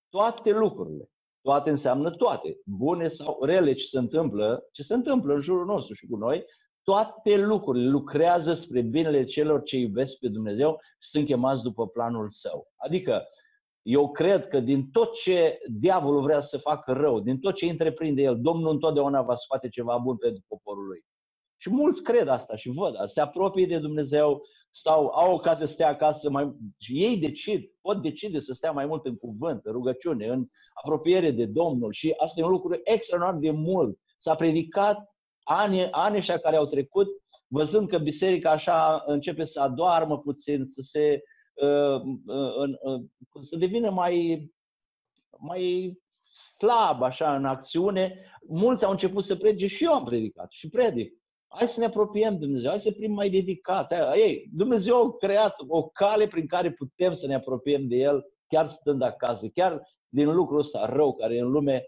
toate 0.09 0.51
lucrurile, 0.51 1.11
toate 1.43 1.71
înseamnă 1.71 2.11
toate, 2.11 2.57
bune 2.65 3.09
sau 3.09 3.45
rele 3.45 3.73
ce 3.73 3.85
se 3.85 3.99
întâmplă, 3.99 4.65
ce 4.73 4.83
se 4.83 4.95
întâmplă 4.95 5.35
în 5.35 5.41
jurul 5.41 5.67
nostru 5.67 5.95
și 5.95 6.07
cu 6.07 6.17
noi, 6.17 6.45
toate 6.83 7.37
lucrurile 7.37 7.89
lucrează 7.89 8.53
spre 8.55 8.81
binele 8.81 9.25
celor 9.25 9.63
ce 9.63 9.77
iubesc 9.77 10.19
pe 10.19 10.29
Dumnezeu 10.29 10.79
și 10.99 11.09
sunt 11.09 11.27
chemați 11.27 11.63
după 11.63 11.89
planul 11.89 12.31
său. 12.31 12.67
Adică, 12.77 13.23
eu 13.83 14.11
cred 14.11 14.49
că 14.49 14.61
din 14.61 14.91
tot 14.91 15.15
ce 15.15 15.59
diavolul 15.67 16.23
vrea 16.23 16.41
să 16.41 16.59
facă 16.59 16.93
rău, 16.93 17.21
din 17.21 17.39
tot 17.39 17.55
ce 17.55 17.67
întreprinde 17.67 18.23
el, 18.23 18.41
Domnul 18.41 18.73
întotdeauna 18.73 19.23
va 19.23 19.35
scoate 19.35 19.69
ceva 19.69 19.99
bun 19.99 20.17
pentru 20.17 20.43
poporul 20.49 20.87
lui. 20.87 21.05
Și 21.61 21.71
mulți 21.71 22.03
cred 22.03 22.29
asta 22.29 22.57
și 22.57 22.71
văd, 22.71 22.95
se 23.07 23.21
apropie 23.21 23.67
de 23.67 23.79
Dumnezeu, 23.79 24.43
stau, 24.71 25.07
au 25.07 25.35
ocazia 25.35 25.67
să 25.67 25.73
stea 25.73 25.89
acasă 25.89 26.31
mai, 26.31 26.53
și 26.79 27.05
ei 27.05 27.17
decid, 27.17 27.71
pot 27.81 28.03
decide 28.03 28.39
să 28.39 28.53
stea 28.53 28.71
mai 28.73 28.87
mult 28.87 29.07
în 29.07 29.17
cuvânt, 29.17 29.65
în 29.65 29.73
rugăciune, 29.73 30.27
în 30.27 30.47
apropiere 30.75 31.31
de 31.31 31.47
Domnul 31.47 31.93
și 31.93 32.15
asta 32.17 32.41
e 32.41 32.45
un 32.45 32.51
lucru 32.51 32.81
extraordinar 32.85 33.41
de 33.41 33.51
mult. 33.51 33.99
S-a 34.19 34.35
predicat 34.35 35.15
ani, 35.43 35.91
ani 35.91 36.17
ăștia 36.17 36.39
care 36.39 36.57
au 36.57 36.67
trecut, 36.67 37.09
văzând 37.47 37.89
că 37.89 37.99
biserica 37.99 38.51
așa 38.51 39.03
începe 39.07 39.45
să 39.45 39.61
adoarmă 39.61 40.19
puțin, 40.19 40.67
să 40.67 40.81
se 40.83 41.23
uh, 41.55 42.01
uh, 42.27 42.69
uh, 42.83 43.03
să 43.41 43.57
devină 43.57 43.91
mai, 43.91 44.49
mai 45.39 45.95
slab 46.57 47.03
așa 47.03 47.37
în 47.37 47.45
acțiune, 47.45 48.25
mulți 48.49 48.85
au 48.85 48.91
început 48.91 49.25
să 49.25 49.37
predice 49.37 49.67
și 49.67 49.85
eu 49.85 49.93
am 49.93 50.05
predicat 50.05 50.51
și 50.51 50.69
predic. 50.69 51.18
Hai 51.49 51.69
să 51.69 51.81
ne 51.81 51.87
apropiem 51.87 52.33
de 52.33 52.45
Dumnezeu, 52.45 52.71
hai 52.71 52.79
să 52.79 52.91
fim 52.91 53.13
mai 53.13 53.31
dedicați. 53.31 53.95
Ei, 54.17 54.49
Dumnezeu 54.53 54.97
a 54.97 55.17
creat 55.17 55.55
o 55.67 55.89
cale 55.89 56.27
prin 56.27 56.47
care 56.47 56.73
putem 56.73 57.13
să 57.13 57.27
ne 57.27 57.35
apropiem 57.35 57.89
de 57.89 57.97
El, 57.97 58.25
chiar 58.47 58.69
stând 58.69 59.03
acasă, 59.03 59.47
chiar 59.47 59.83
din 60.09 60.35
lucrul 60.35 60.59
ăsta 60.59 60.87
rău 60.87 61.15
care 61.15 61.35
e 61.35 61.41
în 61.41 61.51
lume 61.51 61.87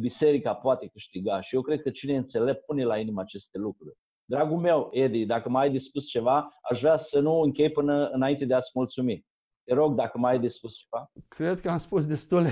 biserica 0.00 0.54
poate 0.54 0.86
câștiga 0.86 1.40
și 1.40 1.54
eu 1.54 1.62
cred 1.62 1.82
că 1.82 1.90
cine 1.90 2.16
înțelept 2.16 2.64
pune 2.64 2.84
la 2.84 2.98
inimă 2.98 3.20
aceste 3.20 3.58
lucruri. 3.58 3.96
Dragul 4.24 4.58
meu, 4.58 4.88
Edi, 4.90 5.26
dacă 5.26 5.48
mai 5.48 5.62
ai 5.62 5.72
de 5.72 5.78
spus 5.78 6.06
ceva, 6.06 6.48
aș 6.70 6.80
vrea 6.80 6.96
să 6.96 7.20
nu 7.20 7.40
închei 7.40 7.70
până 7.70 8.08
înainte 8.08 8.44
de 8.44 8.54
a-ți 8.54 8.70
mulțumi. 8.74 9.26
Te 9.64 9.74
rog, 9.74 9.94
dacă 9.94 10.18
mai 10.18 10.32
ai 10.32 10.40
de 10.40 10.48
spus 10.48 10.74
ceva. 10.76 11.10
Cred 11.28 11.60
că 11.60 11.70
am 11.70 11.78
spus 11.78 12.06
destule. 12.06 12.50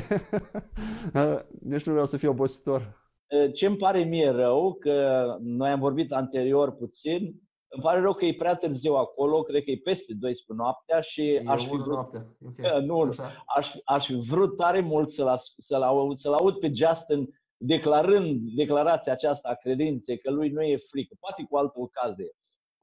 Nici 1.61 1.85
nu 1.87 1.93
vreau 1.93 2.07
să 2.07 2.17
fiu 2.17 2.31
obositor. 2.31 3.10
Ce 3.55 3.67
îmi 3.67 3.77
pare 3.77 4.03
mie 4.03 4.31
rău, 4.31 4.75
că 4.75 5.25
noi 5.41 5.69
am 5.71 5.81
vorbit 5.81 6.13
anterior 6.13 6.77
puțin, 6.77 7.35
Îmi 7.73 7.83
pare 7.83 8.01
rău 8.01 8.13
că 8.13 8.25
e 8.25 8.35
prea 8.35 8.55
târziu 8.55 8.95
acolo, 8.95 9.43
cred 9.43 9.65
că 9.65 9.71
e 9.71 9.81
peste 9.85 10.13
12 10.15 10.45
noaptea 10.63 11.01
și 11.01 11.29
E 11.31 11.43
aș 11.47 11.65
fi 11.65 11.73
unu 11.73 11.83
vrut, 11.83 11.95
noaptea. 11.95 12.27
Ok. 12.47 12.83
nu, 12.83 13.01
Așa. 13.01 13.45
aș, 13.57 13.69
aș 13.85 14.07
fi 14.07 14.15
vrut 14.29 14.57
tare 14.57 14.81
mult 14.81 15.11
să-l, 15.11 15.29
as- 15.29 15.55
să-l, 15.59 15.83
aud, 15.83 16.19
să-l 16.19 16.33
aud 16.33 16.59
pe 16.59 16.73
Justin 16.75 17.29
declarând 17.57 18.41
declarația 18.57 19.13
aceasta 19.13 19.49
a 19.49 19.55
credinței, 19.55 20.19
că 20.19 20.31
lui 20.31 20.49
nu 20.49 20.63
e 20.63 20.77
frică, 20.91 21.17
poate 21.21 21.47
cu 21.51 21.57
altă 21.57 21.73
ocazie. 21.81 22.31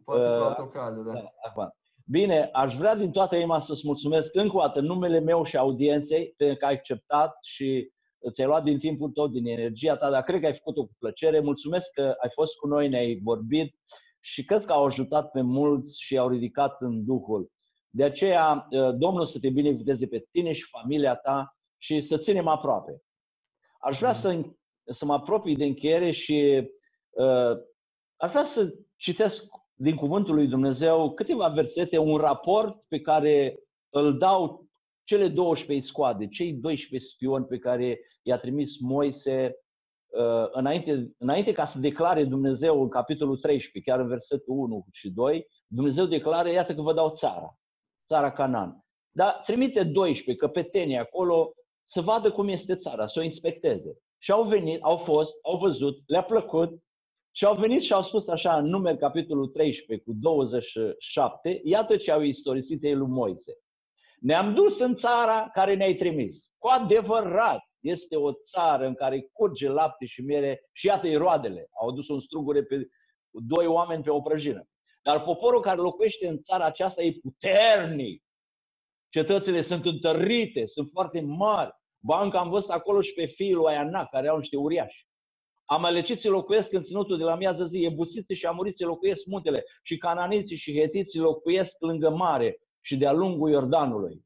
Poate 0.03 0.21
cu 0.21 0.27
Uh, 0.27 0.41
altă 0.45 0.61
ocazie, 0.61 1.03
da. 1.05 1.13
Da, 1.13 1.31
acum. 1.49 1.69
Bine, 2.09 2.49
aș 2.53 2.75
vrea 2.75 2.95
din 2.95 3.11
toată 3.11 3.35
inima 3.35 3.59
să-ți 3.59 3.81
mulțumesc 3.85 4.35
încă 4.35 4.55
o 4.57 4.59
dată 4.59 4.79
în 4.79 4.85
numele 4.85 5.19
meu 5.19 5.43
și 5.45 5.57
audienței 5.57 6.33
pentru 6.37 6.57
că 6.57 6.65
ai 6.65 6.73
acceptat 6.73 7.37
și 7.41 7.91
ți-ai 8.29 8.47
luat 8.47 8.63
din 8.63 8.79
timpul 8.79 9.09
tău, 9.09 9.27
din 9.27 9.47
energia 9.47 9.97
ta, 9.97 10.09
dar 10.09 10.23
cred 10.23 10.39
că 10.39 10.45
ai 10.45 10.53
făcut-o 10.53 10.85
cu 10.85 10.95
plăcere. 10.99 11.39
Mulțumesc 11.39 11.91
că 11.91 12.01
ai 12.01 12.29
fost 12.33 12.55
cu 12.55 12.67
noi, 12.67 12.89
ne-ai 12.89 13.19
vorbit 13.23 13.75
și 14.19 14.45
cred 14.45 14.65
că 14.65 14.73
au 14.73 14.85
ajutat 14.85 15.31
pe 15.31 15.41
mulți 15.41 16.03
și 16.03 16.17
au 16.17 16.27
ridicat 16.27 16.81
în 16.81 17.05
Duhul. 17.05 17.51
De 17.89 18.03
aceea, 18.03 18.67
uh, 18.69 18.95
Domnul 18.97 19.25
să 19.25 19.39
te 19.39 19.49
binecuvânteze 19.49 20.07
pe 20.07 20.27
tine 20.31 20.53
și 20.53 20.69
familia 20.69 21.15
ta 21.15 21.57
și 21.77 22.01
să 22.01 22.17
ținem 22.17 22.47
aproape. 22.47 23.01
Aș 23.79 23.97
vrea 23.97 24.13
să, 24.13 24.41
să 24.85 25.05
mă 25.05 25.13
apropii 25.13 25.55
de 25.55 25.65
încheiere 25.65 26.11
și 26.11 26.69
uh, 27.09 27.51
aș 28.15 28.29
vrea 28.29 28.43
să 28.43 28.73
citesc 28.95 29.45
din 29.73 29.95
Cuvântul 29.95 30.35
lui 30.35 30.47
Dumnezeu 30.47 31.13
câteva 31.13 31.47
versete, 31.47 31.97
un 31.97 32.17
raport 32.17 32.83
pe 32.87 32.99
care 32.99 33.59
îl 33.89 34.17
dau 34.17 34.66
cele 35.07 35.27
12 35.27 35.87
scoade, 35.87 36.27
cei 36.27 36.53
12 36.53 37.09
spioni 37.09 37.45
pe 37.45 37.57
care 37.57 37.99
i-a 38.21 38.37
trimis 38.37 38.79
Moise 38.79 39.55
uh, 40.07 40.47
înainte, 40.51 41.15
înainte 41.17 41.51
ca 41.51 41.65
să 41.65 41.79
declare 41.79 42.23
Dumnezeu 42.23 42.81
în 42.81 42.89
capitolul 42.89 43.37
13, 43.37 43.91
chiar 43.91 43.99
în 43.99 44.07
versetul 44.07 44.53
1 44.53 44.85
și 44.91 45.09
2, 45.09 45.47
Dumnezeu 45.67 46.05
declară, 46.05 46.49
iată 46.49 46.75
că 46.75 46.81
vă 46.81 46.93
dau 46.93 47.13
țara, 47.15 47.57
țara 48.07 48.31
Canaan. 48.31 48.85
Dar 49.11 49.41
trimite 49.45 49.83
12 49.83 50.45
căpetenii 50.45 50.97
acolo 50.97 51.53
să 51.85 52.01
vadă 52.01 52.31
cum 52.31 52.47
este 52.47 52.75
țara, 52.75 53.07
să 53.07 53.19
o 53.19 53.23
inspecteze. 53.23 53.97
Și 54.17 54.31
au 54.31 54.43
venit, 54.43 54.81
au 54.81 54.97
fost, 54.97 55.33
au 55.41 55.57
văzut, 55.57 55.97
le-a 56.05 56.23
plăcut 56.23 56.69
și 57.31 57.45
au 57.45 57.55
venit 57.55 57.81
și 57.81 57.93
au 57.93 58.01
spus 58.01 58.27
așa 58.27 58.57
în 58.57 58.65
numeri 58.65 58.97
capitolul 58.97 59.47
13 59.47 60.05
cu 60.05 60.13
27, 60.13 61.61
iată 61.63 61.97
ce 61.97 62.11
au 62.11 62.21
istorisit 62.21 62.83
ei 62.83 62.95
lui 62.95 63.07
Moise. 63.07 63.53
Ne-am 64.19 64.53
dus 64.53 64.79
în 64.79 64.95
țara 64.95 65.49
care 65.53 65.75
ne-ai 65.75 65.95
trimis. 65.95 66.51
Cu 66.57 66.67
adevărat, 66.67 67.61
este 67.79 68.15
o 68.15 68.31
țară 68.31 68.85
în 68.85 68.95
care 68.95 69.29
curge 69.33 69.69
lapte 69.69 70.05
și 70.05 70.21
miere 70.21 70.61
și 70.73 70.85
iată-i 70.85 71.15
roadele. 71.15 71.67
Au 71.81 71.87
adus 71.87 72.07
un 72.07 72.19
strugure 72.19 72.63
pe 72.63 72.87
doi 73.31 73.65
oameni 73.65 74.03
pe 74.03 74.09
o 74.09 74.21
prăjină. 74.21 74.67
Dar 75.03 75.23
poporul 75.23 75.61
care 75.61 75.81
locuiește 75.81 76.27
în 76.27 76.41
țara 76.41 76.65
aceasta 76.65 77.03
e 77.03 77.19
puternic. 77.21 78.23
Cetățile 79.09 79.61
sunt 79.61 79.85
întărite, 79.85 80.65
sunt 80.65 80.89
foarte 80.91 81.21
mari. 81.21 81.71
Banca 81.99 82.39
am 82.39 82.49
văzut 82.49 82.69
acolo 82.69 83.01
și 83.01 83.13
pe 83.13 83.25
fiul 83.25 83.57
lui 83.57 83.75
Anak, 83.75 84.09
care 84.09 84.27
au 84.27 84.37
niște 84.37 84.57
uriași. 84.57 85.07
Amaleciții 85.65 86.29
locuiesc 86.29 86.73
în 86.73 86.83
ținutul 86.83 87.17
de 87.17 87.23
la 87.23 87.35
miază 87.35 87.65
zi, 87.65 87.83
ebusiții 87.83 88.35
și 88.35 88.45
amuriții 88.45 88.85
locuiesc 88.85 89.25
muntele 89.25 89.63
și 89.83 89.97
cananiții 89.97 90.57
și 90.57 90.79
hetiții 90.79 91.19
locuiesc 91.19 91.75
lângă 91.79 92.09
mare 92.09 92.57
și 92.87 92.97
de-a 92.97 93.11
lungul 93.11 93.49
Iordanului. 93.49 94.25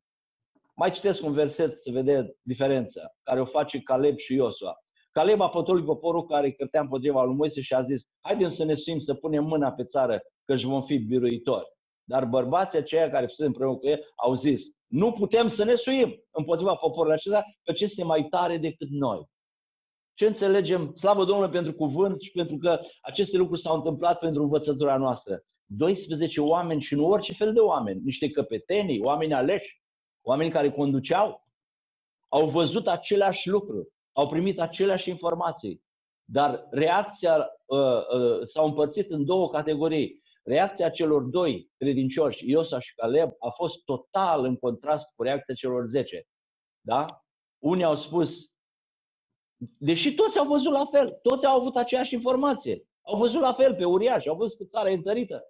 Mai 0.76 0.91
citesc 0.91 1.24
un 1.24 1.34
verset 1.34 1.82
să 1.82 1.91
vedeți 1.91 2.38
diferența 2.41 3.01
care 3.24 3.41
o 3.41 3.45
face 3.45 3.80
Caleb 3.80 4.18
și 4.18 4.34
Iosua. 4.34 4.76
Caleb 5.12 5.41
a 5.41 5.49
pătolit 5.49 5.86
poporul 5.86 6.26
care 6.26 6.51
cărtea 6.51 6.82
împotriva 6.82 7.24
lui 7.24 7.36
Moise 7.36 7.62
și 7.62 7.74
a 7.74 7.84
zis, 7.84 8.01
haideți 8.20 8.55
să 8.55 8.64
ne 8.64 8.76
suim 8.76 8.99
să 8.99 9.14
punem 9.14 9.43
mâna 9.43 9.72
pe 9.72 9.84
țară, 9.84 10.22
că 10.45 10.53
își 10.53 10.66
vom 10.66 10.84
fi 10.84 10.97
biruitori. 10.97 11.66
Dar 12.03 12.26
bărbații 12.26 12.78
aceia 12.78 13.09
care 13.09 13.28
sunt 13.28 13.47
împreună 13.47 13.78
cu 13.78 13.88
el 13.88 13.99
au 14.16 14.34
zis, 14.34 14.62
nu 14.88 15.12
putem 15.12 15.47
să 15.47 15.64
ne 15.64 15.76
suim 15.76 16.24
împotriva 16.32 16.76
poporului 16.76 17.16
acesta, 17.16 17.43
că 17.64 17.74
este 17.76 18.03
mai 18.03 18.28
tare 18.30 18.57
decât 18.57 18.89
noi. 18.89 19.26
Ce 20.14 20.26
înțelegem? 20.26 20.93
Slavă 20.95 21.26
Domnului 21.26 21.51
pentru 21.51 21.74
cuvânt 21.74 22.22
și 22.22 22.32
pentru 22.32 22.57
că 22.57 22.80
aceste 23.01 23.38
lucruri 23.38 23.62
s-au 23.62 23.76
întâmplat 23.76 24.20
pentru 24.20 24.41
învățătura 24.41 24.97
noastră. 24.97 25.43
12 25.76 26.41
oameni 26.41 26.82
și 26.82 26.95
nu 26.95 27.07
orice 27.07 27.34
fel 27.34 27.53
de 27.53 27.59
oameni, 27.59 28.01
niște 28.03 28.30
căpetenii, 28.30 29.01
oameni 29.01 29.34
aleși, 29.34 29.82
oameni 30.22 30.51
care 30.51 30.72
conduceau, 30.72 31.47
au 32.28 32.49
văzut 32.49 32.88
aceleași 32.88 33.49
lucruri, 33.49 33.88
au 34.11 34.28
primit 34.30 34.59
aceleași 34.59 35.09
informații, 35.09 35.84
dar 36.24 36.67
reacția 36.69 37.38
uh, 37.65 37.78
uh, 37.80 38.39
s-a 38.43 38.63
împărțit 38.63 39.11
în 39.11 39.26
două 39.26 39.49
categorii. 39.49 40.19
Reacția 40.43 40.89
celor 40.89 41.22
doi 41.22 41.72
credincioși, 41.78 42.49
Iosa 42.49 42.80
și 42.80 42.95
Caleb, 42.95 43.32
a 43.39 43.49
fost 43.49 43.84
total 43.84 44.45
în 44.45 44.55
contrast 44.55 45.07
cu 45.15 45.24
reacția 45.24 45.53
celor 45.53 45.86
10. 45.86 46.28
Da? 46.82 47.24
Unii 47.59 47.84
au 47.84 47.95
spus, 47.95 48.51
deși 49.78 50.15
toți 50.15 50.38
au 50.38 50.47
văzut 50.47 50.72
la 50.72 50.86
fel, 50.86 51.19
toți 51.22 51.45
au 51.45 51.59
avut 51.59 51.76
aceeași 51.76 52.13
informație, 52.13 52.86
au 53.01 53.17
văzut 53.17 53.41
la 53.41 53.53
fel 53.53 53.76
pe 53.76 53.86
uriași, 53.86 54.28
au 54.28 54.36
văzut 54.36 54.57
că 54.57 54.63
țara 54.63 54.89
e 54.89 54.93
întărită, 54.93 55.43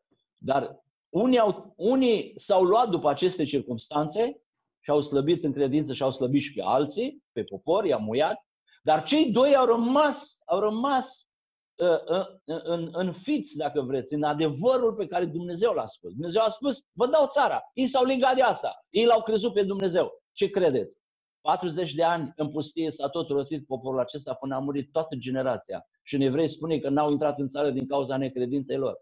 dar 0.43 0.83
unii, 1.09 1.39
au, 1.39 1.73
unii 1.77 2.33
s-au 2.35 2.63
luat 2.63 2.89
după 2.89 3.09
aceste 3.09 3.45
circunstanțe 3.45 4.41
și 4.79 4.89
au 4.89 5.01
slăbit 5.01 5.43
în 5.43 5.53
credință 5.53 5.93
și 5.93 6.03
au 6.03 6.11
slăbit 6.11 6.41
și 6.41 6.53
pe 6.53 6.61
alții, 6.63 7.23
pe 7.31 7.43
popor, 7.43 7.85
i-au 7.85 7.99
muiat, 7.99 8.45
dar 8.83 9.03
cei 9.03 9.31
doi 9.31 9.55
au 9.55 9.65
rămas, 9.65 10.37
au 10.45 10.59
rămas 10.59 11.27
uh, 11.75 12.25
în, 12.45 12.59
în, 12.63 12.89
în 12.91 13.13
fiți, 13.13 13.55
dacă 13.57 13.81
vreți, 13.81 14.13
în 14.13 14.23
adevărul 14.23 14.93
pe 14.93 15.07
care 15.07 15.25
Dumnezeu 15.25 15.73
l-a 15.73 15.87
spus. 15.87 16.11
Dumnezeu 16.11 16.41
a 16.41 16.49
spus, 16.49 16.83
vă 16.91 17.07
dau 17.07 17.27
țara. 17.27 17.61
Ei 17.73 17.87
s-au 17.87 18.05
legat 18.05 18.35
de 18.35 18.41
asta. 18.41 18.85
Ei 18.89 19.05
l-au 19.05 19.21
crezut 19.21 19.53
pe 19.53 19.63
Dumnezeu. 19.63 20.11
Ce 20.33 20.49
credeți? 20.49 20.99
40 21.41 21.93
de 21.93 22.03
ani 22.03 22.33
în 22.35 22.51
pustie 22.51 22.91
s-a 22.91 23.09
tot 23.09 23.29
rotit 23.29 23.65
poporul 23.65 23.99
acesta 23.99 24.33
până 24.33 24.55
a 24.55 24.59
murit 24.59 24.91
toată 24.91 25.15
generația. 25.15 25.85
Și 26.03 26.15
în 26.15 26.21
evrei 26.21 26.49
spune 26.49 26.79
că 26.79 26.89
n-au 26.89 27.11
intrat 27.11 27.39
în 27.39 27.49
țară 27.49 27.71
din 27.71 27.87
cauza 27.87 28.17
necredinței 28.17 28.77
lor. 28.77 28.97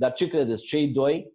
Dar 0.00 0.12
ce 0.12 0.28
credeți? 0.28 0.62
Cei 0.62 0.88
doi 0.88 1.32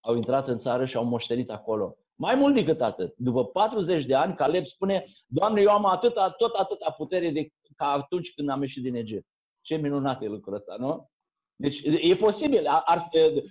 au 0.00 0.16
intrat 0.16 0.48
în 0.48 0.58
țară 0.58 0.84
și 0.84 0.96
au 0.96 1.04
moștenit 1.04 1.50
acolo. 1.50 1.96
Mai 2.14 2.34
mult 2.34 2.54
decât 2.54 2.80
atât, 2.80 3.14
după 3.16 3.44
40 3.44 4.04
de 4.04 4.14
ani, 4.14 4.34
Caleb 4.34 4.64
spune, 4.64 5.04
Doamne, 5.26 5.60
eu 5.60 5.68
am 5.70 5.84
atâta, 5.84 6.30
tot 6.30 6.54
atâta 6.54 6.90
putere 6.90 7.30
de, 7.30 7.48
ca 7.76 7.86
atunci 7.92 8.32
când 8.34 8.48
am 8.48 8.62
ieșit 8.62 8.82
din 8.82 8.94
Egipt. 8.94 9.26
Ce 9.60 9.76
minunat 9.76 10.22
e 10.22 10.26
lucrul 10.26 10.54
ăsta, 10.54 10.76
nu? 10.78 11.08
Deci 11.56 11.80
e 11.82 12.16
posibil, 12.16 12.66
ar, 12.66 12.82
ar, 12.84 13.08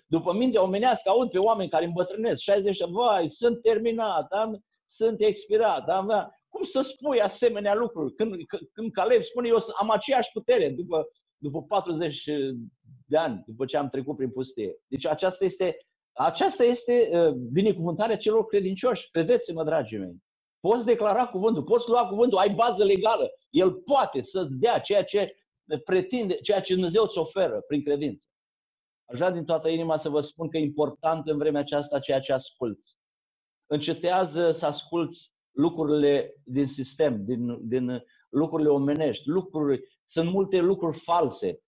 după 0.08 0.34
minte 0.34 0.58
omenească, 0.58 1.10
aud 1.10 1.30
pe 1.30 1.38
oameni 1.38 1.70
care 1.70 1.86
îmbătrânesc, 1.86 2.42
60 2.42 2.78
vai, 2.90 3.30
sunt 3.30 3.62
terminat, 3.62 4.32
am, 4.32 4.64
sunt 4.88 5.22
expirat, 5.22 5.90
am, 5.90 6.08
da. 6.08 6.30
cum 6.48 6.64
să 6.64 6.82
spui 6.82 7.22
asemenea 7.22 7.76
lucruri? 7.76 8.14
Când, 8.14 8.36
când 8.74 8.92
Caleb 8.92 9.22
spune, 9.24 9.48
eu 9.48 9.58
am 9.80 9.90
aceeași 9.90 10.32
putere 10.34 10.70
după, 10.70 11.08
după 11.38 11.62
40 11.62 12.24
de 13.08 13.18
ani, 13.18 13.44
după 13.48 13.66
ce 13.66 13.78
am 13.78 13.90
trecut 13.90 14.16
prin 14.16 14.30
pustie. 14.30 14.76
Deci 14.88 15.06
aceasta 15.06 15.46
este 15.46 15.78
aceasta 16.20 16.64
este 16.64 17.10
uh, 17.14 17.34
binecuvântarea 17.52 18.18
celor 18.18 18.46
credincioși. 18.46 19.10
Credeți-mă, 19.12 19.64
dragii 19.64 19.98
mei. 19.98 20.24
Poți 20.60 20.86
declara 20.86 21.28
cuvântul, 21.28 21.64
poți 21.64 21.90
lua 21.90 22.08
cuvântul, 22.08 22.38
ai 22.38 22.50
bază 22.50 22.84
legală. 22.84 23.32
El 23.50 23.74
poate 23.74 24.22
să-ți 24.22 24.58
dea 24.58 24.80
ceea 24.80 25.04
ce 25.04 25.36
pretinde, 25.86 26.36
ceea 26.36 26.62
ce 26.62 26.74
Dumnezeu 26.74 27.04
îți 27.04 27.18
oferă 27.18 27.62
prin 27.68 27.84
credință. 27.84 28.26
Aș 29.06 29.18
vrea 29.18 29.32
din 29.32 29.46
toată 29.46 29.70
inima 29.70 29.98
să 29.98 30.10
vă 30.10 30.22
spun 30.22 30.50
că 30.50 30.58
e 30.58 30.62
important 30.62 31.28
în 31.28 31.38
vremea 31.38 31.62
aceasta 31.62 32.00
ceea 32.00 32.20
ce 32.20 32.34
asculți. 32.34 32.98
Încetează 33.66 34.52
să 34.52 34.66
asculți 34.66 35.32
lucrurile 35.52 36.34
din 36.44 36.68
sistem, 36.68 37.26
din, 37.26 37.68
din 37.68 38.04
lucrurile 38.30 38.70
omenești. 38.70 39.28
Lucruri, 39.28 39.82
sunt 40.08 40.32
multe 40.32 40.60
lucruri 40.60 41.00
false 41.00 41.60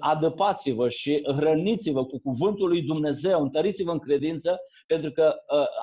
adăpați-vă 0.00 0.88
și 0.88 1.22
hrăniți-vă 1.36 2.04
cu 2.04 2.20
cuvântul 2.20 2.68
lui 2.68 2.82
Dumnezeu, 2.82 3.42
întăriți-vă 3.42 3.90
în 3.90 3.98
credință, 3.98 4.58
pentru 4.86 5.10
că 5.10 5.34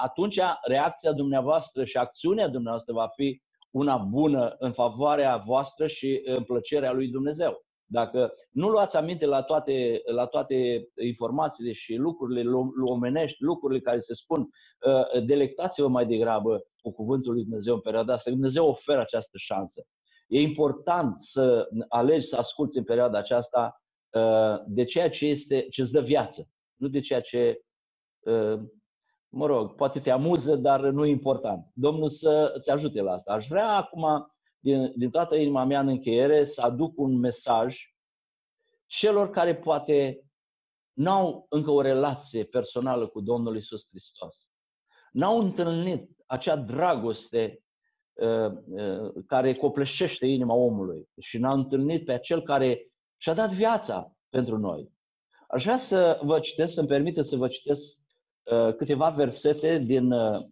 atunci 0.01 0.39
reacția 0.67 1.11
dumneavoastră 1.11 1.85
și 1.85 1.97
acțiunea 1.97 2.47
dumneavoastră 2.47 2.93
va 2.93 3.07
fi 3.15 3.41
una 3.71 3.97
bună 3.97 4.55
în 4.59 4.71
favoarea 4.71 5.43
voastră 5.45 5.87
și 5.87 6.21
în 6.23 6.43
plăcerea 6.43 6.91
lui 6.91 7.07
Dumnezeu. 7.07 7.65
Dacă 7.89 8.33
nu 8.51 8.69
luați 8.69 8.97
aminte 8.97 9.25
la 9.25 9.41
toate, 9.41 10.01
la 10.05 10.25
toate 10.25 10.87
informațiile 11.01 11.73
și 11.73 11.95
lucrurile 11.95 12.49
omenești, 12.85 13.43
lucrurile 13.43 13.79
care 13.79 13.99
se 13.99 14.13
spun, 14.13 14.49
delectați-vă 15.25 15.87
mai 15.87 16.05
degrabă 16.05 16.63
cu 16.81 16.91
cuvântul 16.91 17.33
lui 17.33 17.43
Dumnezeu 17.43 17.73
în 17.73 17.79
perioada 17.79 18.13
asta. 18.13 18.29
Dumnezeu 18.29 18.67
oferă 18.67 18.99
această 18.99 19.37
șansă. 19.37 19.85
E 20.27 20.41
important 20.41 21.21
să 21.21 21.69
alegi 21.87 22.27
să 22.27 22.35
asculți 22.35 22.77
în 22.77 22.83
perioada 22.83 23.17
aceasta 23.17 23.81
uh, 24.09 24.55
de 24.65 24.83
ceea 24.83 25.09
ce 25.09 25.25
este, 25.25 25.67
ce 25.69 25.81
îți 25.81 25.91
dă 25.91 26.01
viață, 26.01 26.47
nu 26.75 26.87
de 26.87 26.99
ceea 26.99 27.21
ce, 27.21 27.61
uh, 28.19 28.59
mă 29.29 29.45
rog, 29.45 29.75
poate 29.75 29.99
te 29.99 30.09
amuză, 30.09 30.55
dar 30.55 30.81
nu 30.81 31.05
e 31.05 31.09
important. 31.09 31.65
Domnul 31.73 32.09
să 32.09 32.51
îți 32.55 32.69
ajute 32.69 33.01
la 33.01 33.11
asta. 33.11 33.33
Aș 33.33 33.47
vrea 33.47 33.75
acum, 33.75 34.31
din, 34.59 34.93
din 34.95 35.09
toată 35.09 35.35
inima 35.35 35.63
mea 35.63 35.79
în 35.79 35.87
încheiere, 35.87 36.43
să 36.43 36.61
aduc 36.61 36.99
un 36.99 37.19
mesaj 37.19 37.77
celor 38.85 39.29
care 39.29 39.55
poate 39.55 40.21
n-au 40.93 41.45
încă 41.49 41.71
o 41.71 41.81
relație 41.81 42.43
personală 42.43 43.07
cu 43.07 43.21
Domnul 43.21 43.57
Isus 43.57 43.87
Hristos. 43.89 44.47
N-au 45.11 45.39
întâlnit 45.39 46.09
acea 46.25 46.55
dragoste 46.55 47.43
uh, 47.51 47.59
uh, 47.59 47.66
care 49.27 49.53
copleșește 49.53 50.25
inima 50.25 50.53
omului 50.53 51.07
și 51.21 51.37
n-au 51.37 51.57
întâlnit 51.57 52.05
pe 52.05 52.11
acel 52.11 52.41
care 52.41 52.87
și-a 53.17 53.33
dat 53.33 53.51
viața 53.51 54.11
pentru 54.29 54.57
noi. 54.57 54.91
Aș 55.47 55.63
vrea 55.63 55.77
să 55.77 56.19
vă 56.21 56.39
citesc, 56.39 56.73
să-mi 56.73 56.87
permite 56.87 57.23
să 57.23 57.35
vă 57.35 57.47
citesc 57.47 57.97
uh, 58.43 58.75
câteva 58.75 59.09
versete 59.09 59.77
din, 59.77 60.11
uh, 60.11 60.45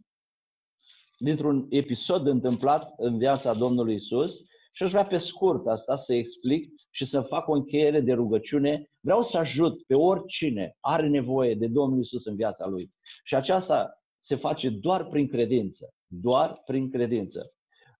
dintr-un 1.17 1.65
episod 1.69 2.27
întâmplat 2.27 2.93
în 2.97 3.17
viața 3.17 3.53
Domnului 3.53 3.95
Isus 3.95 4.35
și 4.73 4.83
aș 4.83 4.89
vrea 4.89 5.05
pe 5.05 5.17
scurt 5.17 5.67
asta 5.67 5.95
să 5.95 6.13
explic 6.13 6.73
și 6.91 7.05
să 7.05 7.21
fac 7.21 7.47
o 7.47 7.53
încheiere 7.53 7.99
de 7.99 8.13
rugăciune. 8.13 8.89
Vreau 8.99 9.23
să 9.23 9.37
ajut 9.37 9.83
pe 9.85 9.93
oricine 9.93 10.75
are 10.79 11.07
nevoie 11.07 11.55
de 11.55 11.67
Domnul 11.67 11.99
Isus 11.99 12.25
în 12.25 12.35
viața 12.35 12.67
lui. 12.67 12.91
Și 13.23 13.35
aceasta 13.35 14.01
se 14.19 14.35
face 14.35 14.69
doar 14.69 15.05
prin 15.05 15.27
credință. 15.27 15.93
Doar 16.07 16.61
prin 16.65 16.91
credință. 16.91 17.54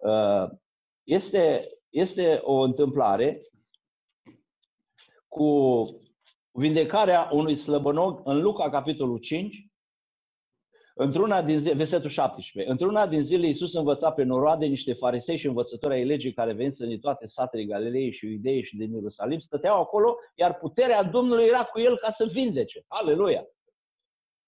Uh, 0.05 0.49
este, 1.03 1.69
este 1.89 2.39
o 2.43 2.59
întâmplare 2.61 3.41
cu 5.27 5.85
vindecarea 6.51 7.29
unui 7.31 7.55
slăbănog 7.55 8.21
în 8.23 8.41
Luca, 8.41 8.69
capitolul 8.69 9.17
5, 9.17 9.65
Într-una 10.97 11.41
din 11.41 11.59
zile, 11.59 11.73
versetul 11.73 12.09
17, 12.09 12.71
într-una 12.71 13.07
din 13.07 13.23
zile 13.23 13.47
Iisus 13.47 13.73
învăța 13.73 14.11
pe 14.11 14.23
noroade 14.23 14.65
niște 14.65 14.93
farisei 14.93 15.37
și 15.37 15.45
învățători 15.45 15.93
ai 15.93 16.05
legii 16.05 16.33
care 16.33 16.53
veniți 16.53 16.85
din 16.85 16.99
toate 16.99 17.27
satele 17.27 17.63
Galilei 17.63 18.11
și 18.11 18.25
Iudei 18.25 18.63
și 18.63 18.77
din 18.77 18.93
Ierusalim, 18.93 19.39
stăteau 19.39 19.79
acolo, 19.79 20.15
iar 20.35 20.57
puterea 20.57 21.03
Domnului 21.03 21.45
era 21.45 21.63
cu 21.63 21.79
el 21.79 21.97
ca 21.97 22.11
să 22.11 22.25
vindece. 22.25 22.83
Aleluia! 22.87 23.45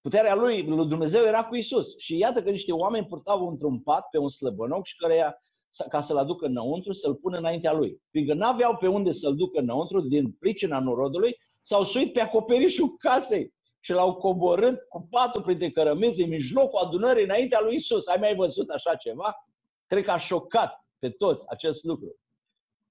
Puterea 0.01 0.35
lui, 0.35 0.65
lui 0.67 0.88
Dumnezeu 0.88 1.25
era 1.25 1.45
cu 1.45 1.55
Isus. 1.55 1.97
Și 1.97 2.17
iată 2.17 2.43
că 2.43 2.49
niște 2.49 2.71
oameni 2.71 3.05
purtau 3.05 3.47
într-un 3.47 3.79
pat 3.79 4.09
pe 4.09 4.17
un 4.17 4.29
slăbănoc 4.29 4.85
și 4.85 4.95
care 4.95 5.41
ca 5.89 6.02
să-l 6.02 6.18
aducă 6.18 6.45
înăuntru, 6.45 6.94
să-l 6.94 7.15
pună 7.15 7.38
înaintea 7.38 7.73
lui. 7.73 8.02
Fiindcă 8.10 8.34
n-aveau 8.34 8.77
pe 8.77 8.88
unde 8.88 9.11
să-l 9.11 9.35
ducă 9.35 9.60
înăuntru 9.60 10.02
din 10.02 10.31
pricina 10.31 10.80
norodului, 10.80 11.38
s-au 11.61 11.84
suit 11.84 12.14
pe 12.14 12.22
acoperișul 12.22 12.95
casei 12.98 13.53
și 13.80 13.91
l-au 13.91 14.15
coborât 14.15 14.80
cu 14.89 15.07
patul 15.10 15.41
printre 15.41 15.72
cărămizi 15.72 16.22
în 16.22 16.30
mijlocul 16.30 16.80
adunării 16.80 17.23
înaintea 17.23 17.61
lui 17.61 17.76
Isus. 17.76 18.07
Ai 18.07 18.18
mai 18.19 18.35
văzut 18.35 18.69
așa 18.69 18.95
ceva? 18.95 19.48
Cred 19.85 20.03
că 20.03 20.11
a 20.11 20.18
șocat 20.18 20.85
pe 20.99 21.10
toți 21.10 21.45
acest 21.49 21.84
lucru. 21.84 22.19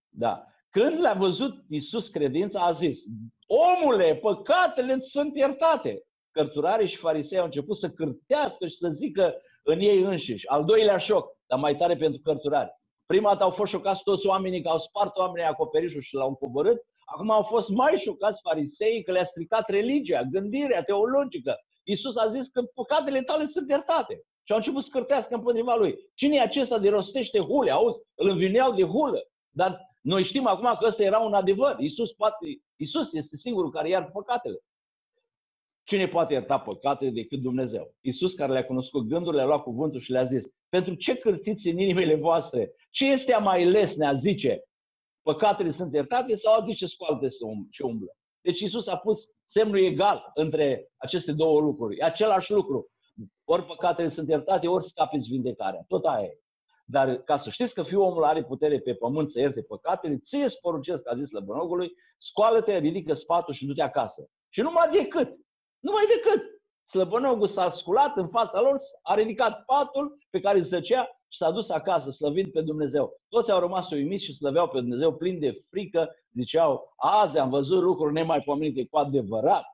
Da. 0.09 0.44
Când 0.70 1.01
l-a 1.01 1.12
văzut 1.12 1.65
Isus 1.69 2.09
credința, 2.09 2.61
a 2.61 2.73
zis, 2.73 3.03
omule, 3.47 4.15
păcatele 4.15 4.98
sunt 5.01 5.36
iertate. 5.36 6.03
Cărturarii 6.31 6.89
și 6.89 6.97
farisei 6.97 7.39
au 7.39 7.44
început 7.44 7.77
să 7.77 7.90
cârtească 7.90 8.66
și 8.66 8.77
să 8.77 8.89
zică 8.89 9.35
în 9.62 9.81
ei 9.81 10.03
înșiși. 10.03 10.47
Al 10.47 10.65
doilea 10.65 10.98
șoc, 10.98 11.35
dar 11.47 11.59
mai 11.59 11.77
tare 11.77 11.97
pentru 11.97 12.20
cărturari. 12.23 12.70
Prima 13.06 13.31
dată 13.31 13.43
au 13.43 13.51
fost 13.51 13.70
șocați 13.70 14.02
toți 14.02 14.27
oamenii 14.27 14.62
că 14.62 14.68
au 14.68 14.78
spart 14.78 15.16
oamenii 15.16 15.48
acoperișul 15.48 16.01
și 16.01 16.14
l-au 16.14 16.35
coborât. 16.35 16.78
Acum 17.05 17.31
au 17.31 17.43
fost 17.43 17.68
mai 17.68 18.01
șocați 18.05 18.40
farisei 18.43 19.02
că 19.02 19.12
le-a 19.12 19.24
stricat 19.24 19.68
religia, 19.68 20.23
gândirea 20.23 20.82
teologică. 20.82 21.55
Iisus 21.85 22.16
a 22.16 22.28
zis 22.28 22.48
că 22.48 22.62
păcatele 22.74 23.23
tale 23.23 23.47
sunt 23.47 23.68
iertate. 23.68 24.14
Și 24.44 24.52
au 24.52 24.56
început 24.56 24.82
să 24.82 24.89
scârtească 24.89 25.35
împotriva 25.35 25.74
lui. 25.74 25.94
Cine 26.14 26.36
e 26.36 26.40
acesta 26.40 26.78
de 26.78 26.89
rostește 26.89 27.39
hule? 27.39 27.70
Auzi, 27.70 28.01
îl 28.14 28.28
învineau 28.28 28.74
de 28.74 28.85
hulă. 28.85 29.20
Dar 29.51 29.81
noi 30.02 30.24
știm 30.24 30.47
acum 30.47 30.77
că 30.78 30.86
ăsta 30.86 31.02
era 31.02 31.18
un 31.18 31.35
adevăr. 31.35 31.77
Iisus, 31.78 32.12
poate, 32.12 32.47
Iisus 32.77 33.12
este 33.12 33.36
singurul 33.36 33.70
care 33.70 33.89
iartă 33.89 34.10
păcatele. 34.12 34.59
Cine 35.86 36.08
poate 36.08 36.32
ierta 36.32 36.58
păcatele 36.58 37.10
decât 37.10 37.40
Dumnezeu? 37.40 37.94
Iisus 38.00 38.34
care 38.34 38.52
le-a 38.52 38.64
cunoscut 38.64 39.06
gândurile, 39.06 39.42
a 39.42 39.44
luat 39.44 39.62
cuvântul 39.62 40.00
și 40.00 40.10
le-a 40.10 40.24
zis, 40.24 40.44
pentru 40.68 40.94
ce 40.94 41.16
cârtiți 41.16 41.68
în 41.68 41.78
inimile 41.78 42.14
voastre? 42.14 42.72
Ce 42.90 43.10
este 43.10 43.36
mai 43.40 43.64
lesne 43.64 44.06
a 44.06 44.14
zice? 44.14 44.62
păcatele 45.28 45.70
sunt 45.70 45.92
iertate 45.92 46.34
sau 46.36 46.52
alții 46.52 46.74
ce 46.74 46.86
scoală 46.86 47.28
și 47.70 47.82
umblă. 47.82 48.16
Deci 48.40 48.60
Isus 48.60 48.86
a 48.86 48.96
pus 48.96 49.28
semnul 49.46 49.84
egal 49.84 50.30
între 50.34 50.88
aceste 50.96 51.32
două 51.32 51.60
lucruri. 51.60 51.96
E 51.96 52.04
același 52.04 52.52
lucru. 52.52 52.86
Ori 53.44 53.64
păcatele 53.64 54.08
sunt 54.08 54.28
iertate, 54.28 54.68
ori 54.68 54.88
scapiți 54.88 55.28
vindecarea. 55.28 55.84
Tot 55.88 56.04
aia 56.04 56.24
e. 56.24 56.38
Dar 56.84 57.16
ca 57.16 57.36
să 57.36 57.50
știți 57.50 57.74
că 57.74 57.82
fiul 57.82 58.00
omului 58.02 58.28
are 58.28 58.44
putere 58.44 58.80
pe 58.80 58.94
pământ 58.94 59.30
să 59.30 59.40
ierte 59.40 59.62
păcatele, 59.62 60.18
ție 60.18 60.44
îți 60.44 60.60
poruncesc, 60.60 61.10
a 61.10 61.14
zis 61.14 61.30
lăbănogului, 61.30 61.92
scoală-te, 62.18 62.78
ridică 62.78 63.12
spatul 63.12 63.54
și 63.54 63.66
du-te 63.66 63.82
acasă. 63.82 64.28
Și 64.48 64.60
numai 64.60 64.88
decât, 64.92 65.36
numai 65.81 66.05
decât, 66.07 66.43
slăbănogul 66.85 67.48
s-a 67.48 67.70
sculat 67.70 68.16
în 68.16 68.28
fața 68.28 68.61
lor, 68.61 68.77
a 69.03 69.15
ridicat 69.15 69.65
patul 69.65 70.19
pe 70.31 70.40
care 70.40 70.59
îl 70.59 70.65
zăcea 70.65 71.05
și 71.28 71.39
s-a 71.39 71.51
dus 71.51 71.69
acasă 71.69 72.11
slăvind 72.11 72.53
pe 72.53 72.61
Dumnezeu. 72.61 73.20
Toți 73.28 73.51
au 73.51 73.61
rămas 73.61 73.90
uimiți 73.90 74.24
și 74.24 74.35
slăveau 74.35 74.69
pe 74.69 74.81
Dumnezeu 74.81 75.16
plini 75.16 75.39
de 75.39 75.65
frică, 75.70 76.16
ziceau, 76.32 76.94
azi 76.97 77.39
am 77.39 77.51
văzut 77.51 77.82
lucruri 77.82 78.12
nemaipomenite 78.12 78.86
cu 78.86 78.97
adevărat. 78.97 79.65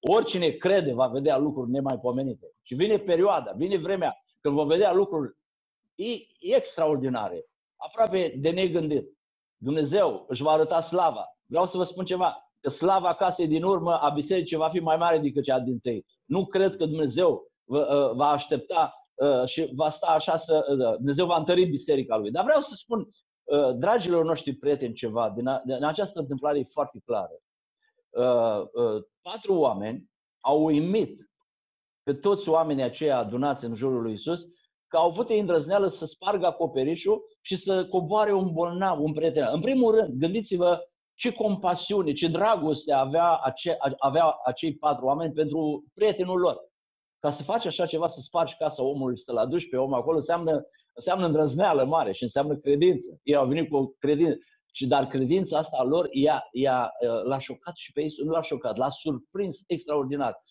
Oricine 0.00 0.50
crede 0.50 0.92
va 0.92 1.06
vedea 1.06 1.36
lucruri 1.36 1.70
nemaipomenite. 1.70 2.46
Și 2.62 2.74
vine 2.74 2.98
perioada, 2.98 3.52
vine 3.56 3.76
vremea 3.76 4.16
când 4.40 4.54
vom 4.54 4.66
vedea 4.66 4.92
lucruri 4.92 5.36
extraordinare, 6.40 7.44
aproape 7.76 8.34
de 8.38 8.50
negândit. 8.50 9.18
Dumnezeu 9.56 10.24
își 10.28 10.42
va 10.42 10.50
arăta 10.50 10.82
slava. 10.82 11.38
Vreau 11.46 11.66
să 11.66 11.76
vă 11.76 11.84
spun 11.84 12.04
ceva, 12.04 12.47
că 12.60 12.70
slava 12.70 13.14
casei 13.14 13.46
din 13.46 13.62
urmă 13.62 13.94
a 14.00 14.08
bisericii 14.08 14.56
va 14.56 14.68
fi 14.68 14.78
mai 14.78 14.96
mare 14.96 15.18
decât 15.18 15.44
cea 15.44 15.58
din 15.58 15.78
tăi. 15.78 16.04
Nu 16.24 16.46
cred 16.46 16.76
că 16.76 16.86
Dumnezeu 16.86 17.50
uh, 17.64 18.12
va 18.14 18.28
aștepta 18.28 18.92
Uh, 19.18 19.46
și 19.46 19.70
va 19.74 19.90
sta 19.90 20.06
așa 20.06 20.36
să... 20.36 20.66
Uh, 20.70 20.96
Dumnezeu 20.96 21.26
va 21.26 21.36
întări 21.36 21.64
biserica 21.64 22.16
lui. 22.16 22.30
Dar 22.30 22.44
vreau 22.44 22.60
să 22.60 22.74
spun, 22.74 23.00
uh, 23.00 23.74
dragilor 23.74 24.24
noștri 24.24 24.54
prieteni, 24.54 24.94
ceva. 24.94 25.30
Din, 25.30 25.46
a, 25.46 25.62
din 25.64 25.84
această 25.84 26.18
întâmplare 26.20 26.58
e 26.58 26.64
foarte 26.72 27.00
clară. 27.04 27.32
Patru 29.22 29.54
oameni 29.54 30.10
au 30.40 30.64
uimit 30.64 31.30
pe 32.02 32.14
toți 32.14 32.48
oamenii 32.48 32.82
aceia 32.82 33.18
adunați 33.18 33.64
în 33.64 33.74
jurul 33.74 34.02
lui 34.02 34.12
Isus 34.12 34.40
că 34.88 34.96
au 34.96 35.08
avut 35.08 35.30
îndrăzneală 35.30 35.88
să 35.88 36.06
spargă 36.06 36.46
acoperișul 36.46 37.22
și 37.40 37.56
să 37.56 37.86
coboare 37.86 38.32
un 38.32 38.52
bolnav, 38.52 39.00
un 39.00 39.12
prieten. 39.12 39.48
În 39.52 39.60
primul 39.60 39.94
rând, 39.94 40.18
gândiți-vă 40.18 40.80
ce 41.18 41.32
compasiune, 41.32 42.12
ce 42.12 42.28
dragoste 42.28 42.92
avea, 42.92 43.32
ace, 43.32 43.76
avea 43.98 44.36
acei 44.44 44.76
patru 44.76 45.04
oameni 45.04 45.32
pentru 45.32 45.84
prietenul 45.94 46.38
lor. 46.38 46.56
Ca 47.18 47.30
să 47.30 47.42
faci 47.42 47.66
așa 47.66 47.86
ceva, 47.86 48.08
să 48.08 48.20
spargi 48.20 48.56
casa 48.56 48.82
omului 48.82 49.16
și 49.16 49.22
să-l 49.22 49.36
aduci 49.36 49.68
pe 49.68 49.76
om 49.76 49.94
acolo, 49.94 50.16
înseamnă, 50.16 50.66
înseamnă 50.94 51.26
îndrăzneală 51.26 51.84
mare 51.84 52.12
și 52.12 52.22
înseamnă 52.22 52.56
credință. 52.56 53.20
Ei 53.22 53.34
au 53.34 53.46
venit 53.46 53.68
cu 53.68 53.76
o 53.76 53.86
credință. 53.86 54.38
Și 54.72 54.86
dar 54.86 55.06
credința 55.06 55.58
asta 55.58 55.76
a 55.80 55.82
lor 55.82 56.08
i-a, 56.10 56.42
i-a, 56.52 56.90
l-a 57.24 57.38
șocat 57.38 57.76
și 57.76 57.92
pe 57.92 58.00
ei, 58.00 58.14
nu 58.24 58.30
l-a 58.30 58.42
șocat, 58.42 58.76
l-a 58.76 58.90
surprins 58.90 59.58
extraordinar. 59.66 60.42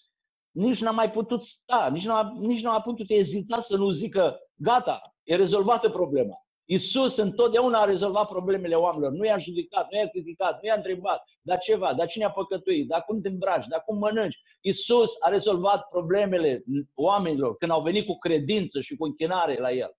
Nici 0.51 0.81
n-a 0.81 0.91
mai 0.91 1.11
putut 1.11 1.43
sta, 1.43 1.89
nici 1.91 2.05
n-a, 2.05 2.33
nici 2.39 2.63
n-a 2.63 2.81
putut 2.81 3.09
ezita 3.09 3.61
să 3.61 3.77
nu 3.77 3.89
zică, 3.89 4.37
gata, 4.55 5.01
e 5.23 5.35
rezolvată 5.35 5.89
problema. 5.89 6.46
Isus 6.69 7.17
întotdeauna 7.17 7.79
a 7.79 7.85
rezolvat 7.85 8.27
problemele 8.27 8.75
oamenilor. 8.75 9.11
Nu 9.11 9.25
i-a 9.25 9.37
judecat, 9.37 9.91
nu 9.91 9.97
i-a 9.97 10.07
criticat, 10.07 10.61
nu 10.61 10.67
i-a 10.67 10.75
întrebat, 10.75 11.23
dar 11.41 11.57
ceva, 11.57 11.93
dar 11.93 12.07
cine 12.07 12.25
a 12.25 12.31
păcătuit, 12.31 12.87
dar 12.87 13.03
cum 13.03 13.21
te 13.21 13.27
îmbraci, 13.27 13.67
dar 13.67 13.83
cum 13.85 13.97
mănânci. 13.97 14.37
Isus 14.61 15.11
a 15.19 15.29
rezolvat 15.29 15.87
problemele 15.87 16.63
oamenilor 16.93 17.57
când 17.57 17.71
au 17.71 17.81
venit 17.81 18.05
cu 18.05 18.17
credință 18.17 18.81
și 18.81 18.95
cu 18.95 19.05
închinare 19.05 19.59
la 19.59 19.71
El. 19.71 19.97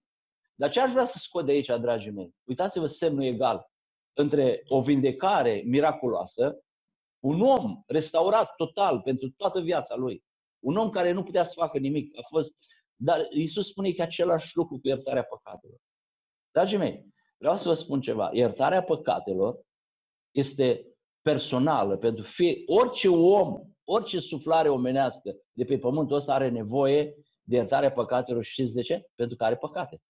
Dar 0.55 0.71
ce 0.71 0.81
aș 0.81 0.91
vrea 0.91 1.07
să 1.07 1.19
scot 1.19 1.45
de 1.47 1.53
aici, 1.53 1.67
dragii 1.67 2.11
mei? 2.11 2.35
Uitați-vă 2.45 2.87
semnul 2.87 3.25
egal 3.25 3.71
între 4.13 4.63
o 4.67 4.83
vindecare 4.83 5.63
miraculoasă, 5.67 6.63
un 7.21 7.41
om 7.41 7.83
restaurat 7.87 8.55
total 8.55 9.01
pentru 9.01 9.31
toată 9.37 9.61
viața 9.61 9.95
lui, 9.95 10.25
un 10.59 10.77
om 10.77 10.91
care 10.91 11.13
nu 11.13 11.23
putea 11.23 11.45
să 11.45 11.53
facă 11.55 11.79
nimic, 11.79 12.19
a 12.19 12.27
fost, 12.29 12.55
dar 12.97 13.27
Isus 13.31 13.69
spune 13.69 13.93
că 13.93 14.01
e 14.01 14.05
același 14.05 14.57
lucru 14.57 14.79
cu 14.79 14.89
iertarea 14.89 15.23
păcatelor. 15.23 15.79
Dragii 16.59 16.79
mei, 16.79 17.07
vreau 17.37 17.57
să 17.57 17.69
vă 17.69 17.75
spun 17.75 18.01
ceva. 18.01 18.31
Iertarea 18.33 18.83
păcatelor 18.83 19.61
este 20.31 20.87
personală 21.23 21.97
pentru 21.97 22.25
fie, 22.25 22.63
orice 22.67 23.09
om, 23.09 23.61
orice 23.85 24.19
suflare 24.19 24.69
omenească 24.69 25.37
de 25.53 25.65
pe 25.65 25.79
pământul 25.79 26.17
ăsta 26.17 26.35
are 26.35 26.49
nevoie 26.49 27.15
de 27.43 27.57
iertarea 27.57 27.93
păcatelor 27.93 28.45
și 28.45 28.53
știți 28.53 28.75
de 28.75 28.83
ce? 28.83 29.07
Pentru 29.15 29.37
că 29.37 29.45
are 29.45 29.57
păcate. 29.57 30.01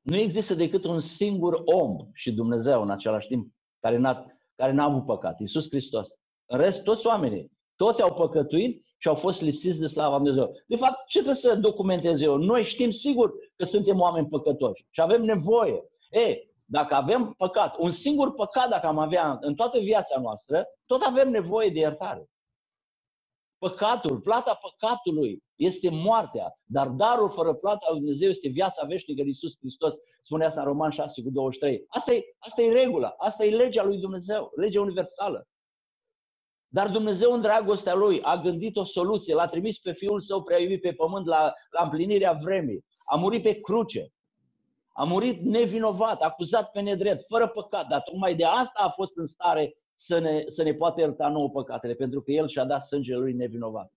Nu 0.00 0.16
există 0.16 0.54
decât 0.54 0.84
un 0.84 1.00
singur 1.00 1.62
om 1.64 1.96
și 2.12 2.32
Dumnezeu 2.32 2.82
în 2.82 2.90
același 2.90 3.28
timp 3.28 3.52
care 3.80 3.96
n-a, 3.96 4.26
care 4.54 4.72
n-a 4.72 4.84
avut 4.84 5.06
păcat, 5.06 5.40
Iisus 5.40 5.68
Hristos. 5.68 6.08
În 6.46 6.58
rest, 6.58 6.82
toți 6.82 7.06
oamenii, 7.06 7.52
toți 7.76 8.02
au 8.02 8.14
păcătuit 8.14 8.86
și 9.02 9.08
au 9.08 9.14
fost 9.14 9.40
lipsiți 9.40 9.78
de 9.78 9.86
slava 9.86 10.16
Lui 10.16 10.24
Dumnezeu. 10.24 10.54
De 10.66 10.76
fapt, 10.76 11.06
ce 11.06 11.18
trebuie 11.18 11.34
să 11.34 11.54
documentez 11.54 12.20
eu? 12.20 12.36
Noi 12.36 12.64
știm 12.64 12.90
sigur 12.90 13.32
că 13.56 13.64
suntem 13.64 14.00
oameni 14.00 14.28
păcătoși 14.28 14.86
și 14.90 15.00
avem 15.00 15.22
nevoie. 15.22 15.84
E, 16.10 16.36
dacă 16.64 16.94
avem 16.94 17.34
păcat, 17.36 17.76
un 17.78 17.90
singur 17.90 18.34
păcat 18.34 18.68
dacă 18.68 18.86
am 18.86 18.98
avea 18.98 19.38
în 19.40 19.54
toată 19.54 19.78
viața 19.78 20.20
noastră, 20.20 20.66
tot 20.86 21.02
avem 21.02 21.30
nevoie 21.30 21.70
de 21.70 21.78
iertare. 21.78 22.30
Păcatul, 23.58 24.20
plata 24.20 24.60
păcatului 24.62 25.42
este 25.56 25.90
moartea, 25.90 26.58
dar 26.64 26.88
darul 26.88 27.30
fără 27.30 27.54
plata 27.54 27.86
lui 27.90 27.98
Dumnezeu 27.98 28.28
este 28.28 28.48
viața 28.48 28.86
veșnică 28.86 29.20
în 29.20 29.26
Iisus 29.26 29.56
Hristos. 29.58 29.94
Spune 30.22 30.44
asta 30.44 30.60
în 30.60 30.66
Roman 30.66 30.90
6 30.90 31.22
cu 31.22 31.30
23. 31.30 31.84
Asta 31.88 32.14
e, 32.14 32.22
asta 32.38 32.62
e 32.62 32.72
regula, 32.72 33.14
asta 33.18 33.44
e 33.44 33.56
legea 33.56 33.84
lui 33.84 33.98
Dumnezeu, 33.98 34.52
legea 34.56 34.80
universală. 34.80 35.48
Dar 36.72 36.88
Dumnezeu 36.88 37.32
în 37.32 37.40
dragostea 37.40 37.94
Lui 37.94 38.22
a 38.22 38.36
gândit 38.36 38.76
o 38.76 38.84
soluție, 38.84 39.34
l-a 39.34 39.48
trimis 39.48 39.78
pe 39.78 39.92
Fiul 39.92 40.20
Său 40.20 40.42
prea 40.42 40.58
iubit 40.58 40.80
pe 40.80 40.92
pământ 40.92 41.26
la, 41.26 41.52
la 41.70 41.82
împlinirea 41.82 42.32
vremii. 42.32 42.84
A 43.04 43.16
murit 43.16 43.42
pe 43.42 43.60
cruce. 43.60 44.12
A 44.92 45.04
murit 45.04 45.40
nevinovat, 45.40 46.20
acuzat 46.20 46.70
pe 46.70 46.80
nedrept, 46.80 47.26
fără 47.26 47.48
păcat, 47.48 47.86
dar 47.86 48.00
tocmai 48.00 48.34
de 48.34 48.44
asta 48.44 48.82
a 48.82 48.88
fost 48.88 49.16
în 49.16 49.26
stare 49.26 49.74
să 49.96 50.18
ne, 50.18 50.44
să 50.48 50.62
ne 50.62 50.74
poată 50.74 51.00
ierta 51.00 51.28
nouă 51.28 51.50
păcatele, 51.50 51.94
pentru 51.94 52.20
că 52.22 52.30
El 52.30 52.48
și-a 52.48 52.64
dat 52.64 52.86
sângele 52.86 53.18
Lui 53.18 53.32
nevinovat. 53.32 53.92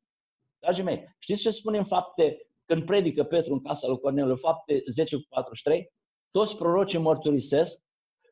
Dragii 0.60 0.84
mei, 0.84 1.16
știți 1.20 1.42
ce 1.42 1.50
spune 1.50 1.78
în 1.78 1.86
fapte, 1.86 2.38
când 2.66 2.86
predică 2.86 3.24
Petru 3.24 3.54
în 3.54 3.62
casa 3.62 3.88
lui 3.88 4.00
Corneliu, 4.00 4.36
fapte 4.36 4.84
10 4.92 5.16
cu 5.16 5.24
43? 5.30 5.92
Toți 6.32 6.56
prorocii 6.56 7.00
mărturisesc 7.00 7.80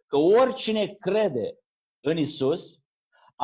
că 0.08 0.18
oricine 0.18 0.96
crede 1.00 1.58
în 2.00 2.18
Isus 2.18 2.81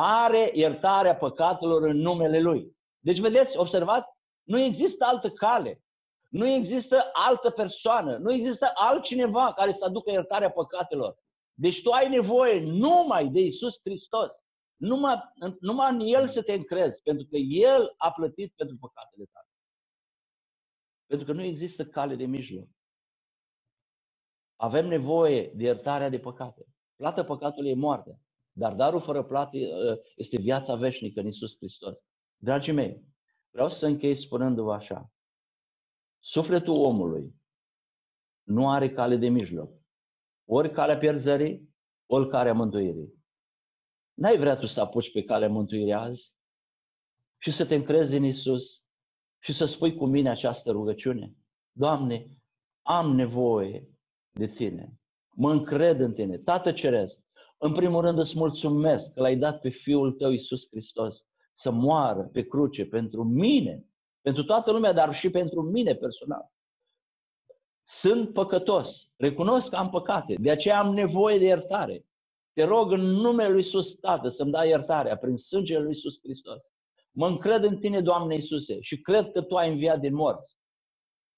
are 0.00 0.50
iertarea 0.54 1.16
păcatelor 1.16 1.82
în 1.82 1.96
numele 1.96 2.40
Lui. 2.40 2.76
Deci, 2.98 3.18
vedeți, 3.18 3.56
observați, 3.56 4.08
nu 4.42 4.58
există 4.58 5.04
altă 5.04 5.30
cale. 5.30 5.82
Nu 6.30 6.46
există 6.46 7.10
altă 7.12 7.50
persoană, 7.50 8.16
nu 8.16 8.32
există 8.32 8.70
altcineva 8.74 9.52
care 9.52 9.72
să 9.72 9.84
aducă 9.84 10.10
iertarea 10.10 10.50
păcatelor. 10.50 11.16
Deci 11.54 11.82
tu 11.82 11.90
ai 11.90 12.08
nevoie 12.08 12.60
numai 12.60 13.28
de 13.28 13.40
Isus 13.40 13.80
Hristos. 13.80 14.32
Numai, 14.76 15.14
numai 15.60 15.92
în 15.92 16.00
El 16.00 16.28
să 16.28 16.42
te 16.42 16.52
încrezi, 16.52 17.02
pentru 17.02 17.26
că 17.30 17.36
El 17.36 17.94
a 17.96 18.12
plătit 18.12 18.52
pentru 18.56 18.76
păcatele 18.80 19.24
tale. 19.32 19.48
Pentru 21.06 21.26
că 21.26 21.32
nu 21.32 21.42
există 21.42 21.84
cale 21.84 22.14
de 22.14 22.24
mijloc. 22.24 22.68
Avem 24.56 24.86
nevoie 24.86 25.52
de 25.54 25.62
iertarea 25.62 26.08
de 26.08 26.18
păcate. 26.18 26.64
Plata 26.96 27.24
păcatului 27.24 27.70
e 27.70 27.74
moarte, 27.74 28.20
dar 28.58 28.74
darul 28.74 29.00
fără 29.00 29.24
plată 29.24 29.56
ă, 29.56 29.98
este 30.16 30.36
viața 30.40 30.74
veșnică 30.74 31.20
în 31.20 31.26
Isus 31.26 31.56
Hristos. 31.56 31.96
Dragii 32.36 32.72
mei, 32.72 33.02
vreau 33.50 33.68
să 33.68 33.86
închei 33.86 34.16
spunându-vă 34.16 34.72
așa. 34.72 35.12
Sufletul 36.18 36.74
omului 36.74 37.34
nu 38.42 38.70
are 38.70 38.90
cale 38.90 39.16
de 39.16 39.28
mijloc. 39.28 39.70
Ori 40.44 40.72
calea 40.72 40.98
pierzării, 40.98 41.74
ori 42.06 42.28
calea 42.28 42.54
mântuirii. 42.54 43.14
N-ai 44.14 44.38
vrea 44.38 44.56
tu 44.56 44.66
să 44.66 44.80
apuci 44.80 45.12
pe 45.12 45.22
calea 45.22 45.48
mântuirii 45.48 45.92
azi 45.92 46.34
și 47.38 47.50
să 47.52 47.66
te 47.66 47.74
încrezi 47.74 48.16
în 48.16 48.24
Isus 48.24 48.82
și 49.38 49.52
să 49.52 49.64
spui 49.64 49.96
cu 49.96 50.06
mine 50.06 50.30
această 50.30 50.70
rugăciune? 50.70 51.32
Doamne, 51.72 52.26
am 52.82 53.14
nevoie 53.14 53.88
de 54.32 54.46
Tine. 54.46 54.92
Mă 55.34 55.50
încred 55.50 56.00
în 56.00 56.12
Tine. 56.12 56.38
Tată 56.38 56.72
Ceresc, 56.72 57.27
în 57.58 57.72
primul 57.72 58.00
rând 58.00 58.18
îți 58.18 58.36
mulțumesc 58.36 59.12
că 59.12 59.20
l-ai 59.20 59.36
dat 59.36 59.60
pe 59.60 59.68
Fiul 59.68 60.12
Tău 60.12 60.30
Isus 60.30 60.66
Hristos 60.70 61.24
să 61.54 61.70
moară 61.70 62.28
pe 62.32 62.46
cruce 62.46 62.84
pentru 62.84 63.24
mine 63.24 63.88
pentru 64.28 64.46
toată 64.46 64.70
lumea, 64.70 64.92
dar 64.92 65.14
și 65.14 65.30
pentru 65.30 65.62
mine 65.62 65.94
personal. 65.94 66.50
Sunt 67.84 68.32
păcătos, 68.32 69.08
recunosc 69.16 69.70
că 69.70 69.76
am 69.76 69.90
păcate, 69.90 70.34
de 70.38 70.50
aceea 70.50 70.78
am 70.78 70.94
nevoie 70.94 71.38
de 71.38 71.44
iertare. 71.44 72.04
Te 72.52 72.64
rog 72.64 72.92
în 72.92 73.00
numele 73.00 73.48
Lui 73.48 73.62
Iisus 73.62 73.94
Tată 73.94 74.28
să-mi 74.28 74.50
dai 74.50 74.68
iertarea 74.68 75.16
prin 75.16 75.36
sângele 75.36 75.78
Lui 75.78 75.92
Iisus 75.94 76.18
Hristos. 76.22 76.60
Mă 77.10 77.26
încred 77.26 77.62
în 77.62 77.78
Tine, 77.78 78.00
Doamne 78.00 78.34
Iisuse, 78.34 78.80
și 78.80 79.00
cred 79.00 79.30
că 79.30 79.42
Tu 79.42 79.54
ai 79.54 79.70
înviat 79.70 80.00
din 80.00 80.14
morți. 80.14 80.56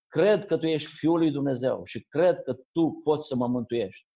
Cred 0.08 0.46
că 0.46 0.58
Tu 0.58 0.66
ești 0.66 0.90
Fiul 0.96 1.18
lui 1.18 1.30
Dumnezeu 1.30 1.82
și 1.84 2.00
cred 2.08 2.42
că 2.42 2.52
Tu 2.72 3.00
poți 3.04 3.26
să 3.26 3.34
mă 3.36 3.46
mântuiești. 3.46 4.06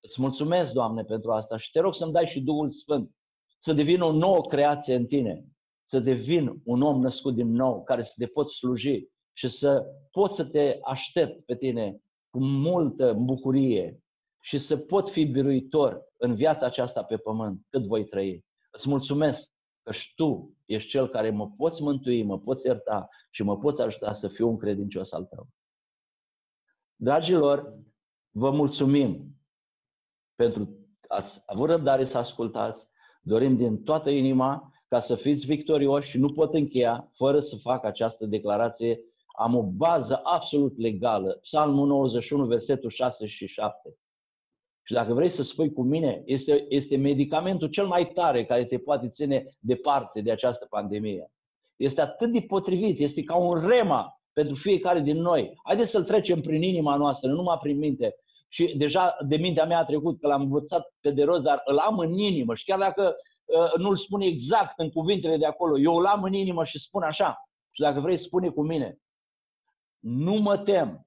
Îți 0.00 0.20
mulțumesc, 0.20 0.72
Doamne, 0.72 1.02
pentru 1.04 1.32
asta 1.32 1.56
și 1.58 1.70
te 1.70 1.80
rog 1.80 1.94
să-mi 1.94 2.12
dai 2.12 2.26
și 2.26 2.40
Duhul 2.40 2.70
Sfânt, 2.70 3.10
să 3.58 3.72
devină 3.72 4.04
o 4.04 4.12
nouă 4.12 4.40
creație 4.46 4.94
în 4.94 5.06
Tine, 5.06 5.44
să 5.84 6.00
devin 6.00 6.60
un 6.64 6.82
om 6.82 7.00
născut 7.00 7.34
din 7.34 7.50
nou, 7.50 7.82
care 7.82 8.02
să 8.02 8.12
te 8.16 8.26
pot 8.26 8.50
sluji 8.50 9.08
și 9.32 9.48
să 9.48 9.86
pot 10.10 10.34
să 10.34 10.44
te 10.44 10.78
aștept 10.82 11.44
pe 11.44 11.56
tine 11.56 12.00
cu 12.30 12.44
multă 12.44 13.12
bucurie 13.12 14.02
și 14.42 14.58
să 14.58 14.76
pot 14.76 15.10
fi 15.10 15.24
biruitor 15.24 16.02
în 16.16 16.34
viața 16.34 16.66
aceasta 16.66 17.02
pe 17.02 17.16
pământ, 17.16 17.66
cât 17.68 17.86
voi 17.86 18.08
trăi. 18.08 18.44
Îți 18.70 18.88
mulțumesc 18.88 19.50
că 19.82 19.92
și 19.92 20.14
tu 20.14 20.56
ești 20.64 20.88
cel 20.88 21.08
care 21.08 21.30
mă 21.30 21.50
poți 21.56 21.82
mântui, 21.82 22.22
mă 22.22 22.38
poți 22.38 22.66
ierta 22.66 23.08
și 23.30 23.42
mă 23.42 23.58
poți 23.58 23.82
ajuta 23.82 24.14
să 24.14 24.28
fiu 24.28 24.48
un 24.48 24.58
credincios 24.58 25.12
al 25.12 25.24
tău. 25.24 25.48
Dragilor, 26.96 27.74
vă 28.30 28.50
mulțumim 28.50 29.39
pentru 30.40 30.68
ați 31.08 31.42
avut 31.46 31.68
răbdare 31.68 32.04
să 32.04 32.18
ascultați. 32.18 32.86
Dorim 33.22 33.56
din 33.56 33.82
toată 33.82 34.10
inima 34.10 34.72
ca 34.88 35.00
să 35.00 35.14
fiți 35.14 35.46
victorioși 35.46 36.10
și 36.10 36.18
nu 36.18 36.32
pot 36.32 36.54
încheia 36.54 37.10
fără 37.16 37.40
să 37.40 37.56
fac 37.56 37.84
această 37.84 38.26
declarație. 38.26 39.00
Am 39.38 39.56
o 39.56 39.62
bază 39.62 40.20
absolut 40.22 40.78
legală. 40.78 41.38
Psalmul 41.42 41.86
91, 41.86 42.44
versetul 42.46 42.90
6 42.90 43.26
și 43.26 43.46
7. 43.46 43.96
Și 44.82 44.92
dacă 44.92 45.12
vrei 45.14 45.28
să 45.28 45.42
spui 45.42 45.72
cu 45.72 45.82
mine, 45.82 46.22
este, 46.24 46.66
este 46.68 46.96
medicamentul 46.96 47.68
cel 47.68 47.86
mai 47.86 48.06
tare 48.06 48.44
care 48.44 48.64
te 48.64 48.78
poate 48.78 49.08
ține 49.08 49.56
departe 49.58 50.20
de 50.20 50.30
această 50.30 50.66
pandemie. 50.70 51.32
Este 51.76 52.00
atât 52.00 52.32
de 52.32 52.40
potrivit, 52.40 52.98
este 53.00 53.22
ca 53.22 53.36
un 53.36 53.68
rema 53.68 54.20
pentru 54.32 54.54
fiecare 54.54 55.00
din 55.00 55.20
noi. 55.20 55.60
Haideți 55.64 55.90
să-l 55.90 56.04
trecem 56.04 56.40
prin 56.40 56.62
inima 56.62 56.96
noastră, 56.96 57.28
nu 57.28 57.34
numai 57.34 57.58
prin 57.62 57.78
minte. 57.78 58.14
Și 58.52 58.74
deja 58.76 59.16
de 59.26 59.36
mintea 59.36 59.64
mea 59.64 59.78
a 59.78 59.84
trecut 59.84 60.20
că 60.20 60.26
l-am 60.26 60.40
învățat 60.40 60.94
pe 61.00 61.10
de 61.10 61.24
rost, 61.24 61.42
dar 61.42 61.62
îl 61.64 61.78
am 61.78 61.98
în 61.98 62.18
inimă. 62.18 62.54
Și 62.54 62.64
chiar 62.64 62.78
dacă 62.78 63.16
Uh, 63.50 63.72
nu-l 63.76 63.96
spune 63.96 64.26
exact 64.26 64.78
în 64.78 64.90
cuvintele 64.90 65.36
de 65.36 65.46
acolo. 65.46 65.78
Eu 65.78 65.96
îl 65.96 66.06
am 66.06 66.22
în 66.22 66.32
inimă 66.32 66.64
și 66.64 66.78
spun 66.78 67.02
așa. 67.02 67.48
Și 67.70 67.80
dacă 67.80 68.00
vrei, 68.00 68.16
spune 68.16 68.48
cu 68.48 68.62
mine. 68.62 68.98
Nu 69.98 70.34
mă 70.34 70.58
tem, 70.58 71.06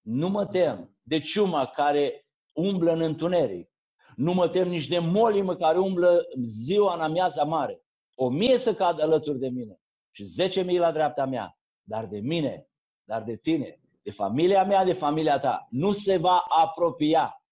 nu 0.00 0.28
mă 0.28 0.46
tem 0.46 0.96
de 1.02 1.20
ciuma 1.20 1.66
care 1.66 2.26
umblă 2.52 2.92
în 2.92 3.00
întuneric. 3.00 3.70
Nu 4.16 4.32
mă 4.32 4.48
tem 4.48 4.68
nici 4.68 4.86
de 4.86 4.98
molimă 4.98 5.56
care 5.56 5.78
umblă 5.78 6.26
ziua 6.64 6.94
în 6.94 7.00
amiaza 7.00 7.44
mare. 7.44 7.80
O 8.14 8.28
mie 8.28 8.58
să 8.58 8.74
cadă 8.74 9.02
alături 9.02 9.38
de 9.38 9.48
mine 9.48 9.80
și 10.10 10.24
zece 10.24 10.62
mii 10.62 10.78
la 10.78 10.92
dreapta 10.92 11.24
mea. 11.24 11.58
Dar 11.82 12.06
de 12.06 12.18
mine, 12.18 12.66
dar 13.04 13.22
de 13.22 13.36
tine, 13.36 13.80
de 14.08 14.14
familia 14.14 14.64
mea, 14.64 14.84
de 14.84 14.92
familia 14.92 15.38
ta, 15.38 15.66
nu 15.70 15.92
se 15.92 16.16
va 16.16 16.44
apropia. 16.48 17.42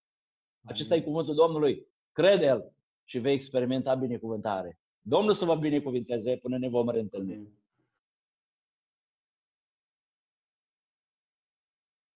Acesta 0.65 0.95
e 0.95 1.01
cuvântul 1.01 1.35
Domnului. 1.35 1.87
Crede-l 2.12 2.73
și 3.05 3.19
vei 3.19 3.35
experimenta 3.35 3.95
binecuvântare. 3.95 4.78
Domnul 5.01 5.35
să 5.35 5.45
vă 5.45 5.55
binecuvinteze 5.55 6.37
până 6.37 6.59
ne 6.59 6.69
vom 6.69 6.89
reîntâlni. 6.89 7.49